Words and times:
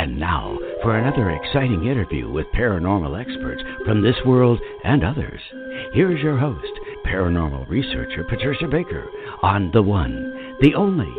And 0.00 0.18
now 0.18 0.58
for 0.82 0.96
another 0.96 1.30
exciting 1.32 1.84
interview 1.84 2.30
with 2.30 2.46
paranormal 2.54 3.20
experts 3.20 3.62
from 3.84 4.00
this 4.00 4.16
world 4.24 4.58
and 4.82 5.04
others. 5.04 5.42
Here's 5.92 6.22
your 6.22 6.38
host, 6.38 6.72
paranormal 7.04 7.68
researcher 7.68 8.24
Patricia 8.24 8.66
Baker, 8.66 9.06
on 9.42 9.70
the 9.74 9.82
one, 9.82 10.56
the 10.62 10.74
only 10.74 11.12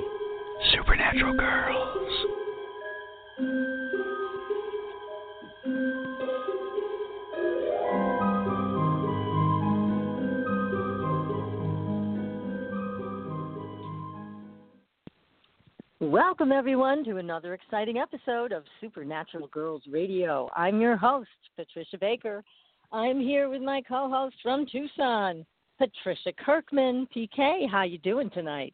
Welcome, 16.52 16.68
everyone, 16.68 17.06
to 17.06 17.16
another 17.16 17.54
exciting 17.54 17.98
episode 17.98 18.52
of 18.52 18.66
Supernatural 18.82 19.48
Girls 19.54 19.84
Radio. 19.90 20.50
I'm 20.54 20.82
your 20.82 20.98
host, 20.98 21.30
Patricia 21.56 21.98
Baker. 21.98 22.44
I'm 22.92 23.22
here 23.22 23.48
with 23.48 23.62
my 23.62 23.82
co-host 23.88 24.36
from 24.44 24.66
Tucson, 24.70 25.46
Patricia 25.78 26.34
Kirkman. 26.46 27.08
PK, 27.16 27.70
how 27.72 27.84
you 27.84 28.00
doing 28.00 28.30
tonight? 28.32 28.74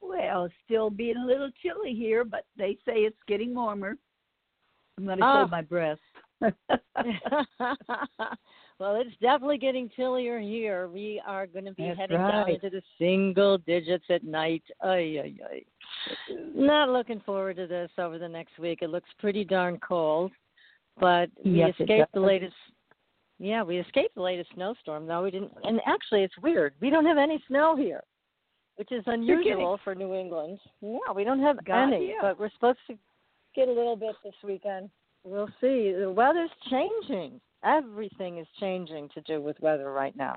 Well, 0.00 0.48
still 0.64 0.88
being 0.88 1.18
a 1.18 1.26
little 1.26 1.50
chilly 1.60 1.92
here, 1.92 2.24
but 2.24 2.46
they 2.56 2.78
say 2.86 3.00
it's 3.00 3.14
getting 3.28 3.54
warmer. 3.54 3.98
I'm 4.96 5.04
going 5.04 5.18
to 5.18 5.22
Oh. 5.24 5.26
Ah. 5.26 5.38
hold 5.40 5.50
my 5.50 5.60
breath. 5.60 5.98
well, 8.80 8.96
it's 8.96 9.16
definitely 9.20 9.58
getting 9.58 9.88
chillier 9.94 10.40
here. 10.40 10.88
We 10.88 11.22
are 11.26 11.46
going 11.46 11.64
to 11.64 11.72
be 11.72 11.86
That's 11.88 11.98
heading 11.98 12.18
down 12.18 12.50
into 12.50 12.70
the 12.70 12.82
single 12.98 13.58
digits 13.58 14.04
at 14.10 14.24
night. 14.24 14.64
Ay, 14.82 15.20
ay, 15.22 15.34
ay. 15.50 15.62
Not 16.54 16.88
looking 16.88 17.20
forward 17.20 17.56
to 17.56 17.66
this 17.66 17.90
over 17.98 18.18
the 18.18 18.28
next 18.28 18.58
week. 18.58 18.80
It 18.82 18.90
looks 18.90 19.08
pretty 19.20 19.44
darn 19.44 19.78
cold, 19.78 20.32
but 20.98 21.30
we 21.44 21.58
Yes, 21.58 21.74
escaped 21.78 22.12
the 22.14 22.20
latest. 22.20 22.54
Yeah, 23.38 23.62
we 23.62 23.78
escaped 23.78 24.16
the 24.16 24.22
latest 24.22 24.50
snowstorm. 24.54 25.06
though 25.06 25.22
we 25.22 25.30
didn't. 25.30 25.52
And 25.62 25.80
actually, 25.86 26.22
it's 26.22 26.36
weird. 26.42 26.74
We 26.80 26.90
don't 26.90 27.06
have 27.06 27.18
any 27.18 27.42
snow 27.46 27.76
here, 27.76 28.02
which 28.76 28.90
is 28.90 29.04
unusual 29.06 29.78
for 29.84 29.94
New 29.94 30.14
England. 30.14 30.58
Yeah, 30.80 31.12
we 31.14 31.22
don't 31.22 31.40
have 31.40 31.64
God, 31.64 31.92
any, 31.92 32.08
yeah. 32.08 32.14
but 32.22 32.40
we're 32.40 32.50
supposed 32.50 32.78
to 32.88 32.98
get 33.54 33.68
a 33.68 33.72
little 33.72 33.96
bit 33.96 34.16
this 34.24 34.34
weekend. 34.42 34.90
We'll 35.22 35.48
see. 35.60 35.94
The 35.98 36.12
weather's 36.14 36.50
changing. 36.70 37.40
Everything 37.64 38.38
is 38.38 38.46
changing 38.60 39.08
to 39.14 39.20
do 39.22 39.40
with 39.40 39.58
weather 39.60 39.92
right 39.92 40.14
now. 40.16 40.36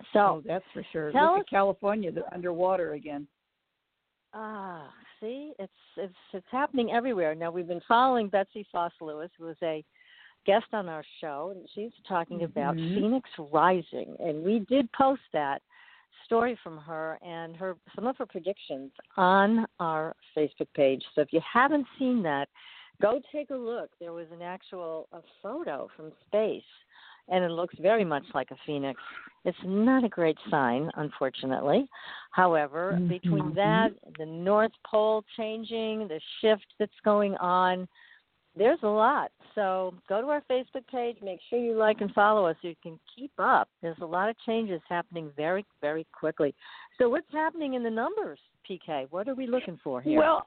oh, 0.00 0.04
So, 0.12 0.42
that's 0.46 0.64
for 0.72 0.82
sure. 0.92 1.06
Look 1.12 1.16
us- 1.16 1.40
at 1.40 1.48
California, 1.48 2.10
they're 2.12 2.32
underwater 2.34 2.92
again. 2.94 3.26
ah, 4.32 4.92
see, 5.20 5.52
it's 5.58 5.72
it's 5.96 6.14
it's 6.32 6.46
happening 6.50 6.90
everywhere. 6.92 7.34
Now 7.34 7.50
we've 7.50 7.68
been 7.68 7.80
following 7.86 8.28
Betsy 8.28 8.66
Foss 8.72 8.92
Lewis, 9.00 9.30
who 9.38 9.44
was 9.44 9.56
a 9.62 9.84
guest 10.44 10.66
on 10.72 10.88
our 10.88 11.04
show, 11.20 11.52
and 11.54 11.68
she's 11.74 11.92
talking 12.06 12.42
about 12.42 12.76
Mhm. 12.76 12.94
Phoenix 12.94 13.30
Rising, 13.38 14.16
and 14.20 14.44
we 14.44 14.58
did 14.60 14.90
post 14.92 15.22
that 15.32 15.62
story 16.24 16.54
from 16.56 16.78
her 16.78 17.18
and 17.22 17.56
her 17.56 17.76
some 17.94 18.06
of 18.06 18.16
her 18.18 18.26
predictions 18.26 18.92
on 19.16 19.66
our 19.78 20.14
Facebook 20.36 20.72
page. 20.74 21.04
So 21.14 21.20
if 21.20 21.32
you 21.32 21.40
haven't 21.40 21.86
seen 21.98 22.22
that, 22.22 22.48
go 23.00 23.20
take 23.32 23.50
a 23.50 23.54
look. 23.54 23.90
There 24.00 24.12
was 24.12 24.26
an 24.32 24.42
actual 24.42 25.08
a 25.12 25.20
photo 25.42 25.88
from 25.96 26.12
space, 26.26 26.62
and 27.28 27.44
it 27.44 27.50
looks 27.50 27.74
very 27.80 28.04
much 28.04 28.24
like 28.34 28.50
a 28.50 28.56
phoenix. 28.66 29.00
It's 29.44 29.58
not 29.64 30.04
a 30.04 30.08
great 30.08 30.38
sign, 30.50 30.90
unfortunately. 30.94 31.88
However, 32.30 32.98
between 33.08 33.52
Mhm. 33.52 33.54
that, 33.54 33.92
the 34.18 34.26
North 34.26 34.72
Pole 34.84 35.22
changing, 35.36 36.08
the 36.08 36.20
shift 36.40 36.74
that's 36.78 37.00
going 37.00 37.36
on, 37.36 37.88
there's 38.56 38.82
a 38.82 38.88
lot. 38.88 39.32
So 39.54 39.94
go 40.08 40.20
to 40.20 40.28
our 40.28 40.40
Facebook 40.42 40.86
page, 40.86 41.20
make 41.20 41.40
sure 41.42 41.58
you 41.58 41.74
like 41.74 42.00
and 42.00 42.12
follow 42.14 42.46
us 42.46 42.56
so 42.62 42.68
you 42.68 42.76
can 42.82 42.98
keep 43.14 43.32
up. 43.38 43.68
There's 43.80 43.98
a 44.00 44.06
lot 44.06 44.28
of 44.28 44.38
changes 44.46 44.80
happening 44.88 45.30
very, 45.36 45.64
very 45.80 46.06
quickly. 46.12 46.54
So 46.98 47.08
what's 47.08 47.30
happening 47.32 47.74
in 47.74 47.82
the 47.82 47.90
numbers, 47.90 48.38
PK? 48.68 49.06
What 49.10 49.28
are 49.28 49.34
we 49.34 49.46
looking 49.46 49.76
for 49.82 50.00
here? 50.00 50.18
Well, 50.18 50.46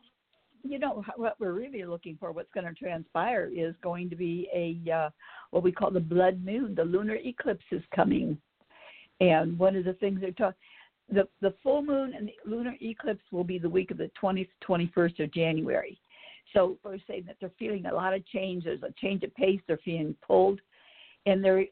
you 0.70 0.80
know 0.80 1.04
what 1.16 1.40
we're 1.40 1.54
really 1.54 1.84
looking 1.86 2.18
for. 2.20 2.32
What's 2.32 2.52
going 2.54 2.66
to 2.66 2.74
transpire 2.74 3.50
is 3.54 3.76
going 3.82 4.10
to 4.10 4.16
be 4.16 4.48
a 4.54 4.92
uh, 4.92 5.10
what 5.52 5.64
we 5.64 5.72
call 5.72 5.92
the 5.92 6.00
blood 6.00 6.44
moon. 6.44 6.76
The 6.76 6.84
lunar 6.84 7.16
eclipse 7.16 7.66
is 7.72 7.84
coming, 7.96 8.38
and 9.20 9.58
one 9.58 9.76
of 9.76 9.86
the 9.86 9.94
things 9.94 10.22
they're 10.22 10.32
talking. 10.32 10.60
The, 11.10 11.26
the 11.40 11.54
full 11.64 11.82
moon 11.84 12.14
and 12.14 12.28
the 12.28 12.34
lunar 12.50 12.76
eclipse 12.82 13.24
will 13.32 13.46
be 13.46 13.58
the 13.58 13.70
week 13.70 13.92
of 13.92 13.98
the 13.98 14.12
20th, 14.22 14.50
21st 14.68 15.24
of 15.24 15.34
January. 15.34 15.98
So 16.54 16.78
we're 16.84 16.98
saying 17.08 17.24
that 17.28 17.38
they're 17.40 17.52
feeling 17.58 17.86
a 17.86 17.94
lot 17.94 18.14
of 18.14 18.26
change. 18.28 18.66
There's 18.66 18.84
a 18.84 18.94
change 19.00 19.24
of 19.24 19.34
pace. 19.36 19.62
They're 19.68 19.80
feeling 19.84 20.16
pulled, 20.26 20.60
and 21.26 21.44
they're. 21.44 21.66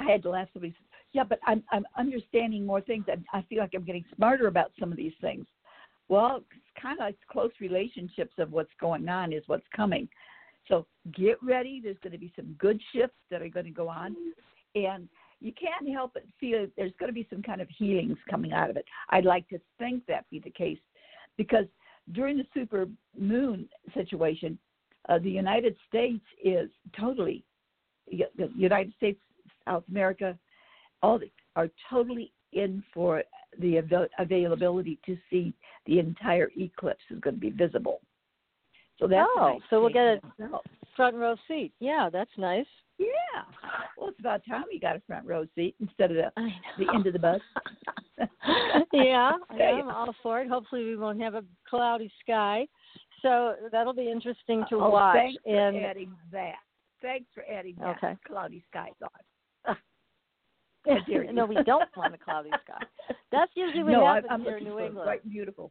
I 0.00 0.04
had 0.04 0.22
to 0.22 0.30
laugh. 0.30 0.48
Somebody 0.52 0.74
"Yeah, 1.12 1.24
but 1.24 1.40
I'm 1.46 1.62
I'm 1.72 1.86
understanding 1.96 2.64
more 2.64 2.80
things. 2.80 3.04
and 3.10 3.24
I 3.32 3.42
feel 3.42 3.58
like 3.58 3.72
I'm 3.74 3.84
getting 3.84 4.04
smarter 4.16 4.46
about 4.46 4.72
some 4.78 4.90
of 4.90 4.96
these 4.96 5.14
things." 5.20 5.46
Well, 6.08 6.36
it's 6.50 6.82
kind 6.82 6.98
of 6.98 7.04
like 7.04 7.16
close 7.30 7.50
relationships 7.60 8.32
of 8.38 8.52
what's 8.52 8.70
going 8.80 9.08
on 9.08 9.32
is 9.32 9.42
what's 9.46 9.66
coming. 9.74 10.08
So 10.66 10.86
get 11.16 11.42
ready. 11.42 11.80
There's 11.82 11.98
going 12.02 12.12
to 12.12 12.18
be 12.18 12.32
some 12.36 12.54
good 12.58 12.80
shifts 12.92 13.16
that 13.30 13.42
are 13.42 13.48
going 13.48 13.66
to 13.66 13.72
go 13.72 13.88
on, 13.88 14.14
and 14.74 15.08
you 15.40 15.52
can't 15.52 15.88
help 15.92 16.12
but 16.14 16.24
feel 16.38 16.66
there's 16.76 16.92
going 16.98 17.08
to 17.08 17.14
be 17.14 17.26
some 17.30 17.42
kind 17.42 17.60
of 17.60 17.68
healings 17.68 18.18
coming 18.28 18.52
out 18.52 18.70
of 18.70 18.76
it. 18.76 18.84
I'd 19.10 19.24
like 19.24 19.48
to 19.48 19.60
think 19.78 20.04
that 20.06 20.28
be 20.30 20.40
the 20.40 20.50
case, 20.50 20.78
because 21.36 21.64
during 22.12 22.36
the 22.36 22.46
super 22.54 22.86
moon 23.18 23.68
situation, 23.94 24.58
uh, 25.08 25.18
the 25.18 25.30
United 25.30 25.76
States 25.88 26.24
is 26.42 26.68
totally 26.98 27.44
the 28.10 28.50
United 28.56 28.92
States, 28.96 29.20
South 29.66 29.84
America, 29.90 30.38
all 31.02 31.20
are 31.56 31.68
totally 31.90 32.32
in 32.52 32.82
for 32.94 33.22
the 33.58 33.78
avail- 33.78 34.08
availability 34.18 34.98
to 35.06 35.16
see 35.30 35.52
the 35.86 35.98
entire 35.98 36.50
eclipse 36.56 37.02
is 37.10 37.20
going 37.20 37.34
to 37.34 37.40
be 37.40 37.50
visible. 37.50 38.00
So 38.98 39.06
that's 39.06 39.28
Oh, 39.36 39.52
nice 39.54 39.60
so 39.70 39.80
we'll 39.80 39.92
get 39.92 40.04
a 40.06 40.20
itself. 40.40 40.62
front 40.96 41.16
row 41.16 41.36
seat. 41.46 41.72
Yeah, 41.78 42.10
that's 42.12 42.30
nice. 42.36 42.66
Yeah. 42.98 43.06
Well, 43.96 44.08
it's 44.08 44.18
about 44.18 44.42
time 44.48 44.64
you 44.72 44.80
got 44.80 44.96
a 44.96 45.02
front 45.06 45.24
row 45.24 45.46
seat 45.54 45.76
instead 45.80 46.10
of 46.10 46.16
the, 46.16 46.32
the 46.78 46.92
end 46.92 47.06
of 47.06 47.12
the 47.12 47.18
bus. 47.18 47.40
yeah, 48.92 49.32
Yeah, 49.56 49.70
I'm 49.70 49.88
all 49.88 50.14
for 50.22 50.40
it. 50.40 50.48
Hopefully, 50.48 50.84
we 50.84 50.96
won't 50.96 51.20
have 51.20 51.34
a 51.34 51.44
cloudy 51.68 52.10
sky, 52.20 52.66
so 53.22 53.54
that'll 53.70 53.94
be 53.94 54.10
interesting 54.10 54.64
to 54.70 54.76
oh, 54.76 54.90
watch. 54.90 55.14
thanks 55.14 55.42
for 55.44 55.56
and 55.56 55.76
adding 55.76 56.12
that. 56.32 56.54
Thanks 57.00 57.26
for 57.32 57.44
adding 57.48 57.76
that. 57.78 57.96
Okay. 57.98 58.16
Cloudy 58.26 58.64
skies 58.68 58.90
on. 59.02 59.76
How 60.86 61.32
no, 61.32 61.46
we 61.46 61.56
don't 61.64 61.88
want 61.96 62.14
a 62.14 62.18
cloudy 62.18 62.50
sky. 62.64 63.14
That's 63.30 63.52
usually 63.54 63.84
what 63.84 63.92
no, 63.92 64.06
happens 64.06 64.30
I'm 64.30 64.42
here 64.42 64.56
in 64.56 64.64
New 64.64 64.78
England. 64.78 65.04
bright 65.04 65.22
and 65.24 65.32
beautiful. 65.32 65.70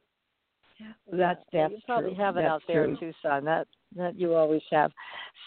That's 1.12 1.42
that's 1.52 1.72
you 1.72 1.80
probably 1.86 2.14
true. 2.14 2.24
have 2.24 2.38
it 2.38 2.42
That's 2.42 2.52
out 2.52 2.62
there 2.68 2.84
true. 2.86 2.94
in 2.94 3.00
Tucson. 3.00 3.44
That 3.46 3.68
that 3.96 4.20
you 4.20 4.36
always 4.36 4.62
have. 4.70 4.92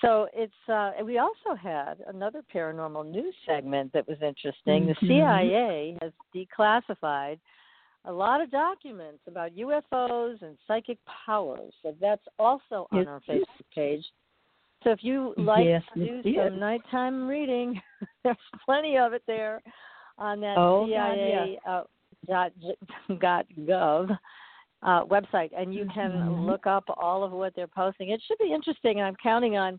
So 0.01 0.27
it's 0.33 0.53
uh 0.69 0.93
we 1.05 1.19
also 1.19 1.55
had 1.61 2.03
another 2.09 2.43
paranormal 2.53 3.09
news 3.11 3.35
segment 3.47 3.93
that 3.93 4.09
was 4.09 4.19
interesting. 4.23 4.87
The 4.87 4.95
Mhm. 4.95 5.09
CIA 5.09 5.99
has 6.03 6.13
declassified 6.35 7.39
a 8.07 8.13
lot 8.13 8.41
of 8.41 8.51
documents 8.51 9.21
about 9.27 9.53
UFOs 9.55 10.41
and 10.43 10.57
psychic 10.67 10.99
powers. 11.05 11.73
So 11.83 11.95
that's 12.01 12.27
also 12.39 12.89
on 12.91 12.99
Yes, 12.99 13.07
our 13.09 13.21
yes. 13.29 13.39
Facebook 13.39 13.71
page. 13.75 14.13
So 14.83 14.91
if 14.91 15.05
you 15.05 15.35
like 15.37 15.67
Yes, 15.67 15.83
to 15.95 16.07
do 16.07 16.29
is. 16.29 16.35
some 16.35 16.59
nighttime 16.59 17.29
reading, 17.29 17.81
there's 18.25 18.37
plenty 18.65 18.97
of 18.97 19.13
it 19.13 19.23
there 19.27 19.63
on 20.17 20.41
that 20.41 20.57
Oh, 20.57 20.87
God, 20.87 21.15
CIA 21.15 21.59
uh, 21.67 21.85
dot 22.27 22.53
uh, 24.83 25.05
website, 25.05 25.51
and 25.57 25.75
you 25.75 25.87
can 25.93 26.11
Mhm. 26.13 26.47
look 26.47 26.67
up 26.67 26.85
all 26.97 27.23
of 27.23 27.33
what 27.33 27.55
they're 27.55 27.67
posting. 27.67 28.11
It 28.11 28.23
should 28.23 28.39
be 28.39 28.53
interesting, 28.53 28.99
and 28.99 29.07
I'm 29.07 29.17
counting 29.17 29.57
on 29.57 29.79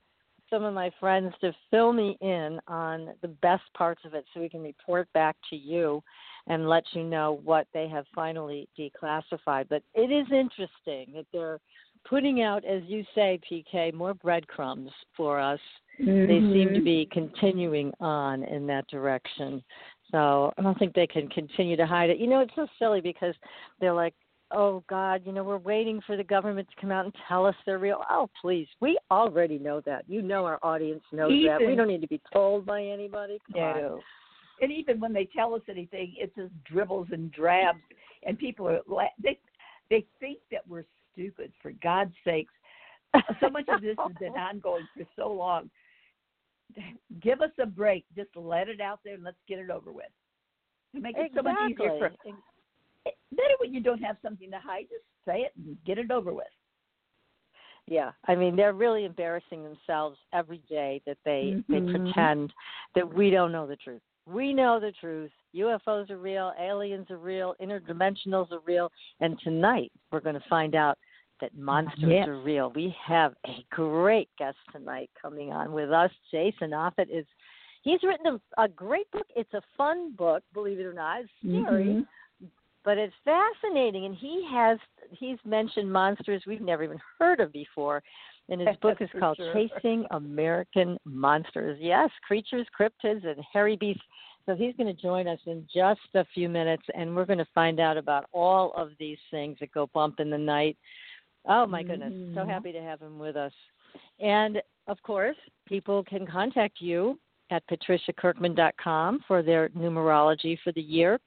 some 0.49 0.63
of 0.63 0.73
my 0.73 0.89
friends 0.99 1.33
to 1.39 1.53
fill 1.69 1.93
me 1.93 2.17
in 2.21 2.59
on 2.67 3.13
the 3.21 3.29
best 3.29 3.63
parts 3.73 4.03
of 4.05 4.13
it, 4.13 4.25
so 4.33 4.41
we 4.41 4.49
can 4.49 4.61
report 4.61 5.11
back 5.13 5.37
to 5.49 5.55
you 5.55 6.03
and 6.47 6.67
let 6.67 6.83
you 6.93 7.03
know 7.03 7.39
what 7.43 7.67
they 7.73 7.87
have 7.87 8.05
finally 8.13 8.67
declassified. 8.77 9.69
But 9.69 9.83
it 9.93 10.11
is 10.11 10.29
interesting 10.31 11.13
that 11.13 11.25
they're 11.31 11.59
putting 12.03 12.41
out, 12.41 12.65
as 12.65 12.83
you 12.83 13.05
say, 13.15 13.39
PK, 13.49 13.93
more 13.93 14.13
breadcrumbs 14.13 14.91
for 15.15 15.39
us. 15.39 15.59
Mm-hmm. 15.99 16.27
They 16.27 16.53
seem 16.53 16.73
to 16.73 16.81
be 16.81 17.07
continuing 17.11 17.93
on 17.99 18.43
in 18.43 18.65
that 18.67 18.87
direction. 18.87 19.63
So 20.11 20.53
I 20.57 20.61
don't 20.61 20.77
think 20.77 20.93
they 20.93 21.07
can 21.07 21.27
continue 21.29 21.77
to 21.77 21.85
hide 21.85 22.09
it. 22.09 22.17
You 22.17 22.27
know, 22.27 22.39
it's 22.41 22.55
so 22.55 22.67
silly 22.79 23.01
because 23.01 23.35
they're 23.79 23.93
like, 23.93 24.13
oh 24.51 24.83
God, 24.89 25.21
you 25.25 25.31
know, 25.31 25.43
we're 25.43 25.57
waiting 25.57 26.01
for 26.05 26.17
the 26.17 26.23
government 26.23 26.67
to 26.69 26.81
come 26.81 26.91
out 26.91 27.05
and 27.05 27.15
tell 27.27 27.45
us 27.45 27.55
they're 27.65 27.79
real. 27.79 28.03
Oh, 28.09 28.29
please, 28.41 28.67
we 28.79 28.97
already 29.09 29.57
know 29.57 29.81
that. 29.85 30.03
You 30.07 30.21
know, 30.21 30.45
our 30.45 30.59
audience 30.63 31.03
knows 31.11 31.31
that. 31.47 31.59
We 31.65 31.75
don't 31.75 31.87
need 31.87 32.01
to 32.01 32.07
be 32.07 32.21
told 32.33 32.65
by 32.65 32.83
anybody. 32.83 33.39
Come 33.53 33.61
on. 33.61 33.99
And 34.61 34.71
even 34.71 34.99
when 34.99 35.13
they 35.13 35.27
tell 35.35 35.55
us 35.55 35.61
anything, 35.69 36.13
it's 36.17 36.35
just 36.35 36.51
dribbles 36.65 37.07
and 37.11 37.31
drabs, 37.31 37.79
and 38.25 38.37
people 38.37 38.67
are 38.67 38.79
they 39.23 39.39
they 39.89 40.05
think 40.19 40.37
that 40.51 40.61
we're 40.67 40.85
stupid. 41.13 41.51
For 41.61 41.71
God's 41.83 42.13
sakes, 42.23 42.53
so 43.39 43.49
much 43.49 43.65
of 43.69 43.81
this 43.81 43.95
has 43.97 44.15
been 44.19 44.33
ongoing 44.37 44.87
for 44.95 45.03
so 45.15 45.31
long. 45.31 45.69
Give 47.21 47.41
us 47.41 47.51
a 47.59 47.65
break. 47.65 48.05
Just 48.15 48.29
let 48.35 48.69
it 48.69 48.81
out 48.81 48.99
there 49.03 49.15
and 49.15 49.23
let's 49.23 49.37
get 49.47 49.59
it 49.59 49.69
over 49.69 49.91
with. 49.91 50.05
To 50.95 51.01
make 51.01 51.15
it 51.17 51.31
so 51.35 51.41
much 51.41 51.55
easier 51.69 51.97
for 51.97 52.07
Exactly. 52.07 52.33
better 53.05 53.53
when 53.59 53.73
you 53.73 53.79
don't 53.81 54.01
have 54.01 54.17
something 54.21 54.51
to 54.51 54.59
hide. 54.59 54.87
Just 54.89 55.05
say 55.25 55.41
it 55.41 55.53
and 55.57 55.77
get 55.85 55.97
it 55.97 56.11
over 56.11 56.33
with. 56.33 56.47
Yeah, 57.87 58.11
I 58.27 58.35
mean 58.35 58.55
they're 58.55 58.73
really 58.73 59.05
embarrassing 59.05 59.63
themselves 59.63 60.17
every 60.33 60.61
day 60.69 61.01
that 61.05 61.17
they 61.25 61.63
they 61.67 61.75
mm-hmm. 61.75 62.05
pretend 62.05 62.53
that 62.95 63.11
we 63.11 63.29
don't 63.29 63.51
know 63.51 63.67
the 63.67 63.75
truth. 63.77 64.01
We 64.25 64.53
know 64.53 64.79
the 64.79 64.93
truth. 64.99 65.31
UFOs 65.55 66.09
are 66.09 66.17
real, 66.17 66.53
aliens 66.59 67.09
are 67.09 67.17
real, 67.17 67.55
interdimensionals 67.61 68.51
are 68.51 68.61
real, 68.65 68.91
and 69.19 69.37
tonight 69.43 69.91
we're 70.11 70.21
going 70.21 70.35
to 70.35 70.43
find 70.49 70.75
out 70.75 70.97
that 71.41 71.57
monsters 71.57 72.03
Yes. 72.07 72.27
are 72.27 72.37
real. 72.39 72.71
We 72.75 72.95
have 73.05 73.33
a 73.45 73.65
great 73.69 74.29
guest 74.37 74.57
tonight 74.71 75.09
coming 75.21 75.51
on 75.51 75.71
with 75.73 75.91
us. 75.91 76.11
Jason 76.31 76.73
Offutt 76.73 77.09
is 77.09 77.25
he's 77.81 78.01
written 78.03 78.39
a, 78.57 78.63
a 78.63 78.67
great 78.67 79.09
book. 79.11 79.27
It's 79.35 79.53
a 79.53 79.61
fun 79.77 80.13
book, 80.13 80.43
believe 80.53 80.79
it 80.79 80.83
or 80.85 80.93
not. 80.93 81.21
It's 81.21 81.29
scary 81.39 81.85
Mhm. 81.85 82.05
but 82.83 82.97
it's 82.97 83.13
fascinating 83.23 84.05
and 84.05 84.15
he 84.15 84.47
has 84.51 84.79
he's 85.11 85.37
mentioned 85.45 85.91
monsters 85.91 86.43
we've 86.47 86.61
never 86.61 86.83
even 86.83 86.99
heard 87.19 87.39
of 87.39 87.51
before 87.51 88.01
and 88.49 88.59
his 88.61 88.75
book 88.81 89.01
is 89.01 89.09
called 89.19 89.37
sure. 89.37 89.53
chasing 89.53 90.05
american 90.11 90.97
monsters 91.05 91.77
yes 91.79 92.09
creatures 92.27 92.65
cryptids 92.77 93.25
and 93.25 93.37
hairy 93.53 93.75
beasts 93.75 94.01
so 94.47 94.55
he's 94.55 94.75
going 94.75 94.87
to 94.93 94.99
join 94.99 95.27
us 95.27 95.39
in 95.45 95.67
just 95.71 95.99
a 96.15 96.25
few 96.33 96.49
minutes 96.49 96.83
and 96.95 97.15
we're 97.15 97.25
going 97.25 97.37
to 97.37 97.45
find 97.53 97.79
out 97.79 97.97
about 97.97 98.25
all 98.31 98.73
of 98.75 98.89
these 98.99 99.19
things 99.29 99.57
that 99.59 99.71
go 99.71 99.87
bump 99.93 100.19
in 100.19 100.29
the 100.31 100.37
night 100.37 100.77
oh 101.45 101.65
my 101.65 101.83
goodness 101.83 102.13
so 102.33 102.41
Mhm. 102.41 102.47
happy 102.47 102.71
to 102.71 102.81
have 102.81 103.01
him 103.01 103.19
with 103.19 103.35
us 103.35 103.53
and 104.19 104.61
of 104.87 105.01
course 105.03 105.37
people 105.65 106.03
can 106.03 106.25
contact 106.25 106.81
you 106.81 107.19
at 107.49 107.65
patriciakirkman.com 107.67 109.19
for 109.27 109.41
their 109.41 109.69
numerology 109.69 110.57
for 110.59 110.71
the 110.71 110.81
year 110.81 111.19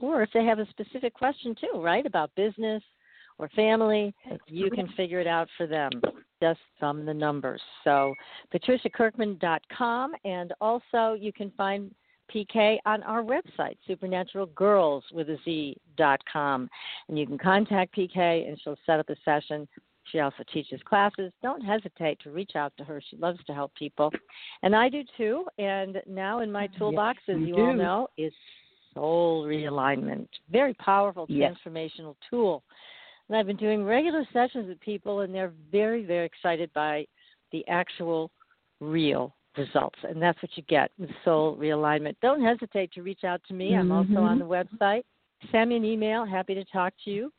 or 0.00 0.22
if 0.22 0.30
they 0.32 0.44
have 0.44 0.58
a 0.58 0.68
specific 0.70 1.14
question 1.14 1.54
too, 1.54 1.80
right, 1.80 2.06
about 2.06 2.34
business 2.34 2.82
or 3.38 3.48
family, 3.50 4.14
you 4.46 4.70
can 4.70 4.88
figure 4.96 5.20
it 5.20 5.26
out 5.26 5.48
for 5.56 5.66
them. 5.66 5.90
Just 6.42 6.60
sum 6.80 7.04
the 7.04 7.14
numbers. 7.14 7.60
So 7.84 8.14
patriciakirkman.com, 8.54 10.14
and 10.24 10.52
also 10.60 11.14
you 11.14 11.32
can 11.32 11.50
find 11.52 11.94
PK 12.32 12.78
on 12.86 13.02
our 13.02 13.22
website, 13.22 13.76
supernaturalgirls 13.88 15.02
with 15.12 15.28
a 15.30 15.38
Z 15.44 15.76
dot 15.96 16.20
com, 16.30 16.68
and 17.08 17.18
you 17.18 17.26
can 17.26 17.38
contact 17.38 17.96
PK 17.96 18.48
and 18.48 18.60
she'll 18.62 18.76
set 18.86 19.00
up 19.00 19.08
a 19.10 19.16
session. 19.24 19.68
She 20.10 20.18
also 20.18 20.42
teaches 20.52 20.80
classes. 20.84 21.32
Don't 21.42 21.60
hesitate 21.60 22.18
to 22.20 22.30
reach 22.30 22.56
out 22.56 22.72
to 22.78 22.84
her. 22.84 23.00
She 23.08 23.16
loves 23.16 23.38
to 23.46 23.54
help 23.54 23.74
people, 23.74 24.10
and 24.62 24.74
I 24.74 24.88
do 24.88 25.02
too. 25.16 25.46
And 25.58 26.02
now 26.08 26.40
in 26.40 26.50
my 26.50 26.66
toolbox, 26.78 27.20
as 27.28 27.38
you 27.38 27.46
you 27.46 27.56
all 27.56 27.74
know, 27.74 28.08
is 28.16 28.32
soul 28.94 29.44
realignment. 29.44 30.28
Very 30.50 30.74
powerful 30.74 31.26
Yes. 31.28 31.54
transformational 31.64 32.16
tool. 32.28 32.62
And 33.28 33.36
I've 33.36 33.46
been 33.46 33.56
doing 33.56 33.84
regular 33.84 34.26
sessions 34.32 34.68
with 34.68 34.80
people, 34.80 35.20
and 35.20 35.34
they're 35.34 35.52
very, 35.70 36.04
very 36.04 36.26
excited 36.26 36.70
by 36.74 37.06
the 37.52 37.66
actual 37.68 38.30
real 38.80 39.34
results. 39.56 39.98
And 40.02 40.20
that's 40.20 40.40
what 40.42 40.50
you 40.54 40.62
get 40.64 40.90
with 40.98 41.10
soul 41.24 41.56
realignment. 41.56 42.16
Don't 42.22 42.42
hesitate 42.42 42.92
to 42.92 43.02
reach 43.02 43.24
out 43.24 43.40
to 43.48 43.54
me. 43.54 43.74
I'm 43.74 43.92
also 43.92 44.16
on 44.16 44.38
the 44.38 44.44
website. 44.44 45.02
Send 45.50 45.70
me 45.70 45.76
an 45.76 45.84
email. 45.84 46.24
Happy 46.24 46.54
to 46.54 46.64
talk 46.66 46.92
to 47.04 47.10
you 47.10 47.32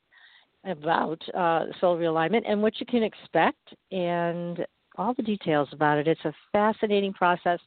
about 0.66 1.22
uh, 1.36 1.66
soul 1.80 1.98
realignment 1.98 2.44
and 2.48 2.62
what 2.62 2.80
you 2.80 2.86
can 2.86 3.04
expect 3.04 3.74
and 3.92 4.66
all 4.98 5.14
the 5.14 5.24
details 5.24 5.68
about 5.72 5.98
it. 5.98 6.08
It's 6.08 6.24
a 6.26 6.34
fascinating 6.52 7.14
process. 7.14 7.60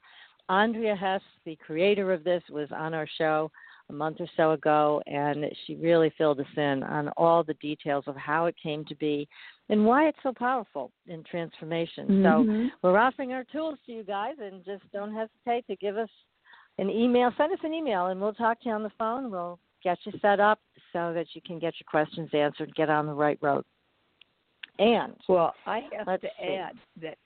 Andrea 0.49 0.95
Hess, 0.95 1.23
the 1.45 1.57
creator 1.57 2.13
of 2.13 2.23
this, 2.25 2.43
was 2.51 2.69
on 2.71 2.95
our 2.95 3.09
show 3.19 3.51
a 3.89 3.93
month 3.93 4.17
or 4.21 4.27
so 4.37 4.53
ago, 4.53 5.01
and 5.07 5.45
she 5.67 5.77
really 5.77 6.13
filled 6.19 6.41
us 6.41 6.47
in 6.57 6.83
on 6.83 7.09
all 7.17 7.45
the 7.45 7.55
details 7.55 8.05
of 8.07 8.17
how 8.17 8.47
it 8.47 8.55
came 8.61 8.85
to 8.85 8.95
be 8.97 9.29
and 9.69 9.85
why 9.85 10.09
it's 10.09 10.19
so 10.23 10.33
powerful 10.33 10.91
in 11.07 11.23
transformation. 11.25 12.07
So 12.23 12.45
Mhm. 12.45 12.73
we're 12.83 12.99
offering 12.99 13.33
our 13.33 13.45
tools 13.45 13.79
to 13.87 13.93
you 13.93 14.03
guys, 14.03 14.39
and 14.39 14.65
just 14.65 14.91
don't 14.93 15.13
hesitate 15.13 15.67
to 15.69 15.77
give 15.77 15.97
us 15.97 16.11
an 16.79 16.91
email. 16.91 17.33
Send 17.33 17.53
us 17.53 17.63
an 17.63 17.73
email, 17.73 18.07
and 18.07 18.21
we'll 18.21 18.35
talk 18.35 18.61
to 18.61 18.69
you 18.69 18.75
on 18.75 18.83
the 18.83 18.91
phone. 18.91 19.31
We'll 19.31 19.59
get 19.83 19.99
you 20.05 20.13
set 20.21 20.41
up 20.41 20.61
so 20.93 21.13
that 21.13 21.35
you 21.35 21.41
can 21.43 21.59
get 21.59 21.75
your 21.79 21.87
questions 21.89 22.33
answered, 22.33 22.75
get 22.75 22.91
on 22.91 23.07
the 23.07 23.15
right 23.15 23.39
road. 23.41 23.65
And 24.79 25.15
Well, 25.29 25.55
I 25.65 25.89
have 25.93 26.21
to 26.21 26.31
see. 26.39 26.55
add 26.55 26.77
that 26.97 27.19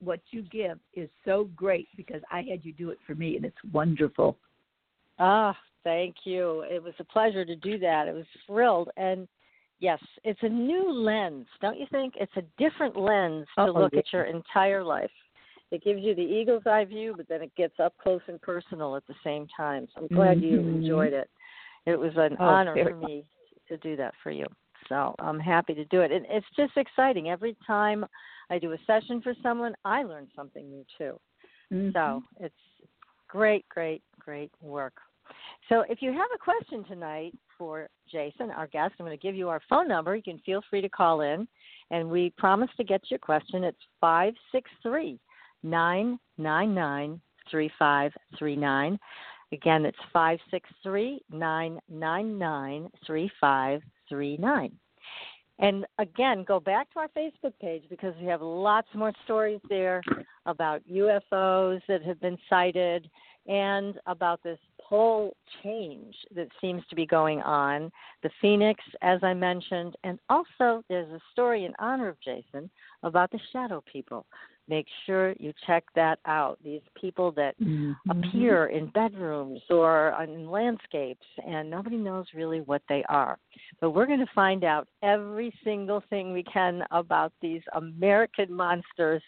what 0.00 0.20
you 0.30 0.42
give 0.42 0.78
is 0.94 1.08
so 1.24 1.44
great 1.56 1.88
because 1.96 2.22
I 2.30 2.42
had 2.42 2.64
you 2.64 2.72
do 2.72 2.90
it 2.90 2.98
for 3.06 3.14
me, 3.14 3.36
and 3.36 3.44
it's 3.44 3.62
wonderful. 3.72 4.38
Ah, 5.18 5.56
thank 5.84 6.16
you. 6.24 6.64
It 6.70 6.82
was 6.82 6.94
a 6.98 7.04
pleasure 7.04 7.44
to 7.44 7.56
do 7.56 7.78
that. 7.78 8.08
It 8.08 8.14
was 8.14 8.26
thrilled. 8.46 8.90
And 8.96 9.28
yes, 9.80 10.00
it's 10.24 10.42
a 10.42 10.48
new 10.48 10.90
lens, 10.90 11.46
don't 11.60 11.78
you 11.78 11.86
think? 11.90 12.14
It's 12.18 12.36
a 12.36 12.42
different 12.58 12.96
lens 12.96 13.46
to 13.56 13.68
Oh, 13.68 13.72
look 13.72 13.92
yeah. 13.94 14.00
at 14.00 14.12
your 14.12 14.24
entire 14.24 14.84
life. 14.84 15.10
It 15.70 15.82
gives 15.82 16.00
you 16.02 16.14
the 16.14 16.22
eagle's 16.22 16.66
eye 16.66 16.84
view, 16.84 17.14
but 17.16 17.28
then 17.28 17.42
it 17.42 17.54
gets 17.56 17.74
up 17.80 17.94
close 17.98 18.20
and 18.28 18.40
personal 18.40 18.94
at 18.94 19.06
the 19.06 19.14
same 19.24 19.48
time. 19.56 19.88
So 19.94 20.02
I'm 20.02 20.08
glad 20.08 20.40
you 20.40 20.60
Mhm. 20.60 20.76
enjoyed 20.76 21.12
it. 21.12 21.28
It 21.86 21.98
was 21.98 22.16
an 22.16 22.36
Oh, 22.38 22.44
honor 22.44 22.76
for 22.76 22.94
me 22.94 23.26
to 23.68 23.76
do 23.78 23.96
that 23.96 24.14
for 24.22 24.30
you. 24.30 24.46
So 24.88 25.14
I'm 25.18 25.40
happy 25.40 25.74
to 25.74 25.84
do 25.86 26.02
it. 26.02 26.12
And 26.12 26.24
it's 26.28 26.48
just 26.56 26.76
exciting. 26.76 27.30
Every 27.30 27.54
time 27.66 28.06
I 28.50 28.58
do 28.58 28.72
a 28.72 28.78
session 28.86 29.20
for 29.20 29.34
someone, 29.42 29.74
I 29.84 30.04
learn 30.04 30.30
something 30.36 30.70
new 30.70 30.84
too. 30.96 31.20
Mhm. 31.72 31.92
So 31.92 32.22
it's 32.38 32.54
great, 33.28 33.68
great, 33.68 34.02
great 34.20 34.50
work. 34.60 34.94
So 35.68 35.84
if 35.88 36.00
you 36.00 36.12
have 36.12 36.28
a 36.34 36.38
question 36.38 36.84
tonight 36.84 37.34
for 37.58 37.88
Jason, 38.10 38.50
our 38.50 38.66
guest, 38.68 38.94
I'm 38.98 39.06
going 39.06 39.18
to 39.18 39.22
give 39.22 39.34
you 39.34 39.48
our 39.48 39.60
phone 39.68 39.88
number. 39.88 40.14
You 40.14 40.22
can 40.22 40.38
feel 40.46 40.62
free 40.70 40.80
to 40.80 40.88
call 40.88 41.22
in, 41.22 41.48
and 41.90 42.08
we 42.08 42.32
promise 42.38 42.70
to 42.76 42.84
get 42.84 43.02
your 43.10 43.18
question. 43.18 43.64
It's 43.64 43.78
563 44.00 45.18
999 45.62 47.20
3539. 47.50 48.98
Again, 49.52 49.84
it's 49.84 49.98
563 50.12 51.22
999 51.30 52.90
3539. 53.06 54.78
And 55.58 55.86
again, 55.98 56.44
go 56.46 56.60
back 56.60 56.92
to 56.92 57.00
our 57.00 57.08
Facebook 57.08 57.54
page 57.60 57.84
because 57.88 58.14
we 58.20 58.26
have 58.26 58.42
lots 58.42 58.88
more 58.94 59.12
stories 59.24 59.60
there 59.68 60.02
about 60.44 60.82
UFOs 60.90 61.80
that 61.88 62.02
have 62.02 62.20
been 62.20 62.38
sighted 62.48 63.08
and 63.46 63.98
about 64.06 64.42
this 64.42 64.58
pole 64.80 65.34
change 65.62 66.14
that 66.34 66.48
seems 66.60 66.82
to 66.90 66.96
be 66.96 67.06
going 67.06 67.40
on. 67.42 67.90
The 68.22 68.30
Phoenix, 68.40 68.82
as 69.02 69.20
I 69.22 69.34
mentioned, 69.34 69.96
and 70.04 70.18
also 70.28 70.84
there's 70.88 71.10
a 71.10 71.20
story 71.32 71.64
in 71.64 71.72
honor 71.78 72.08
of 72.08 72.20
Jason 72.20 72.68
about 73.02 73.30
the 73.30 73.40
shadow 73.52 73.82
people. 73.90 74.26
Make 74.68 74.86
sure 75.04 75.34
you 75.38 75.52
check 75.66 75.84
that 75.94 76.18
out. 76.26 76.58
These 76.62 76.82
people 76.94 77.30
that 77.32 77.56
Mhm. 77.58 77.96
appear 78.10 78.66
in 78.66 78.86
bedrooms 78.88 79.62
or 79.70 80.16
in 80.22 80.50
landscapes, 80.50 81.26
and 81.44 81.70
nobody 81.70 81.96
knows 81.96 82.26
really 82.34 82.60
what 82.62 82.82
they 82.88 83.04
are. 83.04 83.38
But 83.80 83.90
we're 83.90 84.06
going 84.06 84.26
to 84.26 84.32
find 84.34 84.64
out 84.64 84.88
every 85.02 85.52
single 85.62 86.00
thing 86.00 86.32
we 86.32 86.42
can 86.42 86.84
about 86.90 87.32
these 87.40 87.62
American 87.74 88.52
monsters 88.52 89.22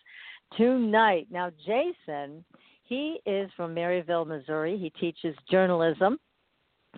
tonight. 0.56 1.28
Now, 1.30 1.50
Jason, 1.50 2.44
he 2.82 3.20
is 3.26 3.50
from 3.52 3.74
Maryville, 3.74 4.26
Missouri. 4.26 4.76
He 4.76 4.90
teaches 4.90 5.36
journalism 5.50 6.18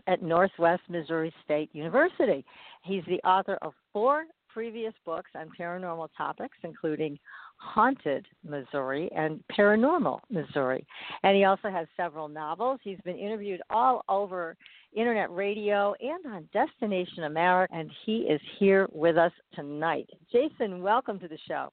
at 0.06 0.22
Northwest 0.22 0.82
Missouri 0.88 1.32
State 1.44 1.74
University. 1.74 2.44
He's 2.82 3.04
the 3.04 3.20
author 3.22 3.58
of 3.60 3.74
four 3.92 4.24
previous 4.52 4.94
books 5.04 5.30
on 5.34 5.50
paranormal 5.58 6.08
topics, 6.16 6.56
including 6.62 7.18
Haunted 7.56 8.26
Missouri 8.42 9.10
and 9.14 9.42
Paranormal 9.56 10.20
Missouri. 10.30 10.86
And 11.22 11.36
he 11.36 11.44
also 11.44 11.70
has 11.70 11.86
several 11.96 12.28
novels. 12.28 12.80
He's 12.82 13.00
been 13.04 13.16
interviewed 13.16 13.60
all 13.70 14.04
over 14.08 14.56
internet 14.92 15.30
radio, 15.30 15.94
and 16.00 16.34
on 16.34 16.48
Destination 16.52 17.24
America. 17.24 17.72
And 17.74 17.90
he 18.04 18.18
is 18.18 18.40
here 18.58 18.88
with 18.92 19.16
us 19.16 19.32
tonight. 19.54 20.08
Jason, 20.32 20.82
welcome 20.82 21.18
to 21.20 21.28
the 21.28 21.38
show. 21.46 21.72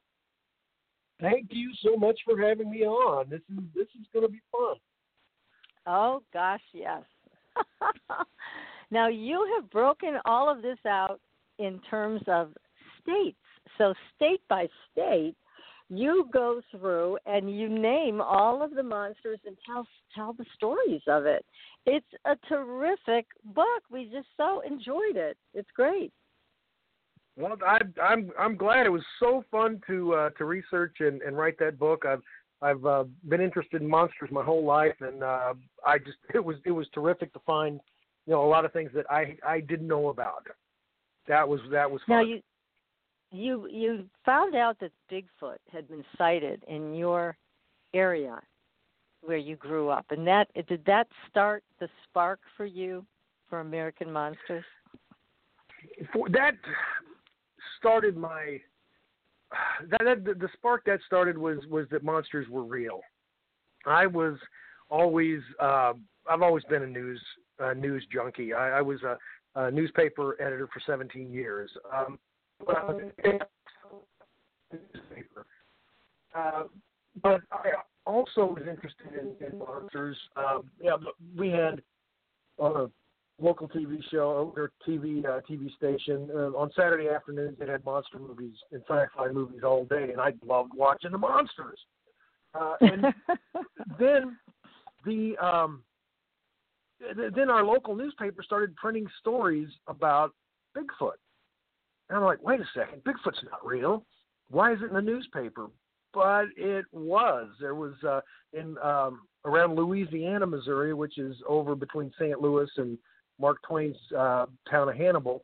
Thank 1.20 1.48
you 1.50 1.72
so 1.84 1.96
much 1.98 2.20
for 2.26 2.40
having 2.40 2.70
me 2.70 2.86
on. 2.86 3.30
This 3.30 3.42
is 3.50 3.64
this 3.74 3.88
is 4.00 4.06
going 4.14 4.26
to 4.26 4.32
be 4.32 4.42
fun. 4.52 4.76
Oh 5.88 6.22
gosh, 6.32 6.62
yes. 6.74 7.02
now 8.92 9.08
you 9.08 9.48
have 9.56 9.70
broken 9.72 10.18
all 10.26 10.50
of 10.50 10.62
this 10.62 10.78
out 10.86 11.20
in 11.58 11.80
terms 11.90 12.22
of 12.28 12.54
states. 13.08 13.38
So 13.78 13.94
state 14.16 14.42
by 14.50 14.68
state, 14.92 15.36
you 15.90 16.30
go 16.34 16.62
through 16.72 17.18
and 17.26 17.56
you 17.56 17.70
name 17.70 18.22
all 18.22 18.62
of 18.62 18.74
the 18.74 18.84
monsters 18.84 19.40
and 19.46 19.56
tell 19.66 19.88
tell 20.14 20.34
the 20.34 20.46
stories 20.56 21.02
of 21.08 21.26
it. 21.26 21.46
It's 21.86 22.06
a 22.26 22.36
terrific 22.50 23.26
book. 23.46 23.84
We 23.90 24.06
just 24.06 24.28
so 24.36 24.62
enjoyed 24.62 25.16
it. 25.16 25.38
It's 25.54 25.70
great. 25.74 26.12
Well, 27.38 27.56
I, 27.66 27.80
I'm 28.02 28.32
I'm 28.38 28.58
glad 28.58 28.86
it 28.86 28.92
was 28.92 29.06
so 29.20 29.46
fun 29.50 29.80
to 29.88 30.14
uh, 30.14 30.30
to 30.32 30.46
research 30.46 30.98
and, 31.00 31.22
and 31.22 31.38
write 31.38 31.58
that 31.60 31.80
book. 31.80 32.04
I've 32.06 32.24
I've 32.62 32.86
uh, 32.86 33.04
been 33.30 33.42
interested 33.42 33.82
in 33.82 33.88
monsters 33.88 34.30
my 34.32 34.44
whole 34.44 34.66
life, 34.66 34.96
and 35.00 35.24
uh, 35.24 35.54
I 35.86 36.00
just 36.00 36.18
it 36.34 36.44
was 36.44 36.58
it 36.66 36.72
was 36.72 36.88
terrific 36.94 37.32
to 37.34 37.40
find 37.46 37.80
you 38.26 38.34
know 38.34 38.44
a 38.44 38.50
lot 38.50 38.66
of 38.66 38.74
things 38.74 38.92
that 38.96 39.06
I 39.10 39.38
I 39.46 39.62
didn't 39.62 39.88
know 39.88 40.10
about. 40.10 40.48
That 41.28 41.48
was 41.48 41.62
that 41.72 41.90
was 41.90 42.02
fun. 42.08 42.18
Now 42.18 42.24
you 42.24 42.42
you 43.32 43.68
you 43.70 44.06
found 44.26 44.56
out 44.56 44.78
that 44.80 44.92
Bigfoot 45.12 45.58
had 45.72 45.88
been 45.88 46.04
sighted 46.18 46.64
in 46.68 46.94
your 46.94 47.38
area 47.94 48.40
where 49.22 49.38
you 49.38 49.56
grew 49.56 49.90
up, 49.90 50.06
and 50.12 50.26
that 50.28 50.48
did 50.68 50.84
that 50.86 51.08
start 51.30 51.64
the 51.80 51.90
spark 52.04 52.40
for 52.56 52.66
you 52.66 53.06
for 53.50 53.60
American 53.60 54.12
Monsters? 54.12 54.66
For, 56.14 56.30
that 56.30 56.54
started 57.78 58.18
my 58.18 58.60
that, 59.90 60.02
that 60.04 60.40
the, 60.40 60.50
spark 60.54 60.86
that 60.86 61.00
started 61.06 61.38
was 61.38 61.60
was 61.70 61.88
that 61.92 62.04
monsters 62.04 62.48
were 62.50 62.64
real. 62.64 63.02
I 63.86 64.06
was 64.08 64.38
always 64.90 65.40
uh, 65.60 65.94
I've 66.30 66.42
always 66.42 66.64
been 66.66 66.84
a 66.84 66.88
news 66.88 67.22
uh, 67.64 67.74
news 67.74 68.06
junkie. 68.12 68.54
I, 68.54 68.80
I 68.80 68.82
was 68.82 69.00
a, 69.04 69.18
a 69.56 69.72
newspaper 69.72 70.42
editor 70.42 70.68
for 70.74 70.82
17 70.86 71.32
years. 71.32 71.70
Um, 71.96 72.20
newspaper. 74.72 75.46
Uh, 76.36 76.64
but 77.22 77.42
I 77.52 77.72
also 78.06 78.46
was 78.46 78.64
interested 78.70 79.08
in, 79.14 79.46
in 79.46 79.60
monsters. 79.60 80.18
Um, 80.36 80.70
yeah, 80.82 80.96
we 81.38 81.50
had 81.50 81.82
on 82.58 82.76
a 82.76 83.44
local 83.44 83.68
TV 83.70 84.00
show 84.12 84.54
or 84.56 84.72
TV 84.88 85.24
uh, 85.26 85.42
TV 85.50 85.74
station 85.76 86.30
uh, 86.34 86.58
on 86.58 86.72
Saturday 86.76 87.10
afternoons. 87.10 87.58
They 87.60 87.68
had 87.68 87.84
monster 87.86 88.20
movies 88.20 88.56
and 88.72 88.82
sci-fi 88.88 89.32
movies 89.32 89.62
all 89.64 89.86
day, 89.86 90.10
and 90.12 90.20
I 90.20 90.34
loved 90.46 90.72
watching 90.76 91.12
the 91.12 91.18
monsters. 91.18 91.80
Uh, 92.54 92.76
and 92.82 93.06
then 94.00 94.38
the 95.06 95.38
um, 95.38 95.84
then 97.36 97.50
our 97.50 97.64
local 97.64 97.96
newspaper 97.96 98.42
started 98.44 98.76
printing 98.76 99.08
stories 99.20 99.70
about 99.88 100.34
Bigfoot. 100.76 101.18
And 102.10 102.18
I'm 102.18 102.24
like, 102.24 102.42
wait 102.44 102.60
a 102.60 102.66
second, 102.74 103.04
Bigfoot's 103.04 103.44
not 103.44 103.66
real. 103.66 104.04
Why 104.50 104.74
is 104.74 104.80
it 104.82 104.86
in 104.86 104.94
the 104.94 105.02
newspaper? 105.02 105.68
But 106.14 106.46
it 106.56 106.86
was. 106.92 107.50
There 107.60 107.76
was 107.76 107.94
uh, 108.08 108.22
in 108.54 108.78
um, 108.80 109.22
around 109.46 109.76
Louisiana, 109.76 110.48
Missouri, 110.48 110.94
which 110.94 111.18
is 111.18 111.36
over 111.48 111.76
between 111.76 112.12
St. 112.18 112.40
Louis 112.42 112.70
and 112.78 112.98
Mark 113.40 113.58
Twain's 113.68 113.98
uh, 114.18 114.46
town 114.70 114.90
of 114.90 114.96
Hannibal. 114.96 115.44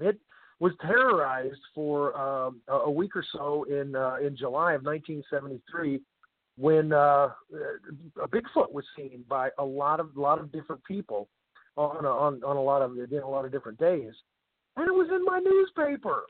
It 0.00 0.18
was 0.60 0.72
terrorized 0.80 1.60
for 1.74 2.16
um, 2.16 2.60
a 2.68 2.90
week 2.90 3.16
or 3.16 3.24
so 3.32 3.64
in 3.64 3.96
uh, 3.96 4.16
in 4.24 4.36
July 4.36 4.74
of 4.74 4.84
1973 4.84 6.00
when 6.56 6.92
uh, 6.92 7.30
a 8.22 8.28
Bigfoot 8.28 8.72
was 8.72 8.84
seen 8.96 9.24
by 9.28 9.50
a 9.58 9.64
lot 9.64 9.98
of 9.98 10.16
a 10.16 10.20
lot 10.20 10.38
of 10.38 10.52
different 10.52 10.82
people 10.84 11.28
on 11.76 12.04
a, 12.04 12.08
on 12.08 12.44
on 12.44 12.56
a 12.56 12.62
lot 12.62 12.82
of 12.82 12.96
again 12.96 13.22
a 13.22 13.28
lot 13.28 13.44
of 13.44 13.50
different 13.50 13.78
days 13.78 14.12
and 14.76 14.86
it 14.86 14.92
was 14.92 15.08
in 15.10 15.24
my 15.24 15.38
newspaper. 15.38 16.22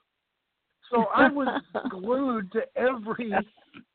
So 0.91 1.05
I 1.15 1.29
was 1.29 1.63
glued 1.91 2.53
to 2.53 2.63
every 2.77 3.33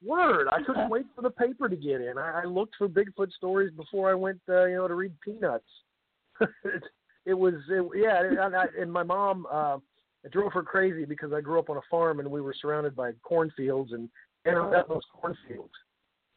word. 0.03 0.47
I 0.51 0.61
couldn't 0.63 0.89
wait 0.89 1.05
for 1.15 1.21
the 1.21 1.29
paper 1.29 1.69
to 1.69 1.75
get 1.75 2.01
in. 2.01 2.17
I, 2.17 2.41
I 2.43 2.45
looked 2.45 2.75
for 2.77 2.87
Bigfoot 2.87 3.31
stories 3.33 3.71
before 3.75 4.09
I 4.09 4.15
went, 4.15 4.39
uh, 4.49 4.65
you 4.65 4.75
know, 4.75 4.87
to 4.87 4.95
read 4.95 5.13
Peanuts. 5.23 5.63
it, 6.41 6.83
it 7.25 7.33
was, 7.33 7.55
it, 7.69 7.85
yeah, 7.95 8.45
and, 8.45 8.55
I, 8.55 8.65
and 8.79 8.91
my 8.91 9.03
mom, 9.03 9.45
uh, 9.51 9.77
it 10.23 10.31
drove 10.31 10.53
her 10.53 10.63
crazy 10.63 11.05
because 11.05 11.31
I 11.33 11.41
grew 11.41 11.59
up 11.59 11.69
on 11.69 11.77
a 11.77 11.81
farm 11.89 12.19
and 12.19 12.29
we 12.29 12.41
were 12.41 12.55
surrounded 12.59 12.95
by 12.95 13.11
cornfields 13.23 13.91
and 13.91 14.09
and 14.45 14.55
I 14.57 14.61
was 14.61 14.85
those 14.87 15.01
cornfields 15.13 15.73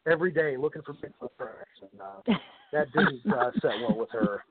every 0.05 0.31
day 0.31 0.57
looking 0.57 0.81
for 0.81 0.93
Bigfoot 0.93 1.29
tracks, 1.37 1.79
and 1.81 2.01
uh, 2.01 2.37
that 2.73 2.91
didn't 2.91 3.21
uh, 3.33 3.51
set 3.61 3.71
well 3.79 3.97
with 3.97 4.09
her. 4.11 4.43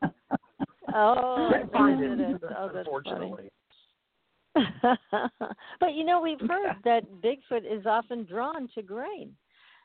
Oh, 0.95 1.51
find 1.73 2.03
it. 2.03 2.43
Oh, 2.57 2.71
unfortunately. 2.75 3.51
but 5.81 5.95
you 5.95 6.05
know, 6.05 6.21
we've 6.21 6.41
heard 6.41 6.77
that 6.85 7.05
Bigfoot 7.23 7.65
is 7.71 7.87
often 7.87 8.25
drawn 8.25 8.69
to 8.75 8.83
grain. 8.83 9.35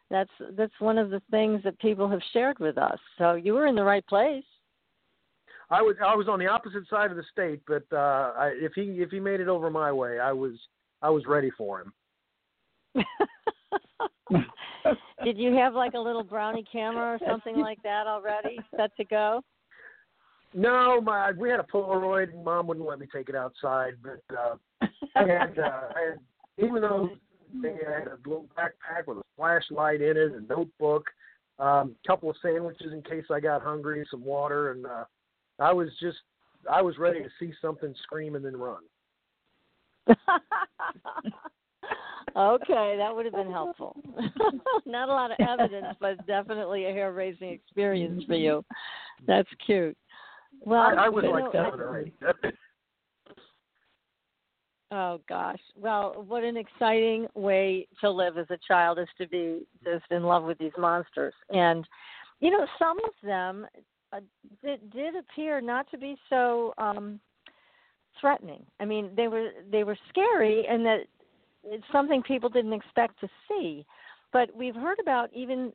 That's 0.10 0.32
that's 0.56 0.74
one 0.80 0.98
of 0.98 1.10
the 1.10 1.22
things 1.32 1.62
that 1.64 1.80
people 1.80 2.10
have 2.10 2.22
shared 2.34 2.60
with 2.60 2.78
us. 2.78 3.00
So 3.18 3.34
you 3.36 3.54
were 3.54 3.68
in 3.68 3.76
the 3.76 3.84
right 3.84 4.06
place. 4.08 4.44
I 5.70 5.82
was 5.82 5.96
I 6.04 6.16
was 6.16 6.28
on 6.28 6.40
the 6.40 6.48
opposite 6.48 6.88
side 6.90 7.12
of 7.12 7.18
the 7.18 7.24
state, 7.32 7.62
but 7.68 7.84
uh 7.92 8.34
I, 8.38 8.52
if 8.56 8.74
he 8.76 9.02
if 9.02 9.10
he 9.10 9.20
made 9.20 9.40
it 9.40 9.48
over 9.48 9.70
my 9.70 9.92
way, 9.92 10.20
I 10.20 10.32
was 10.32 10.54
I 11.02 11.10
was 11.10 11.26
ready 11.26 11.52
for 11.58 11.82
him. 11.82 11.94
Did 15.24 15.38
you 15.38 15.56
have 15.56 15.74
like 15.74 15.94
a 15.96 16.00
little 16.00 16.24
brownie 16.24 16.66
camera 16.72 17.16
or 17.16 17.20
something 17.30 17.58
like 17.58 17.82
that 17.84 18.08
already 18.08 18.60
set 18.76 18.96
to 18.98 19.06
go? 19.06 19.42
No, 20.54 21.02
my 21.02 21.32
we 21.32 21.50
had 21.50 21.60
a 21.60 21.64
Polaroid. 21.64 22.34
and 22.34 22.44
Mom 22.44 22.68
wouldn't 22.68 22.88
let 22.88 23.00
me 23.00 23.08
take 23.14 23.30
it 23.30 23.36
outside, 23.36 23.96
but 24.02 24.22
uh, 24.36 24.56
I 25.16 25.20
had, 25.28 25.60
uh, 25.60 25.90
I 25.96 26.10
had 26.10 26.20
even 26.58 26.82
though 26.82 27.10
they 27.62 27.74
had 27.74 28.08
a 28.08 28.18
little 28.26 28.48
backpack 28.58 29.08
with 29.08 29.18
a 29.18 29.24
flashlight 29.36 30.02
in 30.02 30.18
it, 30.18 30.32
a 30.34 30.42
notebook, 30.42 31.10
a 31.60 31.66
um, 31.66 31.96
couple 32.06 32.30
of 32.30 32.36
sandwiches 32.42 32.94
in 32.94 33.02
case 33.02 33.26
I 33.32 33.40
got 33.40 33.62
hungry, 33.62 34.06
some 34.10 34.24
water, 34.24 34.72
and 34.72 34.86
uh, 34.86 35.06
I 35.60 35.74
was 35.74 35.90
just 36.02 36.18
I 36.70 36.82
was 36.82 36.98
ready 36.98 37.22
to 37.22 37.30
see 37.40 37.54
something 37.62 37.94
scream 38.04 38.36
and 38.36 38.44
then 38.44 38.58
run. 38.58 38.82
okay, 42.38 42.96
that 42.98 43.16
would 43.16 43.26
have 43.26 43.34
been 43.34 43.52
helpful. 43.52 43.96
Not 44.86 45.10
a 45.10 45.14
lot 45.14 45.32
of 45.32 45.38
evidence, 45.48 45.96
but 46.00 46.26
definitely 46.28 46.86
a 46.86 46.92
hair 46.92 47.12
raising 47.12 47.50
experience 47.50 48.24
for 48.26 48.36
you. 48.36 48.64
That's 49.28 49.50
cute. 49.66 49.98
Well, 50.66 50.82
I, 50.82 51.06
I 51.06 51.10
was 51.10 51.24
like 51.24 51.44
know, 51.46 51.52
seven 51.52 51.80
or 51.80 52.00
eight. 52.00 52.14
oh 54.92 55.22
gosh. 55.30 55.60
Well, 55.76 56.26
what 56.28 56.44
an 56.44 56.58
exciting 56.58 57.28
way 57.36 57.88
to 58.02 58.10
live 58.10 58.38
as 58.38 58.48
a 58.50 58.58
child 58.68 59.00
is 59.00 59.08
to 59.20 59.28
be 59.28 59.68
just 59.84 60.06
in 60.12 60.24
love 60.24 60.44
with 60.44 60.58
these 60.58 60.72
monsters. 60.78 61.34
And 61.50 61.88
you 62.40 62.52
know, 62.52 62.66
some 62.80 62.98
of 62.98 63.12
them 63.24 63.68
uh, 64.12 64.20
did, 64.64 64.92
did 64.92 65.16
appear 65.16 65.62
not 65.62 65.90
to 65.92 65.98
be 65.98 66.16
so 66.30 66.74
um 66.78 67.20
threatening. 68.20 68.64
I 68.80 68.86
mean, 68.86 69.12
they 69.16 69.28
were 69.28 69.50
they 69.72 69.84
were 69.84 69.98
scary 70.10 70.66
and 70.68 70.86
that 70.86 71.02
it's 71.64 71.86
something 71.92 72.22
people 72.24 72.50
didn't 72.50 72.74
expect 72.74 73.20
to 73.20 73.28
see. 73.48 73.86
But 74.34 74.56
we've 74.56 74.76
heard 74.76 75.00
about 75.00 75.30
even 75.34 75.72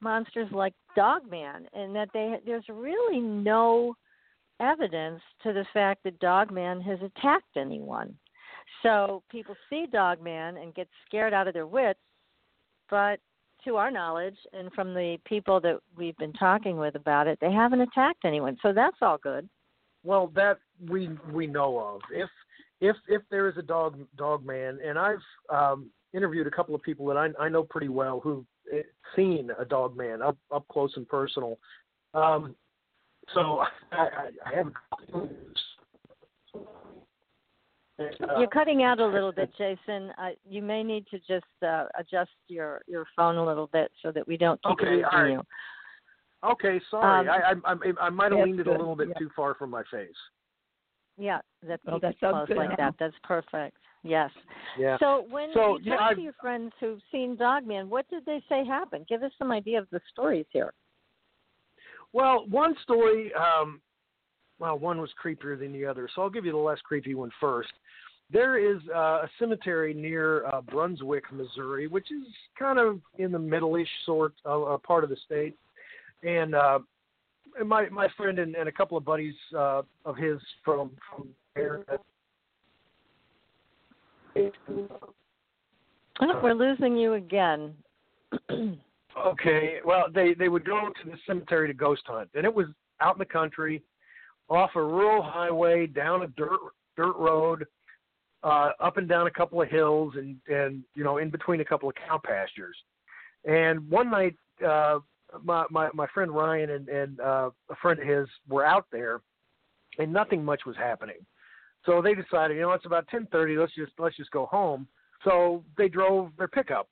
monsters 0.00 0.48
like 0.52 0.74
Dogman 0.94 1.66
and 1.72 1.94
that 1.96 2.08
they 2.12 2.36
there's 2.44 2.64
really 2.68 3.20
no 3.20 3.94
evidence 4.60 5.20
to 5.42 5.52
the 5.52 5.66
fact 5.72 6.02
that 6.04 6.18
Dogman 6.20 6.80
has 6.82 6.98
attacked 7.02 7.56
anyone. 7.56 8.16
So 8.82 9.22
people 9.30 9.56
see 9.70 9.86
Dogman 9.90 10.56
and 10.56 10.74
get 10.74 10.88
scared 11.06 11.32
out 11.32 11.48
of 11.48 11.54
their 11.54 11.66
wits, 11.66 12.00
but 12.90 13.18
to 13.64 13.76
our 13.76 13.90
knowledge 13.90 14.36
and 14.52 14.72
from 14.72 14.94
the 14.94 15.18
people 15.24 15.60
that 15.60 15.78
we've 15.96 16.16
been 16.18 16.32
talking 16.34 16.76
with 16.76 16.94
about 16.94 17.26
it, 17.26 17.38
they 17.40 17.50
haven't 17.50 17.80
attacked 17.80 18.24
anyone. 18.24 18.56
So 18.62 18.72
that's 18.72 18.96
all 19.00 19.18
good. 19.18 19.48
Well, 20.04 20.30
that 20.34 20.58
we 20.90 21.08
we 21.32 21.46
know 21.46 21.78
of. 21.78 22.02
If 22.12 22.28
if 22.80 22.96
if 23.08 23.22
there 23.30 23.48
is 23.48 23.56
a 23.56 23.62
dog 23.62 23.98
dog 24.16 24.44
man, 24.44 24.78
and 24.86 24.98
I've 24.98 25.22
um, 25.48 25.90
interviewed 26.12 26.46
a 26.46 26.50
couple 26.50 26.74
of 26.74 26.82
people 26.82 27.06
that 27.06 27.16
I, 27.16 27.28
I 27.40 27.48
know 27.48 27.62
pretty 27.64 27.88
well 27.88 28.20
who've 28.20 28.44
eh, 28.72 28.82
seen 29.16 29.50
a 29.58 29.64
dog 29.64 29.96
man 29.96 30.20
up 30.20 30.36
up 30.54 30.66
close 30.68 30.92
and 30.96 31.08
personal. 31.08 31.58
Um, 32.12 32.54
so 33.32 33.60
I, 33.60 33.68
I, 33.92 34.28
I 34.46 34.54
have. 34.56 34.72
Uh, 37.96 38.38
You're 38.38 38.48
cutting 38.48 38.82
out 38.82 38.98
a 38.98 39.06
little 39.06 39.30
bit, 39.32 39.50
Jason. 39.56 40.10
Uh, 40.18 40.30
you 40.48 40.60
may 40.62 40.82
need 40.82 41.06
to 41.12 41.18
just 41.20 41.44
uh, 41.64 41.86
adjust 41.98 42.30
your 42.48 42.82
your 42.86 43.06
phone 43.14 43.36
a 43.36 43.44
little 43.44 43.68
bit 43.68 43.90
so 44.02 44.10
that 44.10 44.26
we 44.26 44.36
don't 44.36 44.60
keep 44.62 44.72
okay, 44.72 44.86
losing 44.86 45.02
right. 45.12 45.30
you. 45.30 45.42
Okay, 46.44 46.80
sorry. 46.90 47.28
Um, 47.28 47.34
I, 47.34 47.72
I 47.72 47.72
I 47.72 48.06
I 48.06 48.10
might 48.10 48.32
have 48.32 48.40
that's 48.40 48.46
leaned 48.46 48.60
it 48.60 48.66
a 48.66 48.70
little 48.70 48.96
bit 48.96 49.08
yeah. 49.08 49.18
too 49.18 49.30
far 49.36 49.54
from 49.54 49.70
my 49.70 49.82
face. 49.90 50.10
Yeah, 51.16 51.38
that 51.68 51.80
Well, 51.86 51.96
keep 51.96 52.02
that 52.02 52.10
it 52.10 52.16
sounds 52.20 52.32
close 52.34 52.48
good 52.48 52.56
like 52.56 52.76
that. 52.76 52.94
That's 52.98 53.14
perfect. 53.22 53.76
Yes. 54.02 54.30
Yeah. 54.78 54.98
So 54.98 55.26
when 55.30 55.50
So, 55.54 55.78
you 55.78 55.84
yeah, 55.92 55.96
talk 55.96 56.10
I- 56.10 56.14
to 56.14 56.20
your 56.20 56.34
friends 56.40 56.72
who've 56.80 57.00
seen 57.10 57.36
Dogman, 57.36 57.88
what 57.88 58.08
did 58.10 58.26
they 58.26 58.42
say 58.48 58.64
happened? 58.64 59.06
Give 59.08 59.22
us 59.22 59.32
some 59.38 59.50
idea 59.50 59.78
of 59.78 59.88
the 59.90 60.00
stories 60.12 60.46
here. 60.50 60.74
Well, 62.14 62.46
one 62.48 62.76
story, 62.84 63.32
um, 63.34 63.80
well, 64.60 64.78
one 64.78 65.00
was 65.00 65.10
creepier 65.22 65.58
than 65.58 65.72
the 65.72 65.84
other, 65.84 66.08
so 66.14 66.22
I'll 66.22 66.30
give 66.30 66.44
you 66.44 66.52
the 66.52 66.58
less 66.58 66.78
creepy 66.84 67.16
one 67.16 67.32
first. 67.40 67.72
There 68.30 68.56
is 68.56 68.80
uh, 68.94 69.24
a 69.24 69.28
cemetery 69.40 69.92
near 69.92 70.46
uh, 70.46 70.60
Brunswick, 70.60 71.24
Missouri, 71.32 71.88
which 71.88 72.12
is 72.12 72.22
kind 72.56 72.78
of 72.78 73.00
in 73.18 73.32
the 73.32 73.38
middle-ish 73.38 73.88
sort 74.06 74.32
of 74.44 74.74
uh, 74.74 74.78
part 74.78 75.02
of 75.02 75.10
the 75.10 75.16
state. 75.26 75.58
And 76.22 76.54
uh, 76.54 76.78
my 77.66 77.88
my 77.88 78.06
friend 78.16 78.38
and, 78.38 78.54
and 78.54 78.68
a 78.68 78.72
couple 78.72 78.96
of 78.96 79.04
buddies 79.04 79.34
uh, 79.54 79.82
of 80.04 80.16
his 80.16 80.38
from 80.64 80.92
from 81.10 81.28
there. 81.56 81.84
Oh, 84.36 86.40
we're 86.42 86.54
losing 86.54 86.96
you 86.96 87.14
again. 87.14 87.74
Okay, 89.16 89.78
well, 89.84 90.06
they 90.12 90.34
they 90.34 90.48
would 90.48 90.64
go 90.64 90.90
to 91.02 91.10
the 91.10 91.16
cemetery 91.26 91.68
to 91.68 91.74
ghost 91.74 92.02
hunt, 92.06 92.30
and 92.34 92.44
it 92.44 92.52
was 92.52 92.66
out 93.00 93.14
in 93.14 93.18
the 93.18 93.24
country, 93.24 93.82
off 94.48 94.70
a 94.74 94.82
rural 94.82 95.22
highway, 95.22 95.86
down 95.86 96.22
a 96.22 96.26
dirt 96.28 96.58
dirt 96.96 97.16
road, 97.16 97.64
uh, 98.42 98.70
up 98.80 98.96
and 98.96 99.08
down 99.08 99.26
a 99.26 99.30
couple 99.30 99.62
of 99.62 99.68
hills, 99.68 100.14
and 100.16 100.36
and 100.48 100.82
you 100.94 101.04
know 101.04 101.18
in 101.18 101.30
between 101.30 101.60
a 101.60 101.64
couple 101.64 101.88
of 101.88 101.94
cow 101.94 102.20
pastures. 102.22 102.76
And 103.44 103.88
one 103.88 104.10
night, 104.10 104.36
uh, 104.66 104.98
my 105.42 105.64
my 105.70 105.90
my 105.94 106.06
friend 106.12 106.32
Ryan 106.32 106.70
and 106.70 106.88
and 106.88 107.20
uh, 107.20 107.50
a 107.70 107.76
friend 107.80 108.00
of 108.00 108.06
his 108.06 108.28
were 108.48 108.66
out 108.66 108.86
there, 108.90 109.20
and 109.98 110.12
nothing 110.12 110.44
much 110.44 110.62
was 110.66 110.76
happening. 110.76 111.18
So 111.86 112.02
they 112.02 112.14
decided, 112.14 112.56
you 112.56 112.62
know, 112.62 112.72
it's 112.72 112.86
about 112.86 113.06
ten 113.08 113.28
thirty. 113.30 113.56
Let's 113.56 113.74
just 113.74 113.92
let's 113.98 114.16
just 114.16 114.32
go 114.32 114.46
home. 114.46 114.88
So 115.22 115.62
they 115.78 115.88
drove 115.88 116.32
their 116.36 116.48
pickup 116.48 116.88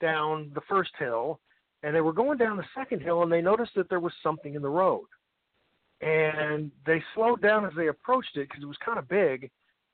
down 0.00 0.50
the 0.54 0.60
first 0.68 0.90
hill 0.98 1.40
and 1.86 1.94
they 1.94 2.00
were 2.00 2.12
going 2.12 2.36
down 2.36 2.56
the 2.56 2.64
second 2.74 3.00
hill 3.00 3.22
and 3.22 3.30
they 3.30 3.40
noticed 3.40 3.70
that 3.76 3.88
there 3.88 4.00
was 4.00 4.12
something 4.20 4.56
in 4.56 4.62
the 4.62 4.68
road. 4.68 5.06
And 6.00 6.72
they 6.84 7.00
slowed 7.14 7.40
down 7.40 7.64
as 7.64 7.72
they 7.76 7.86
approached 7.86 8.36
it 8.36 8.48
because 8.48 8.62
it 8.62 8.66
was 8.66 8.76
kind 8.84 8.98
of 8.98 9.08
big 9.08 9.48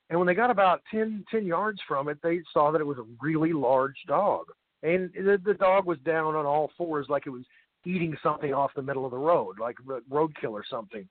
and 0.09 0.19
when 0.19 0.27
they 0.27 0.33
got 0.33 0.49
about 0.49 0.81
ten 0.91 1.23
ten 1.31 1.45
yards 1.45 1.79
from 1.87 2.09
it 2.09 2.17
they 2.23 2.41
saw 2.51 2.71
that 2.71 2.81
it 2.81 2.87
was 2.87 2.97
a 2.97 3.05
really 3.21 3.53
large 3.53 3.95
dog. 4.07 4.47
And 4.81 5.11
the, 5.13 5.39
the 5.45 5.53
dog 5.53 5.85
was 5.85 5.99
down 5.99 6.35
on 6.35 6.45
all 6.47 6.71
fours 6.77 7.07
like 7.09 7.27
it 7.27 7.29
was 7.29 7.45
eating 7.85 8.17
something 8.23 8.53
off 8.53 8.71
the 8.75 8.81
middle 8.81 9.05
of 9.05 9.11
the 9.11 9.17
road 9.17 9.59
like 9.59 9.77
roadkill 10.09 10.51
or 10.51 10.65
something. 10.67 11.07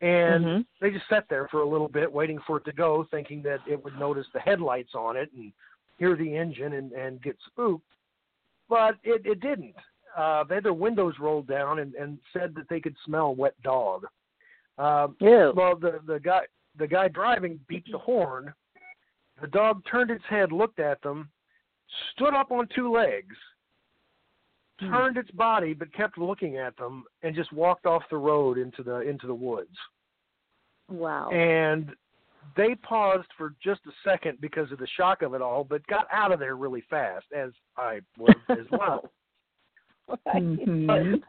And 0.00 0.44
Mhm. 0.44 0.66
they 0.80 0.90
just 0.90 1.08
sat 1.08 1.26
there 1.30 1.48
for 1.48 1.62
a 1.62 1.68
little 1.68 1.88
bit 1.88 2.12
waiting 2.12 2.40
for 2.40 2.58
it 2.58 2.64
to 2.64 2.72
go 2.72 3.04
thinking 3.10 3.40
that 3.42 3.60
it 3.66 3.82
would 3.82 3.98
notice 3.98 4.26
the 4.32 4.40
headlights 4.40 4.94
on 4.94 5.16
it 5.16 5.30
and 5.32 5.52
hear 5.96 6.16
the 6.16 6.36
engine 6.36 6.74
and 6.74 6.92
and 6.92 7.22
get 7.22 7.36
spooked. 7.46 7.86
But 8.68 8.96
it 9.04 9.24
it 9.24 9.40
didn't 9.40 9.76
uh 10.16 10.44
they 10.44 10.56
had 10.56 10.64
their 10.64 10.72
windows 10.72 11.14
rolled 11.20 11.46
down 11.46 11.78
and 11.80 11.94
and 11.94 12.18
said 12.32 12.54
that 12.54 12.68
they 12.68 12.80
could 12.80 12.96
smell 13.04 13.34
wet 13.34 13.54
dog 13.62 14.04
um 14.78 15.16
Ew. 15.20 15.52
well 15.56 15.76
the 15.76 16.00
the 16.06 16.20
guy 16.20 16.40
the 16.78 16.86
guy 16.86 17.08
driving 17.08 17.58
beat 17.68 17.84
the 17.90 17.98
horn 17.98 18.52
the 19.40 19.46
dog 19.48 19.82
turned 19.90 20.10
its 20.10 20.24
head 20.28 20.52
looked 20.52 20.78
at 20.80 21.00
them 21.02 21.28
stood 22.12 22.34
up 22.34 22.50
on 22.50 22.68
two 22.74 22.90
legs 22.92 23.36
Hmm. 24.80 24.92
turned 24.92 25.16
its 25.16 25.30
body 25.32 25.74
but 25.74 25.92
kept 25.92 26.18
looking 26.18 26.56
at 26.56 26.76
them 26.76 27.02
and 27.24 27.34
just 27.34 27.52
walked 27.52 27.84
off 27.84 28.04
the 28.10 28.16
road 28.16 28.58
into 28.58 28.84
the 28.84 29.00
into 29.00 29.26
the 29.26 29.34
woods 29.34 29.76
Wow. 30.88 31.30
and 31.30 31.90
they 32.56 32.76
paused 32.76 33.26
for 33.36 33.54
just 33.62 33.80
a 33.86 33.90
second 34.08 34.38
because 34.40 34.70
of 34.72 34.78
the 34.78 34.86
shock 34.96 35.22
of 35.22 35.34
it 35.34 35.42
all, 35.42 35.64
but 35.64 35.86
got 35.86 36.06
out 36.12 36.32
of 36.32 36.38
there 36.38 36.56
really 36.56 36.82
fast, 36.88 37.26
as 37.36 37.50
I 37.76 38.00
was 38.16 38.34
as 38.48 38.66
well. 38.70 39.10
Mhm. 40.08 41.22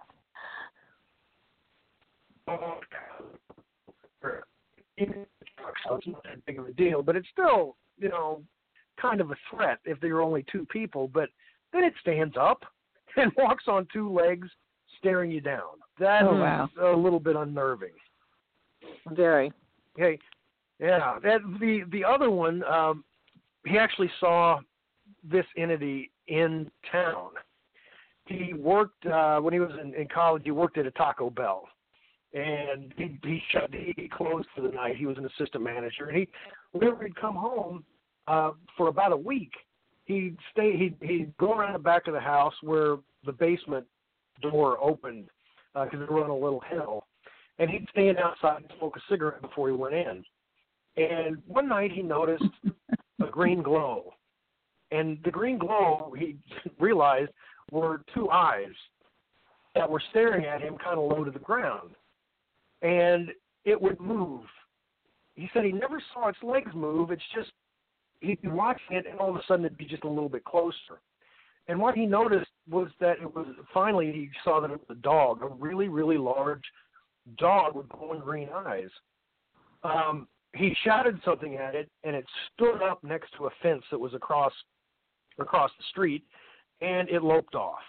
So 5.88 5.96
it's 5.96 6.08
not 6.08 6.24
that 6.24 6.46
big 6.46 6.60
of 6.60 6.68
a 6.68 6.74
deal, 6.74 7.02
but 7.02 7.16
it's 7.16 7.28
still, 7.30 7.78
you 7.98 8.10
know, 8.10 8.44
kind 9.02 9.22
of 9.22 9.32
a 9.32 9.36
threat 9.50 9.80
if 9.86 10.00
there 10.02 10.16
are 10.18 10.22
only 10.22 10.44
two 10.52 10.66
people. 10.72 11.08
But 11.08 11.30
then 11.72 11.84
it 11.84 11.94
stands 12.02 12.36
up 12.40 12.64
and 13.16 13.32
walks 13.38 13.66
on 13.68 13.88
two 13.94 14.12
legs, 14.12 14.48
staring 14.98 15.32
you 15.32 15.42
down. 15.42 15.80
That 16.00 16.24
is 16.24 16.28
Oh, 16.32 16.40
wow. 16.40 16.70
a 16.82 16.96
little 16.96 17.20
bit 17.20 17.36
unnerving. 17.36 17.94
Very. 19.12 19.52
Okay, 20.00 20.18
yeah. 20.80 21.20
That 21.24 21.42
the 21.60 21.84
the 21.92 22.04
other 22.06 22.30
one, 22.30 22.64
um, 22.64 23.04
he 23.66 23.78
actually 23.78 24.10
saw 24.20 24.60
this 25.24 25.46
entity 25.58 26.12
in 26.28 26.72
town. 26.92 27.32
He 28.30 28.54
worked 28.54 29.06
uh, 29.08 29.40
when 29.40 29.54
he 29.54 29.60
was 29.60 29.72
in, 29.82 29.94
in 29.96 30.08
college. 30.08 30.44
He 30.46 30.52
worked 30.52 30.78
at 30.78 30.86
a 30.86 30.92
Taco 30.92 31.30
Bell, 31.30 31.68
and 32.34 32.94
he 32.96 33.18
he 33.24 33.42
shut 33.52 33.74
he 33.74 34.10
closed 34.16 34.48
for 34.56 34.62
the 34.62 34.70
night. 34.70 34.98
He 34.98 35.08
was 35.08 35.18
an 35.18 35.26
assistant 35.26 35.64
manager, 35.64 36.06
and 36.06 36.18
he 36.18 36.28
whenever 36.72 37.04
he'd 37.04 37.16
come 37.16 37.36
home 37.36 37.84
uh, 38.28 38.52
for 38.78 38.88
about 38.88 39.12
a 39.12 39.18
week, 39.18 39.52
he'd 40.06 40.38
stay. 40.52 40.78
He'd 40.78 40.96
he'd 41.02 41.36
go 41.38 41.54
around 41.54 41.74
the 41.74 41.80
back 41.80 42.08
of 42.08 42.14
the 42.14 42.20
house 42.20 42.54
where 42.62 42.98
the 43.26 43.32
basement 43.32 43.86
door 44.42 44.78
opened 44.82 45.28
because 45.74 46.00
they 46.00 46.14
were 46.14 46.24
on 46.24 46.30
a 46.30 46.36
little 46.36 46.62
hill, 46.70 47.06
and 47.58 47.70
he'd 47.70 47.88
stand 47.90 48.18
outside 48.20 48.58
and 48.58 48.72
smoke 48.78 48.96
a 48.96 49.02
cigarette 49.10 49.42
before 49.42 49.70
he 49.70 49.76
went 49.76 49.96
in. 49.96 50.24
And 50.98 51.38
one 51.48 51.68
night 51.68 51.92
he 51.92 52.02
noticed 52.04 52.44
a 53.22 53.28
green 53.28 53.64
glow, 53.64 54.14
and 54.92 55.18
the 55.24 55.32
green 55.32 55.58
glow 55.58 56.14
he 56.18 56.38
realized 56.80 57.32
were 57.72 58.02
two 58.14 58.30
eyes 58.30 58.74
that 59.76 59.90
were 59.90 60.02
staring 60.10 60.46
at 60.46 60.62
him 60.62 60.78
kind 60.78 60.98
of 60.98 61.10
low 61.10 61.24
to 61.24 61.32
the 61.32 61.40
ground, 61.40 61.92
and 62.82 63.30
it 63.66 63.80
would 63.80 64.00
move. 64.00 64.42
He 65.36 65.50
said 65.54 65.64
he 65.64 65.72
never 65.72 66.02
saw 66.14 66.30
its 66.30 66.40
legs 66.44 66.72
move. 66.74 67.12
It's 67.12 67.22
just 67.34 67.52
he'd 68.22 68.42
be 68.42 68.50
watching 68.50 68.98
it, 68.98 69.06
and 69.10 69.20
all 69.20 69.30
of 69.30 69.36
a 69.36 69.44
sudden 69.48 69.66
it'd 69.66 69.78
be 69.78 69.86
just 69.86 70.04
a 70.04 70.10
little 70.10 70.30
bit 70.30 70.44
closer. 70.44 71.00
And 71.68 71.80
what 71.80 71.96
he 71.96 72.06
noticed 72.06 72.50
was 72.70 72.90
that 73.00 73.20
it 73.22 73.36
was 73.36 73.46
finally 73.74 74.12
he 74.12 74.30
saw 74.44 74.60
that 74.60 74.72
it 74.72 74.80
was 74.80 74.98
a 74.98 75.02
dog, 75.02 75.44
a 75.44 75.48
really, 75.48 75.88
really 75.88 76.18
large 76.18 76.64
dog 77.38 77.76
with 77.76 77.88
glowing 77.90 78.22
green 78.22 78.50
eyes. 78.54 78.90
Um, 79.84 80.28
he 80.56 80.76
shouted 80.84 81.20
something 81.24 81.56
at 81.56 81.76
it, 81.76 81.90
and 82.04 82.16
it 82.16 82.26
stood 82.54 82.82
up 82.82 83.04
next 83.04 83.32
to 83.38 83.46
a 83.46 83.50
fence 83.62 83.84
that 83.92 84.00
was 84.00 84.14
across 84.14 84.52
across 85.38 85.72
the 85.78 85.86
street, 85.90 86.24
and 86.82 87.10
it 87.10 87.24
loped 87.24 87.56
off. 87.56 87.80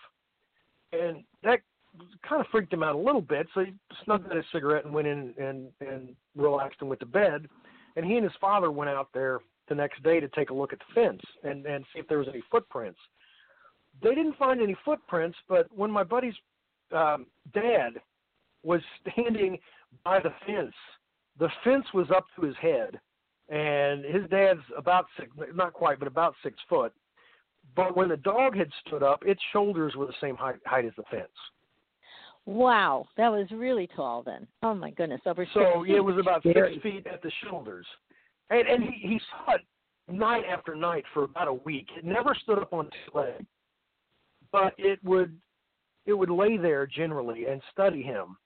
And 0.92 1.22
that 1.42 1.60
kind 2.28 2.40
of 2.40 2.46
freaked 2.48 2.72
him 2.72 2.82
out 2.82 2.94
a 2.94 2.98
little 2.98 3.20
bit, 3.20 3.46
so 3.54 3.64
he 3.64 3.72
snuck 4.04 4.22
out 4.26 4.36
his 4.36 4.44
cigarette 4.52 4.84
and 4.84 4.94
went 4.94 5.08
in 5.08 5.34
and 5.38 5.68
and 5.80 6.14
relaxed 6.36 6.78
and 6.80 6.88
went 6.88 7.00
to 7.00 7.06
bed. 7.06 7.46
And 7.96 8.06
he 8.06 8.16
and 8.16 8.24
his 8.24 8.32
father 8.40 8.70
went 8.70 8.90
out 8.90 9.08
there 9.12 9.40
the 9.68 9.74
next 9.74 10.02
day 10.02 10.20
to 10.20 10.28
take 10.28 10.50
a 10.50 10.54
look 10.54 10.72
at 10.72 10.78
the 10.78 10.94
fence 10.94 11.22
and 11.42 11.66
and 11.66 11.84
see 11.92 12.00
if 12.00 12.08
there 12.08 12.18
was 12.18 12.28
any 12.28 12.42
footprints. 12.50 12.98
They 14.02 14.14
didn't 14.14 14.36
find 14.36 14.60
any 14.60 14.76
footprints, 14.84 15.36
but 15.48 15.66
when 15.74 15.90
my 15.90 16.04
buddy's 16.04 16.34
um, 16.92 17.26
dad 17.52 18.00
was 18.62 18.80
standing 19.02 19.58
by 20.04 20.20
the 20.20 20.32
fence, 20.46 20.74
the 21.38 21.48
fence 21.64 21.86
was 21.92 22.06
up 22.10 22.26
to 22.36 22.46
his 22.46 22.56
head, 22.56 23.00
and 23.48 24.04
his 24.04 24.28
dad's 24.30 24.60
about 24.76 25.06
six, 25.18 25.30
not 25.54 25.72
quite, 25.72 25.98
but 25.98 26.08
about 26.08 26.34
six 26.42 26.56
foot. 26.68 26.92
But 27.76 27.96
when 27.96 28.08
the 28.08 28.16
dog 28.16 28.56
had 28.56 28.70
stood 28.86 29.02
up, 29.02 29.22
its 29.24 29.40
shoulders 29.52 29.94
were 29.96 30.06
the 30.06 30.14
same 30.20 30.36
height, 30.36 30.56
height 30.66 30.84
as 30.84 30.92
the 30.96 31.04
fence. 31.10 31.28
Wow. 32.46 33.06
That 33.16 33.28
was 33.28 33.46
really 33.52 33.88
tall 33.94 34.22
then. 34.22 34.46
Oh 34.62 34.74
my 34.74 34.90
goodness. 34.90 35.20
Over 35.26 35.46
So 35.54 35.84
six 35.84 35.96
it 35.96 36.00
was 36.00 36.16
about 36.18 36.42
Scary. 36.42 36.74
six 36.74 36.82
feet 36.82 37.06
at 37.06 37.22
the 37.22 37.30
shoulders, 37.44 37.86
and 38.48 38.66
and 38.66 38.82
he, 38.82 39.08
he 39.08 39.20
saw 39.30 39.54
it 39.54 39.60
night 40.12 40.44
after 40.50 40.74
night 40.74 41.04
for 41.14 41.24
about 41.24 41.48
a 41.48 41.52
week. 41.54 41.86
It 41.96 42.04
never 42.04 42.34
stood 42.34 42.58
up 42.58 42.72
on 42.72 42.86
two 42.86 43.18
legs, 43.18 43.44
but 44.50 44.74
it 44.78 44.98
would 45.04 45.38
it 46.06 46.14
would 46.14 46.30
lay 46.30 46.56
there 46.56 46.86
generally 46.86 47.46
and 47.46 47.60
study 47.72 48.02
him. 48.02 48.36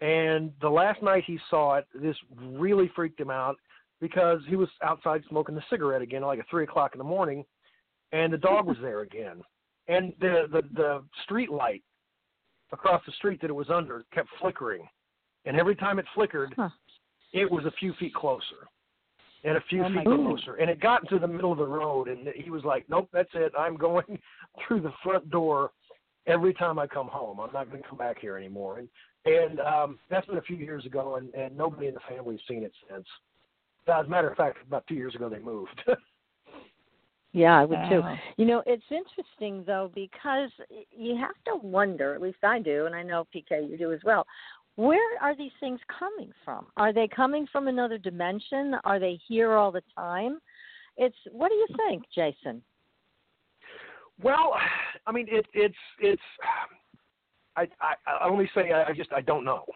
And 0.00 0.52
the 0.60 0.68
last 0.68 1.02
night 1.02 1.24
he 1.26 1.38
saw 1.48 1.76
it, 1.76 1.86
this 1.94 2.16
really 2.40 2.90
freaked 2.96 3.20
him 3.20 3.30
out 3.30 3.56
because 4.00 4.40
he 4.48 4.56
was 4.56 4.68
outside 4.82 5.22
smoking 5.28 5.56
a 5.56 5.64
cigarette 5.70 6.02
again, 6.02 6.22
like 6.22 6.38
at 6.38 6.48
three 6.50 6.64
o'clock 6.64 6.92
in 6.94 6.98
the 6.98 7.04
morning, 7.04 7.44
and 8.12 8.32
the 8.32 8.38
dog 8.38 8.66
was 8.66 8.76
there 8.80 9.00
again, 9.00 9.42
and 9.88 10.12
the 10.20 10.46
the 10.50 10.62
the 10.74 11.02
street 11.24 11.50
light 11.50 11.82
across 12.72 13.02
the 13.06 13.12
street 13.12 13.40
that 13.40 13.50
it 13.50 13.54
was 13.54 13.70
under 13.70 14.04
kept 14.12 14.28
flickering, 14.40 14.86
and 15.44 15.56
every 15.58 15.76
time 15.76 15.98
it 15.98 16.06
flickered, 16.14 16.52
Huh. 16.56 16.68
it 17.32 17.50
was 17.50 17.64
a 17.64 17.70
few 17.72 17.92
feet 17.94 18.14
closer, 18.14 18.68
and 19.44 19.56
a 19.56 19.60
few 19.68 19.84
Oh, 19.84 19.92
feet 19.92 20.04
closer, 20.04 20.54
and 20.56 20.70
it 20.70 20.80
got 20.80 21.02
into 21.02 21.18
the 21.18 21.28
middle 21.28 21.52
of 21.52 21.58
the 21.58 21.66
road, 21.66 22.08
and 22.08 22.28
he 22.28 22.50
was 22.50 22.64
like, 22.64 22.88
"Nope, 22.88 23.08
that's 23.12 23.34
it. 23.34 23.52
I'm 23.58 23.76
going 23.76 24.18
through 24.66 24.80
the 24.80 24.92
front 25.02 25.30
door." 25.30 25.72
every 26.28 26.52
time 26.52 26.76
I 26.76 26.88
come 26.88 27.06
home. 27.06 27.38
I'm 27.38 27.52
not 27.52 27.70
going 27.70 27.80
to 27.80 27.88
come 27.88 27.98
back 27.98 28.18
here 28.18 28.36
anymore. 28.36 28.80
And 28.80 28.88
and 29.26 29.60
um, 29.60 29.98
that's 30.10 30.26
been 30.26 30.38
a 30.38 30.42
few 30.42 30.56
years 30.56 30.84
ago, 30.86 31.16
and, 31.16 31.34
and 31.34 31.56
nobody 31.56 31.88
in 31.88 31.94
the 31.94 32.00
family's 32.08 32.40
seen 32.48 32.62
it 32.62 32.72
since. 32.90 33.06
As 33.88 34.06
a 34.06 34.08
matter 34.08 34.28
of 34.28 34.36
fact, 34.36 34.58
about 34.66 34.86
two 34.86 34.94
years 34.94 35.14
ago 35.14 35.28
they 35.28 35.38
moved. 35.38 35.82
Yeah, 37.36 37.60
I 37.60 37.66
would 37.66 37.78
too. 37.90 38.00
Wow. 38.00 38.16
You 38.38 38.46
know, 38.46 38.62
it's 38.64 38.82
interesting 38.90 39.62
though 39.66 39.90
because 39.94 40.48
you 40.90 41.18
have 41.18 41.34
to 41.44 41.66
wonder, 41.66 42.14
at 42.14 42.22
least 42.22 42.38
I 42.42 42.60
do, 42.60 42.86
and 42.86 42.94
I 42.94 43.02
know 43.02 43.26
PK 43.34 43.68
you 43.70 43.76
do 43.76 43.92
as 43.92 44.00
well. 44.04 44.26
Where 44.76 45.18
are 45.20 45.36
these 45.36 45.52
things 45.60 45.78
coming 45.98 46.32
from? 46.46 46.66
Are 46.78 46.94
they 46.94 47.06
coming 47.06 47.46
from 47.52 47.68
another 47.68 47.98
dimension? 47.98 48.76
Are 48.84 48.98
they 48.98 49.20
here 49.28 49.52
all 49.52 49.70
the 49.70 49.82
time? 49.94 50.38
It's 50.96 51.16
what 51.30 51.50
do 51.50 51.56
you 51.56 51.66
think, 51.86 52.04
Jason? 52.14 52.62
Well, 54.22 54.54
I 55.06 55.12
mean, 55.12 55.26
it, 55.28 55.44
it's 55.52 55.74
it's. 56.00 56.22
I, 57.54 57.68
I 57.82 57.94
I 58.18 58.28
only 58.30 58.48
say 58.54 58.72
I, 58.72 58.84
I 58.84 58.92
just 58.94 59.12
I 59.12 59.20
don't 59.20 59.44
know. 59.44 59.66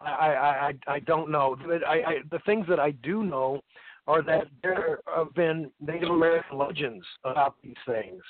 I 0.00 0.08
I 0.08 0.48
I, 0.88 0.94
I 0.94 1.00
don't 1.00 1.30
know. 1.30 1.54
But 1.66 1.86
I, 1.86 1.96
I 1.96 2.14
the 2.30 2.38
things 2.46 2.64
that 2.70 2.80
I 2.80 2.92
do 2.92 3.24
know 3.24 3.60
are 4.08 4.22
that 4.22 4.48
there 4.62 5.00
have 5.14 5.32
been 5.34 5.70
Native 5.80 6.08
American 6.08 6.56
legends 6.56 7.04
about 7.24 7.56
these 7.62 7.76
things. 7.86 8.22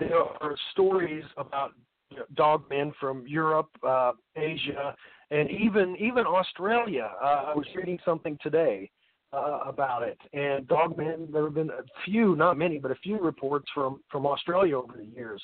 There 0.00 0.18
are 0.18 0.56
stories 0.72 1.24
about 1.36 1.72
know, 2.16 2.24
dogmen 2.34 2.92
from 2.98 3.24
Europe, 3.26 3.68
uh, 3.86 4.12
Asia, 4.34 4.96
and 5.30 5.50
even 5.50 5.94
even 5.96 6.24
Australia. 6.26 7.10
Uh, 7.22 7.44
I 7.48 7.54
was 7.54 7.66
reading 7.74 7.98
something 8.04 8.38
today 8.42 8.90
uh, 9.32 9.60
about 9.66 10.02
it, 10.02 10.18
and 10.32 10.66
dogmen. 10.66 11.30
There 11.30 11.44
have 11.44 11.54
been 11.54 11.70
a 11.70 11.82
few, 12.04 12.34
not 12.34 12.56
many, 12.56 12.78
but 12.78 12.90
a 12.90 12.96
few 12.96 13.18
reports 13.18 13.66
from 13.74 14.00
from 14.10 14.26
Australia 14.26 14.78
over 14.78 14.94
the 14.96 15.04
years. 15.04 15.42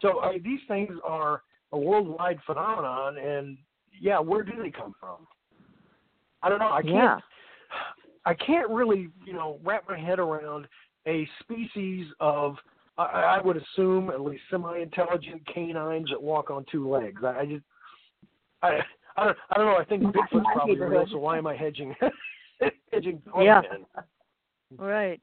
So 0.00 0.20
I 0.20 0.32
mean, 0.32 0.42
these 0.42 0.60
things 0.68 0.92
are 1.04 1.42
a 1.72 1.78
worldwide 1.78 2.38
phenomenon, 2.46 3.18
and 3.18 3.58
yeah, 4.00 4.18
where 4.20 4.42
do 4.42 4.52
they 4.62 4.70
come 4.70 4.94
from? 4.98 5.26
I 6.42 6.48
don't 6.48 6.60
know. 6.60 6.72
I 6.72 6.82
can't. 6.82 6.94
Yeah. 6.94 7.18
I 8.28 8.34
can't 8.34 8.68
really, 8.68 9.08
you 9.24 9.32
know, 9.32 9.58
wrap 9.64 9.84
my 9.88 9.98
head 9.98 10.18
around 10.18 10.66
a 11.06 11.26
species 11.40 12.06
of, 12.20 12.56
I, 12.98 13.38
I 13.38 13.42
would 13.42 13.56
assume, 13.56 14.10
at 14.10 14.20
least 14.20 14.42
semi-intelligent 14.50 15.46
canines 15.46 16.10
that 16.10 16.22
walk 16.22 16.50
on 16.50 16.66
two 16.70 16.86
legs. 16.90 17.22
I, 17.24 17.38
I 17.38 17.46
just, 17.46 17.64
I, 18.62 18.80
I 19.16 19.24
don't, 19.24 19.36
I 19.50 19.56
don't 19.56 19.64
know. 19.64 19.78
I 19.78 19.84
think 19.84 20.02
Bigfoot's 20.02 20.44
probably 20.52 20.76
real. 20.78 21.06
So 21.10 21.16
why 21.16 21.38
am 21.38 21.46
I 21.46 21.56
hedging? 21.56 21.94
hedging 22.92 23.22
Yeah. 23.40 23.62
Right. 24.76 25.22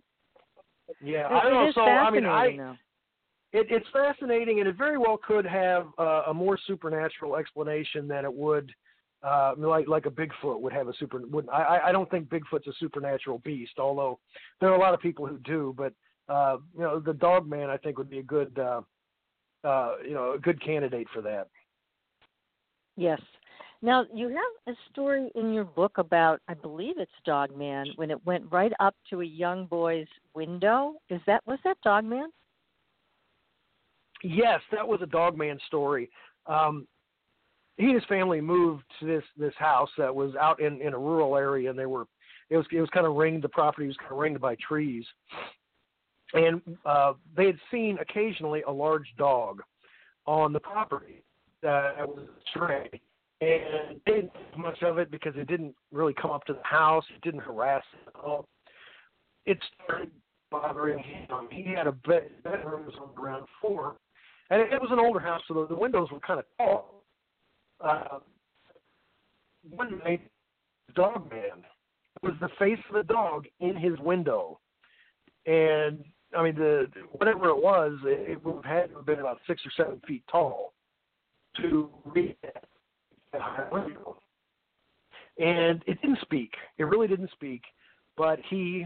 Yeah, 0.99 1.27
It- 1.27 1.31
I 1.31 1.43
don't 1.43 1.53
know. 1.53 1.71
So 1.75 1.81
I 1.81 2.09
mean, 2.09 2.25
I, 2.25 2.57
though. 2.57 2.75
it, 3.53 3.67
it's 3.69 3.85
fascinating, 3.93 4.61
and 4.61 4.67
it 4.67 4.75
very 4.77 4.97
well 4.97 5.19
could 5.27 5.45
have 5.45 5.89
uh, 5.99 6.23
a 6.27 6.33
more 6.33 6.57
supernatural 6.65 7.35
explanation 7.35 8.07
than 8.07 8.25
it 8.25 8.33
would, 8.33 8.71
uh, 9.23 9.53
like 9.57 9.87
like 9.87 10.05
a 10.05 10.11
Bigfoot 10.11 10.59
would 10.59 10.73
have 10.73 10.87
a 10.87 10.93
super. 10.93 11.21
Would 11.25 11.49
I? 11.49 11.61
I- 11.61 11.89
I 11.89 11.91
don't 11.91 12.09
think 12.09 12.29
Bigfoot's 12.29 12.67
a 12.67 12.73
supernatural 12.79 13.39
beast, 13.39 13.79
although 13.79 14.19
there 14.59 14.69
are 14.69 14.75
a 14.75 14.79
lot 14.79 14.93
of 14.93 14.99
people 14.99 15.25
who 15.25 15.37
do. 15.39 15.73
But 15.77 15.93
uh, 16.27 16.57
you 16.75 16.81
know, 16.81 16.99
the 16.99 17.13
Dog 17.13 17.47
Man, 17.47 17.69
I 17.69 17.77
think, 17.77 17.97
would 17.97 18.09
be 18.09 18.19
a 18.19 18.23
good, 18.23 18.57
uh, 18.59 18.81
uh, 19.63 19.95
you 20.03 20.13
know, 20.13 20.33
a 20.33 20.39
good 20.39 20.61
candidate 20.63 21.07
for 21.13 21.21
that. 21.21 21.47
Yes. 22.97 23.21
Now 23.81 24.05
you 24.13 24.29
have 24.29 24.73
a 24.75 24.77
story 24.91 25.29
in 25.35 25.53
your 25.53 25.65
book 25.65 25.97
about, 25.97 26.39
I 26.47 26.55
believe 26.55 26.95
it's 26.97 27.11
Dog 27.25 27.55
Man, 27.55 27.85
when 27.97 28.09
it 28.09 28.25
went 28.25 28.45
right 28.51 28.71
up 28.79 28.95
to 29.09 29.21
a 29.21 29.25
young 29.25 29.65
boy's 29.65 30.07
window. 30.33 30.95
Is 31.09 31.21
that 31.27 31.41
was 31.45 31.59
that 31.63 31.77
Dog 31.83 32.05
Man? 32.05 32.29
Yes, 34.23 34.61
that 34.71 34.87
was 34.87 35.01
a 35.03 35.05
Dog 35.05 35.37
Man 35.37 35.59
story. 35.67 36.09
Um, 36.47 36.87
he 37.77 37.85
and 37.85 37.95
his 37.95 38.05
family 38.05 38.41
moved 38.41 38.83
to 38.99 39.05
this 39.05 39.23
this 39.37 39.53
house 39.57 39.89
that 39.97 40.13
was 40.13 40.35
out 40.35 40.59
in 40.59 40.81
in 40.81 40.93
a 40.93 40.97
rural 40.97 41.35
area, 41.35 41.69
and 41.69 41.77
they 41.77 41.85
were 41.85 42.07
it 42.49 42.57
was 42.57 42.65
it 42.71 42.81
was 42.81 42.89
kind 42.91 43.05
of 43.05 43.15
ringed. 43.15 43.43
The 43.43 43.49
property 43.49 43.87
was 43.87 43.97
kind 43.97 44.11
of 44.11 44.17
ringed 44.17 44.39
by 44.39 44.55
trees, 44.55 45.05
and 46.33 46.61
uh, 46.85 47.13
they 47.35 47.47
had 47.47 47.59
seen 47.71 47.97
occasionally 47.99 48.61
a 48.67 48.71
large 48.71 49.07
dog 49.17 49.61
on 50.25 50.53
the 50.53 50.59
property 50.59 51.23
that 51.61 52.07
was 52.07 52.27
stray. 52.49 52.89
And 53.41 53.99
they 54.05 54.11
didn't 54.13 54.31
think 54.33 54.57
much 54.57 54.81
of 54.81 54.97
it 54.97 55.11
because 55.11 55.33
it 55.35 55.47
didn't 55.47 55.75
really 55.91 56.13
come 56.13 56.31
up 56.31 56.45
to 56.45 56.53
the 56.53 56.63
house. 56.63 57.03
It 57.13 57.21
didn't 57.21 57.41
harass 57.41 57.83
it 57.93 58.07
at 58.07 58.23
all. 58.23 58.47
It 59.45 59.57
started 59.83 60.09
bothering 60.49 60.99
him. 60.99 61.27
He 61.51 61.63
had 61.63 61.87
a 61.87 61.91
bed, 61.91 62.29
bedroom 62.43 62.85
was 62.85 62.95
on 62.99 63.13
ground 63.13 63.45
floor, 63.59 63.97
and 64.49 64.61
it, 64.61 64.71
it 64.71 64.81
was 64.81 64.89
an 64.91 64.99
older 64.99 65.19
house, 65.19 65.41
so 65.47 65.53
the, 65.53 65.67
the 65.67 65.75
windows 65.75 66.07
were 66.11 66.19
kind 66.21 66.39
of 66.39 66.45
tall. 66.57 66.94
Uh, 67.83 68.19
one 69.69 69.99
night, 69.99 70.21
dog 70.95 71.29
man 71.29 71.63
was 72.21 72.33
the 72.39 72.49
face 72.59 72.79
of 72.89 72.95
a 72.95 73.03
dog 73.03 73.45
in 73.59 73.75
his 73.75 73.97
window, 73.99 74.59
and 75.45 76.03
I 76.35 76.43
mean 76.43 76.55
the 76.55 76.87
whatever 77.11 77.49
it 77.49 77.61
was, 77.61 77.97
it, 78.03 78.31
it 78.31 78.45
would 78.45 78.65
have 78.65 78.81
had 78.81 78.89
to 78.89 78.97
have 78.97 79.05
been 79.05 79.19
about 79.19 79.39
six 79.47 79.61
or 79.65 79.71
seven 79.75 80.01
feet 80.07 80.23
tall 80.31 80.73
to 81.61 81.89
reach 82.05 82.35
that 83.33 83.71
window. 83.71 84.17
And 85.37 85.83
it 85.85 86.01
didn't 86.01 86.19
speak. 86.21 86.53
It 86.77 86.85
really 86.85 87.07
didn't 87.07 87.31
speak, 87.31 87.61
but 88.15 88.39
he 88.49 88.85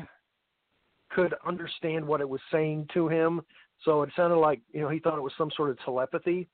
could 1.11 1.35
understand 1.45 2.05
what 2.05 2.21
it 2.21 2.29
was 2.29 2.41
saying 2.51 2.87
to 2.93 3.07
him. 3.07 3.41
So 3.85 4.01
it 4.01 4.09
sounded 4.15 4.37
like 4.37 4.61
you 4.73 4.81
know 4.81 4.89
he 4.89 4.99
thought 4.99 5.17
it 5.17 5.21
was 5.21 5.33
some 5.37 5.51
sort 5.55 5.69
of 5.69 5.79
telepathy. 5.83 6.47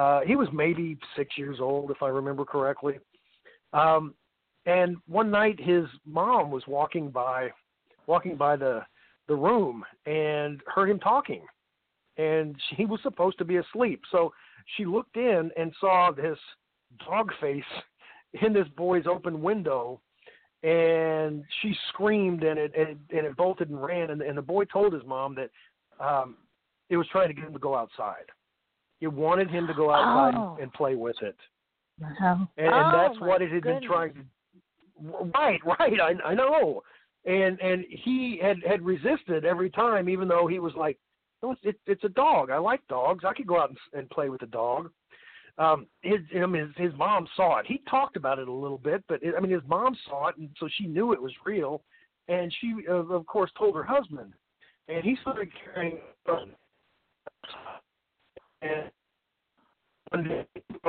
Uh, 0.00 0.20
he 0.26 0.34
was 0.34 0.48
maybe 0.50 0.96
six 1.14 1.36
years 1.36 1.58
old, 1.60 1.90
if 1.90 2.02
I 2.02 2.08
remember 2.08 2.46
correctly. 2.46 2.98
Um, 3.74 4.14
and 4.64 4.96
one 5.06 5.30
night, 5.30 5.60
his 5.60 5.84
mom 6.06 6.50
was 6.50 6.62
walking 6.66 7.10
by, 7.10 7.50
walking 8.06 8.36
by 8.36 8.56
the 8.56 8.80
the 9.28 9.36
room, 9.36 9.84
and 10.06 10.62
heard 10.74 10.88
him 10.88 11.00
talking. 11.00 11.42
And 12.16 12.56
he 12.78 12.86
was 12.86 13.00
supposed 13.02 13.36
to 13.38 13.44
be 13.44 13.58
asleep, 13.58 14.00
so 14.10 14.32
she 14.76 14.86
looked 14.86 15.18
in 15.18 15.50
and 15.58 15.70
saw 15.78 16.12
this 16.12 16.38
dog 17.06 17.30
face 17.38 17.62
in 18.42 18.54
this 18.54 18.68
boy's 18.78 19.04
open 19.06 19.42
window 19.42 20.00
and 20.62 21.42
she 21.60 21.74
screamed 21.88 22.42
and 22.42 22.58
it 22.58 22.72
and, 22.76 22.98
and 23.10 23.26
it 23.26 23.34
bolted 23.34 23.70
and 23.70 23.82
ran 23.82 24.10
and, 24.10 24.20
and 24.20 24.36
the 24.36 24.42
boy 24.42 24.62
told 24.64 24.92
his 24.92 25.02
mom 25.06 25.34
that 25.34 25.48
um 26.04 26.36
it 26.90 26.98
was 26.98 27.06
trying 27.10 27.28
to 27.28 27.34
get 27.34 27.44
him 27.44 27.54
to 27.54 27.58
go 27.58 27.74
outside 27.74 28.26
it 29.00 29.08
wanted 29.12 29.50
him 29.50 29.66
to 29.66 29.74
go 29.74 29.90
outside 29.90 30.34
Oh. 30.36 30.52
and, 30.54 30.62
and 30.64 30.72
play 30.72 30.94
with 30.94 31.16
it. 31.22 31.36
Wow. 32.00 32.48
and, 32.56 32.66
and 32.66 32.74
Oh, 32.74 32.90
that's 32.92 33.20
what 33.20 33.42
it 33.42 33.50
had 33.52 33.62
goodness. 33.62 33.80
been 33.80 33.88
trying 33.88 34.14
to 34.14 34.20
right 35.34 35.60
right 35.78 36.00
i 36.00 36.14
i 36.30 36.34
know. 36.34 36.82
And 37.26 37.60
and 37.60 37.84
he 37.88 38.38
had 38.42 38.56
had 38.66 38.82
resisted 38.82 39.44
every 39.44 39.70
time 39.70 40.08
even 40.08 40.28
though 40.28 40.46
he 40.46 40.58
was 40.58 40.72
like 40.76 40.98
no, 41.42 41.52
it's, 41.52 41.60
it, 41.64 41.80
it's 41.86 42.04
a 42.04 42.08
dog. 42.10 42.50
I 42.50 42.58
like 42.58 42.86
dogs. 42.88 43.24
I 43.26 43.32
could 43.32 43.46
go 43.46 43.58
out 43.58 43.70
and, 43.70 43.78
and 43.94 44.10
play 44.10 44.28
with 44.28 44.42
a 44.42 44.46
dog. 44.46 44.90
Um 45.58 45.86
his 46.02 46.20
I 46.36 46.46
mean, 46.46 46.72
his 46.76 46.90
his 46.90 46.98
mom 46.98 47.26
saw 47.36 47.58
it. 47.58 47.66
He 47.66 47.82
talked 47.88 48.16
about 48.16 48.38
it 48.38 48.48
a 48.48 48.52
little 48.52 48.78
bit 48.78 49.02
but 49.08 49.22
it, 49.22 49.34
i 49.36 49.40
mean 49.40 49.52
his 49.52 49.62
mom 49.66 49.96
saw 50.08 50.28
it 50.28 50.36
and 50.36 50.48
so 50.58 50.68
she 50.76 50.86
knew 50.86 51.12
it 51.12 51.20
was 51.22 51.32
real. 51.44 51.82
And 52.28 52.52
she 52.60 52.74
uh, 52.88 52.94
of 52.94 53.26
course 53.26 53.50
told 53.58 53.74
her 53.74 53.82
husband. 53.84 54.32
And 54.88 55.04
he 55.04 55.16
started 55.22 55.48
carrying 55.64 55.98
and 58.62 58.90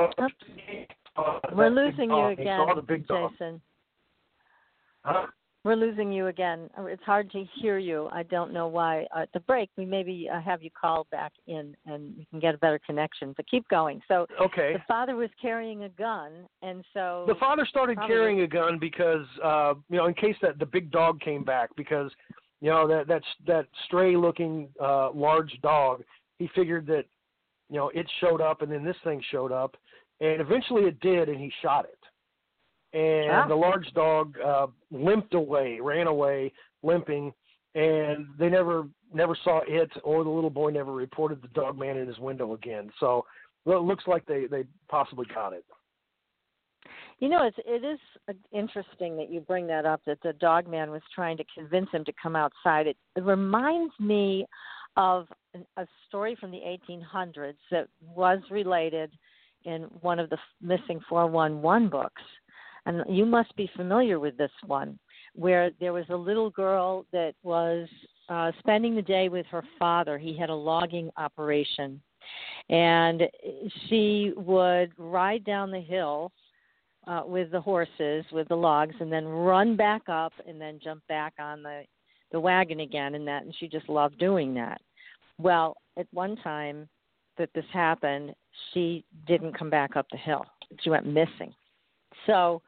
uh, 0.04 1.38
We're 1.54 1.70
losing 1.70 2.10
you 2.10 2.16
dog. 2.16 2.38
Again, 2.40 2.58
saw 2.66 2.74
the 2.74 2.82
big 2.82 3.06
dog. 3.06 3.32
Jason. 3.32 3.60
Huh? 5.04 5.26
We're 5.64 5.76
losing 5.76 6.10
you 6.12 6.26
again. 6.26 6.68
Uh, 6.76 6.86
It's 6.86 7.02
hard 7.04 7.30
to 7.32 7.44
hear 7.60 7.78
you. 7.78 8.08
I 8.10 8.24
don't 8.24 8.52
know 8.52 8.66
why. 8.66 9.06
Uh, 9.14 9.20
At 9.20 9.32
the 9.32 9.38
break, 9.40 9.70
we 9.76 9.84
maybe 9.84 10.28
uh, 10.32 10.40
have 10.40 10.60
you 10.60 10.70
call 10.70 11.06
back 11.12 11.32
in 11.46 11.76
and 11.86 12.14
we 12.18 12.24
can 12.30 12.40
get 12.40 12.54
a 12.54 12.58
better 12.58 12.80
connection. 12.84 13.32
But 13.36 13.46
keep 13.48 13.66
going. 13.68 14.00
So 14.08 14.26
Okay. 14.40 14.72
the 14.72 14.82
father 14.88 15.14
was 15.14 15.30
carrying 15.40 15.84
a 15.84 15.88
gun, 15.88 16.32
and 16.62 16.84
so 16.92 17.24
The 17.28 17.36
father 17.36 17.64
started 17.64 17.96
Probably. 17.96 18.14
carrying 18.16 18.40
a 18.40 18.48
gun 18.48 18.78
because 18.80 19.26
uh 19.42 19.74
you 19.88 19.98
know 19.98 20.06
in 20.06 20.14
case 20.14 20.36
that 20.42 20.58
the 20.58 20.66
big 20.66 20.90
dog 20.90 21.20
came 21.20 21.44
back 21.44 21.70
because 21.76 22.10
you 22.60 22.70
know 22.70 22.88
that 22.88 23.06
that's 23.06 23.26
that 23.46 23.66
stray 23.86 24.16
looking 24.16 24.68
uh 24.80 25.12
large 25.12 25.52
dog 25.62 26.02
he 26.40 26.48
figured 26.56 26.86
that 26.86 27.04
you 27.72 27.78
know 27.78 27.88
it 27.94 28.06
showed 28.20 28.40
up 28.40 28.60
and 28.62 28.70
then 28.70 28.84
this 28.84 28.96
thing 29.02 29.20
showed 29.30 29.50
up 29.50 29.76
and 30.20 30.40
eventually 30.40 30.82
it 30.82 31.00
did 31.00 31.28
and 31.28 31.40
he 31.40 31.50
shot 31.62 31.86
it 31.86 31.98
and 32.96 33.30
Ah. 33.32 33.48
the 33.48 33.54
large 33.54 33.90
dog 33.94 34.38
uh 34.38 34.66
limped 34.90 35.34
away 35.34 35.80
ran 35.80 36.06
away 36.06 36.52
limping 36.82 37.32
and 37.74 38.26
they 38.38 38.50
never 38.50 38.86
never 39.14 39.34
saw 39.42 39.62
it 39.66 39.90
or 40.04 40.22
the 40.22 40.30
little 40.30 40.50
boy 40.50 40.70
never 40.70 40.92
reported 40.92 41.40
the 41.40 41.48
dog 41.48 41.78
man 41.78 41.96
in 41.96 42.06
his 42.06 42.18
window 42.18 42.52
again 42.52 42.92
so 43.00 43.24
well, 43.64 43.78
it 43.78 43.84
looks 43.84 44.06
like 44.06 44.26
they 44.26 44.46
they 44.46 44.64
possibly 44.88 45.26
got 45.34 45.52
it 45.54 45.64
You 47.20 47.28
know, 47.28 47.46
it's 47.46 47.56
it 47.64 47.84
is 47.84 48.00
interesting 48.50 49.16
that 49.16 49.30
you 49.30 49.40
bring 49.40 49.66
that 49.68 49.86
up. 49.86 50.00
That 50.06 50.18
the 50.22 50.32
dog 50.32 50.66
man 50.68 50.90
was 50.90 51.02
trying 51.14 51.36
to 51.36 51.44
convince 51.56 51.88
him 51.90 52.04
to 52.04 52.12
come 52.20 52.34
outside. 52.34 52.88
It, 52.88 52.96
it 53.14 53.22
reminds 53.22 53.94
me 54.00 54.44
of 54.96 55.26
a 55.76 55.86
story 56.08 56.36
from 56.38 56.50
the 56.50 56.60
1800s 56.90 57.54
that 57.70 57.88
was 58.14 58.40
related 58.50 59.10
in 59.64 59.82
one 60.00 60.18
of 60.18 60.30
the 60.30 60.38
missing 60.60 61.00
411 61.08 61.88
books. 61.88 62.22
And 62.84 63.04
you 63.08 63.24
must 63.24 63.54
be 63.56 63.70
familiar 63.76 64.18
with 64.18 64.36
this 64.36 64.50
one, 64.66 64.98
where 65.34 65.70
there 65.78 65.92
was 65.92 66.04
a 66.10 66.16
little 66.16 66.50
girl 66.50 67.06
that 67.12 67.34
was 67.42 67.88
uh, 68.28 68.50
spending 68.58 68.96
the 68.96 69.02
day 69.02 69.28
with 69.28 69.46
her 69.46 69.62
father. 69.78 70.18
He 70.18 70.36
had 70.36 70.50
a 70.50 70.54
logging 70.54 71.10
operation. 71.16 72.00
And 72.68 73.22
she 73.88 74.32
would 74.36 74.92
ride 74.98 75.44
down 75.44 75.70
the 75.70 75.80
hill 75.80 76.32
uh, 77.06 77.22
with 77.24 77.50
the 77.50 77.60
horses, 77.60 78.24
with 78.32 78.48
the 78.48 78.56
logs, 78.56 78.94
and 79.00 79.12
then 79.12 79.26
run 79.26 79.76
back 79.76 80.02
up 80.08 80.32
and 80.46 80.60
then 80.60 80.80
jump 80.82 81.02
back 81.08 81.34
on 81.38 81.62
the 81.62 81.82
the 82.32 82.40
wagon 82.40 82.80
again 82.80 83.14
and 83.14 83.26
that 83.28 83.44
and 83.44 83.54
she 83.60 83.68
just 83.68 83.88
loved 83.88 84.18
doing 84.18 84.54
that. 84.54 84.80
Well, 85.38 85.76
at 85.98 86.06
one 86.12 86.36
time 86.36 86.88
that 87.38 87.50
this 87.54 87.64
happened, 87.72 88.34
she 88.72 89.04
didn't 89.26 89.58
come 89.58 89.70
back 89.70 89.96
up 89.96 90.06
the 90.10 90.18
hill. 90.18 90.44
She 90.80 90.90
went 90.90 91.06
missing. 91.06 91.52
So 92.26 92.62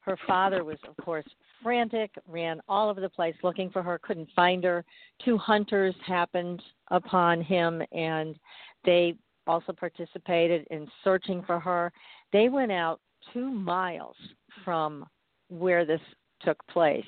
her 0.00 0.18
father 0.26 0.64
was 0.64 0.78
of 0.88 0.96
course 1.04 1.26
frantic, 1.62 2.10
ran 2.26 2.60
all 2.68 2.88
over 2.90 3.00
the 3.00 3.08
place 3.08 3.34
looking 3.42 3.70
for 3.70 3.82
her, 3.82 3.98
couldn't 4.02 4.28
find 4.34 4.64
her. 4.64 4.84
Two 5.24 5.38
hunters 5.38 5.94
happened 6.06 6.60
upon 6.90 7.40
him 7.40 7.82
and 7.92 8.36
they 8.84 9.14
also 9.46 9.72
participated 9.72 10.66
in 10.70 10.88
searching 11.04 11.42
for 11.46 11.58
her. 11.60 11.92
They 12.32 12.48
went 12.48 12.72
out 12.72 13.00
2 13.32 13.50
miles 13.50 14.16
from 14.64 15.06
where 15.48 15.84
this 15.84 16.00
took 16.40 16.58
place 16.66 17.04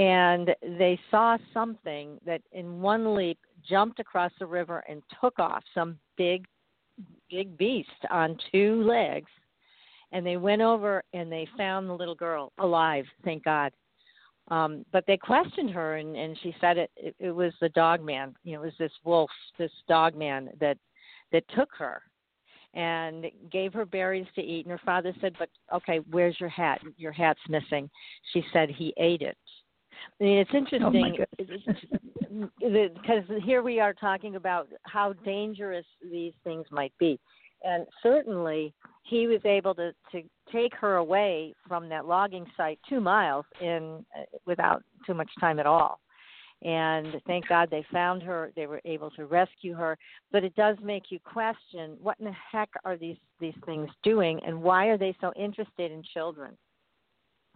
and 0.00 0.54
they 0.62 0.98
saw 1.10 1.36
something 1.52 2.18
that 2.24 2.40
in 2.52 2.80
one 2.80 3.14
leap 3.14 3.38
jumped 3.68 4.00
across 4.00 4.32
the 4.38 4.46
river 4.46 4.82
and 4.88 5.02
took 5.20 5.38
off 5.38 5.62
some 5.74 5.98
big 6.16 6.46
big 7.30 7.56
beast 7.58 7.88
on 8.10 8.36
two 8.50 8.82
legs. 8.82 9.30
And 10.12 10.26
they 10.26 10.36
went 10.36 10.62
over 10.62 11.04
and 11.12 11.30
they 11.30 11.46
found 11.56 11.88
the 11.88 11.94
little 11.94 12.14
girl 12.14 12.52
alive 12.58 13.04
thank 13.24 13.44
god. 13.44 13.72
Um 14.48 14.86
but 14.90 15.04
they 15.06 15.18
questioned 15.18 15.70
her 15.70 15.96
and 15.96 16.16
and 16.16 16.38
she 16.42 16.54
said 16.62 16.78
it 16.78 16.90
it, 16.96 17.14
it 17.18 17.30
was 17.30 17.52
the 17.60 17.68
dog 17.70 18.02
man 18.02 18.34
you 18.42 18.54
know 18.54 18.62
it 18.62 18.66
was 18.66 18.74
this 18.78 18.92
wolf 19.04 19.30
this 19.58 19.72
dog 19.86 20.16
man 20.16 20.48
that 20.60 20.78
that 21.30 21.44
took 21.54 21.68
her 21.78 22.00
and 22.72 23.26
gave 23.50 23.72
her 23.72 23.84
berries 23.84 24.26
to 24.36 24.40
eat. 24.40 24.64
And 24.64 24.72
her 24.72 24.80
father 24.82 25.14
said 25.20 25.36
but 25.38 25.50
okay 25.74 25.98
where's 26.10 26.40
your 26.40 26.48
hat? 26.48 26.80
Your 26.96 27.12
hat's 27.12 27.40
missing. 27.50 27.90
She 28.32 28.42
said 28.50 28.70
he 28.70 28.94
ate 28.96 29.20
it 29.20 29.36
I 30.20 30.24
mean, 30.24 30.38
it's 30.38 30.50
interesting 30.54 31.16
because 32.58 33.24
oh 33.30 33.40
here 33.44 33.62
we 33.62 33.80
are 33.80 33.94
talking 33.94 34.36
about 34.36 34.68
how 34.84 35.12
dangerous 35.24 35.86
these 36.10 36.32
things 36.44 36.66
might 36.70 36.92
be, 36.98 37.18
and 37.64 37.86
certainly 38.02 38.72
he 39.04 39.26
was 39.26 39.40
able 39.44 39.74
to 39.74 39.92
to 40.12 40.22
take 40.52 40.74
her 40.74 40.96
away 40.96 41.54
from 41.66 41.88
that 41.88 42.06
logging 42.06 42.46
site 42.56 42.78
two 42.88 43.00
miles 43.00 43.44
in 43.60 44.04
uh, 44.16 44.22
without 44.46 44.82
too 45.06 45.14
much 45.14 45.30
time 45.40 45.58
at 45.58 45.66
all. 45.66 46.00
And 46.62 47.16
thank 47.26 47.48
God 47.48 47.68
they 47.70 47.84
found 47.90 48.22
her. 48.22 48.52
They 48.54 48.66
were 48.66 48.82
able 48.84 49.10
to 49.12 49.24
rescue 49.24 49.74
her. 49.74 49.96
But 50.30 50.44
it 50.44 50.54
does 50.56 50.76
make 50.82 51.04
you 51.08 51.18
question 51.18 51.96
what 52.02 52.18
in 52.18 52.26
the 52.26 52.34
heck 52.52 52.68
are 52.84 52.98
these 52.98 53.16
these 53.40 53.54
things 53.64 53.88
doing, 54.02 54.40
and 54.46 54.62
why 54.62 54.86
are 54.86 54.98
they 54.98 55.16
so 55.20 55.32
interested 55.36 55.90
in 55.90 56.02
children? 56.14 56.56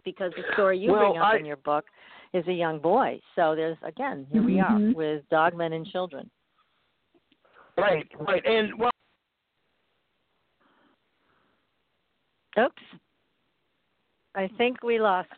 Because 0.03 0.31
the 0.35 0.43
story 0.53 0.79
you 0.79 0.91
well, 0.91 1.11
bring 1.11 1.21
up 1.21 1.33
I, 1.33 1.37
in 1.37 1.45
your 1.45 1.57
book 1.57 1.85
is 2.35 2.45
a 2.47 2.53
young 2.53 2.79
boy. 2.79 3.19
So 3.35 3.55
there's 3.55 3.77
again, 3.83 4.27
here 4.31 4.43
we 4.43 4.55
mm-hmm. 4.55 4.89
are 4.89 4.93
with 4.93 5.23
dogmen 5.31 5.73
and 5.73 5.87
children. 5.87 6.29
Right, 7.77 8.07
right, 8.19 8.45
and 8.45 8.77
well. 8.77 8.91
Oops. 12.59 12.81
I 14.35 14.49
think 14.57 14.83
we 14.83 14.99
lost 14.99 15.29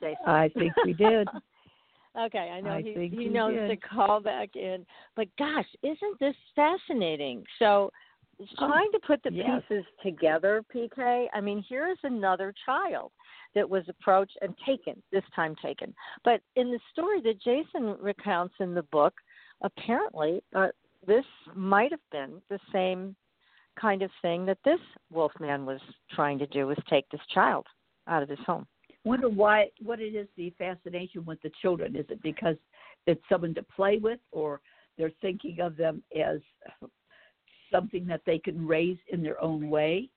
Jason. 0.00 0.16
I 0.26 0.50
think 0.50 0.72
we 0.84 0.92
did. 0.94 1.28
okay, 2.20 2.50
I 2.54 2.60
know 2.60 2.70
I 2.70 2.82
he 2.82 3.08
he 3.08 3.16
we 3.16 3.28
knows 3.28 3.54
did. 3.54 3.68
to 3.68 3.76
call 3.76 4.20
back 4.20 4.50
in. 4.54 4.84
But 5.16 5.28
gosh, 5.38 5.66
isn't 5.82 6.18
this 6.18 6.34
fascinating? 6.54 7.42
So 7.58 7.90
trying 8.58 8.90
to 8.92 8.98
put 9.06 9.22
the 9.22 9.32
yes. 9.32 9.62
pieces 9.68 9.84
together, 10.02 10.62
PK. 10.74 11.26
I 11.32 11.40
mean, 11.40 11.64
here 11.66 11.88
is 11.90 11.98
another 12.02 12.54
child 12.64 13.12
that 13.54 13.68
was 13.68 13.84
approached 13.88 14.36
and 14.42 14.54
taken, 14.66 15.02
this 15.12 15.24
time 15.34 15.54
taken. 15.62 15.94
But 16.24 16.40
in 16.56 16.70
the 16.70 16.80
story 16.92 17.20
that 17.22 17.40
Jason 17.40 17.96
recounts 18.00 18.54
in 18.60 18.74
the 18.74 18.82
book, 18.84 19.14
apparently 19.62 20.42
uh, 20.54 20.68
this 21.06 21.24
might 21.54 21.90
have 21.90 22.00
been 22.10 22.40
the 22.48 22.58
same 22.72 23.16
kind 23.80 24.02
of 24.02 24.10
thing 24.22 24.46
that 24.46 24.58
this 24.64 24.80
wolfman 25.12 25.66
was 25.66 25.80
trying 26.14 26.38
to 26.38 26.46
do 26.46 26.66
was 26.66 26.78
take 26.88 27.08
this 27.10 27.20
child 27.32 27.66
out 28.08 28.22
of 28.22 28.28
his 28.28 28.38
home. 28.46 28.66
Wonder 29.04 29.28
why 29.28 29.68
what 29.82 30.00
it 30.00 30.14
is 30.14 30.26
the 30.36 30.52
fascination 30.58 31.24
with 31.24 31.40
the 31.42 31.50
children. 31.62 31.94
Is 31.94 32.06
it 32.08 32.22
because 32.22 32.56
it's 33.06 33.22
someone 33.28 33.54
to 33.54 33.62
play 33.62 33.98
with 33.98 34.18
or 34.32 34.60
they're 34.98 35.12
thinking 35.20 35.60
of 35.60 35.76
them 35.76 36.02
as 36.18 36.40
something 37.70 38.06
that 38.06 38.22
they 38.26 38.38
can 38.38 38.66
raise 38.66 38.98
in 39.12 39.22
their 39.22 39.40
own 39.40 39.68
way? 39.70 40.08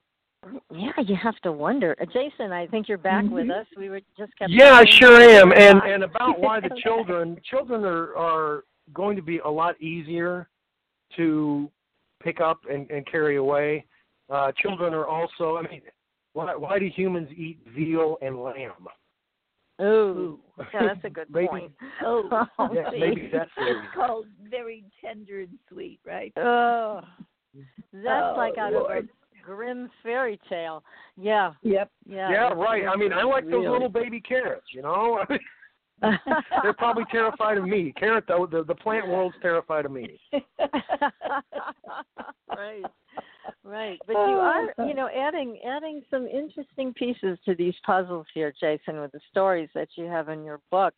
Yeah, 0.71 0.91
you 1.05 1.15
have 1.15 1.35
to 1.41 1.51
wonder. 1.51 1.95
Uh, 2.01 2.05
Jason, 2.05 2.51
I 2.51 2.65
think 2.67 2.87
you're 2.87 2.97
back 2.97 3.25
mm-hmm. 3.25 3.33
with 3.33 3.49
us. 3.49 3.65
We 3.77 3.89
were 3.89 4.01
just 4.17 4.35
kept. 4.37 4.51
Yeah, 4.51 4.73
I 4.73 4.85
sure 4.89 5.19
am. 5.19 5.51
And 5.51 5.81
and 5.83 6.03
about 6.03 6.39
why 6.39 6.59
the 6.59 6.69
children 6.83 7.37
children 7.49 7.83
are 7.83 8.15
are 8.15 8.63
going 8.93 9.15
to 9.15 9.21
be 9.21 9.39
a 9.39 9.49
lot 9.49 9.79
easier 9.81 10.47
to 11.17 11.69
pick 12.23 12.39
up 12.39 12.61
and, 12.69 12.89
and 12.89 13.05
carry 13.05 13.35
away. 13.35 13.85
Uh, 14.29 14.51
children 14.61 14.93
are 14.93 15.07
also. 15.07 15.57
I 15.57 15.63
mean, 15.63 15.81
why 16.33 16.55
why 16.55 16.79
do 16.79 16.87
humans 16.87 17.29
eat 17.35 17.59
veal 17.75 18.17
and 18.21 18.41
lamb? 18.41 18.87
Oh, 19.81 20.39
yeah, 20.73 20.87
that's 20.87 21.03
a 21.05 21.09
good 21.09 21.27
maybe, 21.29 21.47
point. 21.47 21.71
Oh, 22.05 22.47
oh 22.59 22.69
yeah, 22.73 22.89
maybe 22.91 23.29
that's 23.31 23.49
it's 23.57 23.87
called 23.95 24.25
very 24.49 24.83
tender 25.03 25.41
and 25.41 25.57
sweet, 25.69 25.99
right? 26.05 26.33
Oh, 26.37 27.01
that's 27.93 28.05
Oh, 28.05 28.33
like 28.37 28.57
out 28.57 28.73
Lord. 28.73 28.97
of 29.05 29.09
Grimm 29.43 29.89
fairy 30.03 30.39
tale. 30.49 30.83
Yeah, 31.17 31.53
Yep. 31.63 31.91
yeah. 32.05 32.31
Yeah, 32.31 32.53
right. 32.53 32.87
I 32.87 32.95
mean, 32.95 33.13
I 33.13 33.23
like 33.23 33.45
those 33.45 33.53
Really? 33.53 33.67
little 33.69 33.89
baby 33.89 34.21
carrots. 34.21 34.67
You 34.73 34.81
know, 34.81 35.25
they're 36.63 36.73
probably 36.73 37.05
terrified 37.11 37.57
of 37.57 37.65
me. 37.65 37.93
Carrot, 37.97 38.25
though, 38.27 38.45
the 38.45 38.63
the 38.63 38.75
plant 38.75 39.07
world's 39.07 39.35
terrified 39.41 39.85
of 39.85 39.91
me. 39.91 40.19
right 42.55 42.83
right 43.63 43.99
but 44.07 44.13
you 44.13 44.17
oh, 44.17 44.71
are 44.77 44.87
you 44.87 44.93
know 44.93 45.09
adding 45.09 45.59
adding 45.67 46.01
some 46.09 46.27
interesting 46.27 46.93
pieces 46.93 47.37
to 47.45 47.55
these 47.55 47.73
puzzles 47.85 48.25
here 48.33 48.53
jason 48.59 48.99
with 48.99 49.11
the 49.11 49.19
stories 49.29 49.69
that 49.73 49.87
you 49.95 50.05
have 50.05 50.29
in 50.29 50.43
your 50.43 50.59
book 50.71 50.93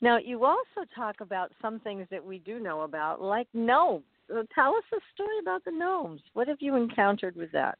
now 0.00 0.18
you 0.18 0.44
also 0.44 0.86
talk 0.94 1.20
about 1.20 1.52
some 1.60 1.78
things 1.80 2.06
that 2.10 2.24
we 2.24 2.38
do 2.38 2.58
know 2.58 2.82
about 2.82 3.20
like 3.20 3.48
gnomes 3.54 4.04
tell 4.54 4.74
us 4.74 4.84
a 4.92 5.00
story 5.14 5.38
about 5.40 5.64
the 5.64 5.70
gnomes 5.70 6.20
what 6.32 6.48
have 6.48 6.58
you 6.60 6.76
encountered 6.76 7.36
with 7.36 7.50
that 7.52 7.78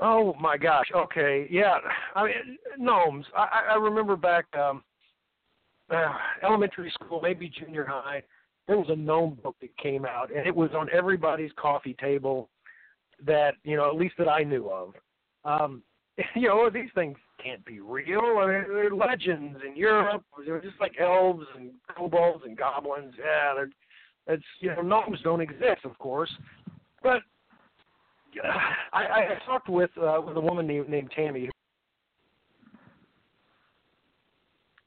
Oh 0.00 0.34
my 0.40 0.56
gosh. 0.56 0.86
Okay. 0.94 1.46
Yeah. 1.50 1.78
I 2.16 2.24
mean, 2.24 2.58
gnomes. 2.78 3.24
I, 3.36 3.42
I 3.68 3.72
I 3.72 3.76
remember 3.76 4.16
back 4.16 4.46
um, 4.58 4.82
uh, 5.90 6.12
elementary 6.42 6.90
school, 6.90 7.20
maybe 7.22 7.48
junior 7.48 7.84
high. 7.84 8.22
There 8.66 8.78
was 8.78 8.88
a 8.90 8.96
gnome 8.96 9.38
book 9.42 9.56
that 9.60 9.76
came 9.76 10.04
out, 10.04 10.34
and 10.34 10.46
it 10.46 10.54
was 10.54 10.70
on 10.76 10.88
everybody's 10.92 11.52
coffee 11.56 11.94
table. 12.00 12.48
That 13.24 13.54
you 13.62 13.76
know, 13.76 13.88
at 13.88 13.96
least 13.96 14.14
that 14.18 14.28
I 14.28 14.42
knew 14.42 14.68
of. 14.70 14.94
Um, 15.44 15.82
you 16.34 16.48
know, 16.48 16.68
these 16.68 16.90
things 16.96 17.16
can't 17.42 17.64
be 17.64 17.80
real. 17.80 18.38
I 18.40 18.46
mean, 18.46 18.64
they're 18.68 18.94
legends 18.94 19.58
in 19.66 19.76
Europe. 19.76 20.24
They're 20.44 20.60
just 20.60 20.80
like 20.80 20.96
elves 21.00 21.46
and 21.56 21.70
kobolds 21.96 22.42
and 22.44 22.56
goblins. 22.56 23.14
Yeah, 23.18 23.54
they're. 23.54 23.70
It's 24.26 24.44
you 24.60 24.74
know, 24.74 24.82
gnomes 24.82 25.18
don't 25.22 25.40
exist, 25.40 25.84
of 25.84 25.98
course, 25.98 26.30
but 27.02 27.22
I, 28.92 29.02
I 29.02 29.38
talked 29.44 29.68
with 29.68 29.90
uh, 30.00 30.20
with 30.24 30.36
a 30.36 30.40
woman 30.40 30.66
named, 30.66 30.88
named 30.88 31.10
Tammy. 31.14 31.50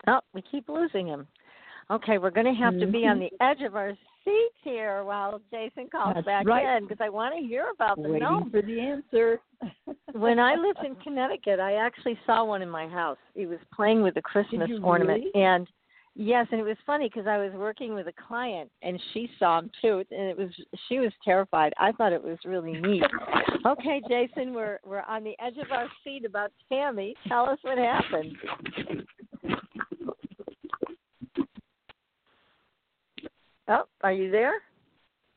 oh 0.08 0.20
we 0.34 0.42
keep 0.42 0.70
losing 0.70 1.08
him 1.08 1.28
okay 1.90 2.18
we're 2.18 2.32
going 2.32 2.46
to 2.46 2.54
have 2.54 2.78
to 2.80 2.88
be 2.88 3.06
on 3.06 3.20
the 3.20 3.32
edge 3.42 3.62
of 3.62 3.76
our 3.76 3.94
seats 4.24 4.56
here 4.64 5.04
while 5.04 5.42
jason 5.52 5.88
calls 5.92 6.14
That's 6.16 6.26
back 6.26 6.48
right. 6.48 6.78
in 6.78 6.84
because 6.84 6.98
i 7.02 7.10
want 7.10 7.36
to 7.36 7.46
hear 7.46 7.68
about 7.74 7.98
the 7.98 8.10
Waiting 8.10 8.20
gnomes 8.20 8.52
for 8.52 8.62
the 8.62 8.80
answer. 8.80 9.40
when 10.14 10.40
I 10.40 10.56
lived 10.56 10.80
in 10.86 10.96
Connecticut, 10.96 11.60
I 11.60 11.74
actually 11.74 12.18
saw 12.26 12.44
one 12.44 12.62
in 12.62 12.70
my 12.70 12.88
house. 12.88 13.18
He 13.34 13.46
was 13.46 13.60
playing 13.74 14.02
with 14.04 14.18
a 14.18 14.22
Christmas 14.22 14.70
ornament, 14.84 15.24
really? 15.34 15.46
and 15.46 15.68
yes, 16.16 16.48
and 16.52 16.60
it 16.60 16.64
was 16.64 16.78
funny 16.86 17.10
because 17.10 17.28
I 17.28 17.38
was 17.38 17.52
working 17.54 17.94
with 17.94 18.08
a 18.08 18.14
client, 18.28 18.72
and 18.82 19.00
she 19.14 19.30
saw 19.38 19.60
him 19.60 19.70
too, 19.82 20.04
and 20.12 20.30
it 20.30 20.38
was 20.38 20.50
she 20.88 21.00
was 21.00 21.12
terrified. 21.24 21.74
I 21.78 21.92
thought 21.92 22.14
it 22.14 22.24
was 22.24 22.38
really 22.46 22.80
neat. 22.80 23.04
okay, 23.66 24.02
Jason, 24.08 24.54
we're 24.54 24.80
we're 24.86 25.04
on 25.04 25.24
the 25.24 25.36
edge 25.44 25.58
of 25.58 25.72
our 25.72 25.88
seat 26.04 26.26
about 26.26 26.52
Tammy. 26.70 27.16
Tell 27.28 27.50
us 27.50 27.60
what 27.62 27.78
happened. 27.78 28.36
Oh, 33.68 33.84
are 34.02 34.14
you 34.14 34.30
there? 34.32 34.62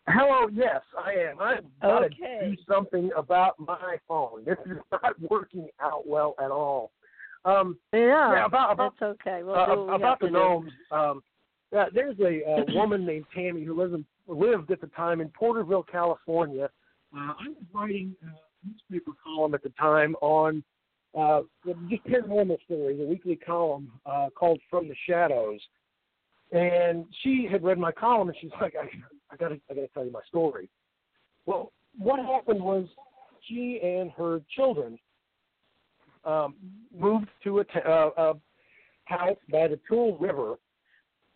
Hello, 0.07 0.49
yes, 0.53 0.81
I 0.99 1.13
am. 1.13 1.41
I've 1.41 1.65
got 1.83 2.05
Okay. 2.05 2.39
to 2.41 2.51
do 2.51 2.63
something 2.69 3.11
about 3.17 3.59
my 3.59 3.99
phone. 4.07 4.45
This 4.45 4.59
is 4.67 4.79
not 4.91 5.21
working 5.31 5.69
out 5.81 6.07
well 6.07 6.35
at 6.43 6.51
all. 6.51 6.93
Um, 7.49 7.79
Yeah, 7.93 8.33
Yeah, 8.33 8.45
about- 8.45 8.73
about- 8.73 8.95
that's 8.99 9.21
okay. 9.21 9.43
We'll 9.43 9.55
uh, 9.55 9.75
we 9.87 9.95
about 9.95 10.21
the 10.21 10.31
gnomes, 10.31 10.73
um, 10.91 11.23
yeah, 11.73 11.87
there's 11.93 12.19
a, 12.21 12.43
a 12.43 12.65
woman 12.75 13.07
named 13.07 13.27
Tammy 13.35 13.65
who 13.65 13.75
lives 13.75 13.95
in, 13.95 14.05
lived 14.27 14.71
at 14.71 14.81
the 14.81 14.87
time 14.89 15.21
in 15.21 15.29
Porterville, 15.31 15.85
California. 15.85 16.71
Uh, 17.15 17.33
I 17.39 17.49
was 17.49 17.57
writing 17.73 18.15
a 18.23 18.67
newspaper 18.67 19.13
column 19.25 19.55
at 19.55 19.63
the 19.63 19.71
time 19.71 20.15
on 20.21 20.63
uh, 21.17 21.41
just 21.65 22.05
paranormal 22.05 22.59
stories, 22.65 23.01
a 23.01 23.05
weekly 23.05 23.37
column 23.37 23.91
uh, 24.05 24.29
called 24.35 24.61
From 24.69 24.89
the 24.89 24.95
Shadows. 25.09 25.61
And 26.53 27.07
she 27.23 27.47
had 27.51 27.63
read 27.63 27.79
my 27.79 27.93
column, 27.93 28.29
and 28.29 28.37
she's 28.41 28.51
like, 28.61 28.75
"I, 28.75 28.89
I 29.31 29.37
gotta, 29.37 29.59
I 29.71 29.75
gotta 29.75 29.89
tell 29.89 30.05
you 30.05 30.11
my 30.11 30.23
story." 30.29 30.69
Well, 31.45 31.73
what 31.99 32.19
happened 32.21 32.63
was 32.63 32.87
she 33.47 33.81
and 33.83 34.11
her 34.13 34.41
children 34.55 34.99
um, 36.29 36.55
moved 36.97 37.29
to 37.45 37.61
a, 37.61 37.65
t- 37.65 37.81
uh, 37.87 38.11
a 38.17 38.35
house 39.07 39.39
by 39.51 39.67
the 39.67 39.81
Tule 39.89 40.17
River, 40.19 40.57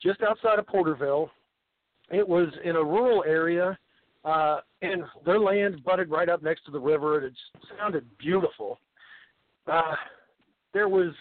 just 0.02 0.20
outside 0.22 0.58
of 0.58 0.66
Porterville. 0.66 1.30
It 2.10 2.28
was 2.28 2.48
in 2.62 2.76
a 2.76 2.84
rural 2.84 3.24
area, 3.26 3.78
uh, 4.24 4.58
and 4.82 5.02
their 5.24 5.40
land 5.40 5.82
butted 5.82 6.10
right 6.10 6.28
up 6.28 6.42
next 6.42 6.64
to 6.66 6.70
the 6.70 6.78
river. 6.78 7.18
and 7.18 7.26
It 7.26 7.32
sounded 7.78 8.06
beautiful. 8.18 8.78
Uh, 9.66 9.94
there 10.74 10.88
was 10.88 11.12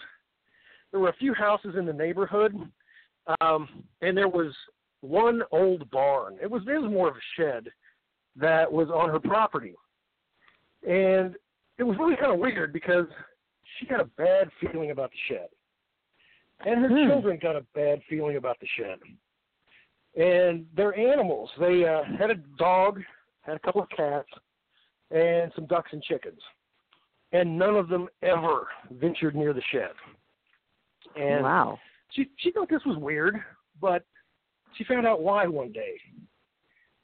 there 0.90 1.00
were 1.00 1.08
a 1.08 1.16
few 1.16 1.32
houses 1.32 1.74
in 1.78 1.86
the 1.86 1.92
neighborhood, 1.92 2.54
um, 3.40 3.68
and 4.02 4.16
there 4.16 4.28
was 4.28 4.52
one 5.00 5.42
old 5.50 5.90
barn. 5.90 6.36
It 6.42 6.50
was 6.50 6.62
it 6.68 6.78
was 6.78 6.90
more 6.90 7.08
of 7.08 7.16
a 7.16 7.40
shed 7.40 7.68
that 8.36 8.70
was 8.70 8.88
on 8.88 9.08
her 9.08 9.20
property, 9.20 9.74
and 10.86 11.36
it 11.78 11.84
was 11.84 11.96
really 11.98 12.16
kind 12.16 12.32
of 12.32 12.38
weird 12.38 12.72
because 12.72 13.06
she 13.82 13.88
got 13.88 14.00
a 14.00 14.04
bad 14.04 14.48
feeling 14.60 14.90
about 14.90 15.10
the 15.10 15.34
shed, 15.34 15.48
and 16.64 16.80
her 16.80 16.88
Hmm. 16.88 17.08
children 17.08 17.38
got 17.38 17.56
a 17.56 17.62
bad 17.74 18.02
feeling 18.04 18.36
about 18.36 18.58
the 18.60 18.66
shed. 18.68 19.00
And 20.14 20.66
their 20.74 20.94
animals, 20.96 21.50
they 21.58 21.86
uh, 21.86 22.04
had 22.04 22.30
a 22.30 22.36
dog, 22.58 23.02
had 23.40 23.56
a 23.56 23.58
couple 23.58 23.82
of 23.82 23.88
cats, 23.90 24.28
and 25.10 25.52
some 25.54 25.66
ducks 25.66 25.92
and 25.92 26.02
chickens, 26.02 26.40
and 27.32 27.58
none 27.58 27.76
of 27.76 27.88
them 27.88 28.08
ever 28.22 28.68
ventured 28.90 29.34
near 29.34 29.52
the 29.52 29.62
shed. 29.62 29.92
And 31.16 31.42
wow. 31.42 31.78
she 32.10 32.30
she 32.38 32.52
thought 32.52 32.68
this 32.68 32.84
was 32.84 32.98
weird, 32.98 33.42
but 33.80 34.04
she 34.74 34.84
found 34.84 35.06
out 35.06 35.22
why 35.22 35.46
one 35.46 35.72
day. 35.72 36.00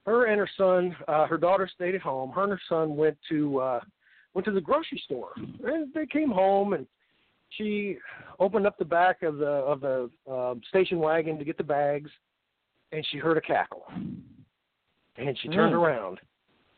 Her 0.06 0.26
and 0.26 0.38
her 0.38 0.48
son, 0.56 0.96
uh, 1.06 1.26
her 1.26 1.36
daughter 1.36 1.68
stayed 1.74 1.94
at 1.94 2.00
home. 2.00 2.30
Her 2.30 2.44
and 2.44 2.52
her 2.52 2.60
son 2.68 2.96
went 2.96 3.18
to 3.28 3.58
uh, 3.58 3.80
went 4.34 4.44
to 4.44 4.52
the 4.52 4.60
grocery 4.60 5.00
store, 5.04 5.32
and 5.36 5.92
they 5.94 6.06
came 6.06 6.30
home 6.30 6.72
and 6.74 6.86
she 7.50 7.96
opened 8.38 8.66
up 8.66 8.76
the 8.78 8.84
back 8.84 9.22
of 9.22 9.38
the 9.38 9.46
of 9.46 9.80
the 9.80 10.10
um, 10.30 10.60
station 10.68 10.98
wagon 10.98 11.38
to 11.38 11.44
get 11.44 11.56
the 11.56 11.64
bags, 11.64 12.10
and 12.92 13.06
she 13.10 13.18
heard 13.18 13.36
a 13.38 13.40
cackle, 13.40 13.84
and 15.16 15.38
she 15.40 15.48
turned 15.48 15.74
Mm. 15.74 15.82
around, 15.82 16.20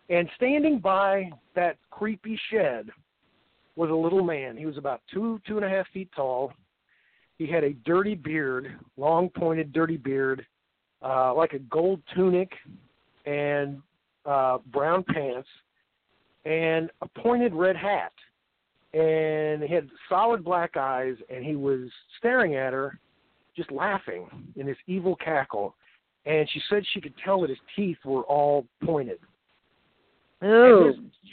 and 0.08 0.28
standing 0.36 0.78
by 0.78 1.30
that 1.54 1.76
creepy 1.90 2.38
shed 2.50 2.90
was 3.76 3.90
a 3.90 3.94
little 3.94 4.22
man. 4.22 4.56
He 4.56 4.66
was 4.66 4.76
about 4.78 5.00
two 5.12 5.40
two 5.46 5.56
and 5.56 5.64
a 5.64 5.68
half 5.68 5.88
feet 5.88 6.10
tall. 6.14 6.52
He 7.36 7.46
had 7.46 7.64
a 7.64 7.72
dirty 7.72 8.14
beard, 8.14 8.78
long 8.96 9.30
pointed 9.30 9.72
dirty 9.72 9.96
beard, 9.96 10.46
uh, 11.02 11.34
like 11.34 11.54
a 11.54 11.58
gold 11.58 12.02
tunic 12.14 12.52
and 13.24 13.82
uh, 14.26 14.58
brown 14.66 15.02
pants, 15.02 15.48
and 16.44 16.90
a 17.02 17.08
pointed 17.20 17.54
red 17.54 17.76
hat. 17.76 18.12
And 18.92 19.62
he 19.62 19.72
had 19.72 19.88
solid 20.08 20.44
black 20.44 20.76
eyes, 20.76 21.14
and 21.28 21.44
he 21.44 21.54
was 21.54 21.88
staring 22.18 22.56
at 22.56 22.72
her, 22.72 22.98
just 23.56 23.70
laughing 23.70 24.26
in 24.56 24.66
this 24.66 24.76
evil 24.86 25.16
cackle. 25.16 25.76
And 26.26 26.48
she 26.50 26.60
said 26.68 26.82
she 26.92 27.00
could 27.00 27.14
tell 27.24 27.40
that 27.42 27.50
his 27.50 27.58
teeth 27.76 27.98
were 28.04 28.22
all 28.22 28.66
pointed. 28.84 29.18
And 30.40 30.50
oh. 30.52 30.92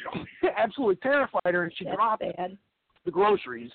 absolutely 0.57 0.97
terrified 0.97 1.53
her, 1.53 1.63
and 1.63 1.73
she 1.75 1.85
That's 1.85 1.95
dropped 1.95 2.21
bad. 2.21 2.57
the 3.05 3.11
groceries 3.11 3.71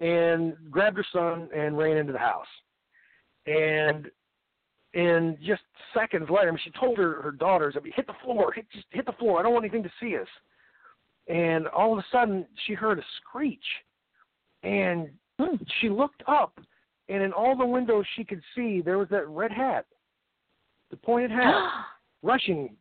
and 0.00 0.54
grabbed 0.70 0.96
her 0.96 1.06
son 1.12 1.48
and 1.54 1.76
ran 1.76 1.98
into 1.98 2.12
the 2.12 2.18
house. 2.18 2.46
And 3.46 4.10
in 4.94 5.38
just 5.44 5.62
seconds 5.94 6.28
later, 6.30 6.48
I 6.48 6.50
mean, 6.50 6.60
she 6.64 6.72
told 6.78 6.98
her 6.98 7.20
her 7.22 7.30
daughters, 7.30 7.76
"I 7.76 7.80
mean, 7.80 7.92
hit 7.94 8.06
the 8.06 8.14
floor, 8.24 8.52
hit 8.52 8.68
just 8.70 8.86
hit 8.90 9.06
the 9.06 9.12
floor. 9.12 9.38
I 9.38 9.42
don't 9.42 9.52
want 9.52 9.64
anything 9.64 9.82
to 9.82 9.92
see 10.00 10.16
us." 10.16 10.28
And 11.30 11.68
all 11.68 11.92
of 11.92 12.00
a 12.00 12.04
sudden, 12.10 12.44
she 12.66 12.74
heard 12.74 12.98
a 12.98 13.04
screech, 13.20 13.64
and 14.64 15.08
hmm. 15.38 15.54
she 15.80 15.88
looked 15.88 16.24
up, 16.26 16.58
and 17.08 17.22
in 17.22 17.32
all 17.32 17.56
the 17.56 17.64
windows 17.64 18.04
she 18.16 18.24
could 18.24 18.42
see, 18.56 18.82
there 18.84 18.98
was 18.98 19.08
that 19.10 19.28
red 19.28 19.52
hat, 19.52 19.86
the 20.90 20.96
pointed 20.96 21.30
hat, 21.30 21.54
rushing 22.24 22.74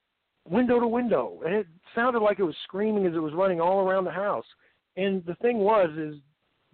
window 0.49 0.79
to 0.79 0.87
window, 0.87 1.39
and 1.45 1.53
it 1.53 1.67
sounded 1.93 2.21
like 2.21 2.39
it 2.39 2.43
was 2.43 2.55
screaming 2.63 3.05
as 3.05 3.13
it 3.13 3.19
was 3.19 3.33
running 3.35 3.61
all 3.61 3.87
around 3.87 4.05
the 4.05 4.11
house. 4.11 4.45
And 4.97 5.23
the 5.25 5.35
thing 5.35 5.59
was, 5.59 5.91
is 5.95 6.15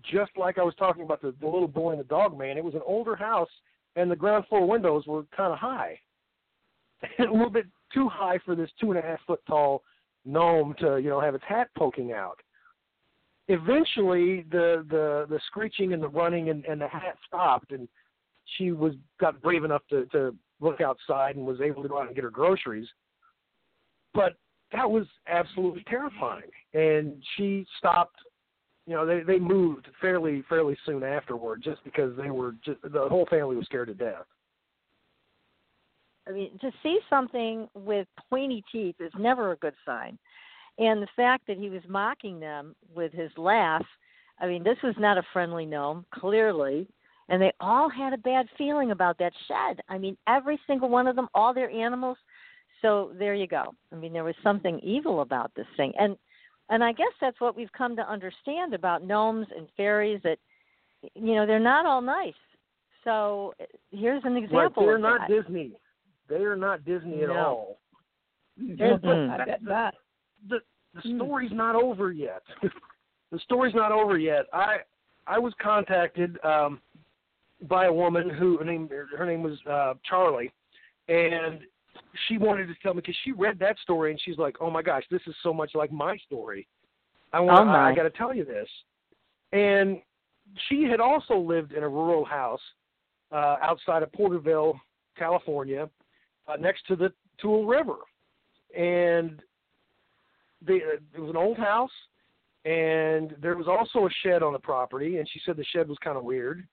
just 0.10 0.32
like 0.38 0.58
I 0.58 0.64
was 0.64 0.76
talking 0.76 1.04
about 1.04 1.22
the, 1.22 1.36
the 1.42 1.48
little 1.48 1.68
boy 1.68 1.92
and 1.92 2.00
the 2.00 2.06
dog 2.06 2.38
man. 2.38 2.58
It 2.58 2.64
was 2.64 2.76
an 2.76 2.84
older 2.86 3.18
house, 3.18 3.50
and 3.98 4.10
the 4.10 4.16
ground 4.16 4.46
floor 4.48 4.66
windows 4.66 5.06
were 5.08 5.26
kind 5.36 5.52
of 5.52 5.60
high, 5.60 6.00
a 7.20 7.24
little 7.24 7.50
bit 7.50 7.66
too 7.94 8.08
high 8.08 8.40
for 8.46 8.56
this 8.56 8.70
two 8.80 8.92
and 8.92 9.00
a 9.00 9.02
half 9.02 9.20
foot 9.28 9.42
tall 9.46 9.84
gnome 10.26 10.76
to 10.80 10.98
you 10.98 11.10
know 11.10 11.20
have 11.20 11.36
its 11.36 11.44
hat 11.48 11.70
poking 11.78 12.12
out. 12.12 12.40
Eventually, 13.48 14.46
the 14.52 14.86
the 14.90 15.26
the 15.30 15.40
screeching 15.48 15.94
and 15.94 16.02
the 16.02 16.08
running 16.08 16.50
and, 16.50 16.66
and 16.66 16.82
the 16.82 16.88
hat 16.88 17.16
stopped, 17.28 17.72
and 17.72 17.88
she 18.58 18.72
was 18.72 18.94
got 19.20 19.42
brave 19.42 19.64
enough 19.64 19.84
to 19.90 20.06
to 20.08 20.36
look 20.60 20.82
outside 20.82 21.36
and 21.36 21.46
was 21.46 21.62
able 21.62 21.84
to 21.84 21.90
go 21.90 22.00
out 22.00 22.08
and 22.08 22.16
get 22.16 22.24
her 22.24 22.30
groceries. 22.30 22.88
But 24.14 24.34
that 24.72 24.90
was 24.90 25.06
absolutely 25.28 25.84
terrifying, 25.88 26.50
and 26.74 27.22
she 27.38 27.66
stopped 27.78 28.18
you 28.88 28.94
know 28.94 29.06
they 29.06 29.22
they 29.22 29.40
moved 29.40 29.88
fairly 30.02 30.44
fairly 30.50 30.78
soon 30.86 31.04
afterward 31.04 31.62
just 31.64 31.84
because 31.84 32.16
they 32.18 32.30
were 32.30 32.56
just 32.64 32.82
the 32.82 33.08
whole 33.10 33.28
family 33.30 33.56
was 33.56 33.66
scared 33.66 33.88
to 33.88 33.94
death 33.94 34.26
I 36.28 36.32
mean, 36.32 36.58
to 36.60 36.72
see 36.82 37.00
something 37.10 37.68
with 37.74 38.08
pointy 38.30 38.64
teeth 38.72 38.96
is 39.00 39.12
never 39.18 39.52
a 39.52 39.58
good 39.58 39.76
sign. 39.86 40.18
And 40.78 41.02
the 41.02 41.08
fact 41.16 41.48
that 41.48 41.58
he 41.58 41.70
was 41.70 41.82
mocking 41.88 42.40
them 42.40 42.76
with 42.96 43.14
his 43.14 43.32
laugh, 43.38 43.86
I 44.40 44.48
mean, 44.48 44.64
this 44.64 44.78
was 44.84 44.96
not 44.98 45.18
a 45.18 45.24
friendly 45.32 45.66
gnome, 45.66 46.06
clearly. 46.12 46.88
And 47.30 47.42
they 47.42 47.54
all 47.60 47.90
had 47.90 48.14
a 48.14 48.18
bad 48.18 48.48
feeling 48.58 48.92
about 48.92 49.18
that 49.20 49.34
shed. 49.48 49.82
I 49.90 49.98
mean, 49.98 50.18
every 50.28 50.60
single 50.68 50.90
one 50.90 51.08
of 51.08 51.16
them, 51.16 51.28
all 51.34 51.54
their 51.54 51.70
animals. 51.72 52.18
So 52.82 53.14
there 53.18 53.34
you 53.34 53.48
go. 53.48 53.74
I 53.92 53.96
mean, 53.96 54.14
there 54.14 54.24
was 54.24 54.36
something 54.44 54.80
evil 54.80 55.22
about 55.22 55.52
this 55.56 55.68
thing. 55.78 55.94
And 55.98 56.18
and 56.70 56.84
I 56.84 56.94
guess 56.94 57.12
that's 57.22 57.40
what 57.40 57.56
we've 57.56 57.72
come 57.74 57.96
to 57.96 58.12
understand 58.12 58.74
about 58.74 59.04
gnomes 59.04 59.46
and 59.56 59.68
fairies 59.78 60.20
that 60.24 60.40
you 61.14 61.36
know, 61.36 61.46
they're 61.46 61.60
not 61.60 61.86
all 61.86 62.02
nice. 62.02 62.34
So 63.04 63.54
here's 63.92 64.24
an 64.26 64.34
right 64.34 64.44
example 64.44 64.84
they're 64.84 64.96
of 64.96 65.02
not 65.02 65.22
that. 65.22 65.44
disney 65.44 65.72
they 66.30 66.44
are 66.44 66.56
not 66.56 66.86
disney 66.86 67.24
at 67.24 67.30
No. 67.30 67.36
all. 67.36 67.80
I 68.60 69.44
bet 69.46 69.64
not. 69.64 69.96
the 70.50 70.60
the 70.94 71.02
Hmm. 71.02 71.18
story's 71.18 71.52
not 71.52 71.76
over 71.76 72.12
yet 72.12 72.42
the 73.32 73.40
story's 73.40 73.76
not 73.76 73.92
over 73.92 74.18
yet 74.18 74.46
i 74.54 74.78
i 75.28 75.38
was 75.38 75.54
contacted 75.62 76.38
um 76.46 76.80
by 77.64 77.86
a 77.86 77.94
woman 77.94 78.30
who 78.30 78.58
her 78.58 78.64
name 78.64 78.90
her 79.18 79.26
name 79.26 79.44
was 79.44 79.60
uh 79.70 79.94
charlie 80.06 80.52
and 81.10 81.60
she 82.28 82.38
wanted 82.38 82.68
to 82.68 82.76
tell 82.82 82.94
me 82.94 83.02
because 83.02 83.16
she 83.26 83.34
read 83.34 83.60
that 83.60 83.78
story 83.80 84.12
and 84.12 84.22
she's 84.24 84.38
like 84.38 84.56
oh 84.62 84.70
my 84.70 84.82
gosh 84.82 85.04
this 85.12 85.22
is 85.28 85.36
so 85.44 85.54
much 85.54 85.72
like 85.76 85.92
my 85.92 86.16
story 86.26 86.66
i 87.34 87.40
want 87.42 87.68
Oh. 87.68 87.74
I, 87.74 87.90
I 87.92 87.96
got 87.96 88.04
to 88.04 88.10
tell 88.12 88.34
you 88.34 88.46
this 88.46 88.70
and 89.52 90.00
she 90.70 90.84
had 90.84 91.02
also 91.02 91.36
lived 91.38 91.74
in 91.74 91.84
a 91.84 91.90
rural 91.90 92.24
house 92.24 92.62
uh 93.34 93.58
outside 93.62 94.02
of 94.02 94.12
porterville 94.14 94.80
california 95.18 95.90
uh, 96.48 96.56
next 96.58 96.86
to 96.88 96.96
the 96.96 97.12
tule 97.40 97.66
river. 97.66 97.98
And 98.78 99.42
the, 100.66 100.76
it 101.14 101.20
was 101.20 101.30
an 101.30 101.38
old 101.38 101.58
house 101.58 101.92
and 102.66 103.36
there 103.42 103.56
was 103.56 103.68
also 103.68 104.08
a 104.08 104.10
shed 104.24 104.42
on 104.42 104.54
the 104.54 104.60
property 104.60 105.18
and 105.18 105.30
she 105.32 105.40
said 105.46 105.56
the 105.56 105.66
shed 105.66 105.88
was 105.88 105.98
kind 106.04 106.18
of 106.18 106.24
weird. 106.24 106.68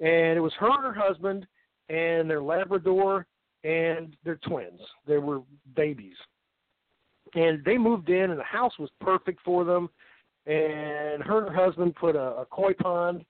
And 0.00 0.36
it 0.36 0.40
was 0.40 0.52
her 0.58 0.70
and 0.70 0.94
her 0.94 1.00
husband 1.00 1.46
and 1.88 2.30
their 2.30 2.42
labrador 2.42 3.26
and 3.64 4.16
their 4.24 4.36
twins. 4.36 4.80
They 5.06 5.18
were 5.18 5.42
babies. 5.74 6.16
And 7.34 7.64
they 7.64 7.78
moved 7.78 8.08
in 8.08 8.30
and 8.30 8.38
the 8.38 8.44
house 8.44 8.72
was 8.78 8.90
perfect 9.00 9.40
for 9.44 9.64
them. 9.64 9.88
And 10.46 11.22
her 11.22 11.44
and 11.44 11.54
her 11.54 11.64
husband 11.64 11.94
put 11.96 12.16
a, 12.16 12.36
a 12.38 12.46
koi 12.46 12.72
pond 12.74 13.24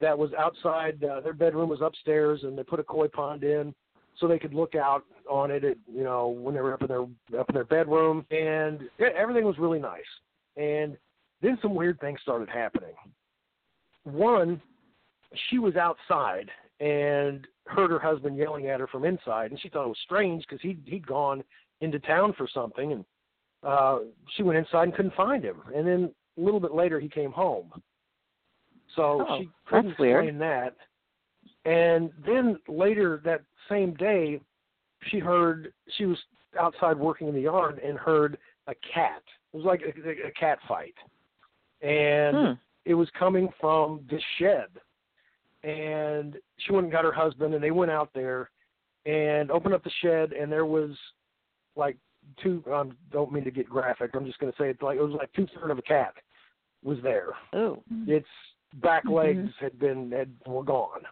that 0.00 0.16
was 0.16 0.32
outside 0.34 1.02
uh, 1.04 1.20
their 1.20 1.32
bedroom 1.32 1.68
was 1.68 1.80
upstairs 1.80 2.40
and 2.42 2.58
they 2.58 2.62
put 2.64 2.80
a 2.80 2.84
koi 2.84 3.08
pond 3.08 3.44
in 3.44 3.74
so 4.22 4.26
they 4.28 4.38
could 4.38 4.54
look 4.54 4.74
out 4.74 5.04
on 5.28 5.50
it. 5.50 5.64
At, 5.64 5.76
you 5.92 6.04
know, 6.04 6.28
when 6.28 6.54
they 6.54 6.62
were 6.62 6.72
up 6.72 6.80
in 6.80 6.88
their 6.88 7.02
up 7.38 7.50
in 7.50 7.54
their 7.54 7.64
bedroom, 7.64 8.24
and 8.30 8.80
yeah, 8.98 9.08
everything 9.14 9.44
was 9.44 9.58
really 9.58 9.78
nice. 9.80 10.00
And 10.56 10.96
then 11.42 11.58
some 11.60 11.74
weird 11.74 12.00
things 12.00 12.20
started 12.22 12.48
happening. 12.48 12.94
One, 14.04 14.62
she 15.50 15.58
was 15.58 15.76
outside 15.76 16.50
and 16.80 17.46
heard 17.66 17.90
her 17.90 17.98
husband 17.98 18.36
yelling 18.36 18.68
at 18.68 18.80
her 18.80 18.86
from 18.86 19.04
inside, 19.04 19.50
and 19.50 19.60
she 19.60 19.68
thought 19.68 19.84
it 19.84 19.88
was 19.88 19.98
strange 20.04 20.44
because 20.48 20.62
he'd 20.62 20.80
he'd 20.86 21.06
gone 21.06 21.44
into 21.80 21.98
town 21.98 22.32
for 22.38 22.48
something, 22.52 22.92
and 22.92 23.04
uh, 23.64 23.98
she 24.36 24.42
went 24.42 24.58
inside 24.58 24.84
and 24.84 24.94
couldn't 24.94 25.14
find 25.14 25.42
him. 25.44 25.56
And 25.74 25.86
then 25.86 26.14
a 26.38 26.40
little 26.40 26.60
bit 26.60 26.72
later, 26.74 26.98
he 27.00 27.08
came 27.08 27.32
home. 27.32 27.72
So 28.96 29.26
Oh, 29.28 29.38
she 29.38 29.48
couldn't 29.66 29.88
that's 29.90 29.98
weird. 29.98 30.24
explain 30.24 30.38
that. 30.40 30.76
And 31.64 32.10
then 32.26 32.58
later 32.68 33.20
that 33.24 33.42
same 33.68 33.94
day, 33.94 34.40
she 35.08 35.18
heard 35.18 35.72
she 35.96 36.06
was 36.06 36.18
outside 36.58 36.98
working 36.98 37.28
in 37.28 37.34
the 37.34 37.42
yard 37.42 37.80
and 37.84 37.96
heard 37.98 38.38
a 38.66 38.74
cat. 38.94 39.22
It 39.52 39.56
was 39.56 39.66
like 39.66 39.82
a, 39.82 40.28
a 40.28 40.30
cat 40.32 40.58
fight, 40.66 40.94
and 41.80 42.36
Hmm. 42.36 42.52
it 42.84 42.94
was 42.94 43.08
coming 43.18 43.48
from 43.60 44.00
this 44.10 44.22
shed. 44.38 44.68
And 45.64 46.36
she 46.58 46.72
went 46.72 46.84
and 46.84 46.92
got 46.92 47.04
her 47.04 47.12
husband, 47.12 47.54
and 47.54 47.62
they 47.62 47.70
went 47.70 47.90
out 47.90 48.10
there 48.14 48.50
and 49.06 49.50
opened 49.50 49.74
up 49.74 49.84
the 49.84 49.90
shed, 50.00 50.32
and 50.32 50.50
there 50.50 50.66
was 50.66 50.90
like 51.76 51.96
two. 52.42 52.62
I 52.66 52.80
um, 52.80 52.96
don't 53.10 53.32
mean 53.32 53.44
to 53.44 53.50
get 53.50 53.68
graphic. 53.68 54.10
I'm 54.14 54.26
just 54.26 54.38
going 54.38 54.52
to 54.52 54.58
say 54.58 54.68
it's 54.70 54.82
like 54.82 54.98
it 54.98 55.02
was 55.02 55.14
like 55.14 55.32
two 55.32 55.46
thirds 55.54 55.70
of 55.70 55.78
a 55.78 55.82
cat 55.82 56.14
was 56.82 56.98
there. 57.02 57.28
Ooh. 57.54 57.80
Its 58.06 58.26
back 58.74 59.04
Mhm. 59.04 59.14
legs 59.14 59.52
had 59.60 59.78
been 59.78 60.10
had 60.10 60.30
were 60.46 60.64
gone. 60.64 61.02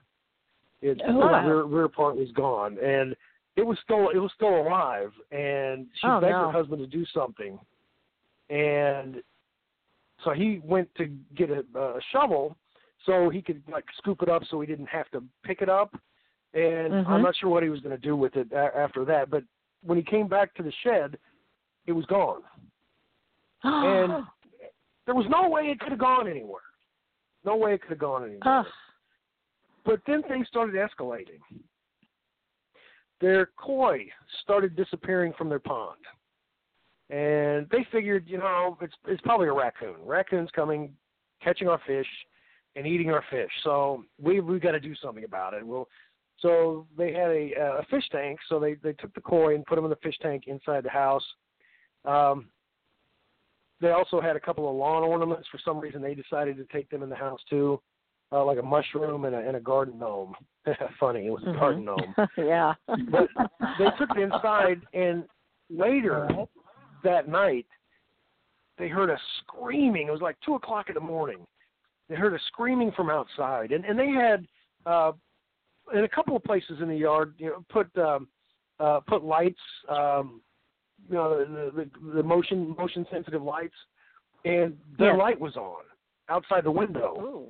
Its 0.82 1.00
Oh, 1.06 1.18
wow. 1.18 1.46
rear, 1.46 1.62
rear 1.64 1.88
part 1.88 2.16
was 2.16 2.30
gone, 2.32 2.78
and 2.78 3.14
it 3.56 3.62
was 3.66 3.78
still 3.84 4.08
it 4.10 4.18
was 4.18 4.32
still 4.34 4.62
alive. 4.62 5.12
And 5.30 5.86
she 5.94 6.06
Oh, 6.06 6.20
begged 6.20 6.32
no. 6.32 6.46
her 6.46 6.52
husband 6.52 6.80
to 6.80 6.86
do 6.86 7.04
something, 7.06 7.58
and 8.48 9.22
so 10.24 10.30
he 10.32 10.60
went 10.64 10.92
to 10.96 11.06
get 11.34 11.50
a, 11.50 11.64
a 11.78 12.00
shovel 12.12 12.56
so 13.06 13.30
he 13.30 13.40
could 13.42 13.62
like 13.70 13.84
scoop 13.98 14.22
it 14.22 14.28
up 14.28 14.42
so 14.50 14.60
he 14.60 14.66
didn't 14.66 14.86
have 14.88 15.10
to 15.10 15.22
pick 15.44 15.62
it 15.62 15.68
up. 15.68 15.94
And 16.52 16.92
Mhm. 16.92 17.06
I'm 17.08 17.22
not 17.22 17.36
sure 17.36 17.48
what 17.48 17.62
he 17.62 17.68
was 17.70 17.80
going 17.80 17.94
to 17.94 18.00
do 18.02 18.16
with 18.16 18.36
it 18.36 18.50
a- 18.52 18.76
after 18.76 19.04
that, 19.04 19.30
but 19.30 19.44
when 19.82 19.96
he 19.96 20.04
came 20.04 20.26
back 20.28 20.52
to 20.54 20.62
the 20.62 20.72
shed, 20.82 21.18
it 21.86 21.92
was 21.92 22.04
gone. 22.06 22.42
And 23.64 24.26
there 25.06 25.14
was 25.14 25.26
no 25.28 25.48
way 25.48 25.70
it 25.70 25.78
could 25.80 25.90
have 25.90 25.98
gone 25.98 26.26
anywhere. 26.28 26.62
No 27.44 27.56
way 27.56 27.74
it 27.74 27.80
could 27.82 27.90
have 27.90 27.98
gone 27.98 28.24
anywhere. 28.24 28.58
Ugh. 28.60 28.66
But 29.84 30.00
then 30.06 30.22
things 30.24 30.46
started 30.48 30.74
escalating. 30.74 31.40
Their 33.20 33.50
koi 33.56 34.06
started 34.42 34.76
disappearing 34.76 35.32
from 35.36 35.48
their 35.48 35.58
pond. 35.58 35.98
And 37.10 37.66
they 37.70 37.86
figured, 37.90 38.24
you 38.28 38.38
know, 38.38 38.78
it's 38.80 38.94
it's 39.08 39.20
probably 39.22 39.48
a 39.48 39.52
raccoon. 39.52 39.96
Raccoon's 40.04 40.50
coming, 40.52 40.92
catching 41.42 41.68
our 41.68 41.80
fish 41.86 42.06
and 42.76 42.86
eating 42.86 43.10
our 43.10 43.24
fish. 43.30 43.50
So 43.64 44.04
we 44.20 44.40
we 44.40 44.60
got 44.60 44.72
to 44.72 44.80
do 44.80 44.94
something 44.94 45.24
about 45.24 45.54
it. 45.54 45.66
Well, 45.66 45.88
so 46.38 46.86
they 46.96 47.12
had 47.12 47.30
a 47.30 47.52
a 47.80 47.86
fish 47.90 48.08
tank, 48.12 48.38
so 48.48 48.60
they 48.60 48.74
they 48.74 48.92
took 48.92 49.12
the 49.14 49.20
koi 49.20 49.54
and 49.54 49.66
put 49.66 49.74
them 49.74 49.84
in 49.84 49.90
the 49.90 49.96
fish 49.96 50.16
tank 50.22 50.44
inside 50.46 50.84
the 50.84 50.90
house. 50.90 51.24
Um 52.04 52.48
they 53.80 53.90
also 53.90 54.20
had 54.20 54.36
a 54.36 54.40
couple 54.40 54.68
of 54.68 54.76
lawn 54.76 55.02
ornaments. 55.02 55.48
For 55.50 55.58
some 55.64 55.80
reason, 55.80 56.02
they 56.02 56.14
decided 56.14 56.58
to 56.58 56.64
take 56.64 56.90
them 56.90 57.02
in 57.02 57.08
the 57.08 57.16
house 57.16 57.40
too, 57.48 57.80
uh, 58.32 58.44
like 58.44 58.58
a 58.58 58.62
mushroom 58.62 59.24
and 59.24 59.34
a, 59.34 59.38
and 59.38 59.56
a 59.56 59.60
garden 59.60 59.98
gnome. 59.98 60.34
Funny, 61.00 61.26
it 61.26 61.30
was 61.30 61.42
a 61.42 61.46
Mhm. 61.46 61.58
garden 61.58 61.84
gnome. 61.84 62.14
yeah. 62.36 62.74
But 63.10 63.28
they 63.78 63.90
took 63.98 64.10
it 64.10 64.18
inside, 64.18 64.86
and 64.92 65.24
later 65.68 66.28
that 67.02 67.28
night, 67.28 67.66
they 68.78 68.88
heard 68.88 69.10
a 69.10 69.18
screaming. 69.38 70.08
It 70.08 70.10
was 70.10 70.20
like 70.20 70.36
two 70.40 70.54
o'clock 70.54 70.88
in 70.88 70.94
the 70.94 71.00
morning. 71.00 71.46
They 72.08 72.16
heard 72.16 72.34
a 72.34 72.38
screaming 72.48 72.92
from 72.92 73.10
outside, 73.10 73.72
and 73.72 73.84
and 73.84 73.98
they 73.98 74.08
had 74.10 74.46
uh, 74.86 75.12
in 75.94 76.04
a 76.04 76.08
couple 76.08 76.36
of 76.36 76.42
places 76.44 76.80
in 76.80 76.88
the 76.88 76.96
yard, 76.96 77.34
you 77.38 77.46
know, 77.46 77.64
put 77.68 77.96
um, 77.98 78.28
uh, 78.78 79.00
put 79.00 79.22
lights, 79.22 79.60
um, 79.88 80.40
you 81.08 81.14
know, 81.14 81.38
the, 81.38 81.70
the 81.74 82.12
the 82.14 82.22
motion 82.22 82.74
motion 82.76 83.06
sensitive 83.10 83.42
lights, 83.42 83.74
and 84.44 84.76
their 84.98 85.12
Yes. 85.12 85.18
light 85.18 85.40
was 85.40 85.56
on 85.56 85.82
outside 86.28 86.64
the 86.64 86.70
window. 86.70 87.16
Ooh. 87.20 87.48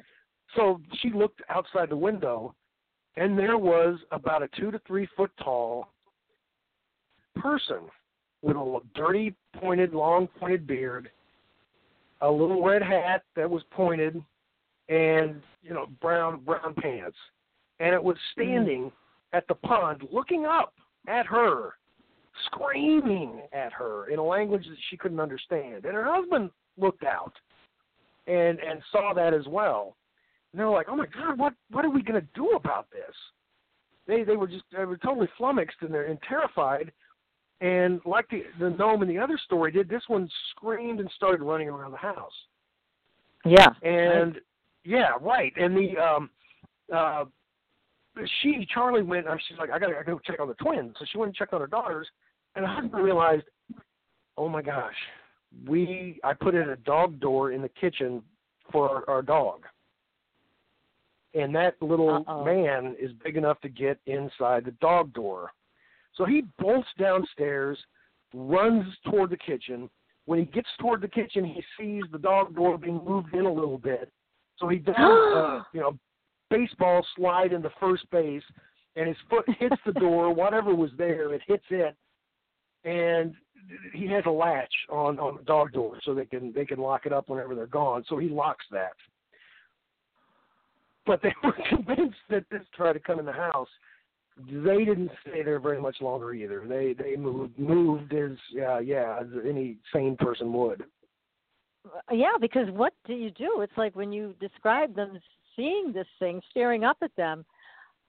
So 0.57 0.81
she 1.01 1.11
looked 1.11 1.43
outside 1.49 1.91
the 1.91 1.97
window, 1.97 2.55
and 3.17 3.39
there 3.39 3.59
was 3.59 3.99
about 4.11 4.43
a 4.43 4.49
two 4.59 4.71
to 4.71 4.81
three 4.87 5.09
foot 5.17 5.31
tall 5.43 5.89
person 7.37 7.81
with 8.43 8.57
a 8.57 8.79
dirty, 8.95 9.35
pointed, 9.57 9.93
long 9.93 10.27
pointed 10.39 10.67
beard, 10.67 11.11
a 12.21 12.31
little 12.31 12.65
red 12.65 12.83
hat 12.83 13.23
that 13.37 13.49
was 13.49 13.63
pointed, 13.71 14.23
and 14.89 15.41
you 15.63 15.73
know 15.73 15.87
brown 16.01 16.41
brown 16.41 16.75
pants, 16.75 17.17
and 17.79 17.95
it 17.95 18.03
was 18.03 18.17
hmm. 18.35 18.43
standing 18.43 18.93
at 19.33 19.47
the 19.49 19.55
pond, 19.55 20.03
looking 20.11 20.47
up 20.47 20.75
at 21.07 21.27
her, 21.27 21.75
screaming 22.47 23.43
at 23.53 23.73
her 23.73 24.09
in 24.11 24.19
a 24.19 24.25
language 24.25 24.65
that 24.69 24.79
she 24.89 24.97
couldn't 24.97 25.21
understand, 25.21 25.85
and 25.85 25.95
her 25.95 26.13
husband 26.13 26.51
looked 26.77 27.05
out, 27.05 27.33
and 28.27 28.59
and 28.59 28.83
saw 28.91 29.13
that 29.15 29.33
as 29.33 29.47
well. 29.47 29.97
And 30.53 30.61
they 30.61 30.65
were 30.65 30.71
like, 30.71 30.89
"Oh 30.89 30.97
my 30.97 31.07
God, 31.07 31.39
what 31.39 31.55
what 31.71 31.85
are 31.85 31.91
we 31.91 32.03
going 32.03 32.21
to 32.21 32.27
do 32.35 32.51
about 32.53 32.91
this?" 32.91 33.15
They 34.07 34.25
they 34.25 34.37
were 34.37 34.49
just 34.49 34.65
they 34.77 34.85
were 34.85 34.97
totally 34.97 35.29
flummoxed 35.37 35.77
and 35.81 35.93
they're 35.93 36.07
and 36.07 36.19
terrified. 36.29 36.93
And 37.61 38.01
like 38.05 38.29
the 38.31 38.43
the 38.59 38.71
gnome 38.71 39.03
in 39.03 39.09
the 39.09 39.19
other 39.19 39.39
story 39.45 39.71
did, 39.71 39.89
this 39.89 40.03
one 40.09 40.29
screamed 40.51 41.01
and 41.01 41.11
started 41.15 41.43
running 41.43 41.69
around 41.69 41.93
the 41.93 41.99
house. 41.99 42.33
Yeah. 43.45 43.69
And 43.83 44.41
yeah, 44.85 45.11
right. 45.21 45.53
And 45.57 45.77
the 45.77 45.99
um 45.99 46.31
uh 46.93 47.25
she 48.43 48.67
Charlie 48.73 49.03
went. 49.03 49.29
uh, 49.29 49.37
She's 49.49 49.59
like, 49.59 49.71
I 49.71 49.79
gotta, 49.79 49.93
I 49.93 50.03
gotta 50.03 50.17
go 50.17 50.21
check 50.25 50.41
on 50.41 50.49
the 50.49 50.55
twins. 50.55 50.95
So 50.99 51.05
she 51.11 51.19
went 51.19 51.29
and 51.29 51.37
checked 51.37 51.53
on 51.53 51.61
her 51.61 51.67
daughters, 51.67 52.09
and 52.57 52.67
her 52.67 52.73
husband 52.73 53.03
realized, 53.03 53.45
oh 54.37 54.49
my 54.49 54.63
gosh, 54.63 54.95
we 55.67 56.19
I 56.25 56.35
put 56.35 56.55
in 56.55 56.71
a 56.71 56.77
dog 56.77 57.21
door 57.21 57.53
in 57.53 57.63
the 57.63 57.69
kitchen 57.69 58.23
for 58.73 58.89
our, 58.89 59.09
our 59.09 59.23
dog, 59.23 59.65
and 61.35 61.55
that 61.55 61.81
little 61.81 62.25
Uh-oh. 62.27 62.45
man 62.45 62.97
is 63.01 63.13
big 63.25 63.37
enough 63.37 63.61
to 63.61 63.69
get 63.69 63.99
inside 64.07 64.65
the 64.65 64.75
dog 64.81 65.13
door. 65.13 65.53
So 66.15 66.25
he 66.25 66.45
bolts 66.59 66.89
downstairs, 66.99 67.79
runs 68.35 68.87
toward 69.09 69.31
the 69.31 69.37
kitchen. 69.37 69.89
When 70.27 70.39
he 70.39 70.45
gets 70.47 70.69
toward 70.81 71.01
the 71.01 71.09
kitchen, 71.09 71.45
he 71.45 71.63
sees 71.79 72.03
the 72.13 72.19
dog 72.19 72.55
door 72.55 72.79
being 72.79 73.01
moved 73.05 73.35
in 73.35 73.47
a 73.47 73.53
little 73.53 73.79
bit. 73.79 74.11
So 74.59 74.69
he 74.69 74.79
does, 74.79 74.97
uh, 74.97 75.63
you 75.73 75.81
know, 75.81 75.99
baseball 76.51 77.07
slide 77.17 77.53
into 77.53 77.71
first 77.81 78.09
base, 78.11 78.43
and 78.97 79.09
his 79.09 79.17
foot 79.29 79.45
hits 79.59 79.77
the 79.87 79.93
door. 79.93 80.35
Whatever 80.35 80.75
was 80.75 80.91
there, 80.99 81.33
it 81.33 81.43
hits 81.47 81.65
it, 81.71 81.97
and 82.85 83.35
he 83.93 84.07
has 84.09 84.25
a 84.27 84.31
latch 84.31 84.73
on 84.91 85.19
on 85.19 85.37
the 85.37 85.43
dog 85.45 85.73
door, 85.73 85.99
so 86.05 86.15
they 86.15 86.25
can 86.25 86.53
they 86.53 86.65
can 86.65 86.79
lock 86.79 87.07
it 87.07 87.13
up 87.13 87.29
whenever 87.29 87.55
they're 87.55 87.67
gone. 87.67 88.05
So 88.09 88.19
he 88.19 88.29
locks 88.29 88.65
that. 88.73 88.93
But 91.07 91.23
they 91.23 91.35
were 91.45 91.57
convinced 91.69 92.19
that 92.29 92.45
this 92.51 92.63
tried 92.75 92.95
to 92.95 93.01
come 93.01 93.19
in 93.19 93.27
the 93.27 93.33
house. 93.33 93.69
They 94.39 94.85
didn't 94.85 95.11
stay 95.23 95.43
there 95.43 95.61
very 95.61 95.81
much 95.81 95.97
longer 96.01 96.33
either. 96.33 96.65
They 96.67 96.95
they 96.95 97.17
moved 97.17 97.59
moved 97.59 98.15
as 98.15 98.39
yeah 98.53 98.79
yeah 98.79 99.19
as 99.21 99.27
any 99.47 99.77
sane 99.93 100.17
person 100.17 100.53
would. 100.53 100.85
Yeah, 102.11 102.37
because 102.41 102.69
what 102.71 102.93
do 103.07 103.15
you 103.15 103.31
do? 103.31 103.61
It's 103.61 103.77
like 103.77 103.97
when 103.97 104.13
you 104.13 104.35
describe 104.41 104.95
them 104.95 105.19
seeing 105.57 105.93
this 105.93 106.07
thing, 106.19 106.41
staring 106.51 106.85
up 106.85 106.99
at 107.03 107.15
them. 107.17 107.45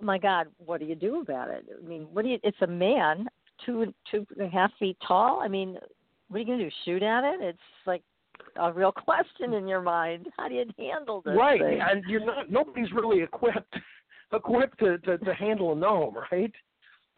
My 0.01 0.17
God, 0.17 0.47
what 0.57 0.79
do 0.79 0.85
you 0.85 0.95
do 0.95 1.21
about 1.21 1.49
it? 1.49 1.65
I 1.77 1.87
mean, 1.87 2.07
what 2.11 2.23
do 2.23 2.29
you? 2.29 2.39
It's 2.43 2.61
a 2.61 2.67
man, 2.67 3.27
two 3.65 3.93
two 4.09 4.25
and 4.37 4.47
a 4.47 4.49
half 4.49 4.71
feet 4.79 4.97
tall. 5.07 5.41
I 5.41 5.47
mean, 5.47 5.77
what 6.27 6.37
are 6.37 6.39
you 6.39 6.45
gonna 6.45 6.63
do? 6.63 6.71
Shoot 6.85 7.03
at 7.03 7.23
it? 7.23 7.41
It's 7.41 7.59
like 7.85 8.03
a 8.57 8.71
real 8.71 8.91
question 8.91 9.53
in 9.53 9.67
your 9.67 9.81
mind. 9.81 10.27
How 10.37 10.47
do 10.47 10.55
you 10.55 10.65
handle 10.77 11.21
this? 11.25 11.35
right, 11.37 11.59
thing? 11.61 11.79
and 11.81 12.03
you're 12.07 12.25
not. 12.25 12.51
Nobody's 12.51 12.91
really 12.91 13.21
equipped 13.21 13.75
equipped 14.33 14.79
to 14.79 14.97
to, 14.99 15.17
to 15.17 15.33
handle 15.33 15.73
a 15.73 15.75
gnome, 15.75 16.15
right? 16.31 16.53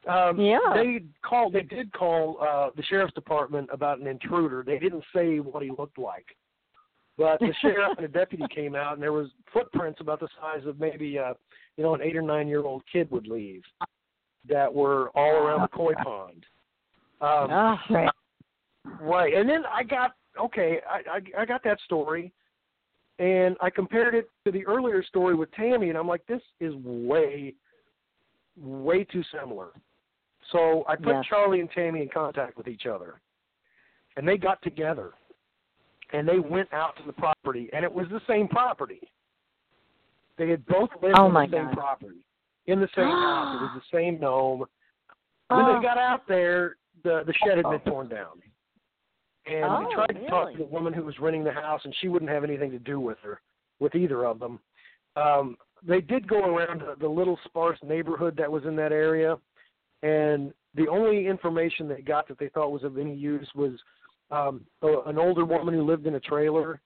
Um, 0.07 0.39
Yeah. 0.39 0.59
They 0.76 1.03
called. 1.21 1.53
They 1.53 1.61
did 1.61 1.91
call 1.93 2.38
uh, 2.41 2.69
the 2.76 2.84
sheriff's 2.84 3.13
department 3.13 3.69
about 3.71 3.99
an 3.99 4.07
intruder. 4.07 4.63
They 4.65 4.80
didn't 4.80 5.03
say 5.15 5.39
what 5.39 5.63
he 5.63 5.71
looked 5.78 5.97
like, 5.97 6.26
but 7.17 7.39
the 7.39 7.53
sheriff 7.61 7.97
and 7.97 8.05
a 8.05 8.09
deputy 8.19 8.43
came 8.53 8.76
out, 8.76 8.93
and 8.93 9.01
there 9.01 9.13
was 9.13 9.30
footprints 9.51 10.01
about 10.01 10.19
the 10.19 10.28
size 10.41 10.65
of 10.65 10.80
maybe 10.80 11.17
uh, 11.17 11.34
you 11.78 11.84
know 11.84 11.95
an 11.95 12.01
eight 12.01 12.15
or 12.15 12.21
nine 12.21 12.47
year 12.47 12.63
old 12.63 12.84
kid 12.91 13.09
would 13.11 13.28
leave 13.28 13.63
that 14.47 14.74
were 14.74 15.09
all 15.15 15.32
around 15.32 15.61
the 15.61 15.67
koi 15.69 15.93
pond. 16.03 16.45
Um, 17.21 17.47
Ah, 17.51 17.82
Right. 17.89 18.09
Right, 18.99 19.34
and 19.34 19.47
then 19.49 19.63
I 19.65 19.84
got 19.84 20.11
okay. 20.39 20.79
I, 20.89 21.17
I 21.17 21.41
I 21.41 21.45
got 21.45 21.63
that 21.63 21.79
story, 21.81 22.31
and 23.19 23.55
I 23.61 23.69
compared 23.69 24.15
it 24.15 24.29
to 24.45 24.51
the 24.51 24.65
earlier 24.65 25.03
story 25.03 25.36
with 25.36 25.51
Tammy, 25.53 25.89
and 25.89 25.97
I'm 25.97 26.07
like, 26.07 26.25
this 26.27 26.41
is 26.59 26.73
way, 26.84 27.53
way 28.57 29.03
too 29.03 29.23
similar. 29.38 29.69
So 30.51 30.84
I 30.88 30.95
put 30.95 31.07
Yes. 31.15 31.25
Charlie 31.29 31.61
and 31.61 31.69
Tammy 31.71 32.01
in 32.01 32.09
contact 32.09 32.57
with 32.57 32.67
each 32.67 32.86
other, 32.86 33.21
and 34.17 34.27
they 34.27 34.38
got 34.38 34.61
together, 34.61 35.11
and 36.11 36.27
they 36.27 36.39
went 36.39 36.71
out 36.73 36.95
to 36.97 37.03
the 37.05 37.13
property, 37.13 37.69
and 37.73 37.84
it 37.86 37.91
was 37.91 38.07
the 38.09 38.21
same 38.27 38.47
property. 38.47 39.01
They 40.38 40.49
had 40.49 40.65
both 40.65 40.89
lived 41.01 41.15
Oh, 41.17 41.25
on 41.25 41.34
the 41.34 41.47
same 41.57 41.65
God. 41.65 41.73
property, 41.73 42.25
in 42.67 42.79
the 42.79 42.89
same 42.95 43.05
house. 43.07 43.55
It 43.55 43.61
was 43.63 43.81
the 43.81 43.97
same 43.97 44.19
gnome. 44.21 44.65
When 45.47 45.59
Oh. 45.65 45.75
they 45.75 45.81
got 45.84 45.97
out 45.97 46.27
there, 46.27 46.77
the 47.03 47.23
the 47.25 47.34
shed 47.45 47.57
had 47.57 47.69
been 47.69 47.79
torn 47.81 48.07
down. 48.09 48.41
And 49.45 49.65
Oh, 49.65 49.85
we 49.87 49.93
tried 49.93 50.13
to 50.19 50.27
talk 50.27 50.51
to 50.53 50.57
the 50.57 50.65
woman 50.65 50.93
who 50.93 51.03
was 51.03 51.19
renting 51.19 51.43
the 51.43 51.51
house, 51.51 51.81
and 51.83 51.93
she 51.99 52.07
wouldn't 52.07 52.31
have 52.31 52.43
anything 52.43 52.71
to 52.71 52.79
do 52.79 52.99
with 52.99 53.17
her, 53.23 53.41
with 53.79 53.93
either 53.95 54.25
of 54.25 54.39
them. 54.39 54.59
Um, 55.15 55.57
they 55.85 56.01
did 56.01 56.27
go 56.27 56.39
around 56.55 56.81
the, 56.81 56.95
the 56.99 57.07
little 57.07 57.37
sparse 57.45 57.77
neighborhood 57.83 58.35
that 58.37 58.51
was 58.51 58.63
in 58.65 58.75
that 58.77 58.91
area, 58.91 59.37
and 60.01 60.53
the 60.75 60.87
only 60.87 61.27
information 61.27 61.87
they 61.87 62.01
got 62.01 62.27
that 62.29 62.39
they 62.39 62.49
thought 62.49 62.71
was 62.71 62.83
of 62.83 62.97
any 62.97 63.13
use 63.15 63.47
was 63.53 63.73
um, 64.31 64.61
an 64.81 65.17
older 65.17 65.45
woman 65.45 65.73
who 65.73 65.83
lived 65.83 66.07
in 66.07 66.15
a 66.15 66.19
trailer 66.19 66.81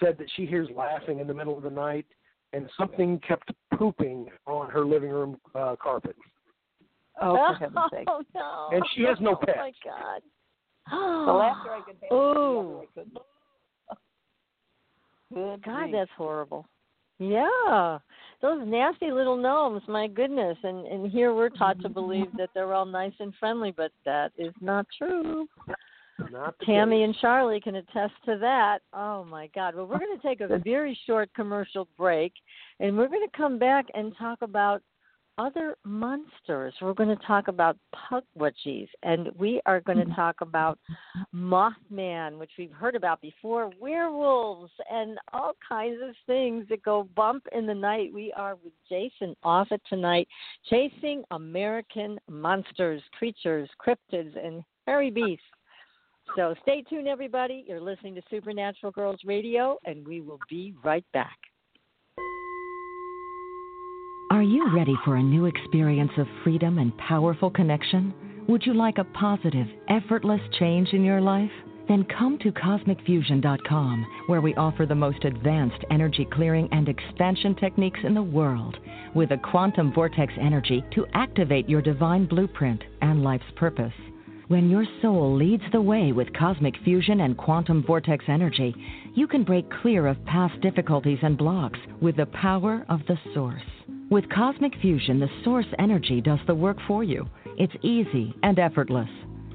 said 0.00 0.16
that 0.18 0.28
she 0.36 0.46
hears 0.46 0.68
laughing 0.76 1.18
in 1.20 1.26
the 1.26 1.34
middle 1.34 1.56
of 1.56 1.62
the 1.62 1.70
night, 1.70 2.06
and 2.52 2.68
something 2.78 3.18
kept 3.26 3.50
pooping 3.76 4.28
on 4.46 4.70
her 4.70 4.84
living 4.84 5.10
room 5.10 5.38
uh, 5.54 5.74
carpet. 5.82 6.14
Oh, 7.20 7.34
for 7.34 7.54
heaven's 7.58 7.78
sake. 7.90 8.06
Oh 8.08 8.22
no! 8.34 8.68
And 8.72 8.84
she 8.94 9.02
has 9.04 9.16
no 9.20 9.34
pets. 9.34 9.52
Oh 9.56 9.60
my 9.60 9.72
God! 9.84 10.22
The 10.90 10.96
laughter 11.32 11.70
I 11.70 11.80
could 11.84 11.96
handle. 12.00 12.34
the 12.34 12.40
Ooh. 12.40 12.80
I 12.82 12.86
couldn't. 12.94 13.18
Good 15.34 15.62
God, 15.64 15.82
grief. 15.82 15.92
that's 15.92 16.10
horrible. 16.16 16.66
Yeah, 17.18 17.98
those 18.42 18.60
nasty 18.66 19.10
little 19.10 19.36
gnomes. 19.38 19.82
My 19.88 20.06
goodness, 20.06 20.58
and 20.62 20.86
and 20.86 21.10
here 21.10 21.34
we're 21.34 21.48
taught 21.48 21.80
to 21.80 21.88
believe 21.88 22.26
that 22.36 22.50
they're 22.54 22.74
all 22.74 22.84
nice 22.84 23.14
and 23.20 23.32
friendly, 23.40 23.72
but 23.72 23.90
that 24.04 24.32
is 24.36 24.52
not 24.60 24.86
true. 24.98 25.48
Not 26.30 26.54
Tammy 26.64 26.98
case. 26.98 27.04
and 27.06 27.16
Charlie 27.20 27.60
can 27.60 27.76
attest 27.76 28.12
to 28.26 28.36
that. 28.38 28.80
Oh 28.92 29.24
my 29.24 29.48
God! 29.54 29.74
Well, 29.74 29.86
we're 29.86 29.98
going 29.98 30.16
to 30.16 30.22
take 30.26 30.40
a 30.42 30.58
very 30.58 30.98
short 31.06 31.30
commercial 31.34 31.88
break, 31.96 32.34
and 32.80 32.96
we're 32.96 33.08
going 33.08 33.26
to 33.26 33.36
come 33.36 33.58
back 33.58 33.86
and 33.94 34.14
talk 34.18 34.42
about 34.42 34.82
other 35.38 35.76
monsters. 35.84 36.74
We're 36.80 36.94
going 36.94 37.16
to 37.16 37.24
talk 37.26 37.48
about 37.48 37.76
pukwudgies, 38.10 38.88
and 39.02 39.28
we 39.36 39.60
are 39.66 39.80
going 39.80 39.98
to 39.98 40.04
mm-hmm. 40.04 40.14
talk 40.14 40.40
about 40.40 40.78
Mothman, 41.34 42.38
which 42.38 42.50
we've 42.58 42.72
heard 42.72 42.94
about 42.94 43.20
before, 43.20 43.70
werewolves, 43.80 44.72
and 44.90 45.18
all 45.32 45.52
kinds 45.68 45.98
of 46.02 46.14
things 46.26 46.66
that 46.68 46.82
go 46.82 47.08
bump 47.14 47.46
in 47.52 47.66
the 47.66 47.74
night. 47.74 48.12
We 48.12 48.32
are 48.36 48.56
with 48.56 48.72
Jason 48.88 49.34
Offutt 49.44 49.80
tonight, 49.88 50.28
chasing 50.68 51.22
American 51.30 52.18
monsters, 52.28 53.02
creatures, 53.18 53.68
cryptids, 53.84 54.36
and 54.42 54.62
hairy 54.86 55.10
beasts. 55.10 55.44
So 56.34 56.54
stay 56.62 56.82
tuned, 56.82 57.08
everybody. 57.08 57.64
You're 57.68 57.80
listening 57.80 58.14
to 58.16 58.22
Supernatural 58.30 58.92
Girls 58.92 59.20
Radio, 59.24 59.78
and 59.84 60.06
we 60.06 60.20
will 60.20 60.40
be 60.48 60.74
right 60.82 61.04
back. 61.12 61.38
Are 64.28 64.42
you 64.42 64.74
ready 64.74 64.96
for 65.04 65.14
a 65.14 65.22
new 65.22 65.44
experience 65.44 66.10
of 66.18 66.26
freedom 66.42 66.78
and 66.78 66.96
powerful 66.98 67.48
connection? 67.48 68.12
Would 68.48 68.66
you 68.66 68.74
like 68.74 68.98
a 68.98 69.04
positive, 69.04 69.68
effortless 69.88 70.40
change 70.58 70.88
in 70.92 71.04
your 71.04 71.20
life? 71.20 71.50
Then 71.86 72.04
come 72.18 72.36
to 72.38 72.50
CosmicFusion.com, 72.50 74.06
where 74.26 74.40
we 74.40 74.52
offer 74.56 74.84
the 74.84 74.96
most 74.96 75.24
advanced 75.24 75.84
energy 75.92 76.26
clearing 76.32 76.68
and 76.72 76.88
expansion 76.88 77.54
techniques 77.54 78.00
in 78.02 78.14
the 78.14 78.22
world, 78.22 78.76
with 79.14 79.30
a 79.30 79.38
quantum 79.38 79.92
vortex 79.92 80.32
energy 80.40 80.84
to 80.96 81.06
activate 81.14 81.68
your 81.68 81.80
divine 81.80 82.26
blueprint 82.26 82.82
and 83.02 83.22
life's 83.22 83.44
purpose. 83.54 83.94
When 84.48 84.68
your 84.68 84.86
soul 85.02 85.36
leads 85.36 85.64
the 85.70 85.80
way 85.80 86.10
with 86.10 86.32
cosmic 86.32 86.74
fusion 86.82 87.20
and 87.20 87.36
quantum 87.38 87.84
vortex 87.86 88.24
energy, 88.26 88.74
you 89.14 89.28
can 89.28 89.44
break 89.44 89.70
clear 89.70 90.08
of 90.08 90.24
past 90.24 90.60
difficulties 90.62 91.20
and 91.22 91.38
blocks 91.38 91.78
with 92.00 92.16
the 92.16 92.26
power 92.26 92.84
of 92.88 93.00
the 93.06 93.18
source. 93.32 93.62
With 94.08 94.30
cosmic 94.30 94.72
fusion, 94.80 95.18
the 95.18 95.28
source 95.42 95.66
energy 95.80 96.20
does 96.20 96.38
the 96.46 96.54
work 96.54 96.76
for 96.86 97.02
you. 97.02 97.28
It's 97.58 97.74
easy 97.82 98.32
and 98.44 98.56
effortless. 98.56 99.08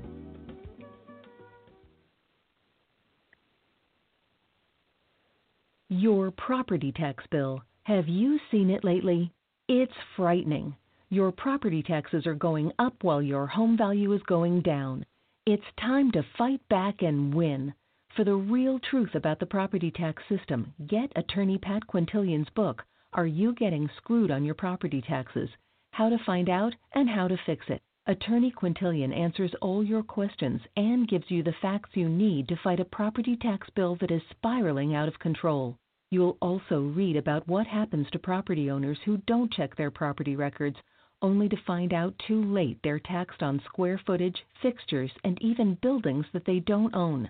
Your 5.90 6.32
property 6.32 6.92
tax 6.92 7.24
bill. 7.32 7.62
Have 7.84 8.10
you 8.10 8.38
seen 8.52 8.70
it 8.70 8.84
lately? 8.84 9.32
It's 9.70 9.94
frightening. 10.18 10.76
Your 11.10 11.32
property 11.32 11.82
taxes 11.82 12.28
are 12.28 12.36
going 12.36 12.74
up 12.80 12.96
while 13.02 13.22
your 13.22 13.48
home 13.48 13.78
value 13.78 14.12
is 14.12 14.22
going 14.24 14.62
down. 14.62 15.06
It's 15.50 15.64
time 15.80 16.12
to 16.12 16.26
fight 16.38 16.60
back 16.68 17.04
and 17.04 17.34
win. 17.34 17.74
For 18.18 18.26
the 18.26 18.36
real 18.36 18.80
truth 18.80 19.16
about 19.16 19.40
the 19.40 19.46
property 19.46 19.90
tax 19.90 20.22
system, 20.28 20.74
get 20.88 21.10
attorney 21.16 21.58
Pat 21.58 21.88
Quintilian's 21.88 22.50
book, 22.50 22.84
Are 23.14 23.26
You 23.26 23.54
Getting 23.54 23.90
Screwed 23.96 24.30
on 24.30 24.44
Your 24.44 24.56
Property 24.56 25.02
Taxes? 25.02 25.50
How 25.92 26.10
to 26.10 26.18
Find 26.26 26.50
Out 26.50 26.76
and 26.96 27.10
How 27.10 27.30
to 27.30 27.38
Fix 27.46 27.64
It. 27.70 27.82
Attorney 28.08 28.52
Quintilian 28.52 29.14
answers 29.14 29.56
all 29.62 29.86
your 29.86 30.04
questions 30.04 30.60
and 30.76 31.08
gives 31.08 31.32
you 31.32 31.44
the 31.44 31.56
facts 31.62 31.92
you 31.94 32.10
need 32.10 32.50
to 32.50 32.60
fight 32.62 32.82
a 32.82 32.84
property 32.84 33.38
tax 33.38 33.70
bill 33.74 33.96
that 34.02 34.12
is 34.12 34.24
spiraling 34.30 34.96
out 34.96 35.08
of 35.08 35.18
control. 35.20 35.78
You'll 36.12 36.38
also 36.42 36.82
read 36.82 37.16
about 37.16 37.48
what 37.48 37.68
happens 37.68 38.08
to 38.12 38.20
property 38.20 38.70
owners 38.70 38.98
who 39.06 39.16
don't 39.26 39.54
check 39.54 39.78
their 39.78 39.92
property 39.92 40.36
records, 40.36 40.76
only 41.22 41.50
to 41.50 41.58
find 41.66 41.94
out 41.94 42.14
too 42.28 42.44
late 42.44 42.80
they're 42.84 43.00
taxed 43.00 43.42
on 43.42 43.62
square 43.66 44.00
footage, 44.06 44.38
fixtures, 44.62 45.12
and 45.24 45.42
even 45.42 45.76
buildings 45.82 46.26
that 46.34 46.46
they 46.46 46.60
don't 46.60 46.96
own. 46.96 47.30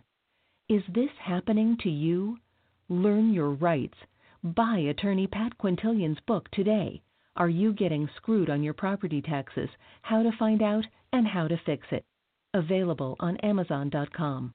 Is 0.70 0.84
this 0.94 1.12
happening 1.20 1.78
to 1.84 1.90
you? 1.90 2.38
Learn 2.90 3.34
your 3.34 3.52
rights. 3.52 3.98
Buy 4.44 4.78
attorney 4.80 5.28
Pat 5.28 5.58
Quintilian's 5.58 6.20
book 6.28 6.50
today. 6.52 7.02
Are 7.36 7.50
you 7.50 7.74
getting 7.74 8.10
screwed 8.18 8.50
on 8.50 8.64
your 8.64 8.74
property 8.74 9.22
taxes? 9.22 9.70
How 10.02 10.24
to 10.24 10.32
find 10.38 10.62
out 10.62 10.86
and 11.14 11.28
how 11.28 11.48
to 11.48 11.58
fix 11.66 11.88
it. 11.92 12.04
Available 12.54 13.16
on 13.20 13.38
Amazon.com. 13.38 14.54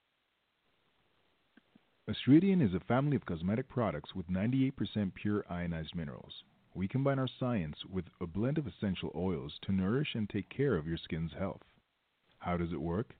Astridian 2.09 2.61
is 2.61 2.73
a 2.73 2.81
family 2.81 3.15
of 3.15 3.25
cosmetic 3.25 3.69
products 3.69 4.13
with 4.13 4.27
98% 4.27 5.13
pure 5.15 5.45
ionized 5.49 5.95
minerals. 5.95 6.43
We 6.75 6.87
combine 6.87 7.19
our 7.19 7.27
science 7.27 7.85
with 7.85 8.05
a 8.19 8.25
blend 8.25 8.57
of 8.57 8.65
essential 8.65 9.11
oils 9.13 9.59
to 9.61 9.71
nourish 9.71 10.15
and 10.15 10.27
take 10.27 10.49
care 10.49 10.75
of 10.75 10.87
your 10.87 10.97
skin's 10.97 11.33
health. 11.33 11.61
How 12.39 12.57
does 12.57 12.73
it 12.73 12.81
work? 12.81 13.15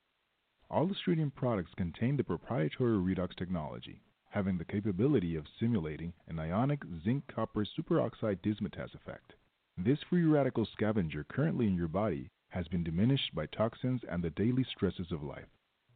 All 0.71 0.87
Astridian 0.87 1.33
products 1.33 1.75
contain 1.75 2.17
the 2.17 2.23
proprietary 2.23 2.97
redox 2.97 3.35
technology, 3.35 4.01
having 4.31 4.57
the 4.57 4.65
capability 4.65 5.35
of 5.35 5.47
simulating 5.59 6.13
an 6.27 6.39
ionic 6.39 6.81
zinc 7.03 7.27
copper 7.27 7.63
superoxide 7.63 8.41
dismutase 8.41 8.95
effect. 8.95 9.35
This 9.77 10.01
free 10.01 10.23
radical 10.23 10.65
scavenger 10.65 11.23
currently 11.23 11.67
in 11.67 11.75
your 11.75 11.87
body 11.87 12.31
has 12.49 12.67
been 12.67 12.83
diminished 12.83 13.35
by 13.35 13.45
toxins 13.45 14.03
and 14.09 14.23
the 14.23 14.31
daily 14.31 14.63
stresses 14.63 15.11
of 15.11 15.21
life. 15.21 15.49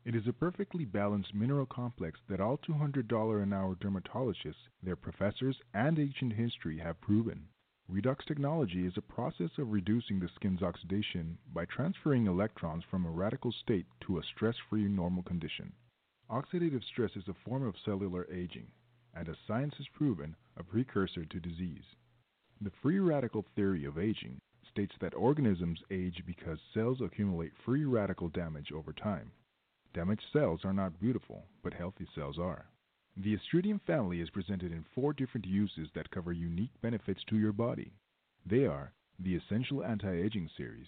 It 0.07 0.15
is 0.15 0.25
a 0.25 0.31
perfectly 0.31 0.85
balanced 0.85 1.35
mineral 1.35 1.65
complex 1.65 2.17
that 2.29 2.39
all 2.39 2.57
$200 2.59 3.43
an 3.43 3.51
hour 3.51 3.75
dermatologists, 3.75 4.69
their 4.81 4.95
professors, 4.95 5.59
and 5.73 5.99
ancient 5.99 6.31
history 6.31 6.77
have 6.77 7.01
proven. 7.01 7.49
Redox 7.91 8.23
technology 8.25 8.85
is 8.85 8.95
a 8.95 9.01
process 9.01 9.49
of 9.57 9.73
reducing 9.73 10.17
the 10.17 10.29
skin's 10.29 10.63
oxidation 10.63 11.37
by 11.53 11.65
transferring 11.65 12.25
electrons 12.25 12.85
from 12.89 13.05
a 13.05 13.11
radical 13.11 13.51
state 13.51 13.85
to 13.99 14.17
a 14.17 14.23
stress 14.23 14.55
free 14.69 14.87
normal 14.87 15.23
condition. 15.23 15.73
Oxidative 16.29 16.85
stress 16.85 17.11
is 17.17 17.27
a 17.27 17.33
form 17.43 17.63
of 17.63 17.75
cellular 17.83 18.25
aging, 18.31 18.71
and 19.13 19.27
as 19.27 19.35
science 19.45 19.75
has 19.75 19.89
proven, 19.89 20.37
a 20.55 20.63
precursor 20.63 21.25
to 21.25 21.39
disease. 21.41 21.83
The 22.61 22.71
free 22.81 22.99
radical 22.99 23.45
theory 23.57 23.83
of 23.83 23.97
aging 23.97 24.39
states 24.71 24.95
that 25.01 25.15
organisms 25.15 25.83
age 25.91 26.23
because 26.25 26.59
cells 26.73 27.01
accumulate 27.01 27.51
free 27.65 27.83
radical 27.83 28.29
damage 28.29 28.71
over 28.71 28.93
time. 28.93 29.33
Damaged 29.97 30.29
cells 30.31 30.63
are 30.63 30.73
not 30.73 30.99
beautiful, 30.99 31.43
but 31.63 31.73
healthy 31.73 32.07
cells 32.13 32.37
are. 32.37 32.67
The 33.15 33.35
Astridian 33.35 33.81
family 33.81 34.21
is 34.21 34.29
presented 34.29 34.71
in 34.71 34.85
four 34.93 35.11
different 35.11 35.47
uses 35.47 35.89
that 35.95 36.11
cover 36.11 36.31
unique 36.31 36.79
benefits 36.83 37.23
to 37.23 37.35
your 37.35 37.51
body. 37.51 37.93
They 38.45 38.67
are 38.67 38.93
the 39.17 39.35
Essential 39.35 39.83
Anti 39.83 40.11
Aging 40.11 40.51
Series, 40.55 40.85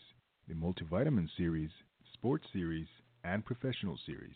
the 0.48 0.54
Multivitamin 0.54 1.28
Series, 1.36 1.72
Sports 2.14 2.46
Series, 2.54 2.86
and 3.24 3.44
Professional 3.44 3.98
Series. 4.06 4.36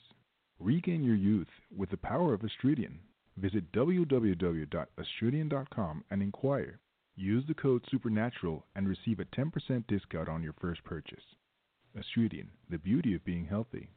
Regain 0.57 1.03
your 1.03 1.17
youth 1.17 1.51
with 1.69 1.91
the 1.91 1.97
power 1.97 2.34
of 2.34 2.41
Astridian. 2.41 2.97
Visit 3.38 3.71
www.astridian.com 3.74 6.03
and 6.09 6.24
inquire. 6.24 6.80
Use 7.15 7.45
the 7.47 7.53
code 7.53 7.86
SUPERNATURAL 7.91 8.65
and 8.76 8.89
receive 8.89 9.19
a 9.19 9.26
10% 9.26 9.86
discount 9.86 10.30
on 10.30 10.41
your 10.41 10.53
first 10.53 10.84
purchase. 10.84 11.36
Astridian, 11.95 12.47
the 12.71 12.80
beauty 12.80 13.13
of 13.13 13.24
being 13.24 13.45
healthy. 13.45 13.91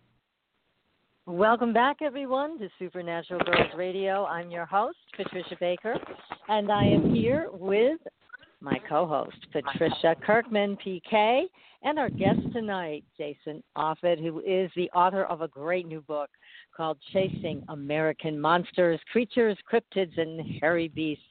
Welcome 1.28 1.72
back, 1.72 2.02
everyone, 2.02 2.56
to 2.60 2.68
Supernatural 2.78 3.40
Girls 3.40 3.72
Radio. 3.76 4.26
I'm 4.26 4.48
your 4.48 4.64
host, 4.64 4.96
Patricia 5.16 5.56
Baker, 5.58 5.96
and 6.48 6.70
I 6.70 6.84
am 6.84 7.12
here 7.12 7.48
with 7.52 7.98
my 8.60 8.78
co 8.88 9.06
host, 9.08 9.36
Patricia 9.52 10.14
Kirkman, 10.24 10.76
PK, 10.76 11.46
and 11.82 11.98
our 11.98 12.10
guest 12.10 12.38
tonight, 12.52 13.02
Jason 13.18 13.60
Offutt, 13.76 14.20
who 14.20 14.38
is 14.46 14.70
the 14.76 14.88
author 14.90 15.24
of 15.24 15.40
a 15.40 15.48
great 15.48 15.88
new 15.88 16.00
book 16.02 16.30
called 16.76 16.96
Chasing 17.12 17.64
American 17.70 18.40
Monsters, 18.40 19.00
Creatures, 19.10 19.58
Cryptids, 19.68 20.16
and 20.20 20.40
Hairy 20.60 20.86
Beasts. 20.86 21.24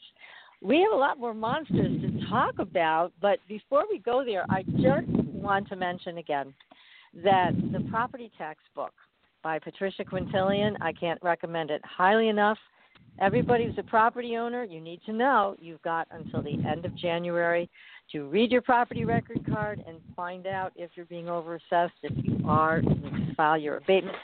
We 0.61 0.81
have 0.81 0.91
a 0.91 0.97
lot 0.97 1.21
more 1.21 1.33
monsters 1.33 2.01
to 2.01 2.27
talk 2.27 2.59
about, 2.59 3.13
but 3.21 3.39
before 3.47 3.85
we 3.89 3.99
go 3.99 4.25
there, 4.25 4.45
I 4.49 4.63
just 4.63 5.07
want 5.07 5.69
to 5.69 5.77
mention 5.77 6.17
again 6.17 6.53
that 7.23 7.51
the 7.71 7.79
property 7.89 8.29
tax 8.37 8.59
book 8.75 8.91
by 9.45 9.59
Patricia 9.59 10.03
Quintilian, 10.03 10.75
I 10.81 10.91
can't 10.91 11.21
recommend 11.21 11.69
it 11.69 11.79
highly 11.85 12.29
enough. 12.29 12.57
Everybody 13.19 13.67
who's 13.67 13.77
a 13.77 13.83
property 13.83 14.37
owner, 14.37 14.63
you 14.63 14.81
need 14.81 15.01
to 15.05 15.13
know 15.13 15.55
you've 15.59 15.83
got 15.83 16.07
until 16.09 16.41
the 16.41 16.57
end 16.67 16.83
of 16.83 16.97
January 16.97 17.69
to 18.11 18.23
read 18.23 18.51
your 18.51 18.63
property 18.63 19.05
record 19.05 19.45
card 19.53 19.83
and 19.87 19.99
find 20.15 20.47
out 20.47 20.73
if 20.75 20.89
you're 20.95 21.05
being 21.05 21.25
overassessed. 21.25 21.91
If 22.01 22.25
you 22.25 22.39
are, 22.47 22.79
you 22.79 23.35
file 23.37 23.55
your 23.55 23.77
abatement. 23.77 24.17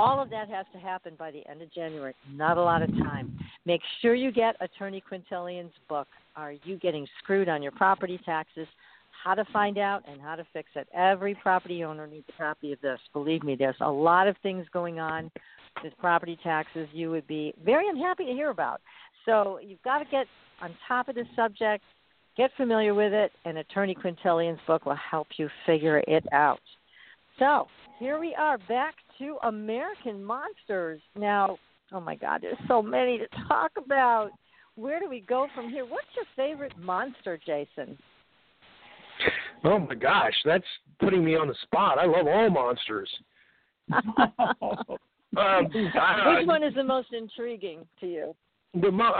All 0.00 0.20
of 0.20 0.30
that 0.30 0.48
has 0.48 0.66
to 0.72 0.80
happen 0.80 1.14
by 1.16 1.30
the 1.30 1.46
end 1.48 1.62
of 1.62 1.72
January. 1.72 2.16
Not 2.34 2.58
a 2.58 2.62
lot 2.62 2.82
of 2.82 2.88
time. 2.98 3.38
Make 3.66 3.82
sure 4.02 4.16
you 4.16 4.32
get 4.32 4.56
Attorney 4.60 5.00
Quintilian's 5.08 5.74
book. 5.88 6.08
Are 6.34 6.54
you 6.64 6.76
getting 6.78 7.06
screwed 7.22 7.48
on 7.48 7.62
your 7.62 7.72
property 7.72 8.18
taxes? 8.24 8.66
How 9.26 9.34
to 9.34 9.44
find 9.52 9.76
out 9.76 10.04
and 10.08 10.20
how 10.20 10.36
to 10.36 10.46
fix 10.52 10.68
it. 10.76 10.86
Every 10.94 11.34
property 11.34 11.82
owner 11.82 12.06
needs 12.06 12.26
a 12.28 12.40
copy 12.40 12.72
of 12.72 12.80
this. 12.80 13.00
Believe 13.12 13.42
me, 13.42 13.56
there's 13.56 13.74
a 13.80 13.90
lot 13.90 14.28
of 14.28 14.36
things 14.40 14.64
going 14.72 15.00
on 15.00 15.32
with 15.82 15.92
property 15.98 16.38
taxes 16.44 16.86
you 16.92 17.10
would 17.10 17.26
be 17.26 17.52
very 17.64 17.88
unhappy 17.88 18.24
to 18.26 18.30
hear 18.30 18.50
about. 18.50 18.80
So 19.24 19.58
you've 19.60 19.82
got 19.82 19.98
to 19.98 20.04
get 20.12 20.26
on 20.62 20.76
top 20.86 21.08
of 21.08 21.16
this 21.16 21.26
subject, 21.34 21.82
get 22.36 22.52
familiar 22.56 22.94
with 22.94 23.12
it, 23.12 23.32
and 23.44 23.58
Attorney 23.58 23.96
Quintilian's 23.96 24.60
book 24.64 24.86
will 24.86 24.94
help 24.94 25.26
you 25.38 25.48
figure 25.66 26.04
it 26.06 26.24
out. 26.32 26.60
So 27.40 27.66
here 27.98 28.20
we 28.20 28.32
are 28.38 28.58
back 28.68 28.94
to 29.18 29.38
American 29.42 30.22
Monsters. 30.22 31.00
Now, 31.18 31.58
oh 31.90 32.00
my 32.00 32.14
God, 32.14 32.42
there's 32.42 32.56
so 32.68 32.80
many 32.80 33.18
to 33.18 33.26
talk 33.48 33.72
about. 33.76 34.30
Where 34.76 35.00
do 35.00 35.08
we 35.10 35.18
go 35.22 35.48
from 35.52 35.68
here? 35.68 35.84
What's 35.84 36.06
your 36.14 36.26
favorite 36.36 36.78
monster, 36.78 37.40
Jason? 37.44 37.98
Oh 39.64 39.78
my 39.78 39.94
gosh, 39.94 40.34
that's 40.44 40.64
putting 41.00 41.24
me 41.24 41.36
on 41.36 41.48
the 41.48 41.54
spot. 41.62 41.98
I 41.98 42.06
love 42.06 42.26
all 42.26 42.50
monsters. 42.50 43.10
um, 43.92 45.66
Which 45.72 46.46
one 46.46 46.62
is 46.62 46.74
the 46.74 46.84
most 46.84 47.12
intriguing 47.12 47.86
to 48.00 48.06
you? 48.06 48.36
The 48.80 48.90
mo- 48.90 49.14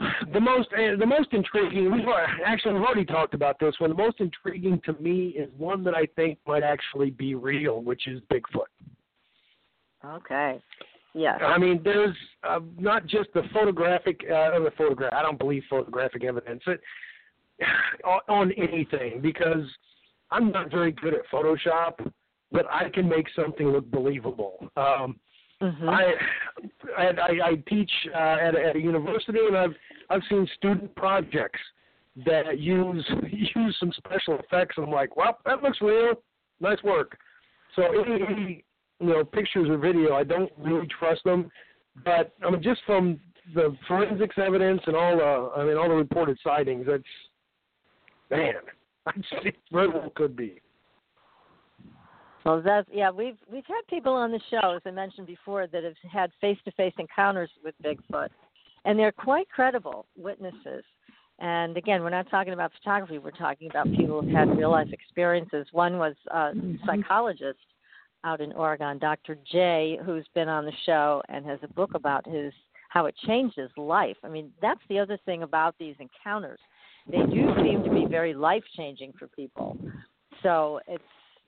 the 0.32 0.40
most 0.40 0.68
uh, 0.72 0.96
the 0.98 1.06
most 1.06 1.32
intriguing. 1.32 1.92
We've 1.92 2.04
actually 2.44 2.74
we've 2.74 2.82
already 2.82 3.04
talked 3.04 3.34
about 3.34 3.58
this 3.58 3.74
one. 3.78 3.90
The 3.90 3.96
most 3.96 4.20
intriguing 4.20 4.80
to 4.84 4.94
me 4.94 5.28
is 5.28 5.50
one 5.56 5.84
that 5.84 5.94
I 5.94 6.06
think 6.16 6.38
might 6.46 6.62
actually 6.62 7.10
be 7.10 7.34
real, 7.34 7.82
which 7.82 8.06
is 8.06 8.20
Bigfoot. 8.32 8.66
Okay. 10.04 10.60
Yes. 11.14 11.40
I 11.44 11.58
mean, 11.58 11.80
there's 11.84 12.16
uh, 12.42 12.60
not 12.78 13.06
just 13.06 13.28
the 13.34 13.42
photographic, 13.52 14.20
uh, 14.24 14.58
the 14.58 14.72
photograph. 14.76 15.12
I 15.12 15.22
don't 15.22 15.38
believe 15.38 15.62
photographic 15.68 16.24
evidence 16.24 16.62
it, 16.66 16.80
on 18.28 18.52
anything 18.52 19.20
because 19.20 19.64
I'm 20.30 20.50
not 20.50 20.70
very 20.70 20.92
good 20.92 21.14
at 21.14 21.20
Photoshop, 21.32 22.10
but 22.50 22.66
I 22.70 22.88
can 22.88 23.08
make 23.08 23.26
something 23.34 23.68
look 23.68 23.90
believable. 23.90 24.54
Um, 24.76 25.20
mm-hmm. 25.60 25.88
I, 25.88 26.14
I 26.98 27.06
I 27.44 27.54
teach 27.68 27.90
uh, 28.14 28.18
at, 28.18 28.54
a, 28.54 28.66
at 28.68 28.76
a 28.76 28.80
university, 28.80 29.38
and 29.46 29.56
I've 29.56 29.74
I've 30.10 30.22
seen 30.28 30.48
student 30.56 30.94
projects 30.96 31.60
that 32.26 32.58
use 32.58 33.08
use 33.30 33.76
some 33.78 33.92
special 33.96 34.38
effects. 34.38 34.76
And 34.76 34.86
I'm 34.86 34.92
like, 34.92 35.16
well, 35.16 35.38
that 35.44 35.62
looks 35.62 35.78
real. 35.80 36.14
Nice 36.60 36.82
work. 36.82 37.18
So 37.76 37.82
any, 37.84 38.22
any 38.22 38.64
you 39.00 39.06
know 39.06 39.24
pictures 39.24 39.68
or 39.68 39.78
video, 39.78 40.14
I 40.14 40.24
don't 40.24 40.52
really 40.58 40.86
trust 40.98 41.24
them. 41.24 41.50
But 42.04 42.32
I 42.44 42.50
mean, 42.50 42.62
just 42.62 42.80
from 42.86 43.20
the 43.54 43.76
forensics 43.88 44.36
evidence 44.38 44.80
and 44.86 44.96
all 44.96 45.16
the 45.16 45.60
I 45.60 45.64
mean 45.64 45.76
all 45.76 45.88
the 45.88 45.94
reported 45.94 46.38
sightings, 46.44 46.86
that's 46.86 47.02
man, 48.32 48.54
I 49.06 49.12
see 49.42 49.52
very 49.70 49.88
well 49.88 50.12
could 50.14 50.36
be. 50.36 50.60
Well, 52.44 52.60
that's 52.60 52.88
yeah. 52.92 53.10
We've 53.10 53.36
we've 53.50 53.66
had 53.66 53.82
people 53.88 54.12
on 54.12 54.32
the 54.32 54.40
show, 54.50 54.74
as 54.74 54.82
I 54.84 54.90
mentioned 54.90 55.26
before, 55.26 55.66
that 55.68 55.84
have 55.84 55.94
had 56.10 56.30
face-to-face 56.40 56.94
encounters 56.98 57.50
with 57.64 57.74
Bigfoot, 57.84 58.28
and 58.84 58.98
they're 58.98 59.12
quite 59.12 59.48
credible 59.48 60.06
witnesses. 60.16 60.84
And 61.38 61.76
again, 61.76 62.02
we're 62.02 62.10
not 62.10 62.30
talking 62.30 62.52
about 62.52 62.72
photography. 62.72 63.18
We're 63.18 63.30
talking 63.32 63.68
about 63.70 63.86
people 63.92 64.22
who've 64.22 64.30
had 64.30 64.56
real-life 64.56 64.88
experiences. 64.92 65.66
One 65.72 65.98
was 65.98 66.14
a 66.30 66.52
psychologist 66.86 67.58
out 68.24 68.40
in 68.40 68.52
Oregon, 68.52 68.98
Dr. 68.98 69.36
J, 69.50 69.98
who's 70.04 70.26
been 70.34 70.48
on 70.48 70.64
the 70.64 70.72
show 70.86 71.20
and 71.28 71.44
has 71.46 71.58
a 71.62 71.68
book 71.68 71.94
about 71.94 72.26
his 72.28 72.52
how 72.90 73.06
it 73.06 73.14
changed 73.26 73.56
his 73.56 73.70
life. 73.78 74.16
I 74.22 74.28
mean, 74.28 74.50
that's 74.60 74.80
the 74.90 74.98
other 74.98 75.18
thing 75.24 75.42
about 75.42 75.74
these 75.78 75.96
encounters. 75.98 76.60
They 77.10 77.18
do 77.18 77.54
seem 77.62 77.82
to 77.84 77.90
be 77.90 78.06
very 78.06 78.34
life-changing 78.34 79.14
for 79.18 79.26
people. 79.28 79.76
So 80.42 80.80
it's 80.86 81.02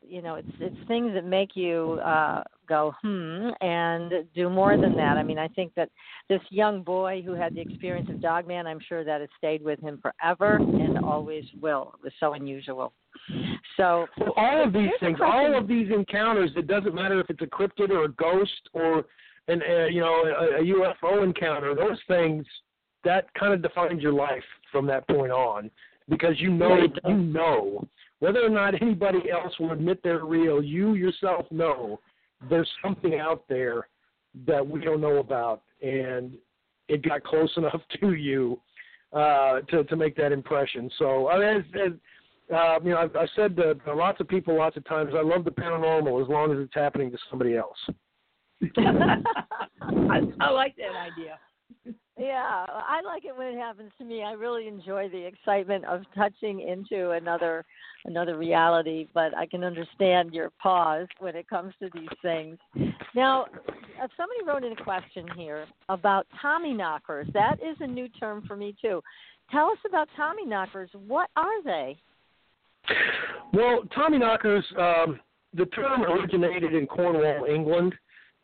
you 0.06 0.20
know 0.22 0.34
it's 0.34 0.48
it's 0.60 0.76
things 0.86 1.14
that 1.14 1.24
make 1.24 1.56
you 1.56 1.98
uh 2.04 2.42
go 2.68 2.94
hmm 3.02 3.48
and 3.60 4.12
do 4.34 4.50
more 4.50 4.76
than 4.76 4.96
that. 4.96 5.16
I 5.16 5.22
mean 5.22 5.38
i 5.38 5.48
think 5.48 5.74
that 5.76 5.88
this 6.28 6.40
young 6.50 6.82
boy 6.82 7.22
who 7.24 7.32
had 7.32 7.54
the 7.54 7.60
experience 7.60 8.08
of 8.10 8.20
dogman 8.20 8.66
i'm 8.66 8.80
sure 8.86 9.04
that 9.04 9.20
has 9.20 9.30
stayed 9.38 9.62
with 9.62 9.80
him 9.80 10.00
forever 10.02 10.56
and 10.56 10.98
always 10.98 11.44
will. 11.60 11.94
It 11.98 12.04
was 12.04 12.12
so 12.20 12.34
unusual. 12.34 12.92
So 13.76 14.06
well, 14.18 14.34
all 14.36 14.64
of 14.64 14.72
these 14.72 14.90
things 15.00 15.18
all 15.22 15.56
of 15.56 15.66
these 15.66 15.90
encounters 15.90 16.50
it 16.56 16.66
doesn't 16.66 16.94
matter 16.94 17.20
if 17.20 17.30
it's 17.30 17.42
a 17.42 17.46
cryptid 17.46 17.90
or 17.90 18.04
a 18.04 18.12
ghost 18.12 18.68
or 18.72 19.04
an 19.48 19.62
uh, 19.62 19.86
you 19.86 20.00
know 20.00 20.24
a, 20.24 20.60
a 20.60 20.64
ufo 20.64 21.22
encounter 21.22 21.74
those 21.74 21.98
things 22.08 22.44
that 23.04 23.32
kind 23.34 23.52
of 23.52 23.62
defines 23.62 24.02
your 24.02 24.12
life 24.12 24.44
from 24.74 24.86
that 24.88 25.06
point 25.06 25.30
on 25.30 25.70
because 26.08 26.34
you 26.40 26.50
know 26.50 26.76
you 27.06 27.14
know 27.14 27.86
whether 28.18 28.44
or 28.44 28.48
not 28.48 28.80
anybody 28.82 29.30
else 29.30 29.52
will 29.60 29.70
admit 29.70 30.00
they're 30.02 30.24
real, 30.24 30.60
you 30.60 30.94
yourself 30.94 31.46
know 31.52 32.00
there's 32.50 32.68
something 32.82 33.20
out 33.20 33.44
there 33.48 33.86
that 34.46 34.66
we 34.66 34.80
don't 34.80 35.00
know 35.00 35.18
about, 35.18 35.62
and 35.80 36.32
it 36.88 37.02
got 37.02 37.22
close 37.22 37.52
enough 37.56 37.80
to 38.00 38.14
you 38.14 38.60
uh, 39.12 39.60
to 39.68 39.84
to 39.84 39.94
make 39.94 40.16
that 40.16 40.32
impression. 40.32 40.90
So, 40.98 41.28
I 41.28 41.38
mean, 41.38 41.56
as, 41.58 41.64
as, 41.86 41.92
uh, 42.54 42.78
you 42.82 42.90
know, 42.90 42.98
I've, 42.98 43.14
I've 43.14 43.28
said 43.36 43.54
to, 43.56 43.74
to 43.74 43.94
lots 43.94 44.20
of 44.20 44.26
people 44.26 44.58
lots 44.58 44.76
of 44.76 44.84
times, 44.86 45.12
I 45.16 45.22
love 45.22 45.44
the 45.44 45.52
paranormal 45.52 46.20
as 46.20 46.28
long 46.28 46.50
as 46.50 46.58
it's 46.58 46.74
happening 46.74 47.12
to 47.12 47.18
somebody 47.30 47.56
else. 47.56 47.78
I, 48.76 50.20
I 50.40 50.50
like 50.50 50.74
that 50.76 50.96
idea. 50.96 51.38
Yeah, 52.16 52.64
I 52.68 53.00
like 53.04 53.24
it 53.24 53.36
when 53.36 53.48
it 53.48 53.58
happens 53.58 53.90
to 53.98 54.04
me. 54.04 54.22
I 54.22 54.32
really 54.32 54.68
enjoy 54.68 55.08
the 55.08 55.26
excitement 55.26 55.84
of 55.84 56.02
touching 56.14 56.60
into 56.60 57.10
another 57.10 57.64
another 58.04 58.38
reality, 58.38 59.08
but 59.12 59.36
I 59.36 59.46
can 59.46 59.64
understand 59.64 60.32
your 60.32 60.50
pause 60.62 61.08
when 61.18 61.34
it 61.34 61.48
comes 61.48 61.74
to 61.80 61.88
these 61.92 62.08
things. 62.22 62.56
Now, 63.16 63.46
uh, 64.00 64.06
somebody 64.16 64.44
wrote 64.46 64.62
in 64.62 64.72
a 64.72 64.84
question 64.84 65.26
here 65.36 65.66
about 65.88 66.26
Tommy 66.40 66.72
knockers. 66.72 67.26
That 67.34 67.54
is 67.54 67.76
a 67.80 67.86
new 67.86 68.08
term 68.08 68.44
for 68.46 68.56
me 68.56 68.76
too. 68.80 69.02
Tell 69.50 69.66
us 69.66 69.78
about 69.86 70.08
Tommy 70.16 70.46
knockers. 70.46 70.90
What 71.06 71.30
are 71.36 71.62
they? 71.64 71.98
Well, 73.52 73.82
Tommy 73.92 74.18
knockers. 74.18 74.64
Um, 74.78 75.18
the 75.52 75.66
term 75.66 76.02
originated 76.02 76.74
in 76.74 76.86
Cornwall, 76.86 77.46
England. 77.46 77.94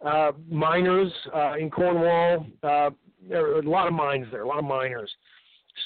Uh, 0.04 0.32
miners 0.48 1.12
uh, 1.34 1.54
in 1.58 1.70
Cornwall 1.70 2.46
uh, 2.62 2.88
there 3.28 3.46
are 3.46 3.58
a 3.58 3.68
lot 3.68 3.86
of 3.86 3.92
mines 3.92 4.26
there, 4.30 4.42
a 4.42 4.48
lot 4.48 4.58
of 4.58 4.64
miners, 4.64 5.10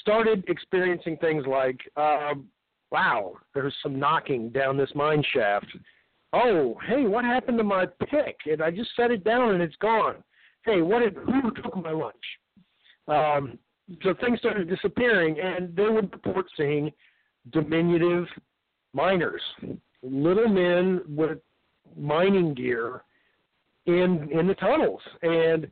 started 0.01 0.43
experiencing 0.47 1.17
things 1.17 1.45
like, 1.47 1.79
uh, 1.95 2.33
wow, 2.91 3.33
there's 3.53 3.75
some 3.81 3.99
knocking 3.99 4.49
down 4.49 4.77
this 4.77 4.91
mine 4.95 5.23
shaft. 5.33 5.67
Oh, 6.33 6.75
hey, 6.87 7.03
what 7.03 7.23
happened 7.25 7.57
to 7.57 7.63
my 7.63 7.85
pick? 8.09 8.37
And 8.45 8.61
I 8.61 8.71
just 8.71 8.89
set 8.95 9.11
it 9.11 9.23
down 9.23 9.53
and 9.53 9.61
it's 9.61 9.75
gone. 9.77 10.23
hey, 10.65 10.81
what 10.81 10.99
did 10.99 11.15
who 11.15 11.51
took 11.51 11.75
my 11.77 11.91
lunch? 11.91 12.15
Um, 13.07 13.59
so 14.03 14.15
things 14.19 14.39
started 14.39 14.67
disappearing, 14.67 15.39
and 15.39 15.75
they 15.75 15.87
would 15.87 16.11
report 16.11 16.47
seeing 16.57 16.91
diminutive 17.51 18.25
miners, 18.93 19.41
little 20.01 20.47
men 20.47 21.01
with 21.07 21.37
mining 21.95 22.55
gear 22.55 23.03
in 23.85 24.27
in 24.31 24.47
the 24.47 24.55
tunnels, 24.55 25.01
and 25.21 25.69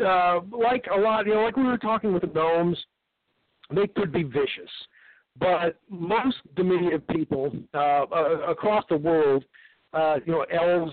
uh, 0.00 0.40
like 0.50 0.86
a 0.94 0.98
lot, 0.98 1.26
you 1.26 1.34
know, 1.34 1.42
like 1.42 1.56
we 1.56 1.64
were 1.64 1.78
talking 1.78 2.12
with 2.12 2.22
the 2.22 2.28
gnomes, 2.28 2.78
they 3.74 3.86
could 3.86 4.12
be 4.12 4.22
vicious, 4.22 4.70
but 5.38 5.78
most 5.88 6.36
diminutive 6.56 7.06
people 7.08 7.52
uh, 7.74 8.04
uh, 8.12 8.38
across 8.48 8.84
the 8.88 8.96
world, 8.96 9.44
uh, 9.92 10.16
you 10.24 10.32
know, 10.32 10.44
elves, 10.52 10.92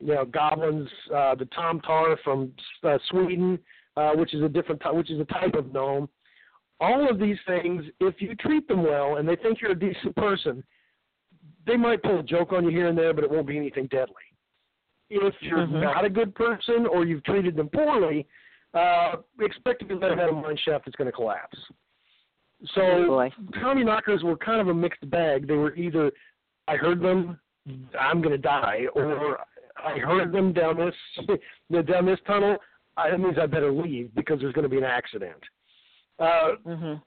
you 0.00 0.14
know, 0.14 0.24
goblins, 0.24 0.88
uh, 1.14 1.34
the 1.34 1.46
Tomtar 1.46 2.16
from 2.22 2.52
uh, 2.82 2.98
Sweden, 3.10 3.58
uh, 3.96 4.12
which 4.12 4.34
is 4.34 4.42
a 4.42 4.48
different, 4.48 4.80
ty- 4.80 4.90
which 4.90 5.10
is 5.10 5.20
a 5.20 5.24
type 5.24 5.54
of 5.54 5.72
gnome. 5.72 6.08
All 6.80 7.08
of 7.08 7.18
these 7.18 7.38
things, 7.46 7.84
if 8.00 8.20
you 8.20 8.34
treat 8.34 8.68
them 8.68 8.82
well 8.82 9.16
and 9.16 9.26
they 9.26 9.36
think 9.36 9.60
you're 9.60 9.72
a 9.72 9.78
decent 9.78 10.14
person, 10.16 10.62
they 11.66 11.76
might 11.76 12.02
pull 12.02 12.20
a 12.20 12.22
joke 12.22 12.52
on 12.52 12.64
you 12.64 12.70
here 12.70 12.88
and 12.88 12.96
there, 12.96 13.14
but 13.14 13.24
it 13.24 13.30
won't 13.30 13.46
be 13.46 13.56
anything 13.56 13.86
deadly. 13.86 14.14
If 15.08 15.34
you're 15.40 15.66
Mhm. 15.66 15.82
not 15.82 16.04
a 16.04 16.10
good 16.10 16.34
person 16.34 16.86
or 16.86 17.04
you've 17.04 17.22
treated 17.24 17.54
them 17.56 17.68
poorly, 17.68 18.26
uh, 18.74 19.16
expect 19.40 19.78
to 19.80 19.84
be 19.86 19.94
let 19.94 20.12
out 20.12 20.28
of 20.30 20.36
a 20.36 20.40
mine 20.40 20.56
shaft 20.56 20.84
that's 20.84 20.96
going 20.96 21.06
to 21.06 21.12
collapse. 21.12 21.58
So 22.74 22.82
Oh. 23.20 23.30
Tommy 23.60 23.84
knockers 23.84 24.24
were 24.24 24.36
kind 24.36 24.60
of 24.60 24.68
a 24.68 24.74
mixed 24.74 25.08
bag. 25.10 25.46
They 25.46 25.56
were 25.56 25.74
either 25.76 26.12
I 26.68 26.76
heard 26.76 27.00
them, 27.00 27.38
I'm 27.98 28.20
going 28.20 28.32
to 28.32 28.38
die, 28.38 28.86
or 28.94 29.38
I 29.76 29.98
heard 30.00 30.32
them 30.32 30.52
down 30.52 30.76
this 30.76 30.96
down 31.86 32.06
this 32.06 32.18
tunnel. 32.26 32.58
I, 32.96 33.10
that 33.10 33.20
means 33.20 33.38
I 33.38 33.46
better 33.46 33.70
leave 33.70 34.12
because 34.14 34.40
there's 34.40 34.52
going 34.54 34.64
to 34.64 34.68
be 34.68 34.78
an 34.78 34.84
accident. 34.84 35.42
Uh, 36.18 36.56
Mhm. 36.64 37.02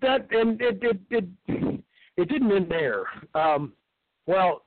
that 0.00 0.26
and 0.32 0.60
it 0.60 0.82
it 0.82 0.98
it 1.10 1.80
it 2.16 2.28
didn't 2.28 2.50
end 2.50 2.68
there. 2.68 3.04
Um, 3.34 3.74
well, 4.26 4.64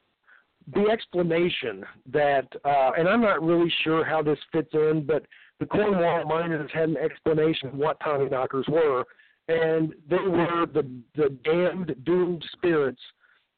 the 0.74 0.90
explanation 0.92 1.84
that 2.12 2.48
uh, 2.66 2.92
and 2.98 3.08
I'm 3.08 3.22
not 3.22 3.42
really 3.44 3.72
sure 3.84 4.04
how 4.06 4.22
this 4.22 4.40
fits 4.52 4.70
in, 4.74 5.04
but 5.06 5.26
the 5.60 5.66
Cornwall 5.66 6.26
miners 6.26 6.70
had 6.74 6.90
an 6.90 6.98
explanation 6.98 7.70
of 7.70 7.76
what 7.76 8.00
Tommy 8.04 8.30
knockers 8.30 8.66
were, 8.68 9.04
and 9.48 9.94
they 10.10 10.18
were 10.18 10.66
the 10.72 10.90
the 11.16 11.30
damned 11.44 11.96
doomed 12.06 12.44
spirits 12.54 13.02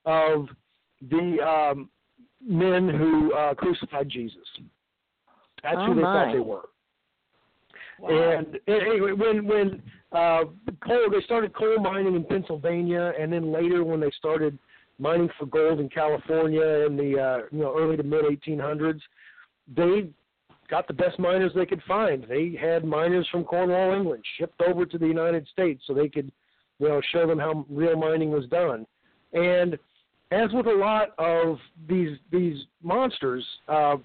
of 0.06 0.47
the 1.10 1.38
um, 1.41 1.89
men 2.45 2.89
who 2.89 3.34
uh, 3.34 3.54
crucified 3.54 4.10
Jesus. 4.10 4.38
That's 5.62 5.76
Oh, 5.80 5.86
who 5.88 5.95
they 5.95 6.01
my. 6.01 6.26
thought 6.26 6.34
they 6.34 6.39
were. 6.39 6.70
And 8.10 8.60
anyway, 8.68 9.12
when 9.14 9.45
when 9.45 9.82
uh, 10.12 10.43
coal, 10.86 11.10
they 11.12 11.22
started 11.24 11.54
coal 11.56 11.80
mining 11.80 12.16
in 12.16 12.26
Pennsylvania, 12.26 13.14
and 13.20 13.32
then 13.32 13.51
later 13.51 13.84
when 13.84 13.99
they 13.99 14.12
started 14.18 14.58
mining 15.00 15.30
for 15.39 15.46
gold 15.46 15.80
in 15.80 15.89
California 15.89 16.86
in 16.86 16.96
the 16.96 17.20
uh, 17.20 17.38
you 17.52 17.60
know 17.60 17.76
early 17.78 17.98
to 17.98 18.04
mid 18.04 18.26
1800s, 18.26 19.02
they 19.76 20.10
got 20.70 20.88
the 20.88 20.94
best 20.94 21.20
miners 21.20 21.52
they 21.56 21.66
could 21.66 21.82
find. 21.88 22.26
They 22.28 22.58
had 22.60 22.86
miners 22.86 23.28
from 23.32 23.44
Cornwall, 23.44 23.94
England, 23.94 24.24
shipped 24.38 24.62
over 24.62 24.86
to 24.86 24.98
the 24.98 25.08
United 25.08 25.48
States 25.52 25.84
so 25.86 25.94
they 25.94 26.10
could 26.10 26.32
you 26.80 26.88
know 26.88 27.02
show 27.12 27.28
them 27.28 27.39
how 27.39 27.66
real 27.70 27.98
mining 27.98 28.32
was 28.32 28.46
done. 28.48 28.86
And 29.34 29.78
as 30.32 30.52
with 30.52 30.68
a 30.68 30.74
lot 30.74 31.10
of 31.18 31.58
these 31.88 32.18
these 32.32 32.58
monsters, 32.82 33.46
uh, 33.68 33.98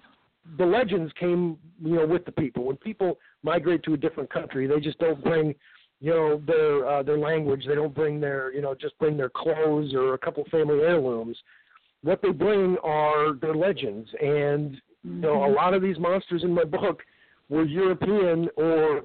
the 0.56 0.66
legends 0.66 1.12
came 1.18 1.58
you 1.82 1.96
know 1.96 2.06
with 2.06 2.24
the 2.24 2.32
people. 2.32 2.64
When 2.64 2.76
people 2.76 3.18
migrate 3.42 3.82
to 3.84 3.94
a 3.94 3.96
different 3.96 4.32
country, 4.32 4.66
they 4.66 4.80
just 4.80 4.98
don't 4.98 5.22
bring 5.22 5.54
you 6.00 6.10
know 6.10 6.42
their 6.46 6.88
uh, 6.88 7.02
their 7.02 7.18
language. 7.18 7.64
They 7.66 7.74
don't 7.74 7.94
bring 7.94 8.20
their 8.20 8.52
you 8.52 8.62
know 8.62 8.74
just 8.74 8.98
bring 8.98 9.16
their 9.16 9.30
clothes 9.30 9.94
or 9.94 10.14
a 10.14 10.18
couple 10.18 10.44
family 10.50 10.80
heirlooms. 10.80 11.36
What 12.02 12.22
they 12.22 12.30
bring 12.30 12.76
are 12.84 13.34
their 13.34 13.54
legends, 13.54 14.08
and 14.20 14.80
you 15.02 15.10
know 15.10 15.44
a 15.44 15.50
lot 15.52 15.74
of 15.74 15.82
these 15.82 15.98
monsters 15.98 16.44
in 16.44 16.54
my 16.54 16.64
book 16.64 17.02
were 17.48 17.64
European 17.64 18.48
or 18.56 19.02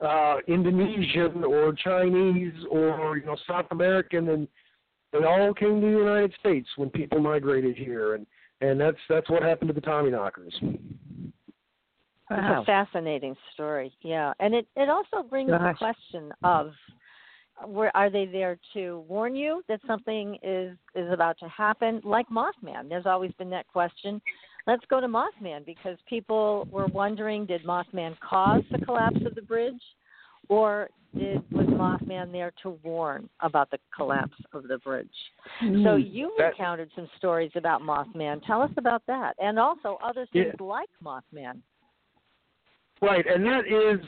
uh, 0.00 0.36
Indonesian 0.46 1.42
or 1.44 1.72
Chinese 1.72 2.54
or 2.70 3.16
you 3.16 3.26
know 3.26 3.36
South 3.48 3.66
American, 3.70 4.28
and 4.28 4.48
they 5.12 5.24
all 5.24 5.52
came 5.54 5.80
to 5.80 5.86
the 5.86 5.98
United 5.98 6.34
States 6.38 6.68
when 6.76 6.90
people 6.90 7.18
migrated 7.18 7.76
here, 7.76 8.14
and 8.14 8.26
and 8.60 8.80
that's 8.80 8.98
that's 9.08 9.28
what 9.28 9.42
happened 9.42 9.68
to 9.68 9.74
the 9.74 9.80
Tommyknockers. 9.80 10.52
It's 12.28 12.62
a 12.62 12.64
fascinating 12.64 13.36
story, 13.54 13.92
yeah, 14.02 14.32
and 14.40 14.54
it 14.54 14.66
it 14.76 14.88
also 14.88 15.22
brings 15.28 15.50
the 15.50 15.74
question 15.78 16.32
of 16.42 16.72
where 17.64 17.96
are 17.96 18.10
they 18.10 18.26
there 18.26 18.58
to 18.74 19.04
warn 19.08 19.34
you 19.36 19.62
that 19.68 19.80
something 19.86 20.36
is 20.42 20.76
is 20.94 21.10
about 21.12 21.38
to 21.38 21.48
happen? 21.48 22.00
Like 22.04 22.28
Mothman, 22.28 22.88
there's 22.88 23.06
always 23.06 23.32
been 23.38 23.50
that 23.50 23.68
question. 23.68 24.20
Let's 24.66 24.84
go 24.90 25.00
to 25.00 25.06
Mothman 25.06 25.64
because 25.64 25.98
people 26.08 26.66
were 26.70 26.88
wondering: 26.88 27.46
Did 27.46 27.62
Mothman 27.64 28.18
cause 28.18 28.62
the 28.72 28.78
collapse 28.84 29.20
of 29.24 29.34
the 29.36 29.42
bridge, 29.42 29.80
or 30.48 30.88
did 31.16 31.40
was 31.52 31.66
Mothman 31.68 32.32
there 32.32 32.52
to 32.62 32.70
warn 32.82 33.28
about 33.40 33.70
the 33.70 33.78
collapse 33.94 34.36
of 34.52 34.66
the 34.66 34.78
bridge? 34.78 35.08
Hmm. 35.60 35.84
So 35.84 35.94
you 35.94 36.34
That- 36.38 36.50
encountered 36.52 36.90
some 36.96 37.08
stories 37.16 37.52
about 37.54 37.82
Mothman. 37.82 38.44
Tell 38.44 38.60
us 38.62 38.72
about 38.76 39.02
that, 39.06 39.36
and 39.38 39.60
also 39.60 39.96
other 40.02 40.26
things 40.26 40.54
Yeah. 40.58 40.66
like 40.66 40.90
Mothman. 41.02 41.62
Right, 43.02 43.26
and 43.26 43.44
that 43.44 43.66
is 43.66 44.04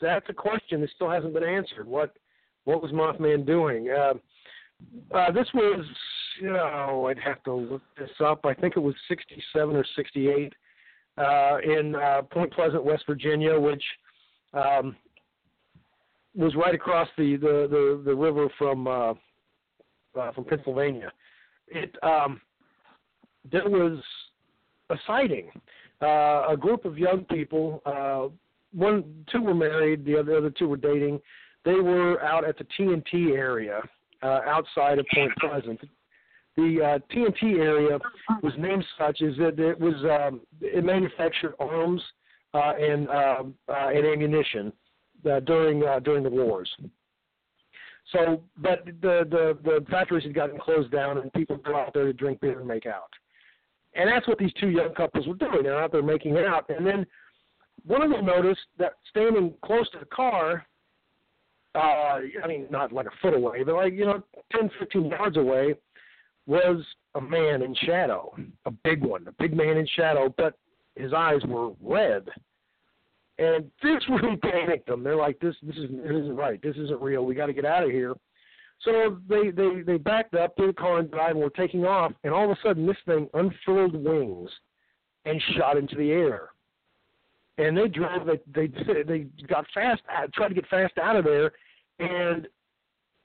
that's 0.00 0.26
a 0.28 0.34
question 0.34 0.80
that 0.80 0.90
still 0.94 1.10
hasn't 1.10 1.34
been 1.34 1.44
answered. 1.44 1.86
What 1.86 2.16
what 2.64 2.82
was 2.82 2.92
Mothman 2.92 3.46
doing? 3.46 3.90
Uh, 3.90 4.14
uh, 5.12 5.32
this 5.32 5.48
was, 5.54 5.84
you 6.40 6.52
know, 6.52 7.06
I'd 7.08 7.18
have 7.18 7.42
to 7.44 7.54
look 7.54 7.82
this 7.98 8.10
up. 8.24 8.44
I 8.44 8.54
think 8.54 8.76
it 8.76 8.80
was 8.80 8.94
67 9.08 9.74
or 9.74 9.84
68 9.96 10.52
uh, 11.16 11.56
in 11.64 11.96
uh, 11.96 12.22
Point 12.30 12.52
Pleasant, 12.52 12.84
West 12.84 13.04
Virginia, 13.06 13.58
which 13.58 13.82
um, 14.52 14.94
was 16.34 16.54
right 16.54 16.74
across 16.74 17.08
the 17.16 17.36
the 17.36 17.66
the, 17.70 18.02
the 18.04 18.14
river 18.14 18.48
from 18.56 18.86
uh, 18.86 19.14
uh, 20.18 20.32
from 20.32 20.44
Pennsylvania. 20.44 21.12
It 21.66 21.96
um, 22.02 22.40
there 23.50 23.68
was 23.68 23.98
a 24.90 24.96
sighting. 25.06 25.50
Uh, 26.00 26.46
a 26.48 26.56
group 26.56 26.84
of 26.84 26.96
young 26.96 27.24
people, 27.24 27.82
uh, 27.84 28.28
one, 28.72 29.24
two 29.32 29.42
were 29.42 29.54
married, 29.54 30.04
the 30.04 30.18
other, 30.18 30.32
the 30.32 30.38
other 30.38 30.50
two 30.50 30.68
were 30.68 30.76
dating. 30.76 31.20
They 31.64 31.74
were 31.74 32.22
out 32.22 32.44
at 32.44 32.56
the 32.56 32.66
TNT 32.78 33.36
area 33.36 33.80
uh, 34.22 34.40
outside 34.46 34.98
of 34.98 35.06
Point 35.12 35.32
Pleasant. 35.40 35.80
The 36.56 36.82
uh, 36.82 37.14
TNT 37.14 37.58
area 37.58 37.98
was 38.42 38.52
named 38.58 38.84
such 38.98 39.22
as 39.22 39.36
that 39.36 39.58
it 39.58 39.78
was 39.78 39.94
um, 40.10 40.40
it 40.60 40.84
manufactured 40.84 41.54
arms 41.60 42.02
uh, 42.54 42.72
and 42.80 43.08
um 43.10 43.54
uh, 43.68 43.88
and 43.88 44.04
ammunition 44.06 44.72
uh, 45.30 45.40
during 45.40 45.84
uh, 45.84 46.00
during 46.00 46.24
the 46.24 46.30
wars. 46.30 46.68
So, 48.12 48.42
but 48.56 48.84
the, 48.86 49.26
the 49.30 49.58
the 49.62 49.84
factories 49.90 50.24
had 50.24 50.34
gotten 50.34 50.58
closed 50.58 50.90
down, 50.90 51.18
and 51.18 51.32
people 51.32 51.58
go 51.58 51.76
out 51.76 51.92
there 51.94 52.06
to 52.06 52.12
drink 52.12 52.40
beer 52.40 52.58
and 52.58 52.66
make 52.66 52.86
out. 52.86 53.10
And 53.94 54.08
that's 54.08 54.28
what 54.28 54.38
these 54.38 54.52
two 54.60 54.68
young 54.68 54.94
couples 54.94 55.26
were 55.26 55.34
doing. 55.34 55.62
They're 55.62 55.82
out 55.82 55.92
there 55.92 56.02
making 56.02 56.36
out. 56.38 56.68
And 56.68 56.86
then 56.86 57.06
one 57.84 58.02
of 58.02 58.10
them 58.10 58.26
noticed 58.26 58.60
that 58.78 58.92
standing 59.08 59.54
close 59.64 59.88
to 59.90 59.98
the 59.98 60.06
car, 60.06 60.66
uh, 61.74 61.78
I 61.78 62.46
mean, 62.46 62.66
not 62.70 62.92
like 62.92 63.06
a 63.06 63.16
foot 63.22 63.34
away, 63.34 63.62
but 63.64 63.74
like, 63.74 63.92
you 63.92 64.04
know, 64.04 64.22
10, 64.52 64.70
15 64.78 65.06
yards 65.06 65.36
away, 65.36 65.74
was 66.46 66.82
a 67.14 67.20
man 67.20 67.62
in 67.62 67.74
shadow, 67.84 68.34
a 68.64 68.70
big 68.70 69.04
one, 69.04 69.26
a 69.28 69.32
big 69.32 69.54
man 69.54 69.76
in 69.76 69.86
shadow, 69.96 70.32
but 70.36 70.54
his 70.96 71.12
eyes 71.12 71.40
were 71.46 71.72
red. 71.82 72.26
And 73.38 73.70
this 73.82 74.02
really 74.08 74.36
panicked 74.36 74.86
them. 74.86 75.04
They're 75.04 75.16
like, 75.16 75.38
"This, 75.40 75.54
this 75.62 75.76
isn't, 75.76 76.02
this 76.02 76.16
isn't 76.16 76.36
right. 76.36 76.60
This 76.60 76.76
isn't 76.76 77.00
real. 77.00 77.24
We 77.24 77.34
got 77.34 77.46
to 77.46 77.52
get 77.52 77.64
out 77.64 77.84
of 77.84 77.90
here." 77.90 78.14
So 78.84 79.18
they 79.28 79.50
they 79.50 79.82
they 79.84 79.98
backed 79.98 80.34
up 80.34 80.56
the 80.56 80.72
car 80.72 80.98
and 80.98 81.10
drive 81.10 81.32
and 81.32 81.40
were 81.40 81.50
taking 81.50 81.84
off, 81.84 82.12
and 82.24 82.32
all 82.32 82.44
of 82.44 82.50
a 82.50 82.60
sudden 82.62 82.86
this 82.86 82.96
thing 83.06 83.28
unfurled 83.34 83.94
wings 83.94 84.50
and 85.24 85.42
shot 85.56 85.76
into 85.76 85.96
the 85.96 86.10
air. 86.10 86.50
And 87.58 87.76
they 87.76 87.88
drove. 87.88 88.26
They 88.26 88.68
they 88.68 89.02
they 89.02 89.26
got 89.48 89.66
fast, 89.74 90.02
out- 90.08 90.32
tried 90.32 90.48
to 90.48 90.54
get 90.54 90.68
fast 90.68 90.96
out 90.98 91.16
of 91.16 91.24
there, 91.24 91.52
and 91.98 92.46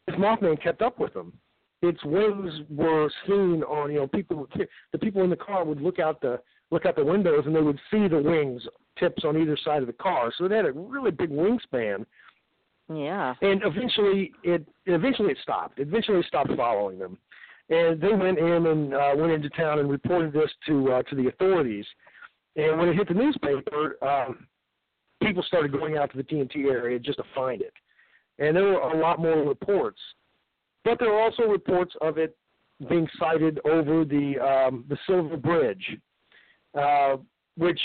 this 0.07 0.15
Mothman 0.15 0.61
kept 0.61 0.81
up 0.81 0.99
with 0.99 1.13
them. 1.13 1.33
Its 1.83 2.03
wings 2.03 2.51
were 2.69 3.11
seen 3.27 3.63
on 3.63 3.91
you 3.91 3.99
know 3.99 4.07
people. 4.07 4.47
The 4.91 4.97
people 4.97 5.23
in 5.23 5.29
the 5.29 5.35
car 5.35 5.63
would 5.63 5.81
look 5.81 5.99
out 5.99 6.19
the 6.19 6.39
look 6.71 6.87
out 6.87 6.95
the 6.95 7.05
windows 7.05 7.43
and 7.45 7.55
they 7.55 7.61
would 7.61 7.79
see 7.91 8.07
the 8.07 8.19
wings 8.19 8.63
tips 8.97 9.23
on 9.23 9.37
either 9.37 9.57
side 9.63 9.81
of 9.81 9.87
the 9.87 9.93
car. 9.93 10.33
So 10.37 10.45
it 10.45 10.51
had 10.51 10.65
a 10.65 10.71
really 10.71 11.11
big 11.11 11.29
wingspan 11.29 12.05
Yeah. 12.89 13.33
and 13.41 13.61
eventually 13.63 14.31
it 14.43 14.67
eventually 14.85 15.31
it 15.31 15.37
stopped. 15.41 15.79
Eventually 15.79 16.19
it 16.19 16.25
stopped 16.25 16.51
following 16.55 16.99
them, 16.99 17.17
and 17.69 17.99
they 17.99 18.13
went 18.13 18.37
in 18.37 18.65
and 18.67 18.93
uh, 18.93 19.13
went 19.15 19.31
into 19.31 19.49
town 19.49 19.79
and 19.79 19.89
reported 19.89 20.33
this 20.33 20.51
to 20.67 20.91
uh, 20.91 21.03
to 21.03 21.15
the 21.15 21.27
authorities. 21.27 21.85
And 22.55 22.77
when 22.77 22.89
it 22.89 22.95
hit 22.95 23.07
the 23.07 23.13
newspaper, 23.13 23.97
um, 24.03 24.47
people 25.21 25.43
started 25.43 25.71
going 25.71 25.97
out 25.97 26.11
to 26.11 26.17
the 26.17 26.23
TNT 26.23 26.65
area 26.69 26.99
just 26.99 27.17
to 27.17 27.23
find 27.33 27.61
it, 27.61 27.73
and 28.39 28.55
there 28.55 28.65
were 28.65 28.79
a 28.79 28.97
lot 28.97 29.19
more 29.19 29.47
reports. 29.47 29.99
But 30.83 30.99
there 30.99 31.09
were 31.09 31.21
also 31.21 31.43
reports 31.43 31.95
of 32.01 32.17
it 32.17 32.35
being 32.89 33.07
sighted 33.17 33.59
over 33.65 34.03
the 34.03 34.39
um, 34.39 34.83
the 34.89 34.97
Silver 35.07 35.37
Bridge, 35.37 35.97
uh, 36.77 37.17
which 37.55 37.79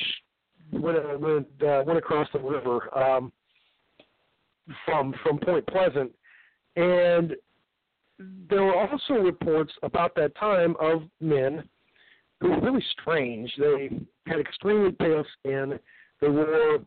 went 0.72 0.98
uh, 0.98 1.18
went, 1.18 1.46
uh, 1.62 1.82
went 1.86 1.98
across 1.98 2.28
the 2.32 2.40
river 2.40 2.96
um, 2.98 3.32
from 4.84 5.14
from 5.22 5.38
Point 5.38 5.66
Pleasant, 5.66 6.12
and 6.76 7.34
there 8.48 8.62
were 8.62 8.76
also 8.76 9.14
reports 9.14 9.72
about 9.82 10.14
that 10.16 10.34
time 10.36 10.74
of 10.80 11.02
men 11.20 11.68
who 12.40 12.50
were 12.50 12.60
really 12.60 12.84
strange. 13.00 13.52
They 13.58 13.90
had 14.26 14.40
extremely 14.40 14.92
pale 14.92 15.24
skin. 15.38 15.78
They 16.20 16.28
wore 16.28 16.80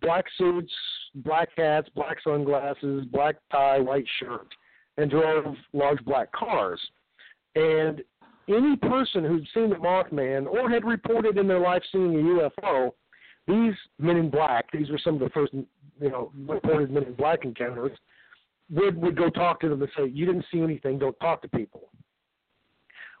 black 0.00 0.24
suits, 0.38 0.72
black 1.16 1.48
hats, 1.56 1.88
black 1.94 2.18
sunglasses, 2.22 3.04
black 3.06 3.36
tie, 3.50 3.80
white 3.80 4.06
shirt, 4.20 4.46
and 4.96 5.10
drove 5.10 5.54
large 5.72 6.04
black 6.04 6.30
cars. 6.32 6.80
And 7.54 8.02
any 8.48 8.76
person 8.76 9.24
who'd 9.24 9.46
seen 9.54 9.70
the 9.70 9.76
Mothman 9.76 10.46
or 10.46 10.70
had 10.70 10.84
reported 10.84 11.38
in 11.38 11.48
their 11.48 11.58
life 11.58 11.82
seeing 11.90 12.14
a 12.14 12.50
UFO, 12.62 12.92
these 13.48 13.74
men 13.98 14.16
in 14.16 14.30
black, 14.30 14.66
these 14.72 14.90
were 14.90 15.00
some 15.02 15.14
of 15.14 15.20
the 15.20 15.30
first, 15.30 15.52
you 16.00 16.10
know, 16.10 16.32
reported 16.46 16.94
in 16.94 17.12
black 17.14 17.44
encounters, 17.44 17.96
would 18.70 19.00
would 19.00 19.16
go 19.16 19.30
talk 19.30 19.60
to 19.60 19.68
them 19.68 19.82
and 19.82 19.90
say, 19.96 20.06
"You 20.06 20.26
didn't 20.26 20.46
see 20.52 20.60
anything. 20.60 20.98
Don't 20.98 21.18
talk 21.20 21.42
to 21.42 21.48
people." 21.48 21.90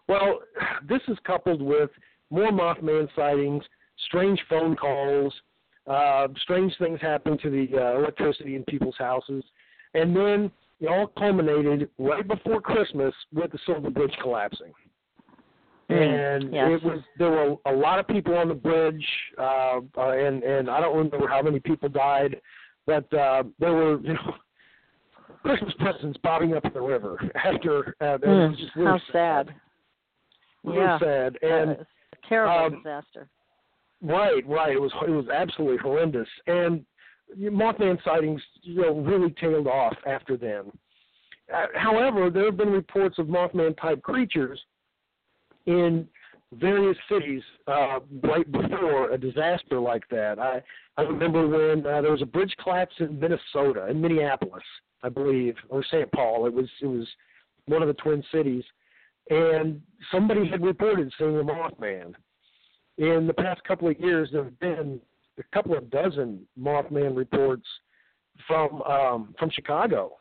Well, 0.08 0.40
this 0.88 1.00
is 1.08 1.18
coupled 1.24 1.62
with 1.62 1.90
more 2.30 2.50
Mothman 2.50 3.08
sightings, 3.14 3.62
strange 4.06 4.40
phone 4.48 4.76
calls, 4.76 5.32
uh, 5.86 6.28
strange 6.42 6.72
things 6.78 6.98
happening 7.00 7.38
to 7.38 7.50
the 7.50 7.78
uh, 7.78 7.98
electricity 7.98 8.56
in 8.56 8.64
people's 8.64 8.96
houses, 8.98 9.44
and 9.94 10.14
then 10.14 10.50
it 10.80 10.88
all 10.88 11.06
culminated 11.18 11.88
right 11.98 12.26
before 12.26 12.60
Christmas 12.60 13.14
with 13.32 13.52
the 13.52 13.58
Silver 13.64 13.90
Bridge 13.90 14.14
collapsing. 14.20 14.72
Mm, 15.90 16.42
And 16.42 16.52
yes. 16.52 16.68
it 16.72 16.84
was 16.84 17.00
there 17.18 17.30
were 17.30 17.56
a 17.66 17.72
lot 17.72 18.00
of 18.00 18.08
people 18.08 18.36
on 18.36 18.48
the 18.48 18.54
bridge, 18.54 19.06
uh, 19.38 19.80
uh, 19.96 20.10
and 20.10 20.42
and 20.42 20.68
I 20.68 20.80
don't 20.80 20.96
remember 20.96 21.28
how 21.28 21.42
many 21.42 21.60
people 21.60 21.88
died, 21.88 22.40
but 22.86 23.12
uh, 23.14 23.42
there 23.58 23.72
were 23.72 24.00
you 24.00 24.14
know 24.14 24.34
Christmas 25.42 25.74
presents 25.78 26.18
bobbing 26.22 26.54
up 26.54 26.64
in 26.64 26.72
the 26.72 26.80
river 26.80 27.18
after. 27.34 27.94
Uh, 28.00 28.14
it 28.14 28.20
Mm, 28.22 28.50
was 28.50 28.58
just 28.58 28.74
really 28.76 28.90
how 28.90 29.12
sad. 29.12 29.54
Really 30.64 30.78
Yeah. 30.78 30.98
sad. 30.98 31.38
And 31.42 31.70
Uh, 31.70 31.74
a 31.82 32.28
terrible 32.28 32.66
um, 32.66 32.82
disaster. 32.82 33.28
Right, 34.02 34.46
right. 34.46 34.72
It 34.72 34.80
was 34.80 34.92
it 35.06 35.10
was 35.10 35.28
absolutely 35.28 35.78
horrendous, 35.78 36.28
and 36.46 36.84
Mothman 37.38 38.02
sightings, 38.04 38.42
you 38.62 38.82
know, 38.82 39.00
really 39.00 39.30
tailed 39.40 39.66
off 39.66 39.96
after 40.06 40.36
then. 40.36 40.70
Uh, 41.52 41.66
however, 41.74 42.30
there 42.30 42.44
have 42.46 42.56
been 42.56 42.70
reports 42.70 43.18
of 43.18 43.26
Mothman 43.26 43.76
type 43.80 44.02
creatures 44.02 44.60
in 45.66 46.06
various 46.54 46.96
cities 47.10 47.42
uh, 47.66 48.00
right 48.22 48.50
before 48.50 49.10
a 49.10 49.18
disaster 49.18 49.80
like 49.80 50.08
that. 50.10 50.38
I 50.38 50.62
I 50.96 51.02
remember 51.02 51.46
when 51.46 51.86
uh, 51.86 52.00
there 52.00 52.12
was 52.12 52.22
a 52.22 52.26
bridge 52.26 52.54
collapse 52.62 52.94
in 52.98 53.18
Minnesota, 53.20 53.88
in 53.88 54.00
Minneapolis, 54.00 54.64
I 55.02 55.08
believe, 55.08 55.54
or 55.68 55.84
St. 55.84 56.10
Paul. 56.12 56.46
It 56.46 56.52
was 56.52 56.68
it 56.80 56.86
was 56.86 57.06
one 57.66 57.82
of 57.82 57.88
the 57.88 57.94
twin 57.94 58.22
cities, 58.32 58.64
and 59.30 59.80
somebody 60.12 60.48
had 60.48 60.62
reported 60.62 61.12
seeing 61.18 61.38
a 61.38 61.42
Mothman 61.42 62.14
in 62.98 63.26
the 63.26 63.34
past 63.34 63.62
couple 63.64 63.88
of 63.88 63.98
years, 64.00 64.30
there 64.32 64.44
have 64.44 64.58
been 64.58 65.00
a 65.38 65.42
couple 65.54 65.76
of 65.76 65.90
dozen 65.90 66.46
Mothman 66.58 67.16
reports 67.16 67.66
from 68.46 68.82
um, 68.82 69.34
from 69.38 69.50
Chicago. 69.50 70.12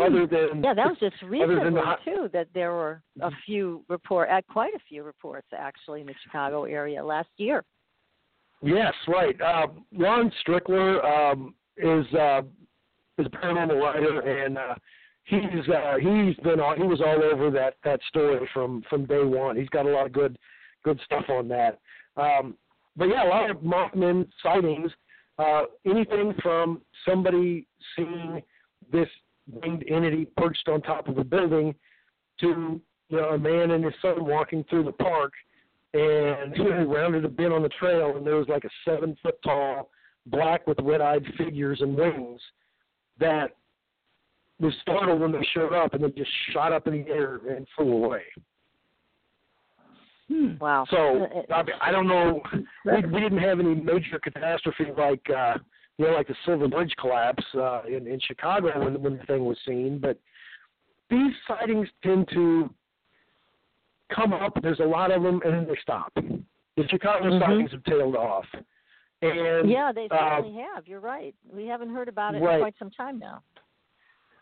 Other 0.00 0.26
than 0.26 0.48
Hmm. 0.58 0.64
Yeah, 0.64 0.74
that 0.74 0.88
was 0.88 0.98
just 0.98 1.22
recently 1.22 1.70
than 1.70 1.74
too 2.04 2.28
that 2.32 2.48
there 2.52 2.72
were 2.72 3.02
a 3.20 3.30
few 3.46 3.84
report, 3.88 4.28
uh, 4.28 4.42
quite 4.50 4.74
a 4.74 4.80
few 4.88 5.04
reports 5.04 5.46
actually 5.56 6.00
in 6.00 6.06
the 6.06 6.14
Chicago 6.22 6.64
area 6.64 7.04
last 7.04 7.28
year. 7.36 7.64
Yes, 8.60 8.92
right. 9.06 9.40
Uh, 9.40 9.68
Lon 9.92 10.32
Strickler 10.44 11.04
um, 11.04 11.54
is 11.76 12.06
uh, 12.14 12.42
is 13.18 13.26
a 13.26 13.30
paranormal 13.30 13.80
writer, 13.80 14.20
and 14.20 14.58
uh, 14.58 14.74
he's 15.24 15.68
uh, 15.68 15.96
he's 15.98 16.34
been 16.42 16.60
all, 16.60 16.74
he 16.74 16.82
was 16.82 17.00
all 17.00 17.22
over 17.22 17.50
that 17.50 17.74
that 17.84 18.00
story 18.08 18.48
from 18.52 18.82
from 18.90 19.06
day 19.06 19.22
one. 19.22 19.56
He's 19.56 19.68
got 19.68 19.86
a 19.86 19.90
lot 19.90 20.06
of 20.06 20.12
good 20.12 20.38
good 20.82 21.00
stuff 21.04 21.24
on 21.28 21.46
that. 21.48 21.78
Um, 22.16 22.56
but 22.96 23.06
yeah, 23.06 23.26
a 23.26 23.28
lot 23.28 23.50
of 23.50 23.58
Mothman 23.58 24.28
sightings. 24.42 24.90
Uh, 25.38 25.62
anything 25.84 26.32
from 26.42 26.80
somebody 27.06 27.66
seeing 27.96 28.40
this 28.92 29.08
winged 29.50 29.84
entity 29.88 30.26
perched 30.36 30.68
on 30.68 30.80
top 30.82 31.08
of 31.08 31.18
a 31.18 31.24
building 31.24 31.74
to 32.40 32.80
you 33.08 33.16
know 33.16 33.30
a 33.30 33.38
man 33.38 33.72
and 33.72 33.84
his 33.84 33.94
son 34.00 34.24
walking 34.24 34.64
through 34.70 34.84
the 34.84 34.92
park 34.92 35.32
and 35.92 36.54
he 36.56 36.62
rounded 36.62 37.24
a 37.24 37.28
bend 37.28 37.52
on 37.52 37.62
the 37.62 37.68
trail 37.70 38.16
and 38.16 38.26
there 38.26 38.36
was 38.36 38.48
like 38.48 38.64
a 38.64 38.70
seven 38.84 39.16
foot 39.22 39.40
tall 39.42 39.90
black 40.26 40.66
with 40.66 40.78
red 40.82 41.00
eyed 41.00 41.24
figures 41.36 41.80
and 41.80 41.96
wings 41.96 42.40
that 43.20 43.56
was 44.60 44.72
startled 44.82 45.20
when 45.20 45.32
they 45.32 45.46
showed 45.52 45.72
up 45.72 45.94
and 45.94 46.02
then 46.02 46.12
just 46.16 46.30
shot 46.52 46.72
up 46.72 46.86
in 46.86 47.04
the 47.04 47.10
air 47.10 47.40
and 47.50 47.66
flew 47.76 48.04
away. 48.04 48.22
Hmm. 50.28 50.54
Wow. 50.58 50.86
So 50.90 51.26
Uh, 51.50 51.54
I, 51.54 51.88
I 51.88 51.92
don't 51.92 52.08
know. 52.08 52.40
We, 52.84 53.06
we 53.06 53.20
didn't 53.20 53.38
have 53.38 53.60
any 53.60 53.74
major 53.74 54.18
catastrophe 54.18 54.86
like 54.96 55.22
uh, 55.28 55.58
you 55.98 56.06
know 56.06 56.12
like 56.12 56.28
the 56.28 56.34
Silver 56.44 56.68
Bridge 56.68 56.92
collapse 57.00 57.44
uh, 57.54 57.82
in 57.88 58.06
in 58.06 58.20
Chicago 58.20 58.84
when 58.84 59.02
when 59.02 59.18
the 59.18 59.24
thing 59.24 59.44
was 59.44 59.58
seen, 59.66 59.98
but 59.98 60.18
these 61.10 61.32
sightings 61.46 61.88
tend 62.02 62.28
to 62.28 62.70
come 64.14 64.32
up. 64.32 64.58
There's 64.62 64.80
a 64.80 64.84
lot 64.84 65.10
of 65.10 65.22
them, 65.22 65.40
and 65.44 65.54
then 65.54 65.66
they 65.66 65.78
stop. 65.82 66.12
The 66.14 66.88
Chicago 66.88 67.30
Mhm. 67.30 67.40
sightings 67.40 67.70
have 67.72 67.84
tailed 67.84 68.16
off, 68.16 68.46
and 69.22 69.70
yeah, 69.70 69.92
they 69.92 70.08
uh, 70.10 70.42
have. 70.42 70.88
You're 70.88 71.00
right. 71.00 71.34
We 71.52 71.66
haven't 71.66 71.90
heard 71.90 72.08
about 72.08 72.34
it 72.34 72.42
right. 72.42 72.56
in 72.56 72.60
quite 72.60 72.78
some 72.78 72.90
time 72.90 73.18
now. 73.18 73.42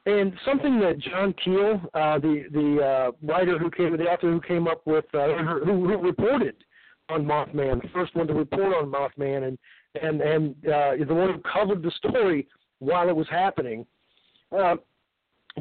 And 0.05 0.33
something 0.45 0.81
that 0.81 0.99
John 0.99 1.33
Keel, 1.35 1.81
uh, 1.95 2.19
the 2.19 2.45
the 2.51 2.83
uh, 2.83 3.11
writer 3.23 3.59
who 3.59 3.71
came, 3.71 3.97
the 3.97 4.11
author 4.11 4.31
who 4.31 4.41
came 4.41 4.67
up 4.67 4.85
with, 4.87 5.05
uh, 5.15 5.29
who, 5.65 5.87
who 5.87 5.97
reported 5.99 6.57
on 7.09 7.25
Mothman, 7.25 7.83
the 7.83 7.89
first 7.89 8.15
one 8.17 8.27
to 8.27 8.35
report 8.35 8.75
on 8.75 8.91
Mothman, 8.91 9.47
and 9.47 9.59
and 10.01 10.21
and 10.21 10.55
uh, 10.67 10.93
the 11.07 11.15
one 11.15 11.35
who 11.35 11.41
covered 11.41 11.83
the 11.83 11.91
story 11.93 12.49
while 12.79 13.09
it 13.09 13.17
was 13.17 13.29
happening, 13.31 13.87
uh, 14.57 14.77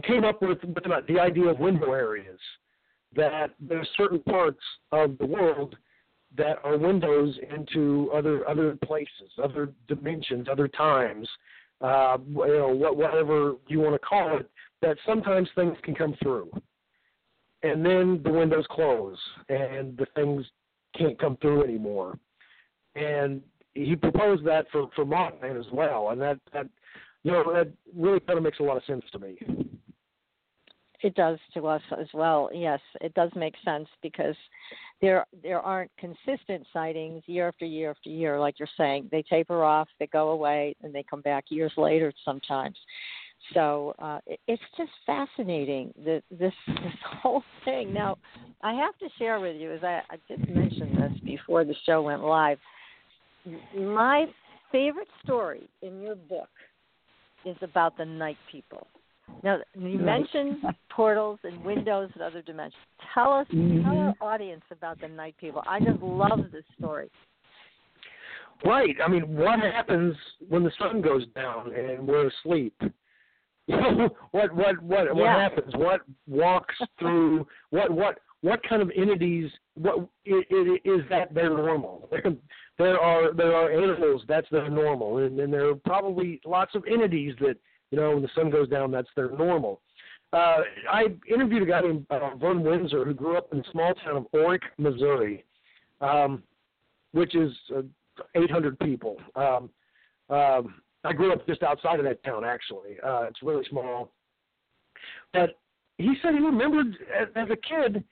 came 0.04 0.24
up 0.24 0.42
with, 0.42 0.64
with 0.64 0.84
the 1.08 1.20
idea 1.20 1.46
of 1.46 1.60
window 1.60 1.92
areas. 1.92 2.40
That 3.14 3.52
there's 3.60 3.90
certain 3.98 4.20
parts 4.20 4.62
of 4.94 5.18
the 5.18 5.26
world 5.26 5.76
that 6.38 6.60
are 6.64 6.78
windows 6.78 7.38
into 7.56 8.10
other 8.14 8.48
other 8.48 8.78
places, 8.86 9.32
other 9.42 9.70
dimensions, 9.88 10.48
other 10.50 10.68
times 10.68 11.28
uh, 11.82 12.18
you 12.28 12.48
know, 12.48 12.94
whatever 12.94 13.56
you 13.68 13.80
want 13.80 13.94
to 13.94 14.00
call 14.00 14.38
it, 14.38 14.50
that 14.82 14.98
sometimes 15.06 15.50
things 15.56 15.76
can 15.84 15.96
come 15.96 16.16
through. 16.22 16.50
And 17.64 17.86
then 17.86 18.22
the 18.24 18.32
windows 18.32 18.66
close 18.70 19.18
and 19.50 19.98
the 19.98 20.08
things 20.16 20.46
can't 20.98 21.20
come 21.20 21.38
through 21.42 21.64
anymore. 21.64 22.18
And 22.96 23.42
he 23.74 23.96
proposed 23.96 24.46
that 24.46 24.66
for, 24.72 24.90
for 24.96 25.06
Mothman 25.06 25.60
as 25.60 25.72
well. 25.72 26.10
And 26.10 26.22
that, 26.22 26.40
that, 26.54 26.68
you 27.24 27.32
know, 27.32 27.44
that 27.54 27.72
really 27.96 28.20
kind 28.20 28.38
of 28.38 28.44
makes 28.44 28.60
a 28.60 28.64
lot 28.64 28.78
of 28.78 28.84
sense 28.86 29.04
to 29.12 29.20
me. 29.20 29.38
It 31.04 31.16
does 31.16 31.40
to 31.56 31.66
us 31.68 31.82
as 32.00 32.08
well. 32.14 32.50
Yes, 32.54 32.80
it 33.02 33.14
does 33.16 33.32
make 33.36 33.56
sense 33.66 33.88
because 34.04 34.36
there 35.02 35.26
there 35.42 35.60
aren't 35.60 35.90
consistent 35.98 36.66
sightings 36.72 37.24
year 37.26 37.48
after 37.48 37.66
year 37.66 37.90
after 37.90 38.10
year, 38.10 38.40
like 38.40 38.60
you're 38.60 38.68
saying. 38.78 39.10
They 39.12 39.24
taper 39.24 39.64
off, 39.64 39.88
they 40.00 40.06
go 40.08 40.30
away, 40.30 40.76
and 40.84 40.94
they 40.94 41.04
come 41.10 41.22
back 41.22 41.46
years 41.50 41.74
later 41.76 42.14
sometimes. 42.24 42.78
So 43.54 43.96
uh, 43.98 44.20
it, 44.28 44.40
it's 44.48 44.62
just 44.78 44.92
fascinating 45.08 45.92
this 45.98 46.22
this 46.30 46.54
whole 47.22 47.44
thing. 47.66 47.92
Now, 47.92 48.20
I 48.62 48.74
have 48.74 48.96
to 49.00 49.08
share 49.18 49.40
with 49.40 49.56
you, 49.56 49.72
as 49.72 49.84
I, 49.84 50.02
I 50.12 50.18
did 50.28 50.56
mention 50.56 50.96
this 50.96 51.20
before 51.24 51.66
the 51.66 51.76
show 51.86 52.04
went 52.04 52.24
live. 52.24 52.60
My 53.76 54.26
favorite 54.72 55.08
story 55.24 55.70
in 55.82 56.02
your 56.02 56.16
book 56.16 56.50
is 57.46 57.58
about 57.62 57.98
the 57.98 58.06
night 58.06 58.38
people. 58.52 58.88
Now, 59.44 59.60
you 59.76 59.98
mentioned 59.98 60.58
portals 60.90 61.40
and 61.44 61.64
windows 61.64 62.10
and 62.14 62.24
other 62.24 62.42
dimensions. 62.42 62.82
Tell 63.14 63.32
us, 63.32 63.48
tell 63.50 63.60
mm-hmm. 63.60 63.88
our 63.88 64.16
audience 64.22 64.64
about 64.72 65.00
the 65.00 65.08
night 65.08 65.36
people. 65.40 65.64
I 65.68 65.80
just 65.80 66.02
love 66.02 66.40
this 66.52 66.64
story. 66.78 67.10
Right. 68.64 68.96
I 69.04 69.08
mean, 69.08 69.36
what 69.36 69.60
happens 69.60 70.16
when 70.48 70.64
the 70.64 70.72
sun 70.78 71.02
goes 71.02 71.26
down 71.36 71.74
and 71.74 72.08
we're 72.08 72.28
asleep? 72.28 72.76
what 74.32 74.54
what 74.54 74.82
what 74.82 75.16
what 75.16 75.16
Yeah. 75.16 75.40
happens? 75.40 75.74
What 75.76 76.02
walks 76.28 76.76
through 77.00 77.48
what 77.70 77.90
what 77.90 78.20
what 78.42 78.62
kind 78.68 78.82
of 78.82 78.92
entities 78.96 79.50
what 79.76 80.08
it, 80.26 80.46
it, 80.50 80.82
is 80.84 81.02
that 81.10 81.34
they're 81.34 81.50
normal 81.50 82.10
there 82.82 83.00
are 83.00 83.34
there 83.34 83.56
are 83.56 83.72
animals 83.72 84.24
that's 84.28 84.50
their 84.52 84.70
normal 84.70 85.20
and, 85.20 85.40
and 85.40 85.54
there 85.54 85.70
are 85.70 85.76
probably 85.76 86.42
lots 86.46 86.76
of 86.76 86.84
entities 86.92 87.34
that 87.40 87.56
you 87.92 87.98
know 87.98 88.12
when 88.12 88.22
the 88.22 88.30
sun 88.36 88.50
goes 88.50 88.70
down 88.70 88.92
that's 88.92 89.10
their 89.16 89.30
normal 89.32 89.82
uh, 90.34 90.60
I 90.90 91.08
interviewed 91.30 91.64
a 91.64 91.66
guy 91.66 91.82
named 91.82 92.06
uh, 92.10 92.36
Vern 92.36 92.64
Windsor 92.64 93.04
who 93.04 93.14
grew 93.14 93.38
up 93.38 93.50
in 93.52 93.60
the 93.60 93.66
small 93.72 93.94
town 93.96 94.16
of 94.16 94.32
Orick, 94.34 94.62
Missouri, 94.78 95.44
um, 96.00 96.42
which 97.12 97.36
is 97.36 97.52
uh, 97.76 97.82
800 98.36 98.80
people. 98.80 99.18
Um, 99.36 99.70
um, 100.30 100.76
I 101.04 101.12
grew 101.12 101.34
up 101.34 101.46
just 101.48 101.64
outside 101.64 102.00
of 102.00 102.06
that 102.06 102.24
town, 102.24 102.46
actually. 102.46 102.98
Uh, 103.06 103.24
it's 103.24 103.44
really 103.44 103.66
small. 103.70 104.12
But 105.34 105.58
he 105.98 106.14
said 106.22 106.34
he 106.34 106.40
remembered 106.40 106.96
as, 107.14 107.28
as 107.36 107.50
a 107.50 107.58
kid, 107.58 108.04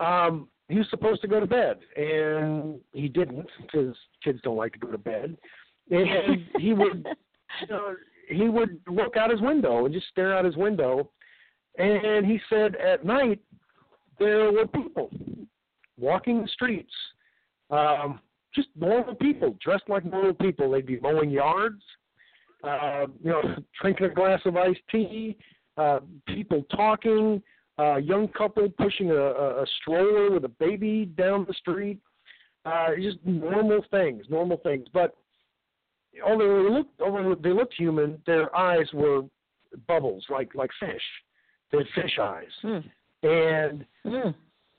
um, 0.00 0.48
he 0.68 0.76
was 0.76 0.86
supposed 0.90 1.22
to 1.22 1.28
go 1.28 1.40
to 1.40 1.46
bed, 1.46 1.78
and 1.96 2.78
he 2.92 3.08
didn't 3.08 3.48
because 3.62 3.96
kids 4.22 4.38
don't 4.42 4.56
like 4.56 4.72
to 4.74 4.78
go 4.78 4.90
to 4.90 4.98
bed. 4.98 5.36
And 5.90 6.46
he 6.58 6.74
would, 6.74 7.06
you 7.60 7.66
know, 7.68 7.94
he 8.28 8.48
would 8.48 8.78
look 8.86 9.16
out 9.16 9.30
his 9.30 9.40
window 9.40 9.86
and 9.86 9.94
just 9.94 10.08
stare 10.08 10.36
out 10.36 10.44
his 10.44 10.56
window. 10.56 11.10
And 11.78 12.26
he 12.26 12.38
said 12.50 12.76
at 12.76 13.04
night 13.04 13.40
there 14.18 14.52
were 14.52 14.66
people 14.66 15.10
walking 15.98 16.42
the 16.42 16.48
streets, 16.48 16.92
um, 17.70 18.20
just 18.54 18.68
normal 18.76 19.14
people 19.14 19.56
dressed 19.62 19.88
like 19.88 20.04
normal 20.04 20.34
people. 20.34 20.70
They'd 20.70 20.86
be 20.86 21.00
mowing 21.00 21.30
yards, 21.30 21.82
uh, 22.64 23.06
you 23.22 23.30
know, 23.30 23.42
drinking 23.80 24.06
a 24.06 24.14
glass 24.14 24.40
of 24.44 24.56
iced 24.56 24.80
tea, 24.90 25.36
uh, 25.76 26.00
people 26.26 26.64
talking, 26.74 27.42
uh, 27.78 27.96
young 27.96 28.28
couple 28.28 28.68
pushing 28.70 29.10
a, 29.10 29.14
a, 29.14 29.62
a 29.62 29.66
stroller 29.80 30.32
with 30.32 30.44
a 30.44 30.48
baby 30.48 31.04
down 31.16 31.44
the 31.46 31.54
street. 31.54 31.98
Uh, 32.64 32.88
just 33.00 33.18
normal 33.24 33.84
things, 33.90 34.24
normal 34.28 34.58
things. 34.58 34.86
But 34.92 35.16
although 36.26 36.64
they 36.64 36.70
looked, 36.70 37.00
although 37.00 37.34
they 37.34 37.52
looked 37.52 37.74
human, 37.74 38.20
their 38.26 38.54
eyes 38.54 38.86
were 38.92 39.22
bubbles 39.86 40.24
like 40.28 40.54
like 40.54 40.70
fish. 40.80 41.02
They 41.70 41.78
had 41.78 41.86
fish 41.94 42.18
eyes, 42.20 42.44
hmm. 42.62 42.78
and 43.22 43.86
hmm. 44.04 44.30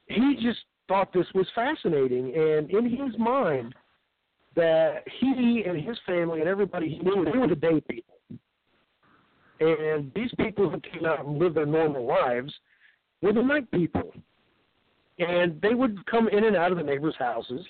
he 0.07 0.35
just 0.41 0.59
thought 0.87 1.13
this 1.13 1.27
was 1.33 1.47
fascinating. 1.55 2.33
And 2.35 2.69
in 2.69 2.89
his 2.89 3.17
mind, 3.17 3.73
that 4.55 5.03
he 5.19 5.63
and 5.65 5.79
his 5.81 5.97
family 6.05 6.41
and 6.41 6.49
everybody 6.49 6.89
he 6.89 6.99
knew 6.99 7.25
they 7.25 7.37
were 7.37 7.47
the 7.47 7.55
day 7.55 7.81
people. 7.89 8.15
And 9.61 10.11
these 10.15 10.31
people 10.37 10.69
who 10.69 10.79
came 10.79 11.05
out 11.05 11.25
and 11.25 11.37
lived 11.37 11.55
their 11.55 11.65
normal 11.65 12.05
lives 12.05 12.53
were 13.21 13.33
the 13.33 13.41
night 13.41 13.69
people. 13.71 14.13
And 15.19 15.59
they 15.61 15.73
would 15.73 16.05
come 16.05 16.29
in 16.29 16.45
and 16.45 16.55
out 16.55 16.71
of 16.71 16.77
the 16.77 16.83
neighbors' 16.83 17.15
houses, 17.19 17.65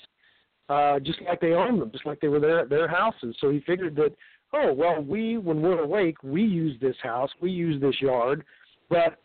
uh, 0.70 1.00
just 1.00 1.20
like 1.24 1.42
they 1.42 1.54
owned 1.54 1.82
them, 1.82 1.92
just 1.92 2.06
like 2.06 2.20
they 2.22 2.28
were 2.28 2.40
their 2.40 2.66
their 2.66 2.88
houses. 2.88 3.36
So 3.42 3.50
he 3.50 3.60
figured 3.62 3.96
that, 3.96 4.14
oh 4.54 4.72
well, 4.72 5.02
we 5.02 5.38
when 5.38 5.62
we're 5.62 5.80
awake, 5.80 6.18
we 6.22 6.44
use 6.44 6.80
this 6.80 6.96
house, 7.02 7.32
we 7.42 7.50
use 7.50 7.82
this 7.82 8.00
yard, 8.00 8.46
but 8.88 9.20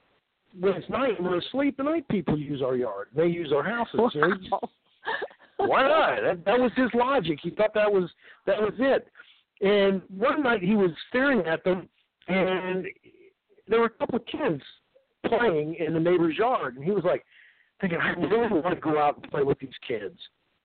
when 0.58 0.74
it's 0.74 0.88
night 0.88 1.18
and 1.18 1.26
we're 1.26 1.38
asleep, 1.38 1.76
the 1.76 1.82
night 1.82 2.08
people 2.08 2.38
use 2.38 2.62
our 2.62 2.76
yard. 2.76 3.08
They 3.14 3.26
use 3.26 3.52
our 3.52 3.62
houses. 3.62 3.98
Wow. 3.98 4.10
Know, 4.50 4.60
why 5.58 5.82
not? 5.82 6.22
That, 6.22 6.44
that 6.44 6.58
was 6.58 6.72
his 6.76 6.88
logic. 6.94 7.38
He 7.42 7.50
thought 7.50 7.74
that 7.74 7.90
was 7.90 8.10
that 8.46 8.60
was 8.60 8.74
it. 8.78 9.08
And 9.60 10.02
one 10.08 10.42
night 10.42 10.62
he 10.62 10.76
was 10.76 10.90
staring 11.08 11.46
at 11.46 11.62
them, 11.64 11.88
and 12.28 12.86
there 13.68 13.80
were 13.80 13.86
a 13.86 13.90
couple 13.90 14.16
of 14.16 14.26
kids 14.26 14.62
playing 15.24 15.76
in 15.76 15.94
the 15.94 16.00
neighbor's 16.00 16.36
yard, 16.36 16.76
and 16.76 16.84
he 16.84 16.90
was 16.90 17.04
like 17.04 17.24
thinking, 17.80 17.98
I 18.00 18.10
really 18.10 18.60
want 18.60 18.74
to 18.74 18.80
go 18.80 18.98
out 19.00 19.16
and 19.20 19.30
play 19.30 19.42
with 19.42 19.58
these 19.58 19.70
kids. 19.86 20.18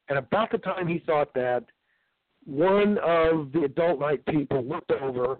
And 0.09 0.17
about 0.17 0.51
the 0.51 0.57
time 0.57 0.87
he 0.87 0.99
thought 0.99 1.33
that, 1.33 1.65
one 2.45 2.97
of 2.99 3.51
the 3.51 3.63
adult 3.65 3.99
night 3.99 4.25
people 4.25 4.63
looked 4.63 4.91
over 4.91 5.37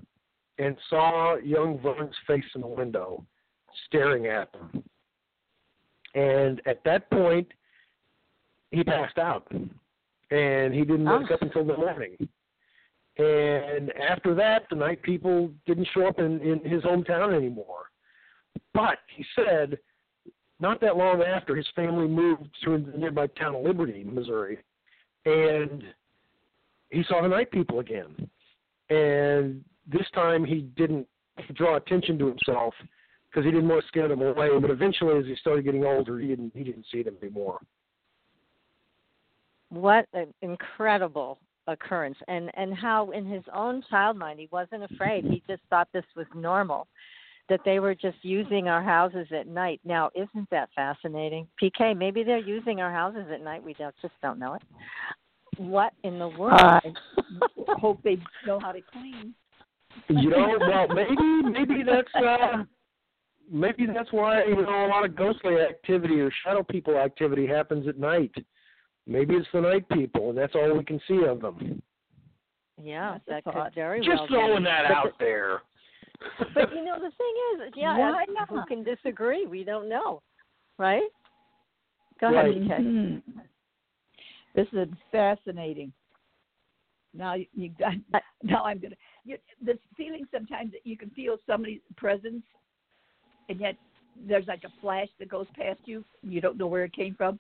and 0.60 0.76
saw 0.90 1.38
young 1.38 1.80
Vern's 1.80 2.16
face 2.28 2.44
in 2.54 2.62
the 2.62 2.68
window, 2.68 3.26
staring 3.86 4.28
at 4.28 4.52
them. 4.52 4.84
And 6.14 6.62
at 6.66 6.84
that 6.84 7.10
point, 7.10 7.48
he 8.72 8.84
passed 8.84 9.18
out, 9.18 9.48
and 9.52 10.74
he 10.74 10.82
didn't 10.82 11.06
wake 11.06 11.32
Oh. 11.32 11.34
up 11.36 11.42
until 11.42 11.64
the 11.66 11.78
morning. 11.78 12.28
And 13.18 13.92
after 13.96 14.34
that, 14.36 14.68
the 14.70 14.76
night 14.76 15.02
people 15.02 15.52
didn't 15.66 15.88
show 15.94 16.08
up 16.08 16.20
in, 16.20 16.40
in 16.42 16.60
his 16.64 16.84
hometown 16.84 17.36
anymore. 17.36 17.89
But 18.74 19.00
he 19.16 19.26
said, 19.36 19.78
not 20.60 20.82
that 20.82 20.98
long 20.98 21.22
after, 21.22 21.56
his 21.56 21.68
family 21.76 22.08
moved 22.08 22.50
to 22.64 22.78
the 22.78 22.98
nearby 22.98 23.28
town 23.28 23.56
of 23.56 23.64
Liberty, 23.64 24.04
Missouri, 24.04 24.60
and 25.26 25.84
he 26.90 27.04
saw 27.08 27.22
the 27.22 27.28
night 27.28 27.52
people 27.52 27.80
again. 27.80 28.30
And 28.90 29.64
this 29.88 30.08
time 30.14 30.44
he 30.44 30.62
didn't 30.76 31.08
draw 31.54 31.78
attention 31.78 32.18
to 32.20 32.28
himself 32.28 32.74
because 33.30 33.46
he 33.46 33.52
didn't 33.52 33.70
want 33.70 33.82
to 33.82 33.88
scare 33.88 34.08
them 34.08 34.22
away. 34.22 34.50
But 34.60 34.72
eventually, 34.72 35.18
as 35.18 35.26
he 35.26 35.36
started 35.36 35.64
getting 35.64 35.86
older, 35.86 36.20
he 36.20 36.28
didn't 36.28 36.52
he 36.56 36.64
didn't 36.64 36.86
see 36.92 37.04
them 37.04 37.16
anymore. 37.22 37.60
what 39.70 40.08
an 40.14 40.34
incredible 40.42 41.38
occurrence 41.68 42.18
and 42.28 42.50
and 42.56 42.74
how 42.74 43.12
in 43.12 43.26
his 43.26 43.44
own 43.54 43.84
child 43.90 44.18
mind 44.18 44.40
he 44.40 44.50
wasn't 44.52 44.84
afraid 44.92 45.24
he 45.24 45.44
just 45.48 45.62
thought 45.70 45.88
this 45.94 46.06
was 46.16 46.26
normal 46.34 46.88
that 47.50 47.62
they 47.66 47.80
were 47.80 47.96
just 47.96 48.18
using 48.22 48.68
our 48.68 48.82
houses 48.84 49.28
at 49.38 49.48
night 49.48 49.80
now 49.84 50.10
isn't 50.16 50.50
that 50.52 50.70
fascinating 50.76 51.48
pk 51.62 51.98
maybe 51.98 52.24
they're 52.24 52.38
using 52.38 52.80
our 52.82 52.92
houses 52.92 53.26
at 53.34 53.42
night 53.42 53.64
we 53.64 53.74
don't 53.76 53.96
just 54.02 54.14
don't 54.22 54.40
know 54.40 54.54
it 54.54 54.62
what 55.58 55.94
in 56.04 56.20
the 56.20 56.28
world 56.30 56.60
I 56.60 56.82
hope 57.80 58.02
they 58.04 58.18
know 58.46 58.60
how 58.60 58.72
to 58.72 58.80
clean. 58.94 59.34
You 60.08 60.30
know, 60.30 60.58
well, 60.60 60.88
maybe 60.88 61.50
maybe 61.52 61.84
that's 61.84 62.08
uh, 62.16 62.64
maybe 63.52 63.86
that's 63.94 64.12
why 64.14 64.44
you 64.46 64.56
know 64.56 64.86
a 64.86 64.88
lot 64.88 65.04
of 65.04 65.16
ghostly 65.16 65.56
activity 65.56 66.20
or 66.22 66.32
shadow 66.44 66.64
people 66.64 66.98
activity 66.98 67.46
happens 67.46 67.88
at 67.88 67.98
night. 68.00 68.32
Maybe 69.06 69.36
it's 69.36 69.48
the 69.52 69.62
night 69.62 69.90
people, 69.90 70.30
and 70.30 70.38
that's 70.38 70.56
all 70.56 70.78
we 70.78 70.86
can 70.86 71.02
see 71.08 71.24
of 71.28 71.42
them. 71.42 71.82
yeah 72.82 73.14
That's 73.14 73.26
a 73.28 73.30
that 73.32 73.44
could 73.44 73.54
thought. 73.54 73.76
very 73.76 74.00
Just 74.00 74.10
well 74.10 74.28
throwing 74.28 74.64
be. 74.64 74.66
that 74.66 74.84
But 74.88 74.98
out 74.98 75.14
there. 75.20 75.62
but 76.54 76.74
you 76.74 76.84
know 76.84 76.96
the 76.96 77.12
thing 77.12 77.68
is 77.68 77.74
yeah 77.76 77.98
Why 77.98 78.24
uh, 78.24 78.46
who 78.48 78.66
can 78.68 78.84
disagree 78.84 79.46
we 79.46 79.64
don't 79.64 79.88
know 79.88 80.22
right 80.78 81.04
go 82.20 82.32
Right. 82.32 82.58
ahead 82.58 82.68
pk 82.68 82.80
Mhm. 82.80 83.22
This 84.56 84.68
is 84.74 84.88
fascinating. 85.12 85.94
Now 87.14 87.36
you, 87.36 87.46
you 87.54 87.70
got. 87.80 87.94
Now 88.44 88.64
I'm 88.64 88.80
gonna. 88.80 88.96
You, 89.26 89.38
this 89.62 89.78
feeling 89.96 90.26
sometimes 90.32 90.72
that 90.72 90.86
you 90.86 90.98
can 90.98 91.10
feel 91.12 91.38
somebody's 91.48 91.82
presence, 91.98 92.44
and 93.48 93.60
yet 93.60 93.76
there's 94.28 94.48
like 94.48 94.64
a 94.66 94.82
flash 94.82 95.08
that 95.20 95.30
goes 95.30 95.48
past 95.56 95.80
you. 95.86 96.04
And 96.24 96.34
you 96.34 96.42
don't 96.42 96.58
know 96.58 96.68
where 96.68 96.84
it 96.84 96.94
came 96.94 97.16
from, 97.16 97.40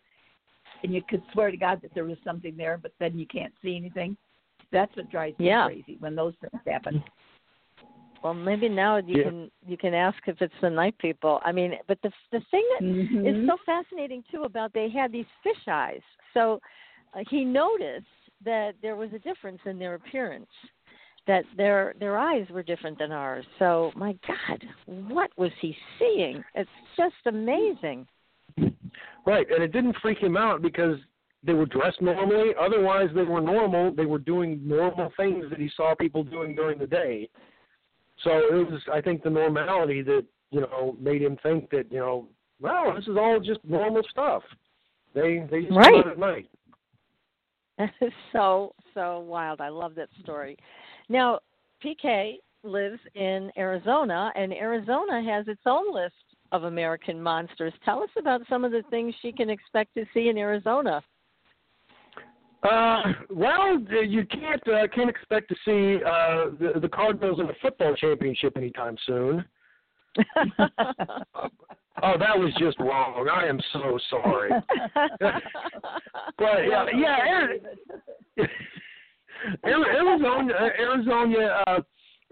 and 0.83 0.93
you 0.93 1.01
could 1.07 1.23
swear 1.33 1.51
to 1.51 1.57
God 1.57 1.79
that 1.81 1.93
there 1.93 2.05
was 2.05 2.17
something 2.23 2.55
there, 2.55 2.77
but 2.81 2.93
then 2.99 3.17
you 3.17 3.25
can't 3.27 3.53
see 3.61 3.75
anything. 3.75 4.15
That's 4.71 4.95
what 4.95 5.09
drives 5.09 5.37
me 5.39 5.47
Yeah. 5.47 5.65
crazy 5.65 5.97
when 5.99 6.15
those 6.15 6.33
things 6.41 6.61
happen. 6.67 7.03
Well, 8.21 8.33
maybe 8.33 8.67
now 8.67 8.97
you 8.97 9.17
Yeah. 9.17 9.23
can 9.23 9.51
you 9.65 9.77
can 9.77 9.93
ask 9.93 10.27
if 10.27 10.41
it's 10.41 10.53
the 10.61 10.69
night 10.69 10.97
people. 10.97 11.41
I 11.43 11.51
mean, 11.51 11.77
but 11.87 12.01
the 12.01 12.11
the 12.31 12.41
thing 12.51 12.65
that 12.73 12.83
is 12.83 13.35
Mhm. 13.37 13.47
so 13.47 13.57
fascinating 13.65 14.23
too 14.23 14.43
about 14.43 14.73
they 14.73 14.89
had 14.89 15.11
these 15.11 15.29
fish 15.41 15.67
eyes. 15.67 16.01
So 16.33 16.61
uh, 17.13 17.23
he 17.29 17.45
noticed 17.45 18.07
that 18.41 18.75
there 18.81 18.95
was 18.95 19.11
a 19.13 19.19
difference 19.19 19.61
in 19.65 19.79
their 19.79 19.93
appearance, 19.95 20.51
that 21.27 21.45
their 21.55 21.93
their 21.99 22.17
eyes 22.17 22.49
were 22.49 22.63
different 22.63 22.97
than 22.99 23.11
ours. 23.11 23.45
So 23.57 23.91
my 23.95 24.13
God, 24.27 24.67
what 24.85 25.31
was 25.37 25.51
he 25.61 25.77
seeing? 25.97 26.43
It's 26.55 26.69
just 26.97 27.25
amazing. 27.25 28.07
Right, 29.25 29.49
and 29.51 29.63
it 29.63 29.71
didn't 29.71 29.95
freak 30.01 30.17
him 30.17 30.37
out 30.37 30.61
because 30.61 30.97
they 31.43 31.53
were 31.53 31.65
dressed 31.65 32.01
normally. 32.01 32.53
Otherwise, 32.59 33.09
they 33.13 33.23
were 33.23 33.41
normal. 33.41 33.91
They 33.91 34.05
were 34.05 34.19
doing 34.19 34.59
normal 34.65 35.11
things 35.15 35.49
that 35.49 35.59
he 35.59 35.69
saw 35.75 35.95
people 35.95 36.23
doing 36.23 36.55
during 36.55 36.79
the 36.79 36.87
day. 36.87 37.29
So 38.23 38.31
it 38.31 38.71
was, 38.71 38.81
I 38.91 39.01
think, 39.01 39.23
the 39.23 39.29
normality 39.29 40.01
that 40.03 40.25
you 40.51 40.61
know 40.61 40.95
made 40.99 41.21
him 41.21 41.37
think 41.41 41.69
that 41.71 41.91
you 41.91 41.99
know, 41.99 42.27
well, 42.61 42.93
this 42.95 43.07
is 43.07 43.17
all 43.17 43.39
just 43.39 43.59
normal 43.63 44.03
stuff. 44.09 44.43
They 45.13 45.45
they 45.49 45.61
just 45.61 45.69
come 45.73 45.77
Right. 45.77 45.95
out 45.95 46.07
at 46.07 46.19
night. 46.19 46.49
That 47.77 47.93
is 48.01 48.11
so 48.33 48.73
so 48.93 49.19
wild. 49.19 49.61
I 49.61 49.69
love 49.69 49.95
that 49.95 50.09
story. 50.21 50.57
Now, 51.07 51.39
PK 51.83 52.37
lives 52.63 52.99
in 53.15 53.51
Arizona, 53.57 54.31
and 54.35 54.53
Arizona 54.53 55.23
has 55.23 55.47
its 55.47 55.61
own 55.65 55.93
list 55.93 56.13
of 56.51 56.63
American 56.63 57.21
monsters. 57.21 57.73
Tell 57.85 58.03
us 58.03 58.09
about 58.17 58.41
some 58.49 58.65
of 58.65 58.71
the 58.71 58.83
things 58.89 59.13
she 59.21 59.31
can 59.31 59.49
expect 59.49 59.93
to 59.95 60.05
see 60.13 60.29
in 60.29 60.37
Arizona. 60.37 61.01
Uh, 62.63 63.01
well, 63.29 63.79
you 64.03 64.25
can't 64.25 64.67
uh, 64.67 64.87
can't 64.93 65.09
expect 65.09 65.47
to 65.49 65.55
see 65.63 66.03
uh, 66.03 66.49
the, 66.59 66.79
the 66.81 66.89
Cardinals 66.89 67.39
in 67.39 67.47
the 67.47 67.55
football 67.61 67.95
championship 67.95 68.57
anytime 68.57 68.97
soon. 69.05 69.45
Oh, 72.01 72.17
that 72.17 72.37
was 72.37 72.53
just 72.57 72.79
wrong. 72.79 73.27
I 73.29 73.45
am 73.45 73.59
so 73.73 73.99
sorry. 74.09 74.51
but 75.19 75.41
yeah, 76.37 76.85
yeah, 76.95 78.45
Arizona, 79.65 80.53
Arizona 80.79 81.63
uh, 81.67 81.79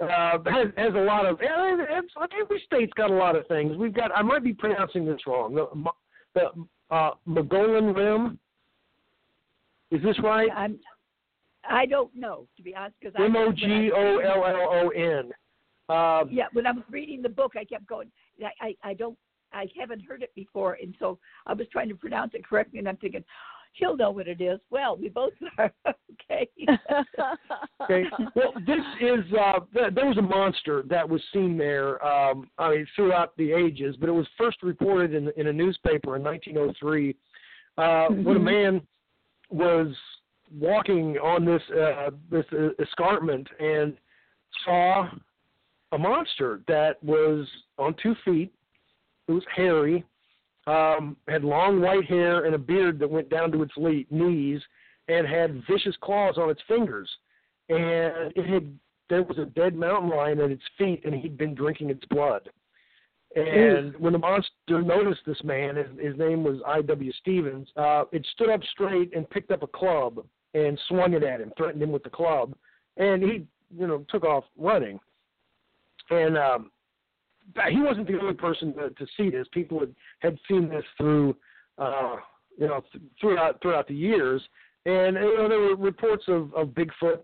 uh, 0.02 0.38
has, 0.46 0.68
has 0.78 0.94
a 0.94 1.00
lot 1.00 1.26
of. 1.26 1.40
Every 1.42 2.62
state's 2.66 2.94
got 2.94 3.12
a 3.12 3.16
lot 3.16 3.36
of 3.36 3.48
things. 3.48 3.76
We've 3.78 3.94
got. 3.94 4.12
I 4.16 4.22
might 4.22 4.44
be 4.44 4.54
pronouncing 4.54 5.06
this 5.06 5.22
wrong. 5.28 5.56
The, 5.56 5.68
the 6.34 6.96
uh, 6.96 7.12
Mogollon 7.26 7.94
Rim. 7.94 8.40
Is 9.92 10.02
this 10.04 10.18
right? 10.24 10.50
I'm. 10.56 10.80
I 11.70 11.86
don't 11.86 12.16
know 12.16 12.48
to 12.56 12.64
be 12.64 12.76
honest 12.76 12.96
because 13.00 13.16
M 13.20 13.36
O 13.36 13.52
G 13.52 13.92
O 13.94 14.18
L 14.20 14.46
L 14.46 14.70
O 14.72 14.90
N. 14.90 15.32
Um, 15.90 16.30
yeah, 16.30 16.46
when 16.54 16.68
I 16.68 16.72
was 16.72 16.84
reading 16.90 17.22
the 17.22 17.30
book, 17.30 17.54
I 17.58 17.64
kept 17.64 17.88
going. 17.88 18.12
I, 18.42 18.66
I 18.66 18.90
I 18.92 18.94
don't 18.94 19.18
I 19.54 19.68
haven't 19.80 20.04
heard 20.06 20.22
it 20.22 20.34
before, 20.36 20.78
and 20.82 20.94
so 21.00 21.20
I 21.46 21.54
was 21.54 21.68
trying 21.72 21.90
to 21.90 21.96
pronounce 21.96 22.34
it 22.34 22.46
correctly, 22.46 22.80
and 22.80 22.88
I'm 22.88 22.98
thinking, 22.98 23.24
he'll 23.74 23.96
know 23.96 24.12
what 24.12 24.28
it 24.28 24.42
is. 24.42 24.60
Well, 24.70 24.98
we 24.98 25.10
both 25.10 25.34
are. 25.58 25.72
okay. 25.86 26.50
okay. 27.82 28.04
Well, 28.36 28.54
this 28.66 28.80
is 29.02 29.34
uh, 29.34 29.60
there 29.74 30.06
was 30.06 30.18
a 30.18 30.22
monster 30.22 30.84
that 30.90 31.08
was 31.08 31.22
seen 31.34 31.58
there. 31.58 32.04
Um, 32.06 32.50
I 32.58 32.72
mean, 32.72 32.88
throughout 32.96 33.36
the 33.38 33.52
ages, 33.52 33.96
but 34.00 34.10
it 34.10 34.14
was 34.14 34.28
first 34.38 34.62
reported 34.64 35.14
in 35.14 35.32
in 35.38 35.48
a 35.48 35.54
newspaper 35.54 36.16
in 36.16 36.24
1903 36.24 37.16
uh, 37.78 37.82
mm-hmm. 37.82 38.24
when 38.24 38.38
a 38.38 38.40
man 38.40 38.82
was 39.50 39.94
walking 40.52 41.18
on 41.18 41.46
this 41.46 41.62
uh, 41.72 42.10
this 42.32 42.46
escarpment 42.80 43.48
and 43.60 43.98
saw 44.66 45.10
a 45.92 45.98
monster 45.98 46.62
that 46.68 47.02
was 47.04 47.48
on 47.78 47.96
two 48.02 48.16
feet. 48.26 48.54
It 49.28 49.32
was 49.32 49.44
hairy, 49.54 50.06
um, 50.68 51.18
had 51.28 51.44
long 51.44 51.82
white 51.82 52.06
hair 52.06 52.46
and 52.46 52.56
a 52.56 52.60
beard 52.60 53.00
that 53.00 53.10
went 53.10 53.30
down 53.30 53.52
to 53.52 53.62
its 53.62 53.74
le- 53.78 54.04
knees, 54.10 54.62
and 55.08 55.28
had 55.28 55.64
vicious 55.70 55.96
claws 56.02 56.38
on 56.38 56.50
its 56.50 56.62
fingers. 56.68 57.10
And 57.70 58.32
it 58.36 58.46
had 58.48 58.78
there 59.10 59.24
was 59.24 59.38
a 59.38 59.46
dead 59.46 59.76
mountain 59.76 60.10
lion 60.10 60.40
at 60.40 60.52
its 60.52 60.64
feet, 60.78 61.04
and 61.06 61.14
he'd 61.16 61.38
been 61.38 61.56
drinking 61.56 61.90
its 61.90 62.06
blood. 62.06 62.50
And 63.38 63.96
when 64.00 64.14
the 64.14 64.20
monster 64.20 64.82
noticed 64.82 65.22
this 65.28 65.44
man, 65.44 65.76
his, 65.76 65.88
his 66.02 66.18
name 66.18 66.44
was 66.44 66.60
I.W. 66.66 67.12
Stevens, 67.22 67.68
uh, 67.78 68.06
it 68.12 68.26
stood 68.34 68.50
up 68.50 68.62
straight 68.72 69.16
and 69.16 69.30
picked 69.30 69.52
up 69.52 69.62
a 69.62 69.68
club 69.68 70.26
and 70.56 70.80
swung 70.88 71.14
it 71.14 71.24
at 71.24 71.40
him, 71.40 71.52
threatened 71.56 71.84
him 71.84 71.92
with 71.92 72.04
the 72.04 72.10
club, 72.10 72.56
and 72.98 73.22
he, 73.22 73.46
you 73.78 73.86
know, 73.86 74.04
took 74.10 74.24
off 74.24 74.46
running. 74.58 75.00
And 76.10 76.36
um, 76.36 76.72
he 77.70 77.80
wasn't 77.80 78.08
the 78.08 78.20
only 78.20 78.34
person 78.34 78.74
to, 78.74 78.90
to 78.90 79.06
see 79.16 79.30
this. 79.30 79.48
People 79.52 79.80
had, 79.80 79.94
had 80.20 80.40
seen 80.50 80.68
this 80.70 80.86
through, 80.98 81.36
uh, 81.78 82.16
you 82.58 82.68
know, 82.68 82.84
th- 82.92 83.04
throughout 83.22 83.62
throughout 83.62 83.88
the 83.88 83.94
years. 83.94 84.42
And 84.86 85.16
you 85.16 85.38
know, 85.38 85.50
there 85.50 85.60
were 85.60 85.76
reports 85.76 86.24
of, 86.28 86.54
of 86.56 86.70
Bigfoot. 86.70 87.20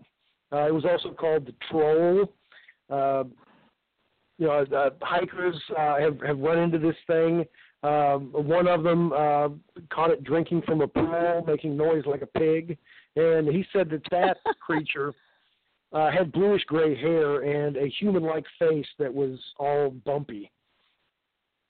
Uh, 0.52 0.68
it 0.68 0.74
was 0.74 0.84
also 0.84 1.12
called 1.12 1.46
the 1.46 1.54
troll. 1.70 2.30
Uh, 2.90 3.24
you 4.38 4.46
know, 4.46 4.64
uh, 4.74 4.90
hikers 5.02 5.56
uh, 5.78 5.98
have 5.98 6.20
have 6.20 6.38
run 6.38 6.58
into 6.58 6.78
this 6.78 6.96
thing. 7.06 7.44
Um, 7.82 8.30
one 8.32 8.66
of 8.66 8.82
them 8.82 9.12
uh, 9.12 9.48
caught 9.92 10.10
it 10.10 10.24
drinking 10.24 10.62
from 10.62 10.80
a 10.80 10.88
pool, 10.88 11.44
making 11.46 11.76
noise 11.76 12.04
like 12.06 12.22
a 12.22 12.26
pig, 12.26 12.78
and 13.16 13.46
he 13.46 13.64
said 13.72 13.90
that 13.90 14.02
that 14.10 14.38
creature 14.60 15.12
uh, 15.92 16.10
had 16.10 16.32
bluish 16.32 16.64
gray 16.64 16.98
hair 16.98 17.42
and 17.42 17.76
a 17.76 17.88
human-like 18.00 18.44
face 18.58 18.86
that 18.98 19.12
was 19.12 19.38
all 19.58 19.90
bumpy. 19.90 20.50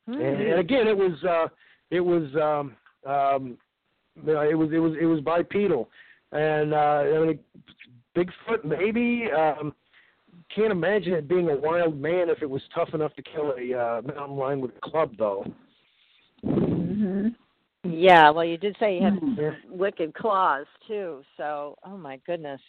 Mm-hmm. 0.08 0.20
And, 0.20 0.40
and 0.40 0.60
again, 0.60 0.86
it 0.86 0.96
was 0.96 1.22
uh, 1.24 1.48
it 1.90 2.00
was 2.00 2.24
um, 2.36 2.76
um, 3.10 3.58
you 4.24 4.32
know, 4.32 4.40
it 4.40 4.54
was 4.54 4.70
it 4.72 4.78
was 4.78 4.92
it 5.00 5.06
was 5.06 5.20
bipedal, 5.20 5.90
and 6.32 6.72
uh, 6.72 6.76
I 6.76 7.26
mean, 7.26 7.38
Bigfoot 8.16 8.64
maybe. 8.64 9.28
Um, 9.32 9.74
can't 10.54 10.72
imagine 10.72 11.12
it 11.14 11.28
being 11.28 11.48
a 11.48 11.56
wild 11.56 12.00
man 12.00 12.28
if 12.28 12.42
it 12.42 12.48
was 12.48 12.62
tough 12.74 12.94
enough 12.94 13.14
to 13.14 13.22
kill 13.22 13.54
a 13.58 13.74
uh, 13.74 14.02
mountain 14.02 14.36
lion 14.36 14.60
with 14.60 14.72
a 14.76 14.90
club, 14.90 15.12
though. 15.18 15.44
Mm-hmm. 16.44 17.28
Yeah, 17.84 18.30
well, 18.30 18.44
you 18.44 18.56
did 18.56 18.76
say 18.80 18.96
he 18.98 19.04
had 19.04 19.14
mm-hmm. 19.14 19.78
wicked 19.78 20.14
claws 20.14 20.66
too. 20.88 21.22
So, 21.36 21.76
oh 21.84 21.98
my 21.98 22.18
goodness. 22.26 22.60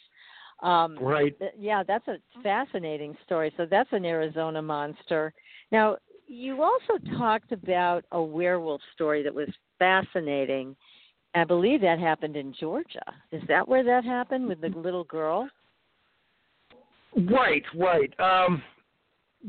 Um, 0.62 0.98
right. 1.00 1.38
Th- 1.40 1.52
yeah, 1.58 1.84
that's 1.84 2.08
a 2.08 2.18
fascinating 2.44 3.16
story. 3.26 3.54
So 3.58 3.66
that's 3.66 3.90
an 3.92 4.06
Arizona 4.06 4.62
monster. 4.62 5.34
Now, 5.72 5.98
you 6.28 6.64
also 6.64 6.98
talked 7.18 7.52
about 7.52 8.04
a 8.12 8.22
werewolf 8.22 8.82
story 8.94 9.24
that 9.24 9.34
was 9.34 9.50
fascinating. 9.80 10.76
I 11.34 11.44
believe 11.44 11.82
that 11.82 12.00
happened 12.00 12.36
in 12.36 12.54
Georgia. 12.60 13.04
Is 13.32 13.44
that 13.48 13.68
where 13.68 13.84
that 13.84 14.04
happened 14.04 14.48
with 14.48 14.62
the 14.62 14.70
little 14.70 15.04
girl? 15.04 15.50
Right, 17.16 17.64
right. 17.76 18.14
Um, 18.20 18.62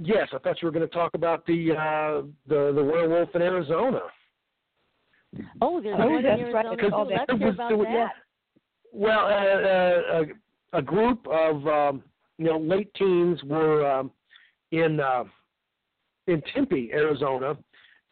yes, 0.00 0.28
I 0.32 0.38
thought 0.38 0.62
you 0.62 0.66
were 0.66 0.72
going 0.72 0.88
to 0.88 0.94
talk 0.94 1.14
about 1.14 1.44
the 1.46 1.72
uh, 1.72 2.26
the 2.46 2.72
the 2.72 2.82
werewolf 2.82 3.34
in 3.34 3.42
Arizona. 3.42 4.00
Oh, 5.60 5.80
there's 5.80 5.96
oh, 5.98 6.06
one 6.06 6.18
in 6.18 6.26
Arizona 6.26 6.52
right. 6.52 6.78
too. 6.78 6.88
Let's 6.96 7.36
hear 7.38 7.50
about 7.50 7.68
that. 7.68 8.10
Well, 8.92 9.26
uh, 9.26 10.20
uh, 10.20 10.78
a 10.78 10.82
group 10.82 11.26
of 11.26 11.66
um, 11.66 12.02
you 12.38 12.46
know 12.46 12.58
late 12.58 12.92
teens 12.94 13.42
were 13.44 13.84
um, 13.90 14.10
in 14.70 15.00
uh, 15.00 15.24
in 16.26 16.42
Tempe, 16.54 16.90
Arizona, 16.92 17.56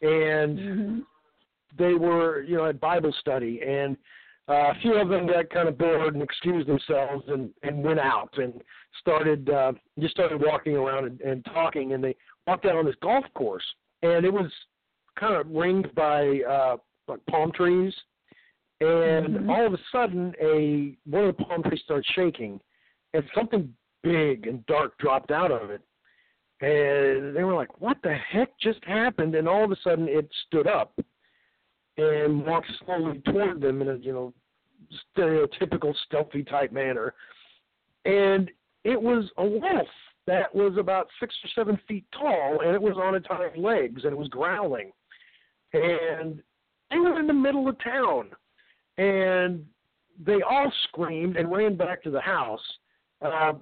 and 0.03 0.59
mm-hmm. 0.59 0.99
they 1.79 1.95
were 1.95 2.43
you 2.43 2.57
know 2.57 2.67
at 2.67 2.81
Bible 2.81 3.15
study, 3.21 3.61
and 3.67 3.97
uh, 4.49 4.53
a 4.53 4.75
few 4.83 4.95
of 4.95 5.09
them 5.09 5.27
got 5.27 5.49
kind 5.51 5.69
of 5.69 5.79
bored 5.79 6.15
and 6.15 6.23
excused 6.23 6.69
themselves 6.69 7.25
and 7.29 7.51
and 7.63 7.83
went 7.83 8.01
out 8.01 8.31
and 8.37 8.63
started 9.01 9.49
uh, 9.51 9.73
just 9.99 10.15
started 10.15 10.41
walking 10.41 10.77
around 10.77 11.07
and, 11.07 11.21
and 11.21 11.45
talking, 11.47 11.93
and 11.93 12.03
they 12.03 12.15
walked 12.47 12.67
out 12.67 12.77
on 12.77 12.85
this 12.85 12.97
golf 13.03 13.25
course, 13.35 13.65
and 14.03 14.25
it 14.25 14.33
was 14.33 14.51
kind 15.19 15.35
of 15.35 15.49
ringed 15.51 15.95
by 15.95 16.41
uh, 16.49 16.77
like 17.09 17.25
palm 17.27 17.53
trees 17.53 17.95
and 18.81 19.29
mm-hmm. 19.29 19.51
all 19.51 19.67
of 19.67 19.73
a 19.73 19.79
sudden 19.93 20.33
a 20.41 20.97
one 21.09 21.25
of 21.25 21.37
the 21.37 21.45
palm 21.45 21.63
trees 21.63 21.81
starts 21.85 22.09
shaking 22.15 22.61
and 23.13 23.23
something 23.35 23.73
big 24.03 24.47
and 24.47 24.65
dark 24.67 24.97
dropped 24.99 25.31
out 25.31 25.51
of 25.51 25.71
it 25.71 25.81
and 26.61 27.35
they 27.37 27.45
were 27.45 27.55
like 27.55 27.81
what 27.81 27.97
the 28.03 28.15
heck 28.31 28.49
just 28.61 28.83
happened 28.85 29.35
and 29.35 29.49
all 29.49 29.65
of 29.65 29.71
a 29.71 29.77
sudden 29.83 30.09
it 30.09 30.29
stood 30.47 30.67
up 30.67 30.93
and 31.97 32.45
walked 32.45 32.71
slowly 32.85 33.21
toward 33.21 33.61
them 33.61 33.83
in 33.83 33.89
a 33.89 33.97
you 33.97 34.13
know 34.13 34.33
stereotypical 35.17 35.95
stealthy 36.07 36.43
type 36.43 36.73
manner 36.73 37.15
and 38.05 38.51
it 38.85 39.01
was 39.01 39.25
a 39.39 39.45
wolf 39.45 39.89
that 40.27 40.55
was 40.55 40.77
about 40.79 41.09
six 41.21 41.35
or 41.45 41.49
seven 41.55 41.79
feet 41.87 42.05
tall 42.13 42.61
and 42.65 42.75
it 42.75 42.81
was 42.81 42.97
on 42.97 43.15
its 43.15 43.27
hind 43.29 43.57
legs 43.57 44.03
and 44.05 44.13
it 44.13 44.19
was 44.19 44.29
growling 44.29 44.93
and 45.73 46.43
they 46.91 46.99
were 46.99 47.19
in 47.19 47.27
the 47.27 47.33
middle 47.33 47.69
of 47.69 47.77
town 47.83 48.31
and 48.99 49.65
they 50.25 50.43
all 50.43 50.73
screamed 50.89 51.37
and 51.37 51.51
ran 51.51 51.77
back 51.77 52.03
to 52.03 52.11
the 52.11 52.21
house. 52.21 52.61
Uh, 53.21 53.55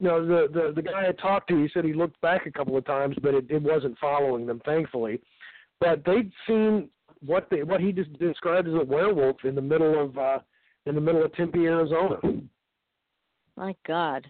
you 0.00 0.08
know, 0.08 0.26
the, 0.26 0.48
the 0.52 0.72
the 0.74 0.82
guy 0.82 1.08
I 1.08 1.12
talked 1.12 1.48
to, 1.50 1.62
he 1.62 1.68
said 1.72 1.84
he 1.84 1.92
looked 1.92 2.20
back 2.20 2.46
a 2.46 2.50
couple 2.50 2.76
of 2.76 2.84
times, 2.84 3.16
but 3.22 3.34
it, 3.34 3.46
it 3.48 3.62
wasn't 3.62 3.98
following 3.98 4.46
them, 4.46 4.60
thankfully. 4.64 5.20
But 5.80 6.04
they'd 6.04 6.32
seen 6.46 6.88
what 7.24 7.48
they 7.50 7.62
what 7.62 7.80
he 7.80 7.92
just 7.92 8.12
described 8.18 8.68
as 8.68 8.74
a 8.74 8.84
werewolf 8.84 9.36
in 9.44 9.54
the 9.54 9.62
middle 9.62 10.02
of 10.02 10.16
uh, 10.18 10.38
in 10.86 10.94
the 10.94 11.00
middle 11.00 11.24
of 11.24 11.32
Tempe, 11.34 11.64
Arizona. 11.64 12.18
My 13.56 13.74
God. 13.86 14.26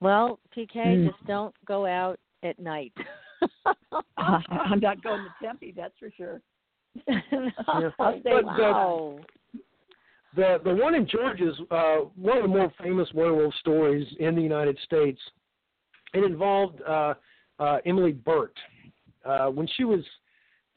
Well, 0.00 0.38
PK, 0.56 0.76
mm. 0.76 1.08
just 1.08 1.26
don't 1.26 1.54
go 1.66 1.86
out 1.86 2.18
at 2.42 2.58
night. 2.58 2.92
I'm 4.16 4.80
not 4.80 5.02
going 5.02 5.24
to 5.24 5.46
Tempe, 5.46 5.72
that's 5.76 5.94
for 5.98 6.10
sure. 6.16 6.40
I'll 7.68 8.14
say 8.14 8.20
but 8.24 8.44
wow. 8.44 9.18
The, 10.36 10.58
the 10.64 10.70
the 10.70 10.74
one 10.74 10.94
in 10.94 11.08
Georgia 11.08 11.48
is 11.48 11.56
uh, 11.70 11.96
one 12.16 12.36
of 12.38 12.42
the 12.42 12.48
more 12.48 12.72
famous 12.82 13.08
werewolf 13.14 13.54
stories 13.60 14.06
in 14.20 14.34
the 14.34 14.42
United 14.42 14.78
States. 14.84 15.20
It 16.12 16.24
involved 16.24 16.80
uh, 16.82 17.14
uh, 17.58 17.78
Emily 17.86 18.12
Burt. 18.12 18.56
Uh, 19.24 19.46
when 19.46 19.66
she 19.76 19.84
was, 19.84 20.00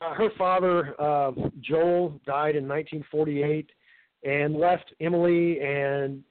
uh, 0.02 0.14
her 0.14 0.30
father 0.38 1.00
uh, 1.02 1.32
Joel 1.62 2.20
died 2.26 2.56
in 2.56 2.68
1948, 2.68 3.70
and 4.24 4.56
left 4.56 4.94
Emily 5.00 5.60
and 5.60 6.24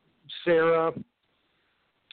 Sarah, 0.44 0.92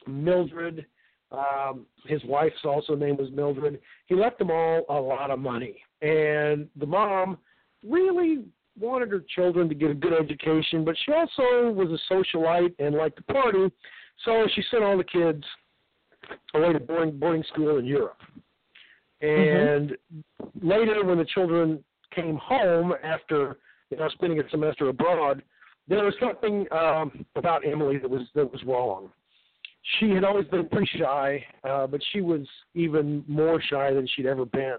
Mildred. 0.06 0.86
Um, 1.32 1.86
his 2.06 2.22
wife's 2.24 2.64
also 2.64 2.94
name 2.94 3.16
was 3.16 3.30
Mildred. 3.32 3.80
He 4.06 4.14
left 4.14 4.38
them 4.38 4.50
all 4.50 4.84
a 4.88 5.00
lot 5.00 5.30
of 5.30 5.38
money, 5.38 5.82
and 6.02 6.68
the 6.76 6.86
mom 6.86 7.38
really 7.86 8.44
wanted 8.78 9.10
her 9.10 9.24
children 9.34 9.68
to 9.68 9.74
get 9.74 9.90
a 9.90 9.94
good 9.94 10.12
education, 10.12 10.84
but 10.84 10.96
she 11.04 11.12
also 11.12 11.70
was 11.72 11.88
a 11.90 12.12
socialite 12.12 12.74
and 12.78 12.94
liked 12.94 13.16
to 13.16 13.22
party, 13.24 13.72
so 14.24 14.46
she 14.54 14.62
sent 14.70 14.82
all 14.82 14.96
the 14.96 15.04
kids 15.04 15.44
away 16.54 16.72
to 16.72 16.80
boarding 16.80 17.18
boarding 17.18 17.44
school 17.52 17.78
in 17.78 17.84
Europe. 17.84 18.18
And 19.20 19.90
mm-hmm. 19.90 20.68
later, 20.68 21.04
when 21.04 21.18
the 21.18 21.24
children 21.24 21.82
came 22.14 22.36
home 22.36 22.92
after 23.02 23.58
you 23.90 23.96
know 23.96 24.08
spending 24.10 24.40
a 24.40 24.48
semester 24.50 24.88
abroad, 24.88 25.42
there 25.88 26.04
was 26.04 26.14
something 26.20 26.66
um, 26.72 27.24
about 27.36 27.66
Emily 27.66 27.98
that 27.98 28.10
was 28.10 28.22
that 28.34 28.50
was 28.50 28.62
wrong. 28.64 29.10
She 29.98 30.10
had 30.10 30.24
always 30.24 30.46
been 30.46 30.68
pretty 30.68 30.90
shy, 30.98 31.44
uh, 31.62 31.86
but 31.86 32.00
she 32.12 32.22
was 32.22 32.46
even 32.74 33.22
more 33.28 33.60
shy 33.60 33.92
than 33.92 34.08
she'd 34.14 34.26
ever 34.26 34.46
been. 34.46 34.78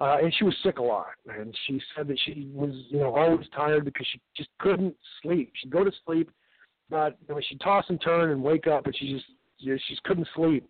Uh, 0.00 0.18
and 0.22 0.34
she 0.36 0.44
was 0.44 0.54
sick 0.62 0.78
a 0.78 0.82
lot, 0.82 1.06
and 1.28 1.56
she 1.66 1.80
said 1.94 2.08
that 2.08 2.18
she 2.24 2.50
was, 2.52 2.72
you 2.90 2.98
know, 2.98 3.14
always 3.14 3.46
tired 3.54 3.84
because 3.84 4.06
she 4.12 4.20
just 4.36 4.50
couldn't 4.58 4.94
sleep. 5.22 5.52
She'd 5.54 5.70
go 5.70 5.84
to 5.84 5.92
sleep, 6.04 6.30
but 6.90 7.16
you 7.28 7.34
know, 7.34 7.40
she'd 7.48 7.60
toss 7.60 7.84
and 7.88 8.00
turn 8.00 8.30
and 8.30 8.42
wake 8.42 8.66
up, 8.66 8.86
and 8.86 8.96
she 8.96 9.12
just, 9.14 9.24
you 9.58 9.72
know, 9.72 9.78
she 9.86 9.94
just 9.94 10.02
couldn't 10.02 10.28
sleep. 10.34 10.68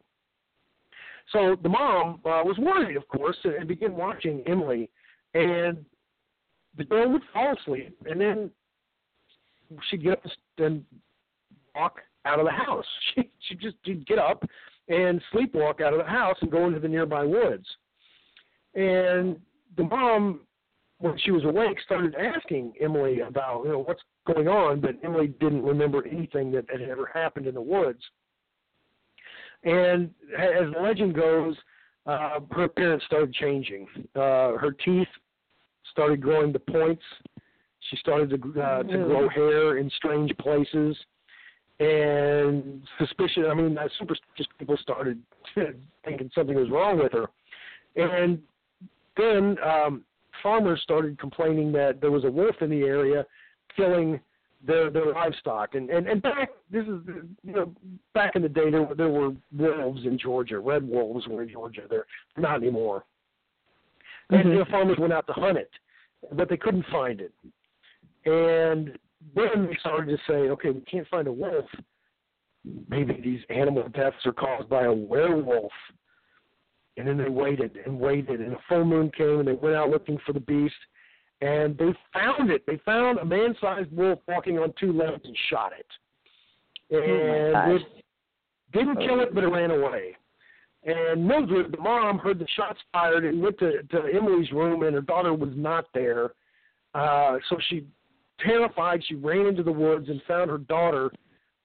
So 1.32 1.56
the 1.62 1.68
mom 1.68 2.20
uh, 2.24 2.42
was 2.44 2.56
worried, 2.58 2.96
of 2.96 3.08
course, 3.08 3.36
and 3.44 3.66
began 3.66 3.94
watching 3.94 4.42
Emily, 4.46 4.90
and 5.32 5.84
the 6.76 6.84
girl 6.84 7.10
would 7.12 7.22
fall 7.32 7.56
asleep, 7.56 7.96
and 8.06 8.20
then 8.20 8.50
she'd 9.90 10.02
get 10.02 10.12
up 10.12 10.24
and 10.58 10.84
walk 11.74 12.00
out 12.24 12.38
of 12.38 12.46
the 12.46 12.52
house. 12.52 12.86
She 13.14 13.30
she 13.48 13.54
just 13.54 13.76
she'd 13.84 14.06
get 14.06 14.18
up 14.18 14.44
and 14.88 15.20
sleepwalk 15.32 15.80
out 15.80 15.92
of 15.92 15.98
the 15.98 16.10
house 16.10 16.36
and 16.40 16.50
go 16.50 16.66
into 16.66 16.80
the 16.80 16.88
nearby 16.88 17.24
woods. 17.24 17.66
And 18.74 19.38
the 19.76 19.84
mom, 19.84 20.40
when 20.98 21.16
she 21.18 21.30
was 21.30 21.44
awake, 21.44 21.78
started 21.84 22.14
asking 22.14 22.74
Emily 22.80 23.20
about 23.20 23.64
you 23.64 23.70
know 23.70 23.80
what's 23.80 24.02
going 24.26 24.48
on, 24.48 24.80
but 24.80 24.96
Emily 25.02 25.28
didn't 25.28 25.62
remember 25.62 26.06
anything 26.06 26.50
that 26.52 26.68
had 26.70 26.82
ever 26.82 27.10
happened 27.12 27.46
in 27.46 27.54
the 27.54 27.60
woods. 27.60 28.00
And 29.64 30.10
as 30.38 30.72
the 30.72 30.80
legend 30.80 31.14
goes, 31.14 31.56
uh, 32.06 32.40
her 32.52 32.64
appearance 32.64 33.02
started 33.06 33.32
changing. 33.32 33.86
Uh, 34.14 34.56
her 34.58 34.74
teeth 34.84 35.08
started 35.90 36.20
growing 36.20 36.52
to 36.52 36.58
points. 36.58 37.02
She 37.90 37.96
started 37.96 38.30
to 38.30 38.62
uh, 38.62 38.82
to 38.82 38.96
grow 39.04 39.28
hair 39.28 39.78
in 39.78 39.90
strange 39.96 40.36
places, 40.38 40.96
and 41.80 42.82
suspicion. 42.98 43.46
I 43.46 43.54
mean, 43.54 43.78
superstitious 43.98 44.46
people 44.58 44.76
started 44.80 45.20
thinking 46.04 46.30
something 46.34 46.56
was 46.56 46.70
wrong 46.70 46.98
with 46.98 47.12
her, 47.12 47.26
and 47.96 48.38
then 49.16 49.56
um, 49.64 50.04
farmers 50.42 50.80
started 50.82 51.18
complaining 51.18 51.72
that 51.72 52.00
there 52.00 52.10
was 52.10 52.24
a 52.24 52.30
wolf 52.30 52.56
in 52.60 52.70
the 52.70 52.82
area 52.82 53.24
killing 53.76 54.20
their 54.66 54.90
their 54.90 55.12
livestock. 55.12 55.74
And 55.74 55.90
and 55.90 56.06
and 56.06 56.22
back 56.22 56.50
this 56.70 56.84
is 56.84 57.00
you 57.42 57.52
know 57.52 57.72
back 58.14 58.36
in 58.36 58.42
the 58.42 58.48
day 58.48 58.70
there 58.70 58.88
there 58.96 59.08
were 59.08 59.32
wolves 59.56 60.04
in 60.04 60.18
Georgia, 60.18 60.58
red 60.58 60.86
wolves 60.86 61.26
were 61.28 61.42
in 61.42 61.50
Georgia. 61.50 61.82
They're 61.88 62.06
not 62.36 62.62
anymore. 62.62 63.04
Mm-hmm. 64.30 64.48
And 64.48 64.60
the 64.60 64.64
farmers 64.66 64.98
went 64.98 65.12
out 65.12 65.26
to 65.26 65.32
hunt 65.32 65.58
it, 65.58 65.70
but 66.32 66.48
they 66.48 66.56
couldn't 66.56 66.86
find 66.90 67.20
it. 67.20 67.32
And 68.24 68.98
then 69.34 69.66
they 69.66 69.76
started 69.80 70.16
to 70.16 70.18
say, 70.26 70.48
okay, 70.50 70.70
we 70.70 70.80
can't 70.82 71.08
find 71.08 71.26
a 71.26 71.32
wolf. 71.32 71.66
Maybe 72.88 73.20
these 73.22 73.40
animal 73.50 73.86
deaths 73.90 74.16
are 74.24 74.32
caused 74.32 74.70
by 74.70 74.84
a 74.84 74.92
werewolf. 74.92 75.72
And 76.96 77.06
then 77.06 77.18
they 77.18 77.28
waited 77.28 77.76
and 77.84 77.98
waited, 77.98 78.40
and 78.40 78.52
a 78.52 78.58
full 78.68 78.84
moon 78.84 79.10
came, 79.16 79.40
and 79.40 79.48
they 79.48 79.52
went 79.52 79.74
out 79.74 79.90
looking 79.90 80.16
for 80.24 80.32
the 80.32 80.40
beast, 80.40 80.74
and 81.44 81.76
they 81.76 81.92
found 82.14 82.50
it. 82.50 82.64
They 82.66 82.80
found 82.86 83.18
a 83.18 83.24
man-sized 83.24 83.92
wolf 83.92 84.18
walking 84.26 84.58
on 84.58 84.72
two 84.80 84.92
legs 84.92 85.20
and 85.24 85.36
shot 85.50 85.72
it. 85.78 85.86
Oh, 86.90 86.96
and 86.96 87.72
oh 87.72 87.76
it 87.76 87.82
didn't 88.72 88.96
kill 88.96 89.20
it, 89.20 89.34
but 89.34 89.44
it 89.44 89.48
ran 89.48 89.70
away. 89.70 90.16
And 90.84 91.26
Mildred, 91.26 91.72
the 91.72 91.78
mom, 91.78 92.18
heard 92.18 92.38
the 92.38 92.46
shots 92.56 92.78
fired 92.92 93.26
and 93.26 93.42
went 93.42 93.58
to, 93.58 93.82
to 93.82 94.02
Emily's 94.14 94.52
room, 94.52 94.84
and 94.84 94.94
her 94.94 95.02
daughter 95.02 95.34
was 95.34 95.50
not 95.54 95.84
there. 95.92 96.32
Uh, 96.94 97.36
so 97.50 97.58
she, 97.68 97.86
terrified, 98.40 99.02
she 99.06 99.14
ran 99.14 99.46
into 99.46 99.62
the 99.62 99.72
woods 99.72 100.08
and 100.08 100.22
found 100.26 100.50
her 100.50 100.58
daughter 100.58 101.10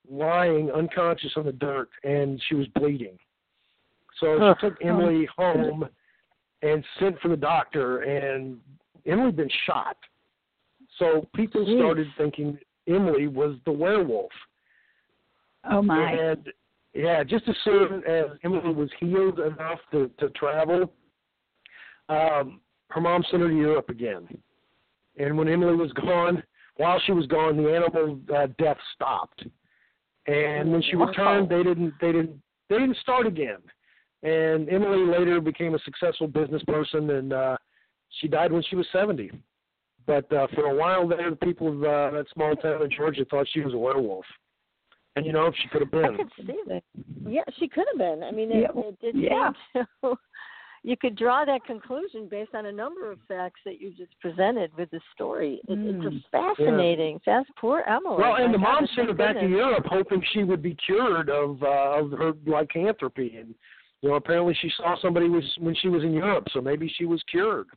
lying 0.09 0.71
unconscious 0.71 1.31
on 1.37 1.45
the 1.45 1.53
dirt, 1.53 1.89
and 2.03 2.41
she 2.49 2.55
was 2.55 2.67
bleeding. 2.75 3.17
So 4.19 4.55
she 4.61 4.67
took 4.67 4.77
Emily 4.83 5.27
home 5.37 5.87
and 6.61 6.83
sent 6.99 7.19
for 7.21 7.29
the 7.29 7.37
doctor, 7.37 7.99
and 7.99 8.57
Emily 9.05 9.27
had 9.27 9.35
been 9.35 9.49
shot. 9.65 9.97
So 10.97 11.27
people 11.35 11.65
Jeez. 11.65 11.79
started 11.79 12.07
thinking 12.17 12.57
Emily 12.87 13.27
was 13.27 13.55
the 13.65 13.71
werewolf. 13.71 14.31
Oh 15.69 15.81
my! 15.81 16.11
And 16.11 16.49
yeah, 16.93 17.23
just 17.23 17.47
as 17.47 17.55
soon 17.63 18.03
as 18.07 18.25
Emily 18.43 18.73
was 18.73 18.89
healed 18.99 19.39
enough 19.39 19.79
to 19.91 20.09
to 20.19 20.29
travel, 20.29 20.91
um, 22.09 22.61
her 22.89 23.01
mom 23.01 23.23
sent 23.29 23.43
her 23.43 23.49
to 23.49 23.55
Europe 23.55 23.89
again. 23.89 24.27
And 25.17 25.37
when 25.37 25.47
Emily 25.47 25.75
was 25.75 25.91
gone, 25.93 26.41
while 26.77 26.99
she 27.05 27.11
was 27.11 27.27
gone, 27.27 27.57
the 27.57 27.75
animal 27.75 28.19
uh, 28.35 28.47
death 28.57 28.77
stopped. 28.95 29.43
And 30.27 30.71
when 30.71 30.81
she 30.81 30.95
returned, 30.95 31.49
they 31.49 31.63
didn't 31.63 31.93
they 31.99 32.11
didn't 32.11 32.41
they 32.69 32.77
didn't 32.77 32.97
start 32.97 33.27
again. 33.27 33.57
And 34.23 34.69
Emily 34.69 35.05
later 35.05 35.39
became 35.41 35.75
a 35.75 35.79
successful 35.79 36.27
business 36.27 36.63
person, 36.63 37.09
and 37.09 37.33
uh, 37.33 37.57
she 38.19 38.27
died 38.27 38.51
when 38.51 38.63
she 38.63 38.75
was 38.75 38.87
70. 38.91 39.31
But 40.05 40.31
uh, 40.33 40.47
for 40.55 40.65
a 40.65 40.75
while 40.75 41.07
there, 41.07 41.29
the 41.29 41.35
people 41.35 41.67
of 41.67 41.83
uh, 41.83 42.17
that 42.17 42.25
small 42.33 42.55
town 42.55 42.81
in 42.81 42.89
Georgia 42.89 43.25
thought 43.25 43.47
she 43.51 43.61
was 43.61 43.73
a 43.73 43.77
werewolf. 43.77 44.25
And 45.15 45.25
you 45.25 45.33
know, 45.33 45.51
she 45.61 45.67
could 45.69 45.81
have 45.81 45.91
been. 45.91 46.05
I 46.05 46.17
could 46.17 46.31
see 46.37 46.59
that. 46.67 46.83
Yeah, 47.27 47.41
she 47.59 47.67
could 47.67 47.85
have 47.91 47.97
been. 47.97 48.23
I 48.23 48.31
mean, 48.31 48.51
it, 48.51 48.71
yeah. 48.73 48.81
it 48.81 48.99
did 48.99 49.15
yeah. 49.15 49.51
seem 49.73 49.85
to 50.03 50.15
you 50.83 50.95
could 50.97 51.15
draw 51.17 51.45
that 51.45 51.63
conclusion 51.65 52.27
based 52.29 52.55
on 52.55 52.67
a 52.67 52.71
number 52.71 53.11
of 53.11 53.19
facts 53.27 53.59
that 53.65 53.81
you 53.81 53.91
just 53.91 54.17
presented 54.21 54.71
with 54.77 54.89
the 54.91 54.99
story. 55.13 55.61
It, 55.67 55.77
mm. 55.77 56.05
It's 56.05 56.15
just 56.15 56.31
fascinating. 56.31 57.19
Yeah. 57.27 57.39
Fast, 57.39 57.49
poor 57.59 57.83
Emily. 57.87 58.17
Well, 58.17 58.35
and 58.35 58.53
the 58.53 58.57
mom 58.57 58.87
sent 58.95 59.07
her 59.07 59.13
back 59.13 59.35
to 59.35 59.47
Europe, 59.47 59.85
hoping 59.87 60.23
she 60.33 60.43
would 60.43 60.61
be 60.61 60.75
cured 60.75 61.29
of 61.29 61.61
uh, 61.61 61.99
of 61.99 62.11
her 62.11 62.33
lycanthropy, 62.45 63.35
and 63.37 63.53
you 64.01 64.09
know, 64.09 64.15
apparently 64.15 64.57
she 64.61 64.71
saw 64.77 64.95
somebody 65.01 65.27
was 65.27 65.43
when 65.59 65.75
she 65.75 65.89
was 65.89 66.03
in 66.03 66.13
Europe, 66.13 66.47
so 66.53 66.61
maybe 66.61 66.91
she 66.97 67.05
was 67.05 67.21
cured. 67.29 67.67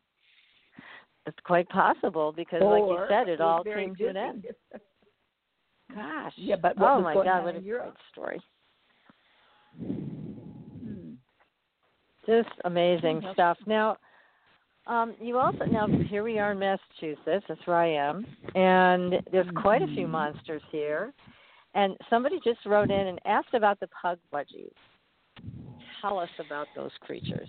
It's 1.26 1.38
quite 1.44 1.68
possible 1.68 2.32
because, 2.32 2.60
or 2.62 2.80
like 2.80 2.88
you 2.88 3.06
said, 3.08 3.28
it 3.28 3.40
all 3.40 3.62
came 3.62 3.94
to 3.96 4.06
an 4.08 4.16
end. 4.16 4.46
Gosh. 5.94 6.32
Yeah, 6.36 6.56
but 6.60 6.74
oh 6.80 7.00
my 7.00 7.14
God, 7.14 7.44
what 7.44 7.56
a 7.56 7.60
great 7.60 7.80
story. 8.10 8.40
Just 12.26 12.48
amazing 12.64 13.20
mm-hmm. 13.20 13.32
stuff. 13.32 13.58
Now, 13.66 13.96
um, 14.86 15.14
you 15.20 15.38
also 15.38 15.64
now 15.64 15.86
here 16.08 16.24
we 16.24 16.38
are 16.38 16.52
in 16.52 16.58
Massachusetts. 16.58 17.44
That's 17.48 17.66
where 17.66 17.76
I 17.76 17.92
am, 17.92 18.26
and 18.54 19.14
there's 19.30 19.46
quite 19.56 19.82
a 19.82 19.86
few 19.86 20.04
mm-hmm. 20.04 20.12
monsters 20.12 20.62
here. 20.70 21.12
And 21.74 21.96
somebody 22.10 22.38
just 22.44 22.58
wrote 22.66 22.90
in 22.90 23.06
and 23.06 23.18
asked 23.24 23.54
about 23.54 23.80
the 23.80 23.88
pug 23.88 24.18
budgies. 24.32 24.72
Tell 26.02 26.18
us 26.18 26.28
about 26.44 26.66
those 26.76 26.90
creatures. 27.00 27.48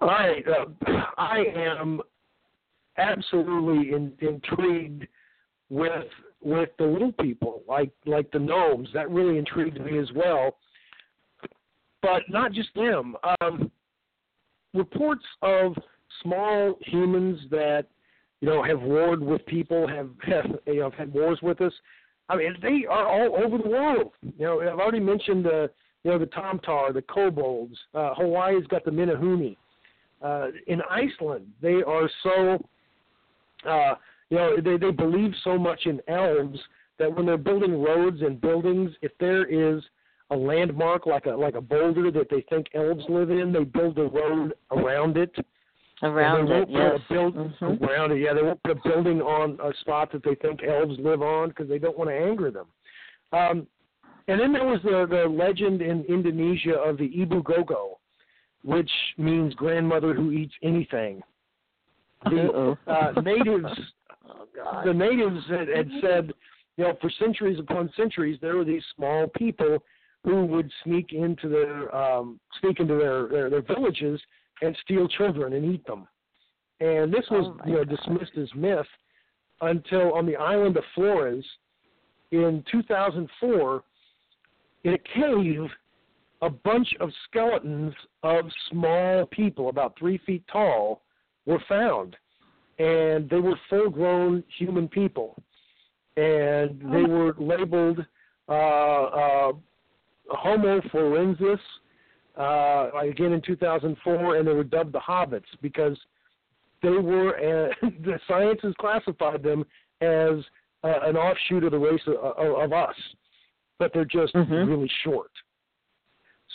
I 0.00 0.42
uh, 0.48 0.92
I 1.16 1.44
am 1.54 2.00
absolutely 2.98 3.92
in, 3.92 4.12
intrigued 4.20 5.06
with 5.70 6.06
with 6.42 6.70
the 6.78 6.84
little 6.84 7.12
people 7.12 7.62
like 7.68 7.90
like 8.06 8.30
the 8.32 8.38
gnomes. 8.38 8.88
That 8.94 9.10
really 9.10 9.38
intrigued 9.38 9.80
me 9.80 9.98
as 9.98 10.08
well 10.14 10.56
but 12.04 12.22
not 12.28 12.52
just 12.52 12.72
them. 12.74 13.16
Um, 13.40 13.70
reports 14.74 15.24
of 15.40 15.74
small 16.22 16.74
humans 16.82 17.40
that 17.50 17.86
you 18.40 18.48
know 18.48 18.62
have 18.62 18.82
warred 18.82 19.22
with 19.22 19.44
people, 19.46 19.88
have 19.88 20.10
have 20.26 20.46
you 20.66 20.76
know, 20.76 20.90
have 20.90 20.94
had 20.94 21.12
wars 21.12 21.38
with 21.42 21.60
us. 21.60 21.72
I 22.28 22.36
mean, 22.36 22.54
they 22.62 22.84
are 22.88 23.06
all 23.06 23.42
over 23.42 23.58
the 23.58 23.68
world. 23.68 24.12
You 24.22 24.46
know, 24.46 24.60
I've 24.60 24.78
already 24.78 25.00
mentioned 25.00 25.44
the 25.44 25.70
you 26.04 26.10
know 26.10 26.18
the 26.18 26.26
Tomtar, 26.26 26.94
the 26.94 27.02
kobolds. 27.02 27.76
Uh, 27.94 28.14
Hawaii's 28.14 28.66
got 28.68 28.84
the 28.84 28.90
Menehune. 28.90 29.56
Uh, 30.22 30.48
in 30.68 30.80
Iceland, 30.88 31.46
they 31.60 31.82
are 31.82 32.08
so 32.22 32.64
uh, 33.68 33.94
you 34.30 34.36
know 34.36 34.56
they 34.62 34.76
they 34.76 34.90
believe 34.92 35.32
so 35.42 35.58
much 35.58 35.86
in 35.86 36.00
elves 36.08 36.58
that 36.98 37.14
when 37.14 37.26
they're 37.26 37.36
building 37.36 37.82
roads 37.82 38.22
and 38.22 38.40
buildings, 38.40 38.92
if 39.02 39.10
there 39.18 39.44
is 39.46 39.82
a 40.30 40.36
landmark 40.36 41.06
like 41.06 41.26
a 41.26 41.30
like 41.30 41.54
a 41.54 41.60
boulder 41.60 42.10
that 42.10 42.28
they 42.30 42.44
think 42.48 42.66
elves 42.74 43.04
live 43.08 43.30
in. 43.30 43.52
They 43.52 43.64
build 43.64 43.98
a 43.98 44.04
road 44.04 44.54
around 44.70 45.16
it. 45.16 45.34
Around 46.02 46.50
it, 46.50 46.68
yes. 46.68 46.98
Build, 47.08 47.34
mm-hmm. 47.34 47.84
Around 47.84 48.12
it, 48.12 48.20
yeah. 48.20 48.34
They 48.34 48.42
won't 48.42 48.62
put 48.62 48.72
a 48.72 48.88
building 48.88 49.22
on 49.22 49.58
a 49.62 49.72
spot 49.80 50.12
that 50.12 50.24
they 50.24 50.34
think 50.34 50.62
elves 50.62 50.98
live 50.98 51.22
on 51.22 51.50
because 51.50 51.68
they 51.68 51.78
don't 51.78 51.96
want 51.96 52.10
to 52.10 52.16
anger 52.16 52.50
them. 52.50 52.66
Um, 53.32 53.66
and 54.28 54.40
then 54.40 54.52
there 54.52 54.64
was 54.64 54.80
the 54.82 55.06
the 55.08 55.28
legend 55.28 55.82
in 55.82 56.04
Indonesia 56.04 56.74
of 56.74 56.96
the 56.98 57.08
Ibu 57.08 57.44
Gogo, 57.44 57.98
which 58.62 58.90
means 59.18 59.54
grandmother 59.54 60.14
who 60.14 60.32
eats 60.32 60.54
anything. 60.62 61.22
The 62.24 62.76
uh, 62.86 63.20
natives, 63.20 63.66
oh, 64.28 64.82
the 64.84 64.94
natives 64.94 65.40
had, 65.50 65.68
had 65.68 65.88
said, 66.00 66.32
you 66.78 66.84
know, 66.84 66.96
for 67.00 67.10
centuries 67.18 67.58
upon 67.58 67.92
centuries, 67.96 68.38
there 68.40 68.56
were 68.56 68.64
these 68.64 68.82
small 68.96 69.26
people 69.36 69.78
who 70.24 70.46
would 70.46 70.70
sneak 70.82 71.12
into 71.12 71.48
their 71.48 71.94
um, 71.94 72.40
sneak 72.60 72.80
into 72.80 72.96
their, 72.96 73.28
their 73.28 73.50
their 73.50 73.62
villages 73.62 74.20
and 74.62 74.76
steal 74.82 75.06
children 75.06 75.52
and 75.52 75.74
eat 75.74 75.86
them. 75.86 76.08
And 76.80 77.12
this 77.12 77.24
was 77.30 77.54
Oh 77.60 77.66
you 77.66 77.74
know 77.74 77.84
God. 77.84 77.96
dismissed 77.96 78.38
as 78.38 78.48
myth 78.54 78.86
until 79.60 80.14
on 80.14 80.26
the 80.26 80.36
island 80.36 80.76
of 80.76 80.84
Flores 80.94 81.44
in 82.30 82.64
2004 82.72 83.84
in 84.84 84.94
a 84.94 84.98
cave 84.98 85.68
a 86.42 86.50
bunch 86.50 86.88
of 87.00 87.10
skeletons 87.26 87.94
of 88.22 88.44
small 88.70 89.26
people 89.26 89.70
about 89.70 89.98
three 89.98 90.18
feet 90.26 90.44
tall 90.52 91.02
were 91.46 91.62
found. 91.68 92.16
And 92.78 93.28
they 93.30 93.38
were 93.38 93.58
full 93.70 93.88
grown 93.88 94.44
human 94.58 94.88
people. 94.88 95.42
And 96.16 96.80
they 96.92 97.02
were 97.02 97.34
labeled 97.38 98.04
uh, 98.48 98.52
uh, 98.52 99.52
homo 100.28 100.80
floresiensis 100.92 101.58
uh, 102.38 102.90
again 102.98 103.32
in 103.32 103.40
2004 103.40 104.36
and 104.36 104.46
they 104.46 104.52
were 104.52 104.64
dubbed 104.64 104.92
the 104.92 104.98
hobbits 104.98 105.42
because 105.62 105.96
they 106.82 106.90
were 106.90 107.36
uh, 107.36 107.72
the 108.04 108.18
science 108.28 108.60
has 108.62 108.74
classified 108.78 109.42
them 109.42 109.64
as 110.00 110.44
uh, 110.82 111.00
an 111.04 111.16
offshoot 111.16 111.64
of 111.64 111.70
the 111.70 111.78
race 111.78 112.00
of, 112.06 112.14
of, 112.14 112.64
of 112.64 112.72
us 112.72 112.94
but 113.78 113.92
they're 113.92 114.04
just 114.04 114.34
Mhm. 114.34 114.66
really 114.66 114.88
short 115.02 115.30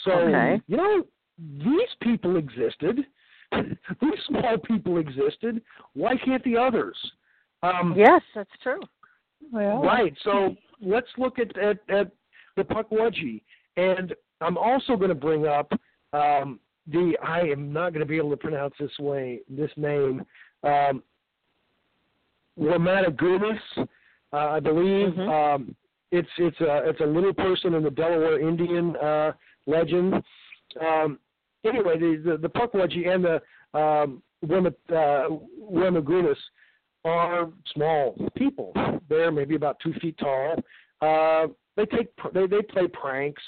so 0.03 0.11
Okay. 0.11 0.61
you 0.67 0.77
know 0.77 1.05
these 1.37 1.93
people 2.01 2.37
existed 2.37 3.05
these 4.01 4.19
small 4.27 4.57
people 4.57 4.97
existed 4.97 5.61
why 5.93 6.15
can't 6.17 6.43
the 6.43 6.55
others 6.57 6.97
um 7.63 7.93
Yes, 7.97 8.21
that's 8.33 8.57
true. 8.63 8.79
Well, 9.51 9.81
Right. 9.81 10.13
So 10.23 10.55
let's 10.81 11.07
look 11.17 11.39
at 11.39 11.57
at, 11.57 11.77
at 11.89 12.11
the 12.55 12.63
Pukwudgie, 12.63 13.41
and 13.77 14.13
I'm 14.41 14.57
also 14.57 14.95
going 14.95 15.09
to 15.09 15.15
bring 15.15 15.45
up 15.47 15.71
um, 16.13 16.59
the. 16.87 17.17
I 17.23 17.41
am 17.41 17.73
not 17.73 17.91
going 17.93 18.01
to 18.01 18.05
be 18.05 18.17
able 18.17 18.29
to 18.31 18.37
pronounce 18.37 18.75
this 18.79 18.97
way 18.99 19.41
this 19.49 19.71
name. 19.77 20.25
Um, 20.63 21.03
Wamatagunis, 22.59 23.59
uh, 23.77 23.85
I 24.33 24.59
believe. 24.59 25.13
Mhm. 25.13 25.55
Um, 25.55 25.75
it's 26.11 26.29
it's 26.37 26.59
a 26.61 26.89
it's 26.89 27.01
a 27.01 27.05
little 27.05 27.33
person 27.33 27.73
in 27.73 27.83
the 27.83 27.91
Delaware 27.91 28.39
Indian 28.39 28.95
uh, 28.97 29.31
legend. 29.67 30.15
Um, 30.81 31.19
anyway, 31.65 31.99
the 31.99 32.21
the, 32.23 32.37
the 32.37 32.49
Pukwudgie 32.49 33.07
and 33.07 33.23
the 33.23 33.79
um, 33.79 34.21
uh, 34.43 35.27
Wemagunis 35.71 36.37
are 37.05 37.49
small 37.73 38.15
people. 38.35 38.73
They're 39.07 39.31
maybe 39.31 39.55
about 39.55 39.77
two 39.81 39.93
feet 40.01 40.17
tall. 40.17 40.55
Uh, 41.01 41.47
they 41.75 41.85
take 41.85 42.09
they 42.33 42.47
they 42.47 42.61
play 42.61 42.87
pranks 42.87 43.43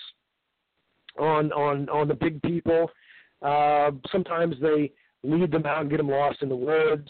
on 1.19 1.51
on 1.51 1.89
on 1.89 2.07
the 2.07 2.13
big 2.13 2.41
people. 2.43 2.89
Uh, 3.41 3.91
sometimes 4.11 4.55
they 4.61 4.91
lead 5.23 5.51
them 5.51 5.65
out 5.65 5.81
and 5.81 5.89
get 5.89 5.97
them 5.97 6.09
lost 6.09 6.41
in 6.41 6.49
the 6.49 6.55
woods. 6.55 7.09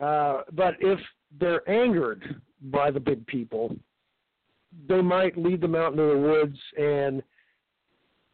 Uh, 0.00 0.42
but 0.52 0.74
if 0.80 0.98
they're 1.38 1.68
angered 1.70 2.40
by 2.62 2.90
the 2.90 3.00
big 3.00 3.26
people, 3.26 3.76
they 4.88 5.00
might 5.00 5.36
lead 5.36 5.60
them 5.60 5.74
out 5.74 5.92
into 5.92 6.02
the 6.02 6.18
woods 6.18 6.58
and 6.78 7.22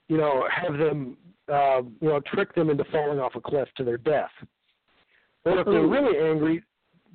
you 0.09 0.17
know 0.17 0.45
have 0.51 0.79
them 0.79 1.17
uh, 1.53 1.83
you 2.01 2.09
know 2.09 2.21
trick 2.33 2.55
them 2.55 2.71
into 2.71 2.85
falling 2.85 3.19
off 3.19 3.35
a 3.35 3.41
cliff 3.41 3.69
to 3.77 3.85
their 3.85 3.99
death. 3.99 4.31
Or 5.45 5.61
if 5.61 5.67
they're 5.67 5.87
really 5.87 6.19
angry, 6.19 6.63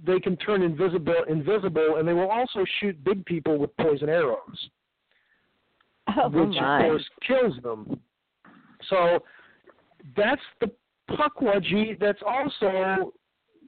they 0.06 0.20
can 0.20 0.36
turn 0.38 0.64
invisible 0.64 1.24
invisible 1.30 1.98
and 1.98 2.08
they 2.08 2.14
will 2.14 2.30
also 2.30 2.66
shoot 2.80 3.02
big 3.04 3.26
people 3.26 3.58
with 3.58 3.76
poison 3.78 4.10
arrows 4.10 4.70
oh, 6.18 6.30
which 6.30 6.56
my. 6.60 6.86
of 6.86 6.92
course 6.92 7.10
kills 7.28 7.56
them. 7.64 8.00
So 8.90 9.20
that's 10.16 10.42
the 10.60 10.72
Pukwudgie. 11.10 12.00
That's 12.00 12.22
also 12.26 13.14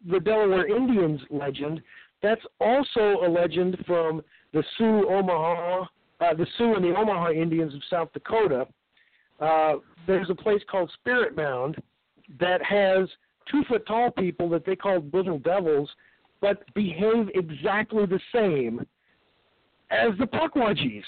the 0.09 0.19
Delaware 0.19 0.67
Indians 0.67 1.21
legend. 1.29 1.81
That's 2.21 2.41
also 2.59 3.19
a 3.25 3.29
legend 3.29 3.77
from 3.85 4.21
the 4.55 4.63
Sioux 4.77 5.07
Omaha, 5.09 5.85
uh, 6.21 6.33
the 6.33 6.47
Sioux 6.57 6.75
and 6.75 6.83
the 6.83 6.95
Omaha 6.95 7.31
Indians 7.31 7.75
of 7.75 7.81
South 7.89 8.11
Dakota. 8.13 8.65
Uh, 9.39 9.73
there's 10.07 10.29
a 10.29 10.35
place 10.35 10.61
called 10.71 10.89
Spirit 11.01 11.35
Mound 11.35 11.75
that 12.39 12.63
has 12.63 13.09
two 13.51 13.63
foot 13.67 13.85
tall 13.85 14.11
people 14.11 14.47
that 14.49 14.65
they 14.65 14.77
call 14.77 15.03
little 15.11 15.39
devils, 15.39 15.89
but 16.39 16.73
behave 16.73 17.29
exactly 17.35 18.05
the 18.05 18.19
same 18.33 18.79
as 19.91 20.17
the 20.19 20.25
Pukwudgies. 20.25 21.03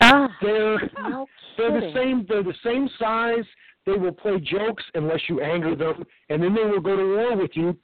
Ah, 0.00 0.28
They're 0.40 0.90
no 1.02 1.26
they're 1.58 1.80
the 1.80 1.92
same. 1.94 2.24
They're 2.26 2.42
the 2.42 2.54
same 2.64 2.88
size. 2.98 3.44
They 3.84 3.92
will 3.92 4.12
play 4.12 4.40
jokes 4.40 4.82
unless 4.94 5.20
you 5.28 5.42
anger 5.42 5.76
them, 5.76 6.02
and 6.30 6.42
then 6.42 6.54
they 6.54 6.64
will 6.64 6.80
go 6.80 6.96
to 6.96 7.16
war 7.16 7.36
with 7.36 7.50
you. 7.54 7.76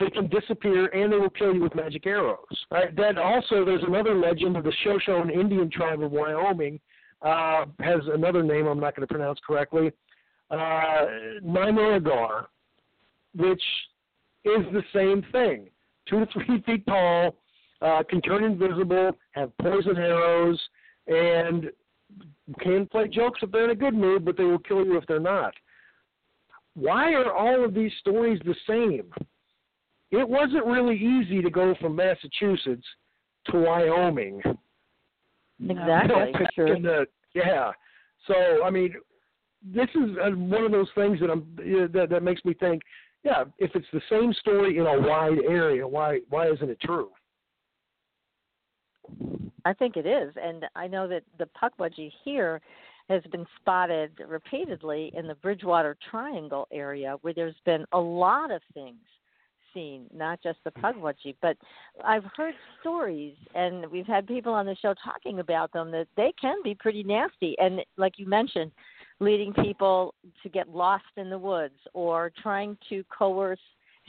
They 0.00 0.10
can 0.10 0.28
disappear, 0.28 0.86
and 0.86 1.12
they 1.12 1.16
will 1.16 1.30
kill 1.30 1.54
you 1.54 1.60
with 1.60 1.74
magic 1.74 2.06
arrows. 2.06 2.38
Right? 2.70 2.94
Then 2.96 3.16
also, 3.16 3.64
there's 3.64 3.84
another 3.86 4.14
legend 4.14 4.56
of 4.56 4.64
the 4.64 4.72
Shoshone 4.82 5.30
Indian 5.30 5.70
tribe 5.70 6.02
of 6.02 6.10
Wyoming. 6.10 6.80
Uh, 7.22 7.66
has 7.80 8.00
another 8.12 8.42
name 8.42 8.66
I'm 8.66 8.80
not 8.80 8.96
going 8.96 9.06
to 9.06 9.14
pronounce 9.14 9.38
correctly. 9.46 9.92
Uh, 10.50 11.06
which 13.36 13.62
is 14.44 14.64
the 14.72 14.82
same 14.92 15.24
thing. 15.32 15.68
Two 16.08 16.20
to 16.20 16.26
three 16.32 16.60
feet 16.62 16.86
tall, 16.86 17.36
uh, 17.80 18.02
can 18.08 18.20
turn 18.20 18.44
invisible, 18.44 19.12
have 19.32 19.56
poison 19.58 19.96
arrows, 19.96 20.60
and 21.06 21.70
can 22.60 22.86
play 22.86 23.08
jokes 23.08 23.40
if 23.42 23.50
they're 23.50 23.64
in 23.64 23.70
a 23.70 23.74
good 23.74 23.94
mood, 23.94 24.24
but 24.24 24.36
they 24.36 24.44
will 24.44 24.58
kill 24.58 24.84
you 24.84 24.96
if 24.96 25.06
they're 25.06 25.20
not. 25.20 25.54
Why 26.74 27.14
are 27.14 27.32
all 27.32 27.64
of 27.64 27.74
these 27.74 27.92
stories 28.00 28.40
the 28.44 28.54
same? 28.66 29.12
It 30.18 30.28
wasn't 30.28 30.66
really 30.66 30.96
easy 30.96 31.42
to 31.42 31.50
go 31.50 31.74
from 31.80 31.96
Massachusetts 31.96 32.86
to 33.46 33.58
Wyoming. 33.58 34.40
Exactly. 35.62 36.32
Back 36.32 36.50
in 36.58 36.82
the- 36.82 37.06
yeah. 37.34 37.72
So 38.26 38.64
I 38.64 38.70
mean, 38.70 38.94
this 39.62 39.88
is 39.94 40.16
uh, 40.22 40.30
one 40.30 40.64
of 40.64 40.72
those 40.72 40.90
things 40.94 41.20
that 41.20 41.30
I'm 41.30 41.46
uh, 41.58 41.86
that 41.92 42.08
that 42.10 42.22
makes 42.22 42.44
me 42.44 42.54
think. 42.54 42.82
Yeah, 43.22 43.44
if 43.58 43.74
it's 43.74 43.86
the 43.92 44.02
same 44.10 44.34
story 44.34 44.76
in 44.76 44.86
a 44.86 45.00
wide 45.00 45.38
area, 45.48 45.86
why 45.86 46.20
why 46.28 46.48
isn't 46.50 46.68
it 46.68 46.80
true? 46.80 47.10
I 49.64 49.72
think 49.72 49.96
it 49.96 50.06
is, 50.06 50.32
and 50.42 50.66
I 50.74 50.86
know 50.86 51.08
that 51.08 51.22
the 51.38 51.48
pukwudgie 51.60 52.12
here 52.24 52.60
has 53.08 53.22
been 53.32 53.46
spotted 53.60 54.12
repeatedly 54.26 55.10
in 55.14 55.26
the 55.26 55.34
Bridgewater 55.36 55.96
Triangle 56.10 56.66
area, 56.72 57.16
where 57.22 57.34
there's 57.34 57.54
been 57.64 57.84
a 57.92 57.98
lot 57.98 58.50
of 58.50 58.62
things 58.72 58.96
seen, 59.74 60.06
not 60.14 60.42
just 60.42 60.58
the 60.64 60.70
mm. 60.70 60.82
pukwudgie. 60.82 61.36
But 61.42 61.56
I've 62.04 62.24
heard 62.36 62.54
stories, 62.80 63.34
and 63.54 63.90
we've 63.90 64.06
had 64.06 64.26
people 64.26 64.54
on 64.54 64.66
the 64.66 64.76
show 64.76 64.94
talking 65.04 65.40
about 65.40 65.72
them 65.72 65.90
that 65.90 66.06
they 66.16 66.32
can 66.40 66.56
be 66.62 66.74
pretty 66.74 67.02
nasty, 67.02 67.56
and 67.58 67.80
like 67.96 68.14
you 68.18 68.26
mentioned, 68.26 68.70
leading 69.20 69.52
people 69.52 70.14
to 70.42 70.48
get 70.48 70.68
lost 70.68 71.04
in 71.16 71.30
the 71.30 71.38
woods 71.38 71.78
or 71.92 72.32
trying 72.42 72.76
to 72.88 73.04
coerce 73.16 73.60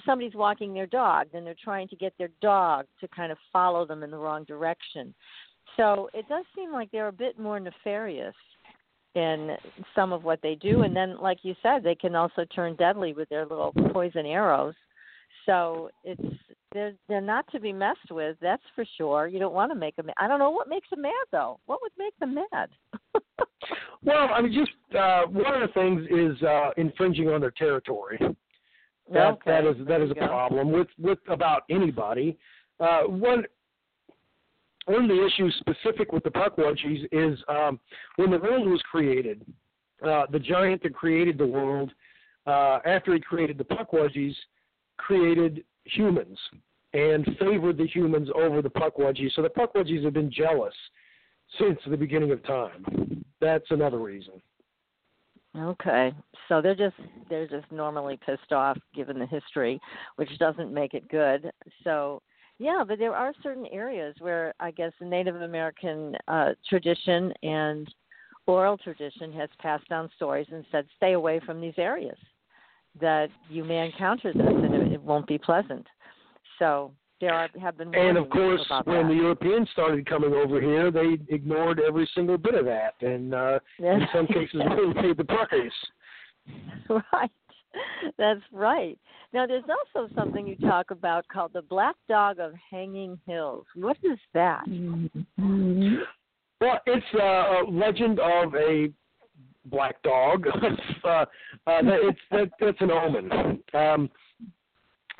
somebody's 0.05 0.33
walking 0.35 0.73
their 0.73 0.87
dog, 0.87 1.27
then 1.31 1.45
they're 1.45 1.55
trying 1.63 1.87
to 1.87 1.95
get 1.95 2.13
their 2.17 2.29
dog 2.41 2.85
to 2.99 3.07
kind 3.09 3.31
of 3.31 3.37
follow 3.53 3.85
them 3.85 4.03
in 4.03 4.11
the 4.11 4.17
wrong 4.17 4.43
direction. 4.43 5.13
So 5.77 6.09
it 6.13 6.27
does 6.27 6.45
seem 6.55 6.71
like 6.71 6.91
they're 6.91 7.07
a 7.07 7.13
bit 7.13 7.39
more 7.39 7.59
nefarious 7.59 8.35
in 9.15 9.55
some 9.95 10.11
of 10.11 10.23
what 10.23 10.41
they 10.41 10.55
do. 10.55 10.81
And 10.81 10.95
then, 10.95 11.17
like 11.19 11.39
you 11.43 11.55
said, 11.63 11.83
they 11.83 11.95
can 11.95 12.15
also 12.15 12.45
turn 12.53 12.75
deadly 12.75 13.13
with 13.13 13.29
their 13.29 13.45
little 13.45 13.73
poison 13.93 14.25
arrows. 14.25 14.75
So 15.45 15.89
it's 16.03 16.21
they're 16.73 16.93
they're 17.07 17.21
not 17.21 17.49
to 17.51 17.59
be 17.59 17.71
messed 17.71 18.11
with. 18.11 18.37
That's 18.41 18.63
for 18.75 18.85
sure. 18.97 19.27
You 19.27 19.39
don't 19.39 19.53
want 19.53 19.71
to 19.71 19.77
make 19.77 19.95
them. 19.95 20.09
I 20.17 20.27
don't 20.27 20.39
know 20.39 20.49
what 20.49 20.67
makes 20.69 20.89
them 20.89 21.01
mad 21.01 21.13
though. 21.31 21.59
What 21.65 21.79
would 21.81 21.91
make 21.97 22.17
them 22.19 22.35
mad? 22.35 22.69
Well, 24.03 24.29
I 24.31 24.41
mean, 24.41 24.53
just 24.53 24.71
uh, 24.95 25.23
one 25.23 25.59
of 25.59 25.67
the 25.67 25.73
things 25.73 26.05
is 26.11 26.41
uh, 26.43 26.69
infringing 26.77 27.29
on 27.29 27.41
their 27.41 27.51
territory. 27.51 28.19
That 29.11 29.33
Okay, 29.33 29.51
that 29.51 29.65
is 29.65 29.87
that 29.87 30.01
is 30.01 30.11
a 30.11 30.13
go. 30.13 30.27
problem 30.27 30.71
with 30.71 30.87
with 30.99 31.19
about 31.27 31.63
anybody. 31.69 32.37
Uh, 32.79 33.01
one 33.03 33.43
one 34.85 35.03
of 35.03 35.09
the 35.09 35.25
issues 35.25 35.55
specific 35.59 36.11
with 36.11 36.23
the 36.23 36.29
Pukwudgies 36.29 37.07
is 37.11 37.39
um, 37.47 37.79
when 38.17 38.29
the 38.29 38.37
world 38.37 38.67
was 38.67 38.81
created, 38.89 39.43
uh, 40.05 40.25
the 40.31 40.39
giant 40.39 40.83
that 40.83 40.93
created 40.93 41.39
the 41.39 41.47
world, 41.47 41.91
uh, 42.45 42.79
after 42.85 43.13
he 43.13 43.19
created 43.19 43.57
the 43.57 43.63
Pukwudgies, 43.63 44.35
created 44.97 45.63
humans 45.85 46.37
and 46.93 47.25
favored 47.39 47.77
the 47.77 47.87
humans 47.87 48.29
over 48.35 48.61
the 48.61 48.69
Pukwudgies. 48.69 49.31
So 49.35 49.41
the 49.41 49.49
Pukwudgies 49.49 50.03
have 50.03 50.13
been 50.13 50.31
jealous 50.31 50.73
since 51.59 51.79
the 51.87 51.97
beginning 51.97 52.31
of 52.31 52.43
time. 52.43 53.23
That's 53.41 53.65
another 53.69 53.99
reason. 53.99 54.41
Okay, 55.57 56.13
so 56.49 56.61
they're 56.61 56.75
just 56.75 56.95
they're 57.29 57.47
just 57.47 57.71
normally 57.71 58.19
pissed 58.25 58.51
off 58.51 58.77
given 58.93 59.17
the 59.17 59.25
history, 59.25 59.79
which 60.17 60.37
doesn't 60.37 60.73
make 60.73 60.93
it 60.93 61.07
good. 61.07 61.49
So 61.83 62.21
yeah, 62.57 62.83
but 62.85 62.99
there 62.99 63.15
are 63.15 63.33
certain 63.41 63.65
areas 63.67 64.15
where 64.19 64.53
I 64.59 64.71
guess 64.71 64.91
the 64.99 65.05
Native 65.05 65.41
American 65.41 66.15
uh, 66.27 66.53
tradition 66.67 67.31
and 67.43 67.93
oral 68.47 68.77
tradition 68.77 69.31
has 69.33 69.49
passed 69.59 69.87
down 69.87 70.09
stories 70.15 70.47
and 70.51 70.65
said 70.71 70.85
stay 70.97 71.13
away 71.13 71.39
from 71.45 71.61
these 71.61 71.73
areas. 71.77 72.17
That 73.01 73.29
you 73.49 73.63
may 73.63 73.85
encounter 73.85 74.33
this 74.33 74.45
and 74.45 74.73
it, 74.73 74.93
it 74.93 75.01
won't 75.01 75.27
be 75.27 75.37
pleasant. 75.37 75.85
So 76.59 76.91
there 77.21 77.33
are, 77.33 77.49
have 77.61 77.77
been 77.77 77.93
and 77.95 78.17
of 78.17 78.29
course 78.29 78.61
about 78.65 78.87
when 78.87 79.07
that. 79.07 79.13
the 79.13 79.15
Europeans 79.15 79.69
started 79.71 80.07
coming 80.07 80.33
over 80.33 80.61
here, 80.61 80.91
they 80.91 81.17
ignored 81.29 81.81
every 81.85 82.09
single 82.13 82.37
bit 82.37 82.55
of 82.55 82.65
that, 82.65 82.93
and 83.01 83.33
uh, 83.33 83.59
in 83.79 84.01
some 84.13 84.27
cases 84.27 84.61
really 84.77 84.93
paid 84.93 85.17
the 85.17 85.23
price. 85.23 85.71
right. 87.11 87.31
That's 88.17 88.41
right. 88.51 88.97
Now, 89.33 89.45
there's 89.45 89.63
also 89.69 90.13
something 90.15 90.47
you 90.47 90.55
talk 90.55 90.91
about 90.91 91.27
called 91.27 91.51
the 91.53 91.61
Black 91.61 91.95
Dog 92.07 92.39
of 92.39 92.53
Hanging 92.71 93.19
Hills. 93.25 93.65
What 93.75 93.97
is 94.03 94.17
that? 94.33 94.63
Mm-hmm. 94.67 95.95
Well, 96.61 96.79
it's 96.85 97.05
uh, 97.13 97.19
a 97.21 97.63
legend 97.69 98.19
of 98.19 98.55
a 98.55 98.89
black 99.65 100.01
dog. 100.03 100.45
uh, 101.03 101.07
uh, 101.07 101.25
it's 101.65 102.19
that, 102.31 102.51
that's 102.59 102.81
an 102.81 102.91
omen. 102.91 103.59
Um, 103.73 104.09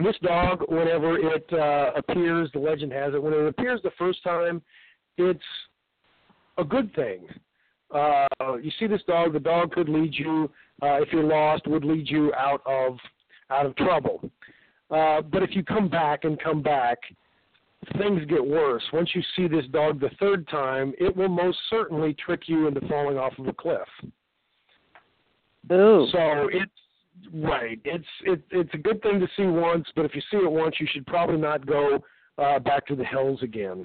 this 0.04 0.16
dog, 0.22 0.64
whenever 0.68 1.18
it 1.18 1.48
uh, 1.54 1.92
appears, 1.96 2.50
the 2.54 2.60
legend 2.60 2.92
has 2.92 3.14
it, 3.14 3.22
when 3.22 3.34
it 3.34 3.48
appears 3.48 3.80
the 3.84 3.92
first 3.98 4.24
time, 4.24 4.62
it's 5.18 5.40
a 6.58 6.64
good 6.64 6.94
thing. 6.96 7.28
Uh, 7.92 8.28
you 8.62 8.72
see 8.80 8.88
this 8.88 9.02
dog, 9.08 9.34
the 9.34 9.40
dog 9.40 9.72
could 9.72 9.88
lead 9.88 10.14
you, 10.14 10.50
uh, 10.82 11.02
if 11.02 11.10
you're 11.12 11.24
lost, 11.24 11.66
would 11.68 11.86
lead 11.86 12.10
you 12.10 12.34
out 12.34 12.62
of 12.66 12.98
out 13.52 13.66
of 13.66 13.76
trouble. 13.76 14.20
Uh, 14.90 15.22
but 15.22 15.44
if 15.44 15.56
you 15.56 15.64
come 15.64 15.88
back 15.88 16.24
and 16.24 16.42
come 16.42 16.62
back, 16.62 16.98
things 17.98 18.26
get 18.26 18.46
worse. 18.46 18.84
Once 18.92 19.10
you 19.14 19.22
see 19.36 19.48
this 19.48 19.66
dog 19.72 20.00
the 20.00 20.10
third 20.20 20.48
time, 20.48 20.94
it 21.00 21.16
will 21.16 21.30
most 21.30 21.58
certainly 21.70 22.14
trick 22.14 22.44
you 22.48 22.68
into 22.68 22.82
falling 22.88 23.18
off 23.18 23.34
of 23.38 23.48
a 23.48 23.54
cliff. 23.54 23.88
Ooh. 25.72 26.08
So 26.12 26.50
it's 26.52 26.72
right. 27.34 27.80
It's 27.86 28.06
it, 28.24 28.42
it's 28.52 28.74
a 28.74 28.78
good 28.78 29.02
thing 29.02 29.20
to 29.20 29.28
see 29.36 29.46
once, 29.46 29.88
but 29.96 30.06
if 30.06 30.16
you 30.16 30.22
see 30.32 30.38
it 30.38 30.52
once, 30.52 30.76
you 30.80 30.88
should 30.92 31.06
probably 31.06 31.38
not 31.38 31.66
go 31.66 32.04
uh, 32.38 32.60
back 32.60 32.86
to 32.88 32.96
the 32.96 33.06
hills 33.06 33.40
again. 33.42 33.84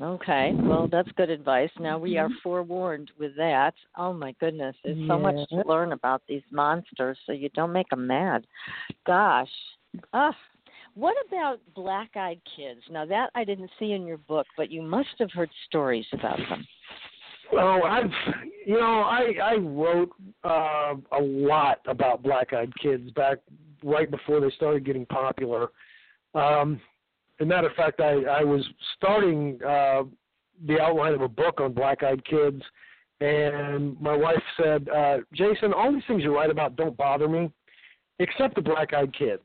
Okay, 0.00 0.52
well, 0.54 0.88
that's 0.90 1.10
good 1.16 1.28
advice. 1.28 1.68
Now 1.78 1.98
we 1.98 2.16
are 2.16 2.30
forewarned 2.42 3.10
with 3.18 3.36
that. 3.36 3.74
Oh 3.98 4.14
my 4.14 4.34
goodness, 4.40 4.74
there's 4.82 4.96
so 5.06 5.18
much 5.18 5.34
to 5.50 5.62
learn 5.66 5.92
about 5.92 6.22
these 6.26 6.42
monsters, 6.50 7.18
so 7.26 7.32
you 7.32 7.50
don't 7.50 7.72
make 7.72 7.90
them 7.90 8.06
mad. 8.06 8.46
Gosh, 9.06 9.50
ah, 10.14 10.34
what 10.94 11.16
about 11.28 11.60
black-eyed 11.74 12.40
kids? 12.56 12.80
Now 12.90 13.04
that 13.06 13.28
I 13.34 13.44
didn't 13.44 13.70
see 13.78 13.92
in 13.92 14.06
your 14.06 14.16
book, 14.16 14.46
but 14.56 14.70
you 14.70 14.80
must 14.80 15.08
have 15.18 15.32
heard 15.32 15.50
stories 15.66 16.06
about 16.12 16.38
them. 16.48 16.66
Well, 17.52 17.82
I've 17.84 18.10
you 18.66 18.74
know 18.78 19.02
I 19.02 19.32
I 19.42 19.56
wrote 19.56 20.10
uh, 20.44 20.94
a 21.12 21.20
lot 21.20 21.80
about 21.86 22.22
black-eyed 22.22 22.72
kids 22.80 23.10
back 23.12 23.38
right 23.82 24.10
before 24.10 24.40
they 24.40 24.50
started 24.50 24.84
getting 24.84 25.06
popular. 25.06 25.68
Um, 26.34 26.80
as 27.40 27.44
a 27.44 27.46
matter 27.46 27.68
of 27.68 27.74
fact, 27.74 28.00
I 28.00 28.22
I 28.24 28.44
was 28.44 28.64
starting 28.96 29.58
uh, 29.66 30.02
the 30.66 30.80
outline 30.80 31.14
of 31.14 31.22
a 31.22 31.28
book 31.28 31.60
on 31.60 31.72
black-eyed 31.72 32.24
kids, 32.24 32.62
and 33.20 34.00
my 34.00 34.14
wife 34.16 34.42
said, 34.62 34.88
uh, 34.88 35.18
"Jason, 35.32 35.72
all 35.72 35.92
these 35.92 36.02
things 36.06 36.22
you 36.22 36.34
write 36.34 36.50
about 36.50 36.76
don't 36.76 36.96
bother 36.96 37.28
me, 37.28 37.50
except 38.18 38.54
the 38.54 38.62
black-eyed 38.62 39.12
kids. 39.16 39.42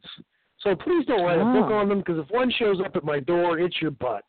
So 0.59 0.75
please 0.75 1.05
don't 1.05 1.23
write 1.23 1.39
a 1.39 1.43
book 1.43 1.69
Oh. 1.71 1.75
on 1.75 1.89
them 1.89 1.99
because 1.99 2.17
if 2.19 2.29
one 2.31 2.49
shows 2.51 2.79
up 2.83 2.95
at 2.95 3.03
my 3.03 3.19
door, 3.19 3.59
it's 3.59 3.81
your 3.81 3.91
butt." 3.91 4.25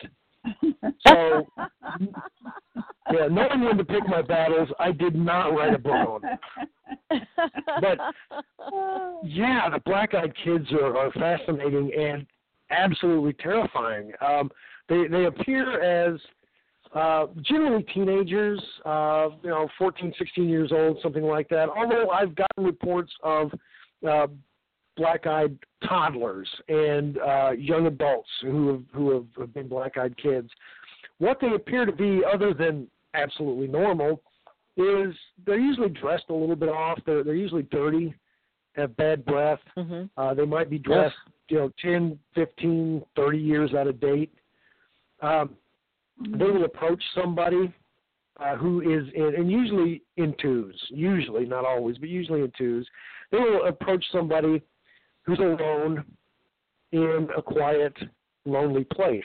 So 1.07 1.47
yeah, 3.13 3.29
knowing 3.31 3.61
when 3.65 3.77
to 3.79 3.85
pick 3.85 4.07
my 4.09 4.23
battles, 4.23 4.69
I 4.79 4.93
did 4.93 5.15
not 5.15 5.49
write 5.55 5.75
a 5.75 5.79
book 5.79 5.93
on 5.93 6.21
it. 7.11 7.23
But- 7.81 7.99
Yeah, 9.23 9.69
the 9.71 9.81
black 9.85 10.15
eyed 10.15 10.33
kids 10.45 10.67
are, 10.73 10.97
are 10.97 11.13
fascinating 11.13 11.93
and 11.99 12.27
absolutely 12.71 13.33
terrifying. 13.35 14.13
Um, 14.21 14.51
they 14.89 15.07
they 15.09 15.25
appear 15.27 15.81
as 15.81 16.21
uh, 16.95 17.27
generally 17.43 17.83
teenagers, 17.95 18.63
uh, 18.85 19.29
you 19.43 19.51
know, 19.51 19.69
14, 19.79 20.13
16 20.19 20.49
years 20.49 20.71
old, 20.73 20.99
something 21.03 21.25
like 21.25 21.49
that. 21.51 21.69
Although 21.69 22.11
I've 22.11 22.35
gotten 22.35 22.65
reports 22.65 23.13
of 23.23 23.51
uh, 24.09 24.29
black-eyed 24.97 25.57
toddlers 25.87 26.49
and 26.69 27.19
uh, 27.19 27.51
young 27.57 27.87
adults 27.87 28.29
who 28.43 28.69
have 28.73 28.83
who 28.93 29.11
have, 29.13 29.27
have 29.39 29.55
been 29.55 29.69
black-eyed 29.69 30.17
kids. 30.17 30.51
What 31.19 31.39
they 31.41 31.53
appear 31.55 31.87
to 31.87 31.93
be, 31.93 32.23
other 32.31 32.53
than 32.55 32.87
absolutely 33.15 33.67
normal, 33.69 34.21
is 34.77 35.15
they're 35.47 35.59
usually 35.59 35.89
dressed 35.89 36.25
a 36.29 36.35
little 36.35 36.57
bit 36.57 36.69
off. 36.69 36.99
They're 37.07 37.25
they're 37.25 37.35
usually 37.35 37.63
dirty, 37.65 38.15
have 38.75 38.97
bad 38.97 39.25
breath. 39.25 39.61
hmm 39.75 40.05
Uh, 40.17 40.35
they 40.35 40.45
might 40.45 40.71
be 40.71 40.79
dressed, 40.79 41.17
you 41.49 41.59
know, 41.59 41.73
10, 41.81 42.19
15, 42.35 43.03
30 43.15 43.39
years 43.39 43.75
out 43.75 43.87
of 43.87 44.01
date. 44.01 44.33
Um, 45.23 45.51
they 46.39 46.45
will 46.45 46.65
approach 46.65 47.03
somebody 47.15 47.73
uh, 48.39 48.57
who 48.57 48.81
is 48.81 49.07
in, 49.15 49.35
and 49.35 49.51
usually 49.51 50.03
in 50.17 50.35
twos, 50.41 50.75
usually, 50.91 51.47
not 51.47 51.65
always, 51.65 51.97
but 51.99 52.09
usually 52.09 52.41
in 52.43 52.53
twos. 52.57 52.87
They 53.31 53.39
will 53.39 53.67
approach 53.67 54.05
somebody 54.13 54.63
who's 55.27 55.39
alone 55.39 56.05
in 56.93 57.29
a 57.37 57.43
quiet, 57.43 57.95
lonely 58.45 58.85
place. 58.85 59.25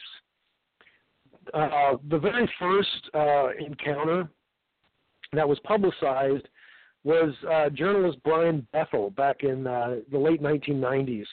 Uh, 1.54 1.94
the 2.10 2.18
very 2.18 2.50
first 2.60 3.10
uh, 3.14 3.50
encounter 3.60 4.30
that 5.34 5.48
was 5.48 5.60
publicized 5.64 6.48
was 7.04 7.34
uh, 7.52 7.70
journalist 7.70 8.20
Brian 8.24 8.68
Bethel 8.74 9.10
back 9.12 9.44
in 9.44 9.66
uh, 9.66 9.98
the 10.12 10.18
late 10.18 10.42
1990s. 10.42 11.26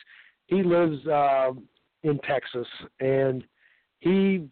He 0.47 0.63
lives 0.63 1.07
uh, 1.07 1.51
in 2.03 2.19
Texas, 2.21 2.67
and 3.01 3.45
he 4.01 4.49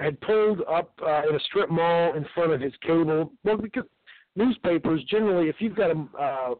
had 0.00 0.20
pulled 0.20 0.62
up 0.70 0.92
uh, 1.02 1.28
in 1.28 1.34
a 1.34 1.40
strip 1.40 1.70
mall 1.70 2.14
in 2.14 2.24
front 2.34 2.52
of 2.52 2.60
his 2.60 2.72
cable. 2.82 3.32
Well, 3.44 3.56
because 3.58 3.84
newspapers 4.34 5.02
generally, 5.04 5.48
if 5.48 5.56
you've 5.58 5.76
got 5.76 5.90
a 5.90 6.06
uh, 6.18 6.54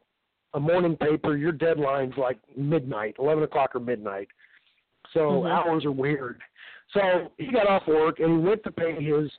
a 0.54 0.60
morning 0.60 0.96
paper, 0.96 1.36
your 1.36 1.52
deadline's 1.52 2.16
like 2.16 2.38
midnight, 2.56 3.16
eleven 3.18 3.44
o'clock 3.44 3.74
or 3.74 3.80
midnight. 3.80 4.28
So 5.12 5.42
Mhm. 5.42 5.50
hours 5.50 5.84
are 5.84 5.92
weird. 5.92 6.40
So 6.92 7.30
he 7.38 7.50
got 7.50 7.66
off 7.66 7.86
work 7.86 8.20
and 8.20 8.40
he 8.40 8.48
went 8.48 8.62
to 8.64 8.72
pay 8.72 8.92
his 9.02 9.30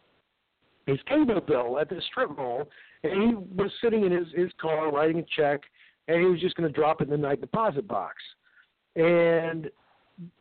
his 0.85 1.01
cable 1.03 1.41
bill 1.41 1.79
at 1.79 1.89
this 1.89 2.05
strip 2.05 2.35
mall, 2.37 2.69
and 3.03 3.21
he 3.21 3.35
was 3.61 3.71
sitting 3.81 4.05
in 4.05 4.11
his 4.11 4.31
his 4.33 4.51
car 4.53 4.91
writing 4.91 5.19
a 5.19 5.23
check, 5.23 5.61
and 6.07 6.21
he 6.21 6.27
was 6.27 6.39
just 6.39 6.55
going 6.55 6.71
to 6.71 6.73
drop 6.73 7.01
it 7.01 7.05
in 7.05 7.09
the 7.09 7.17
night 7.17 7.41
deposit 7.41 7.87
box. 7.87 8.15
And 8.95 9.69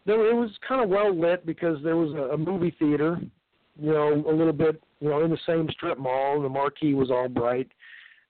there 0.05 0.27
it 0.31 0.35
was 0.35 0.57
kind 0.67 0.83
of 0.83 0.89
well 0.89 1.13
lit 1.15 1.45
because 1.45 1.83
there 1.83 1.97
was 1.97 2.13
a, 2.13 2.35
a 2.35 2.39
movie 2.39 2.75
theater, 2.79 3.21
you 3.79 3.93
know, 3.93 4.13
a 4.13 4.33
little 4.33 4.53
bit, 4.53 4.83
you 5.01 5.09
know, 5.11 5.23
in 5.23 5.31
the 5.31 5.39
same 5.47 5.69
strip 5.71 5.99
mall, 5.99 6.37
and 6.37 6.45
the 6.45 6.49
marquee 6.49 6.95
was 6.95 7.11
all 7.11 7.29
bright. 7.29 7.69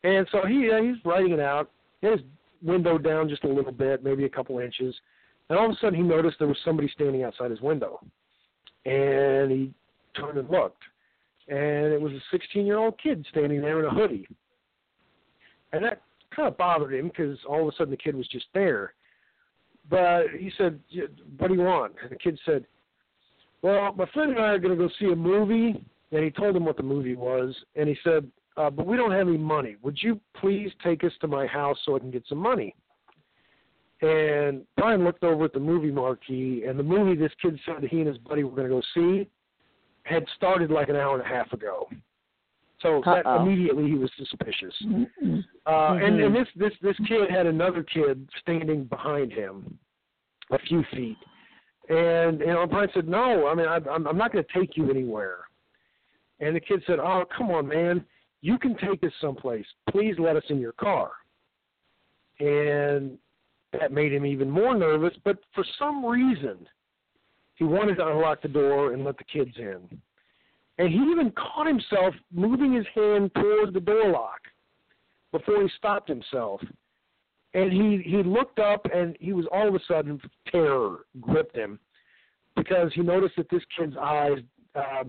And 0.03 0.27
so 0.33 0.47
he 0.47 0.71
uh, 0.71 0.83
he's 0.83 1.05
writing 1.05 1.33
it 1.33 1.41
out. 1.41 1.71
He 2.01 2.07
had 2.07 2.19
his 2.19 2.29
window 2.63 2.99
down 2.99 3.29
just 3.29 3.45
a 3.45 3.49
little 3.49 3.73
bit, 3.73 4.05
maybe 4.05 4.25
a 4.25 4.29
couple 4.29 4.59
inches, 4.59 4.95
and 5.49 5.59
all 5.59 5.67
of 5.67 5.73
a 5.73 5.77
sudden 5.81 5.95
he 5.95 6.03
noticed 6.03 6.39
there 6.39 6.49
was 6.49 6.59
somebody 6.65 6.89
standing 6.95 7.23
outside 7.23 7.51
his 7.51 7.61
window. 7.61 8.01
And 8.85 9.51
he 9.51 9.75
turned 10.15 10.39
and 10.39 10.49
looked, 10.49 10.83
and 11.49 11.93
it 11.93 12.01
was 12.01 12.13
a 12.13 12.37
16-year-old 12.37 12.99
kid 13.03 13.27
standing 13.31 13.61
there 13.61 13.81
in 13.81 13.87
a 13.87 13.91
hoodie. 13.91 14.29
And 15.73 15.85
that 15.85 16.03
kind 16.35 16.49
of 16.49 16.57
bothered 16.57 16.95
him 16.95 17.09
because 17.09 17.39
all 17.49 17.63
of 17.63 17.75
a 17.75 17.77
sudden 17.77 17.91
the 17.91 17.97
kid 17.97 18.15
was 18.15 18.29
just 18.29 18.47
there. 18.55 18.95
But 19.91 20.27
he 20.39 20.51
said, 20.57 20.81
"What 21.39 21.49
do 21.49 21.55
you 21.55 21.61
want?" 21.61 21.95
And 22.03 22.11
the 22.11 22.17
kid 22.17 22.39
said, 22.45 22.67
"Well, 23.63 23.93
my 23.93 24.07
friend 24.07 24.33
and 24.33 24.41
I 24.41 24.49
are 24.49 24.59
going 24.59 24.77
to 24.77 24.85
go 24.85 24.93
see 24.99 25.13
a 25.13 25.17
movie." 25.17 25.85
And 26.13 26.25
he 26.25 26.31
told 26.31 26.55
him 26.55 26.65
what 26.65 26.77
the 26.77 26.83
movie 26.85 27.17
was, 27.17 27.55
and 27.75 27.89
he 27.89 27.97
said, 28.05 28.31
uh, 28.57 28.71
"But 28.71 28.87
we 28.87 28.97
don't 28.97 29.13
have 29.13 29.29
any 29.29 29.39
money. 29.39 29.77
Would 29.83 29.99
you 30.03 30.21
please 30.41 30.71
take 30.83 31.05
us 31.05 31.13
to 31.21 31.29
my 31.29 31.47
house 31.47 31.79
so 31.85 31.97
I 31.97 31.99
can 31.99 32.11
get 32.11 32.25
some 32.29 32.39
money?" 32.39 32.75
And 34.03 34.63
Brian 34.77 35.05
looked 35.05 35.25
over 35.25 35.47
at 35.47 35.53
the 35.53 35.61
movie 35.61 35.91
marquee, 35.91 36.65
and 36.69 36.79
the 36.79 36.83
movie 36.83 37.19
this 37.19 37.33
kid 37.41 37.59
said 37.65 37.77
that 37.81 37.91
he 37.91 37.99
and 37.99 38.07
his 38.07 38.19
buddy 38.19 38.45
were 38.45 38.51
going 38.51 38.69
to 38.69 38.75
go 38.75 38.83
see 38.95 39.29
had 40.03 40.25
started 40.37 40.71
like 40.71 40.89
an 40.89 40.97
hour 40.97 41.15
and 41.15 41.23
a 41.23 41.29
half 41.29 41.53
ago. 41.53 41.89
So 42.83 43.01
that 43.07 43.25
immediately 43.41 43.87
he 43.87 43.95
was 43.95 44.11
suspicious. 44.19 44.75
Mm-mm. 44.85 45.45
Uh, 45.67 45.99
and, 46.05 46.21
and 46.21 46.35
this 46.35 46.47
this 46.57 46.73
this 46.83 46.97
kid 47.09 47.31
had 47.31 47.47
another 47.47 47.83
kid 47.83 48.29
standing 48.43 48.85
behind 48.85 49.33
him, 49.33 49.79
a 50.51 50.59
few 50.59 50.85
feet, 50.93 51.17
and 51.89 52.41
you 52.41 52.47
know 52.47 52.67
Brian 52.67 52.91
said, 52.93 53.09
"No, 53.09 53.47
I 53.47 53.55
mean 53.55 53.67
I, 53.67 53.77
I'm 53.91 54.07
I'm 54.07 54.19
not 54.19 54.31
going 54.31 54.45
to 54.45 54.59
take 54.59 54.77
you 54.77 54.91
anywhere." 54.91 55.39
And 56.39 56.55
the 56.55 56.61
kid 56.61 56.83
said, 56.87 56.99
"Oh, 56.99 57.25
come 57.37 57.51
on, 57.51 57.67
man, 57.67 58.05
you 58.47 58.59
can 58.59 58.75
take 58.87 59.03
us 59.09 59.15
someplace. 59.21 59.67
Please 59.91 60.15
let 60.19 60.37
us 60.41 60.47
in 60.49 60.59
your 60.67 60.77
car." 60.89 61.11
And 62.39 63.19
that 63.73 63.93
made 63.93 64.13
him 64.13 64.25
even 64.25 64.49
more 64.51 64.75
nervous. 64.75 65.15
But 65.25 65.39
for 65.55 65.65
some 65.79 66.05
reason, 66.05 66.57
he 67.55 67.65
wanted 67.65 67.97
to 67.97 68.07
unlock 68.07 68.43
the 68.43 68.49
door 68.49 68.93
and 68.93 69.05
let 69.05 69.17
the 69.19 69.25
kids 69.25 69.55
in. 69.59 69.81
And 70.79 70.89
he 70.97 71.01
even 71.13 71.33
caught 71.33 71.67
himself 71.67 72.15
moving 72.31 72.73
his 72.75 72.87
hand 72.95 73.31
toward 73.35 73.73
the 73.73 73.81
door 73.81 74.09
lock 74.11 74.41
before 75.33 75.63
he 75.63 75.69
stopped 75.79 76.09
himself. 76.09 76.61
and 77.57 77.73
he 77.73 78.03
he 78.13 78.23
looked 78.23 78.59
up 78.59 78.83
and 78.93 79.17
he 79.19 79.33
was 79.33 79.47
all 79.51 79.69
of 79.69 79.75
a 79.75 79.81
sudden 79.89 80.21
terror 80.53 81.07
gripped 81.21 81.57
him 81.57 81.79
because 82.55 82.93
he 82.95 83.01
noticed 83.01 83.37
that 83.37 83.49
this 83.51 83.63
kid's 83.77 83.97
eyes 83.97 84.39
uh, 84.75 85.05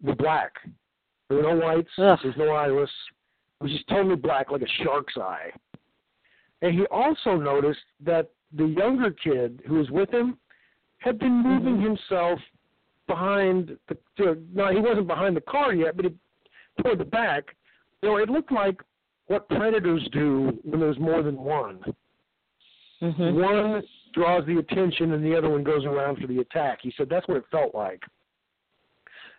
were 0.00 0.14
black. 0.14 0.52
There 1.34 1.42
were 1.42 1.54
no 1.54 1.66
whites. 1.66 1.88
Ugh. 1.98 2.18
There's 2.22 2.36
no 2.36 2.50
iris. 2.50 2.90
It 3.60 3.64
was 3.64 3.72
just 3.72 3.88
totally 3.88 4.16
black, 4.16 4.50
like 4.50 4.62
a 4.62 4.82
shark's 4.84 5.16
eye. 5.16 5.50
And 6.62 6.74
he 6.74 6.84
also 6.86 7.36
noticed 7.36 7.80
that 8.04 8.30
the 8.56 8.66
younger 8.66 9.10
kid 9.10 9.62
who 9.66 9.74
was 9.76 9.90
with 9.90 10.10
him 10.10 10.36
had 10.98 11.18
been 11.18 11.42
moving 11.42 11.74
Mm-hmm. 11.76 11.84
himself 11.84 12.38
behind 13.06 13.76
the. 13.88 13.96
No, 14.54 14.70
he 14.70 14.78
wasn't 14.78 15.06
behind 15.06 15.36
the 15.36 15.40
car 15.40 15.74
yet, 15.74 15.96
but 15.96 16.04
he, 16.06 16.12
toward 16.82 16.98
the 16.98 17.04
back. 17.04 17.44
You 18.02 18.10
know, 18.10 18.16
it 18.16 18.28
looked 18.28 18.52
like 18.52 18.80
what 19.26 19.48
predators 19.48 20.06
do 20.12 20.58
when 20.64 20.80
there's 20.80 20.98
more 20.98 21.22
than 21.22 21.36
one. 21.36 21.80
Mhm. 23.00 23.34
One 23.34 23.82
draws 24.12 24.44
the 24.46 24.58
attention 24.58 25.12
and 25.12 25.24
the 25.24 25.36
other 25.36 25.48
one 25.50 25.64
goes 25.64 25.84
around 25.84 26.18
for 26.20 26.26
the 26.26 26.38
attack. 26.40 26.80
He 26.82 26.92
said 26.96 27.08
that's 27.08 27.26
what 27.26 27.38
it 27.38 27.44
felt 27.50 27.74
like. 27.74 28.02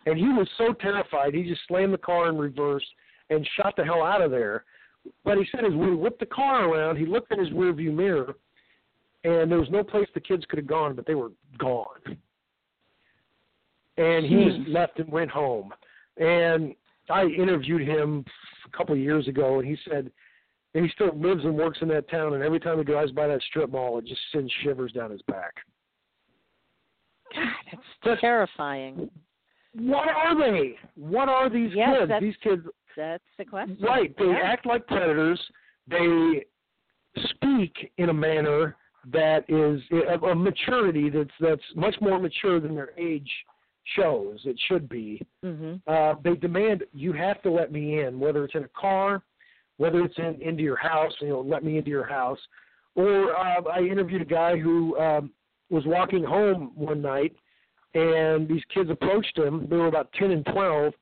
And 0.06 0.18
he 0.18 0.28
was 0.28 0.48
so 0.58 0.72
terrified, 0.74 1.34
he 1.34 1.44
just 1.44 1.62
slammed 1.66 1.94
the 1.94 1.98
car 1.98 2.28
in 2.28 2.36
reverse 2.36 2.84
and 3.30 3.48
shot 3.56 3.74
the 3.76 3.84
hell 3.84 4.02
out 4.02 4.20
of 4.20 4.30
there. 4.30 4.64
But 5.24 5.38
he 5.38 5.46
said 5.50 5.64
as 5.64 5.72
we 5.72 5.94
whipped 5.94 6.20
the 6.20 6.26
car 6.26 6.68
around, 6.68 6.96
he 6.96 7.06
looked 7.06 7.32
in 7.32 7.38
his 7.38 7.50
rearview 7.50 7.92
mirror, 7.92 8.34
and 9.24 9.50
there 9.50 9.58
was 9.58 9.70
no 9.70 9.82
place 9.82 10.06
the 10.14 10.20
kids 10.20 10.44
could 10.48 10.58
have 10.58 10.66
gone, 10.66 10.94
but 10.94 11.06
they 11.06 11.14
were 11.14 11.32
gone. 11.58 12.18
And 13.96 14.26
he 14.26 14.44
just 14.44 14.68
left 14.68 14.98
and 14.98 15.10
went 15.10 15.30
home. 15.30 15.72
And 16.16 16.74
I 17.08 17.24
interviewed 17.24 17.86
him 17.86 18.24
a 18.66 18.76
couple 18.76 18.94
of 18.94 19.00
years 19.00 19.28
ago, 19.28 19.58
and 19.58 19.68
he 19.68 19.76
said, 19.88 20.10
and 20.74 20.84
he 20.84 20.90
still 20.90 21.16
lives 21.16 21.44
and 21.44 21.54
works 21.54 21.78
in 21.80 21.88
that 21.88 22.10
town, 22.10 22.34
and 22.34 22.42
every 22.42 22.58
time 22.60 22.78
he 22.78 22.84
drives 22.84 23.12
by 23.12 23.28
that 23.28 23.42
strip 23.42 23.70
mall, 23.70 23.98
it 23.98 24.06
just 24.06 24.20
sends 24.32 24.52
shivers 24.62 24.92
down 24.92 25.10
his 25.10 25.22
back. 25.22 25.54
God, 27.34 27.78
that's 28.06 28.20
terrifying. 28.20 29.10
What 29.74 30.08
are 30.08 30.36
they? 30.38 30.76
What 30.96 31.28
are 31.28 31.50
these 31.50 31.72
Yes, 31.74 32.08
kids? 32.08 32.12
These 32.20 32.36
kids, 32.42 32.62
That's 32.96 33.24
the 33.38 33.44
question. 33.44 33.76
right? 33.80 34.16
They 34.16 34.26
Yeah. 34.26 34.38
act 34.38 34.66
like 34.66 34.86
predators. 34.86 35.40
They 35.88 36.44
speak 37.16 37.92
in 37.98 38.08
a 38.08 38.14
manner 38.14 38.76
that 39.06 39.44
is 39.50 39.82
a, 39.90 40.14
a 40.30 40.34
maturity 40.34 41.10
that's 41.10 41.34
that's 41.40 41.62
much 41.74 42.00
more 42.00 42.18
mature 42.18 42.60
than 42.60 42.74
their 42.74 42.92
age 42.96 43.30
shows. 43.96 44.40
It 44.46 44.58
should 44.60 44.88
be. 44.88 45.20
Mhm. 45.44 45.82
Uh, 45.86 46.14
they 46.22 46.36
demand 46.36 46.84
you 46.92 47.12
have 47.12 47.42
to 47.42 47.50
let 47.50 47.70
me 47.70 48.00
in, 48.00 48.18
whether 48.18 48.44
it's 48.44 48.54
in 48.54 48.64
a 48.64 48.68
car, 48.68 49.22
whether 49.76 50.02
it's 50.04 50.18
in 50.18 50.40
into 50.40 50.62
your 50.62 50.76
house, 50.76 51.12
you 51.20 51.28
know, 51.28 51.40
let 51.40 51.64
me 51.64 51.76
into 51.78 51.90
your 51.90 52.06
house. 52.06 52.40
Or 52.94 53.36
uh, 53.36 53.62
I 53.64 53.80
interviewed 53.80 54.22
a 54.22 54.24
guy 54.24 54.56
who 54.56 54.96
um, 54.98 55.32
was 55.68 55.84
walking 55.84 56.22
home 56.22 56.70
one 56.74 57.02
night, 57.02 57.36
and 57.94 58.48
these 58.48 58.62
kids 58.72 58.90
approached 58.90 59.36
him. 59.38 59.66
They 59.70 59.76
were 59.76 59.86
about 59.86 60.12
ten 60.12 60.30
and 60.30 60.44
twelve, 60.46 60.92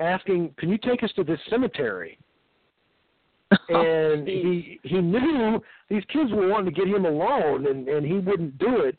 asking, 0.00 0.54
"Can 0.58 0.68
you 0.68 0.78
take 0.78 1.02
us 1.02 1.12
to 1.16 1.24
this 1.24 1.40
cemetery?" 1.48 2.18
and 3.70 4.26
he 4.28 4.78
he 4.82 5.00
knew 5.00 5.62
these 5.88 6.04
kids 6.12 6.30
were 6.32 6.48
wanting 6.48 6.74
to 6.74 6.80
get 6.80 6.88
him 6.88 7.06
alone, 7.06 7.66
and 7.66 7.88
and 7.88 8.04
he 8.04 8.14
wouldn't 8.18 8.58
do 8.58 8.80
it. 8.80 8.98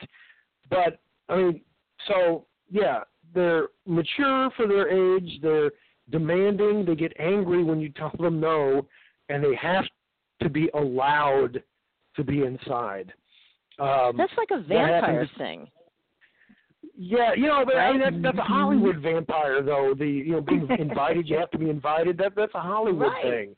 But 0.68 0.98
I 1.28 1.36
mean, 1.36 1.60
so 2.08 2.46
yeah, 2.70 3.04
they're 3.34 3.68
mature 3.86 4.50
for 4.56 4.66
their 4.66 4.88
age. 4.88 5.38
They're 5.42 5.70
demanding. 6.10 6.84
They 6.84 6.96
get 6.96 7.12
angry 7.20 7.62
when 7.62 7.80
you 7.80 7.90
tell 7.90 8.12
them 8.18 8.40
no, 8.40 8.86
and 9.28 9.44
they 9.44 9.54
have 9.56 9.84
to 10.42 10.48
be 10.48 10.68
allowed 10.74 11.62
to 12.16 12.24
be 12.24 12.42
inside. 12.44 13.12
Um, 13.78 14.16
That's 14.16 14.32
like 14.36 14.50
a 14.50 14.56
that 14.62 14.68
vampire 14.68 15.20
happens- 15.20 15.30
thing. 15.38 15.68
Yeah, 16.96 17.34
you 17.34 17.46
know, 17.46 17.62
but 17.64 17.76
I 17.76 17.92
mean 17.92 18.00
that's 18.00 18.16
that's 18.22 18.38
a 18.38 18.42
Hollywood 18.42 18.96
vampire 18.98 19.62
though. 19.62 19.94
The 19.98 20.06
you 20.06 20.32
know 20.32 20.40
being 20.40 20.68
invited, 20.78 21.28
you 21.28 21.36
have 21.38 21.50
to 21.52 21.58
be 21.58 21.70
invited. 21.70 22.16
That 22.18 22.34
that's 22.36 22.54
a 22.54 22.60
Hollywood 22.60 23.08
Right. 23.12 23.22
thing. 23.22 23.56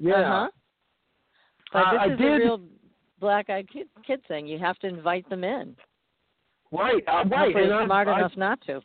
Yeah. 0.00 0.14
Uh-huh. 0.14 0.48
But 1.72 1.78
Uh, 1.86 1.90
this 1.92 2.00
I 2.00 2.12
is 2.12 2.18
did- 2.18 2.32
a 2.32 2.44
real 2.44 2.60
black-eyed 3.20 3.68
kid, 3.70 3.88
kid 4.06 4.24
thing. 4.26 4.46
You 4.46 4.58
have 4.58 4.78
to 4.78 4.86
invite 4.86 5.28
them 5.28 5.44
in. 5.44 5.76
Right, 6.72 7.02
uh, 7.06 7.24
right. 7.30 7.54
And 7.54 7.70
they're 7.70 7.80
I, 7.82 7.84
smart 7.86 8.08
I, 8.08 8.18
enough 8.18 8.36
not 8.36 8.60
to. 8.62 8.80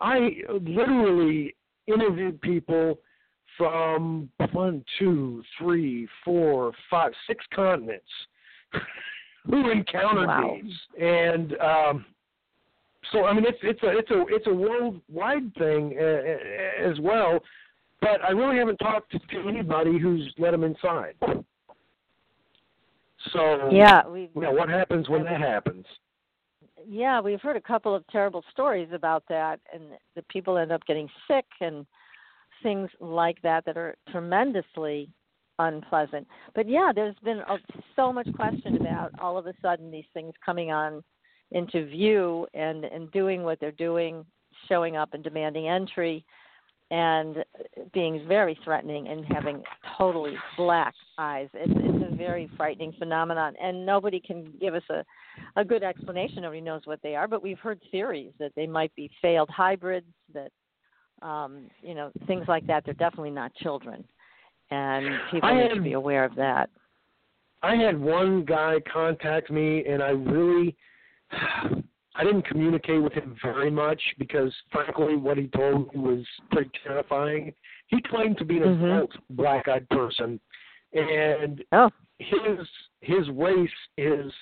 I 0.00 0.42
literally 0.48 1.54
interviewed 1.86 2.40
people 2.40 2.98
from 3.58 4.30
one, 4.52 4.84
two, 4.98 5.42
three, 5.58 6.08
four, 6.24 6.72
five, 6.90 7.12
six 7.26 7.44
continents 7.54 8.06
who 9.46 9.70
encountered 9.70 10.28
Wow. 10.28 10.56
these, 10.62 10.72
and 11.00 11.56
um, 11.60 12.04
so 13.12 13.24
I 13.24 13.32
mean 13.32 13.44
it's 13.46 13.58
it's 13.62 13.82
a 13.82 13.98
it's 13.98 14.10
a 14.10 14.24
it's 14.28 14.46
a 14.46 14.54
worldwide 14.54 15.54
thing 15.56 15.96
uh, 15.98 16.90
as 16.90 16.98
well. 17.00 17.40
But 18.00 18.22
I 18.22 18.32
really 18.32 18.58
haven't 18.58 18.76
talked 18.78 19.12
to, 19.12 19.18
to 19.18 19.48
anybody 19.48 19.98
who's 19.98 20.32
let 20.38 20.50
them 20.50 20.64
inside. 20.64 21.14
So 23.32 23.70
Yeah, 23.70 24.06
we 24.06 24.30
yeah, 24.34 24.50
what 24.50 24.68
happens 24.68 25.08
when 25.08 25.24
that 25.24 25.40
happens? 25.40 25.86
yeah, 26.86 27.20
we've 27.20 27.40
heard 27.40 27.56
a 27.56 27.60
couple 27.60 27.94
of 27.94 28.06
terrible 28.08 28.44
stories 28.52 28.88
about 28.92 29.24
that, 29.28 29.60
and 29.72 29.84
the 30.14 30.22
people 30.24 30.58
end 30.58 30.72
up 30.72 30.84
getting 30.86 31.08
sick 31.28 31.46
and 31.60 31.86
things 32.62 32.90
like 33.00 33.40
that 33.42 33.64
that 33.64 33.76
are 33.76 33.96
tremendously 34.10 35.08
unpleasant. 35.58 36.26
But 36.54 36.68
yeah, 36.68 36.92
there's 36.94 37.16
been 37.24 37.38
a, 37.38 37.56
so 37.96 38.12
much 38.12 38.28
question 38.34 38.76
about 38.76 39.12
all 39.20 39.38
of 39.38 39.46
a 39.46 39.54
sudden 39.62 39.90
these 39.90 40.04
things 40.12 40.32
coming 40.44 40.70
on 40.70 41.02
into 41.52 41.86
view 41.86 42.46
and 42.54 42.84
and 42.84 43.10
doing 43.12 43.42
what 43.42 43.60
they're 43.60 43.72
doing, 43.72 44.24
showing 44.68 44.96
up 44.96 45.14
and 45.14 45.22
demanding 45.22 45.68
entry, 45.68 46.24
and 46.90 47.44
being 47.92 48.26
very 48.28 48.58
threatening 48.62 49.08
and 49.08 49.24
having 49.24 49.62
totally 49.96 50.34
black 50.56 50.94
eyes. 51.18 51.48
It's 51.54 51.72
it's 51.76 52.12
a 52.12 52.16
very 52.16 52.50
frightening 52.56 52.92
phenomenon, 52.98 53.54
and 53.60 53.84
nobody 53.84 54.20
can 54.20 54.52
give 54.60 54.74
us 54.74 54.82
a 54.90 55.04
a 55.56 55.64
good 55.64 55.82
explanation. 55.82 56.42
Nobody 56.42 56.60
knows 56.60 56.82
what 56.84 57.00
they 57.02 57.16
are, 57.16 57.26
but 57.26 57.42
we've 57.42 57.58
heard 57.58 57.80
theories 57.90 58.32
that 58.38 58.52
they 58.54 58.66
might 58.66 58.94
be 58.94 59.10
failed 59.20 59.50
hybrids, 59.50 60.06
that 60.32 60.50
um, 61.22 61.68
you 61.82 61.94
know 61.94 62.10
things 62.26 62.44
like 62.48 62.66
that. 62.66 62.84
They're 62.84 62.94
definitely 62.94 63.30
not 63.30 63.54
children, 63.56 64.04
and 64.70 65.06
people 65.30 65.48
I 65.48 65.62
need 65.62 65.74
to 65.74 65.80
be 65.80 65.94
aware 65.94 66.24
of 66.24 66.34
that. 66.36 66.70
I 67.62 67.76
had 67.76 67.98
one 67.98 68.44
guy 68.44 68.76
contact 68.92 69.50
me, 69.50 69.84
and 69.86 70.02
I 70.02 70.10
really, 70.10 70.76
I 72.16 72.22
didn't 72.22 72.46
communicate 72.46 73.02
with 73.02 73.12
him 73.12 73.36
very 73.42 73.70
much 73.70 74.00
because, 74.18 74.52
frankly, 74.70 75.16
what 75.16 75.36
he 75.36 75.48
told 75.48 75.92
me 75.92 76.00
was 76.00 76.24
pretty 76.52 76.70
terrifying. 76.86 77.52
He 77.88 78.00
claimed 78.02 78.38
to 78.38 78.44
be 78.44 78.58
an 78.58 78.62
Mhm. 78.78 78.84
adult 78.84 79.12
black-eyed 79.30 79.88
person, 79.90 80.40
and 80.92 81.64
Oh, 81.72 81.90
his 82.18 82.68
his 83.00 83.28
race 83.30 83.70
is 83.98 84.32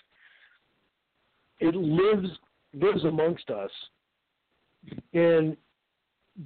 it 1.61 1.75
lives 1.75 2.39
lives 2.75 3.05
amongst 3.05 3.51
us, 3.51 3.71
and 5.15 5.57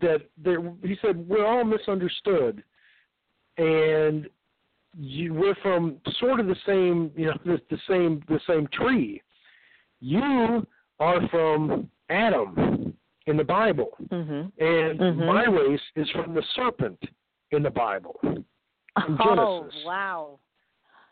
that 0.01 0.23
there 0.37 0.61
he 0.83 0.97
said 1.03 1.29
we're 1.29 1.45
all 1.45 1.65
misunderstood, 1.65 2.63
and 3.59 4.29
you 4.97 5.35
we're 5.35 5.55
from 5.57 6.01
sort 6.19 6.41
of 6.41 6.47
the 6.47 6.57
same 6.67 7.11
you 7.17 7.27
know 7.27 7.39
the, 7.45 7.61
the 7.69 7.79
same 7.89 8.23
the 8.29 8.41
same 8.47 8.67
tree. 8.69 9.23
You 10.01 10.67
are 11.01 11.29
from 11.29 11.91
Adam 12.11 12.97
in 13.27 13.37
the 13.37 13.45
Bible, 13.45 13.91
mhm. 14.03 14.53
and 14.59 15.01
Mhm. 15.01 15.27
my 15.27 15.45
race 15.47 15.81
is 15.97 16.09
from 16.11 16.35
the 16.35 16.43
serpent 16.55 17.03
in 17.51 17.63
the 17.63 17.71
Bible. 17.71 18.19
In 18.23 18.45
Oh, 18.97 19.63
Genesis. 19.65 19.85
wow. 19.85 20.39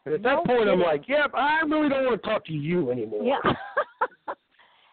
And 0.04 0.14
at 0.14 0.20
No 0.20 0.36
that 0.36 0.44
point, 0.46 0.68
I'm 0.68 0.80
like, 0.80 1.08
yep, 1.08 1.30
I 1.34 1.60
really 1.62 1.88
don't 1.88 2.04
want 2.06 2.22
to 2.22 2.28
talk 2.28 2.44
to 2.46 2.52
you 2.52 2.90
anymore. 2.90 3.24
Yeah. 3.24 3.40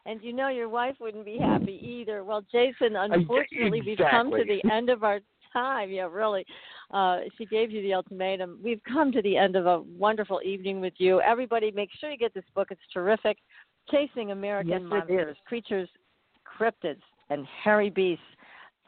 and 0.05 0.21
you 0.23 0.33
know 0.33 0.47
your 0.47 0.69
wife 0.69 0.99
wouldn't 0.99 1.25
be 1.25 1.37
happy 1.37 1.73
either. 1.85 2.23
Well, 2.23 2.41
Jason, 2.51 2.95
unfortunately, 2.95 3.81
we've 3.81 3.97
come 3.97 4.31
to 4.31 4.43
the 4.43 4.63
end 4.71 4.89
of 4.89 5.03
our 5.03 5.19
time. 5.53 5.89
Yeah, 5.91 6.07
really. 6.09 6.45
Uh, 6.91 7.21
she 7.37 7.45
gave 7.45 7.71
you 7.71 7.81
the 7.81 7.93
ultimatum. 7.93 8.59
We've 8.63 8.81
come 8.83 9.11
to 9.11 9.21
the 9.21 9.37
end 9.37 9.55
of 9.55 9.65
a 9.65 9.81
wonderful 9.81 10.41
evening 10.43 10.81
with 10.81 10.93
you. 10.97 11.21
Everybody, 11.21 11.71
make 11.71 11.89
sure 11.99 12.09
you 12.09 12.17
get 12.17 12.33
this 12.33 12.49
book. 12.55 12.69
It's 12.71 12.81
terrific. 12.93 13.37
Chasing 13.89 14.31
American 14.31 14.69
Yes, 14.69 14.81
Monsters. 14.83 15.37
Creatures, 15.45 15.89
Cryptids, 16.59 17.01
and 17.29 17.45
Hairy 17.63 17.89
Beasts. 17.89 18.23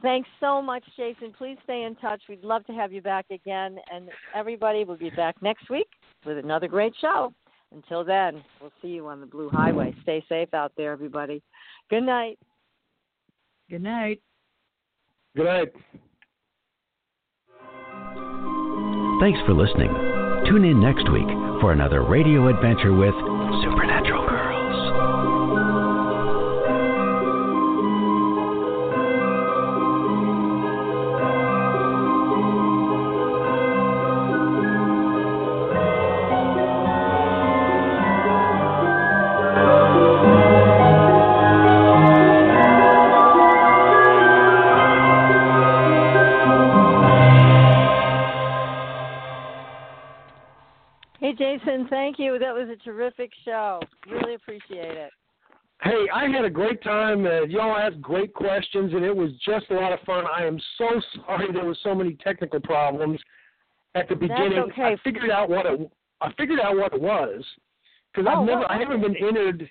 Thanks 0.01 0.27
so 0.39 0.61
much, 0.61 0.83
Jason. 0.97 1.33
Please 1.37 1.57
stay 1.63 1.83
in 1.83 1.95
touch. 1.95 2.21
We'd 2.27 2.43
love 2.43 2.65
to 2.65 2.73
have 2.73 2.91
you 2.91 3.01
back 3.01 3.25
again. 3.31 3.77
And 3.91 4.09
everybody, 4.35 4.83
we'll 4.83 4.97
be 4.97 5.09
back 5.11 5.41
next 5.41 5.69
week 5.69 5.87
with 6.25 6.37
another 6.37 6.67
great 6.67 6.93
show. 6.99 7.33
Until 7.71 8.03
then, 8.03 8.43
we'll 8.61 8.71
see 8.81 8.89
you 8.89 9.07
on 9.07 9.21
the 9.21 9.25
Blue 9.25 9.49
Highway. 9.49 9.95
Stay 10.03 10.23
safe 10.29 10.53
out 10.53 10.73
there, 10.77 10.91
everybody. 10.91 11.41
Good 11.89 12.03
night. 12.03 12.37
Good 13.69 13.81
night. 13.81 14.21
Good 15.35 15.45
night. 15.45 15.73
Thanks 19.21 19.39
for 19.47 19.53
listening. 19.53 19.89
Tune 20.49 20.65
in 20.65 20.81
next 20.81 21.09
week 21.09 21.25
for 21.61 21.71
another 21.71 22.03
radio 22.03 22.49
adventure 22.49 22.93
with 22.93 23.15
Supernatural 23.63 24.02
terrific 53.23 53.33
show. 53.45 53.79
Really 54.09 54.35
appreciate 54.35 54.91
it. 54.97 55.11
Hey, 55.81 56.05
I 56.13 56.27
had 56.29 56.45
a 56.45 56.49
great 56.49 56.81
time. 56.81 57.25
Uh, 57.25 57.41
y'all 57.43 57.75
asked 57.75 58.01
great 58.01 58.33
questions, 58.33 58.93
and 58.93 59.03
it 59.03 59.15
was 59.15 59.31
just 59.45 59.65
a 59.69 59.73
lot 59.73 59.91
of 59.91 59.99
fun. 60.01 60.23
I 60.33 60.45
am 60.45 60.57
so 60.77 61.01
sorry 61.25 61.51
there 61.51 61.65
were 61.65 61.77
so 61.83 61.93
many 61.93 62.13
technical 62.23 62.59
problems 62.61 63.19
at 63.95 64.07
the 64.07 64.15
beginning. 64.15 64.53
That's 64.55 64.71
okay. 64.71 64.83
I 64.83 64.97
figured 65.03 65.29
out 65.29 65.49
what 65.49 65.65
it. 65.65 65.91
I 66.21 66.31
figured 66.37 66.59
out 66.61 66.77
what 66.77 66.93
it 66.93 67.01
was 67.01 67.43
because 68.13 68.31
Oh, 68.33 68.41
I've 68.41 68.45
never. 68.47 68.61
what 68.61 68.71
I 68.71 68.77
haven't 68.77 69.01
been 69.01 69.15
entered. 69.17 69.69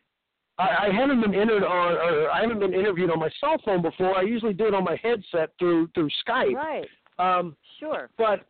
I, 0.58 0.88
I 0.88 0.90
haven't 0.92 1.22
been 1.22 1.34
entered 1.34 1.64
on, 1.64 1.92
or 1.94 2.30
I 2.30 2.42
haven't 2.42 2.58
been 2.60 2.74
interviewed 2.74 3.10
on 3.10 3.18
my 3.18 3.30
cell 3.40 3.56
phone 3.64 3.80
before. 3.80 4.16
I 4.16 4.22
usually 4.22 4.52
do 4.52 4.66
it 4.66 4.74
on 4.74 4.84
my 4.84 4.98
headset 5.02 5.50
through 5.58 5.88
through 5.94 6.10
Skype. 6.26 6.54
Right. 6.54 6.88
Um, 7.18 7.56
Sure. 7.80 8.10
but 8.18 8.46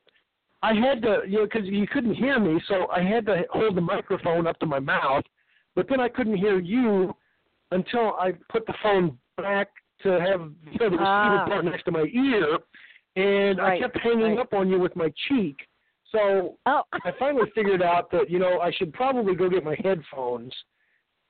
I 0.62 0.74
had 0.74 1.02
to, 1.02 1.22
you 1.26 1.38
know, 1.38 1.44
because 1.44 1.66
you 1.66 1.86
couldn't 1.88 2.14
hear 2.14 2.38
me, 2.38 2.60
so 2.68 2.86
I 2.90 3.02
had 3.02 3.26
to 3.26 3.42
hold 3.50 3.76
the 3.76 3.80
microphone 3.80 4.46
up 4.46 4.58
to 4.60 4.66
my 4.66 4.78
mouth. 4.78 5.24
But 5.74 5.88
then 5.88 6.00
I 6.00 6.08
couldn't 6.08 6.36
hear 6.36 6.58
you 6.60 7.14
until 7.70 8.14
I 8.18 8.32
put 8.50 8.66
the 8.66 8.74
phone 8.82 9.18
back 9.36 9.68
to 10.02 10.10
have 10.20 10.40
you 10.70 10.78
know 10.78 10.90
the 10.90 10.98
receiver 10.98 11.04
Ah. 11.04 11.44
part 11.46 11.64
next 11.64 11.84
to 11.84 11.90
my 11.90 12.04
ear, 12.12 12.58
and 13.16 13.60
I 13.60 13.78
kept 13.78 13.98
hanging 13.98 14.36
right. 14.36 14.38
up 14.38 14.52
on 14.52 14.68
you 14.68 14.78
with 14.78 14.94
my 14.96 15.12
cheek. 15.28 15.56
So 16.10 16.58
Oh. 16.66 16.82
I 16.92 17.12
finally 17.18 17.50
figured 17.54 17.82
out 17.82 18.10
that 18.10 18.28
you 18.30 18.38
know 18.38 18.60
I 18.60 18.70
should 18.72 18.92
probably 18.92 19.34
go 19.34 19.48
get 19.48 19.64
my 19.64 19.76
headphones 19.82 20.52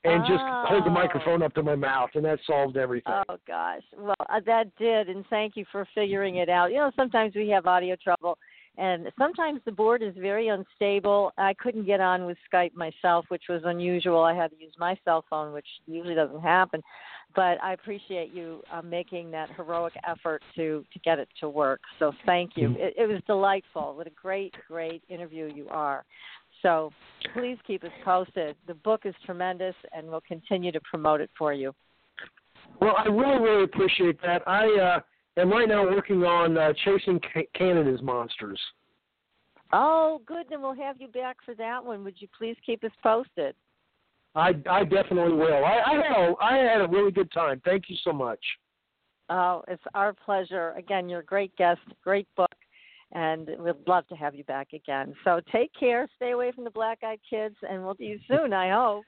and 0.04 0.24
just 0.26 0.42
hold 0.68 0.84
the 0.84 0.90
Oh. 0.90 0.92
microphone 0.92 1.42
up 1.42 1.54
to 1.54 1.62
my 1.62 1.76
mouth, 1.76 2.10
and 2.14 2.24
that 2.24 2.40
solved 2.44 2.76
everything. 2.76 3.14
Oh 3.28 3.36
gosh. 3.46 3.82
Well, 3.96 4.16
uh, 4.28 4.40
that 4.46 4.74
did, 4.76 5.08
and 5.08 5.24
thank 5.28 5.56
you 5.56 5.64
for 5.70 5.86
figuring 5.94 6.36
it 6.36 6.48
out. 6.48 6.70
You 6.72 6.78
know, 6.78 6.90
sometimes 6.96 7.34
we 7.36 7.48
have 7.50 7.66
audio 7.66 7.94
trouble, 7.96 8.36
and 8.78 9.10
sometimes 9.18 9.60
the 9.64 9.72
board 9.72 10.02
is 10.02 10.14
very 10.18 10.48
unstable. 10.48 11.32
I 11.36 11.54
couldn't 11.54 11.84
get 11.84 12.00
on 12.00 12.24
with 12.24 12.38
Skype 12.52 12.74
myself, 12.74 13.26
which 13.28 13.44
was 13.48 13.62
unusual. 13.64 14.22
I 14.22 14.34
had 14.34 14.50
to 14.50 14.56
use 14.58 14.72
my 14.78 14.96
cell 15.04 15.24
phone, 15.28 15.52
which 15.52 15.66
usually 15.86 16.14
doesn't 16.14 16.40
happen. 16.40 16.82
But 17.34 17.62
I 17.62 17.74
appreciate 17.74 18.32
you 18.32 18.62
uh, 18.72 18.82
making 18.82 19.30
that 19.32 19.50
heroic 19.56 19.94
effort 20.06 20.42
to 20.56 20.84
to 20.92 20.98
get 21.00 21.18
it 21.18 21.28
to 21.40 21.48
work. 21.48 21.80
So 21.98 22.12
thank 22.26 22.52
you. 22.56 22.74
It, 22.78 22.94
it 22.96 23.06
was 23.06 23.20
delightful. 23.26 23.94
What 23.96 24.06
a 24.06 24.10
great, 24.10 24.54
great 24.68 25.02
interview 25.08 25.50
you 25.54 25.68
are. 25.68 26.04
So 26.62 26.92
please 27.34 27.58
keep 27.66 27.84
us 27.84 27.90
posted. 28.04 28.56
The 28.66 28.74
book 28.74 29.02
is 29.04 29.14
tremendous, 29.24 29.74
and 29.94 30.08
we'll 30.08 30.22
continue 30.22 30.72
to 30.72 30.80
promote 30.80 31.20
it 31.20 31.30
for 31.36 31.52
you. 31.52 31.74
Well, 32.80 32.94
I 32.96 33.08
really, 33.08 33.42
really 33.42 33.64
appreciate 33.64 34.20
that. 34.22 34.42
I 34.46 34.66
uh, 34.80 35.00
am 35.36 35.50
right 35.50 35.68
now 35.68 35.84
working 35.84 36.22
on 36.24 36.56
uh, 36.58 36.72
chasing 36.84 37.20
ca- 37.32 37.48
Canada's 37.54 38.02
monsters. 38.02 38.60
Oh, 39.72 40.20
good. 40.26 40.46
Then 40.50 40.60
we'll 40.60 40.74
have 40.74 41.00
you 41.00 41.08
back 41.08 41.36
for 41.44 41.54
that 41.54 41.82
one. 41.84 42.04
Would 42.04 42.20
you 42.20 42.28
please 42.36 42.56
keep 42.64 42.84
us 42.84 42.90
posted? 43.02 43.54
I, 44.34 44.54
I 44.68 44.84
definitely 44.84 45.34
will. 45.34 45.64
I, 45.64 45.80
I 45.86 45.94
had 45.94 46.16
a, 46.16 46.34
I 46.40 46.56
had 46.56 46.80
a 46.82 46.88
really 46.88 47.10
good 47.10 47.30
time. 47.32 47.60
Thank 47.64 47.84
you 47.88 47.96
so 48.04 48.12
much. 48.12 48.40
Oh, 49.28 49.62
it's 49.68 49.82
our 49.94 50.12
pleasure. 50.12 50.72
Again, 50.76 51.08
you're 51.08 51.20
a 51.20 51.24
great 51.24 51.54
guest, 51.56 51.80
great 52.02 52.26
book, 52.36 52.52
and 53.12 53.48
we'd 53.58 53.74
love 53.86 54.06
to 54.08 54.14
have 54.14 54.34
you 54.34 54.44
back 54.44 54.72
again. 54.74 55.14
So 55.24 55.40
take 55.50 55.70
care, 55.78 56.06
stay 56.16 56.32
away 56.32 56.52
from 56.52 56.64
the 56.64 56.70
black 56.70 56.98
eyed 57.02 57.20
kids, 57.28 57.56
and 57.68 57.82
we'll 57.84 57.94
see 57.96 58.04
you 58.04 58.18
soon, 58.28 58.52
I 58.52 58.70
hope. 58.72 59.04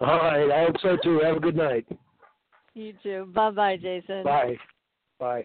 All 0.00 0.18
right. 0.18 0.50
I 0.50 0.64
hope 0.64 0.76
so 0.82 0.96
too. 1.02 1.20
Have 1.22 1.36
a 1.36 1.40
good 1.40 1.56
night. 1.56 1.86
you 2.74 2.94
too. 3.02 3.30
Bye 3.34 3.50
bye, 3.50 3.76
Jason. 3.76 4.24
Bye. 4.24 4.56
Bye. 5.20 5.44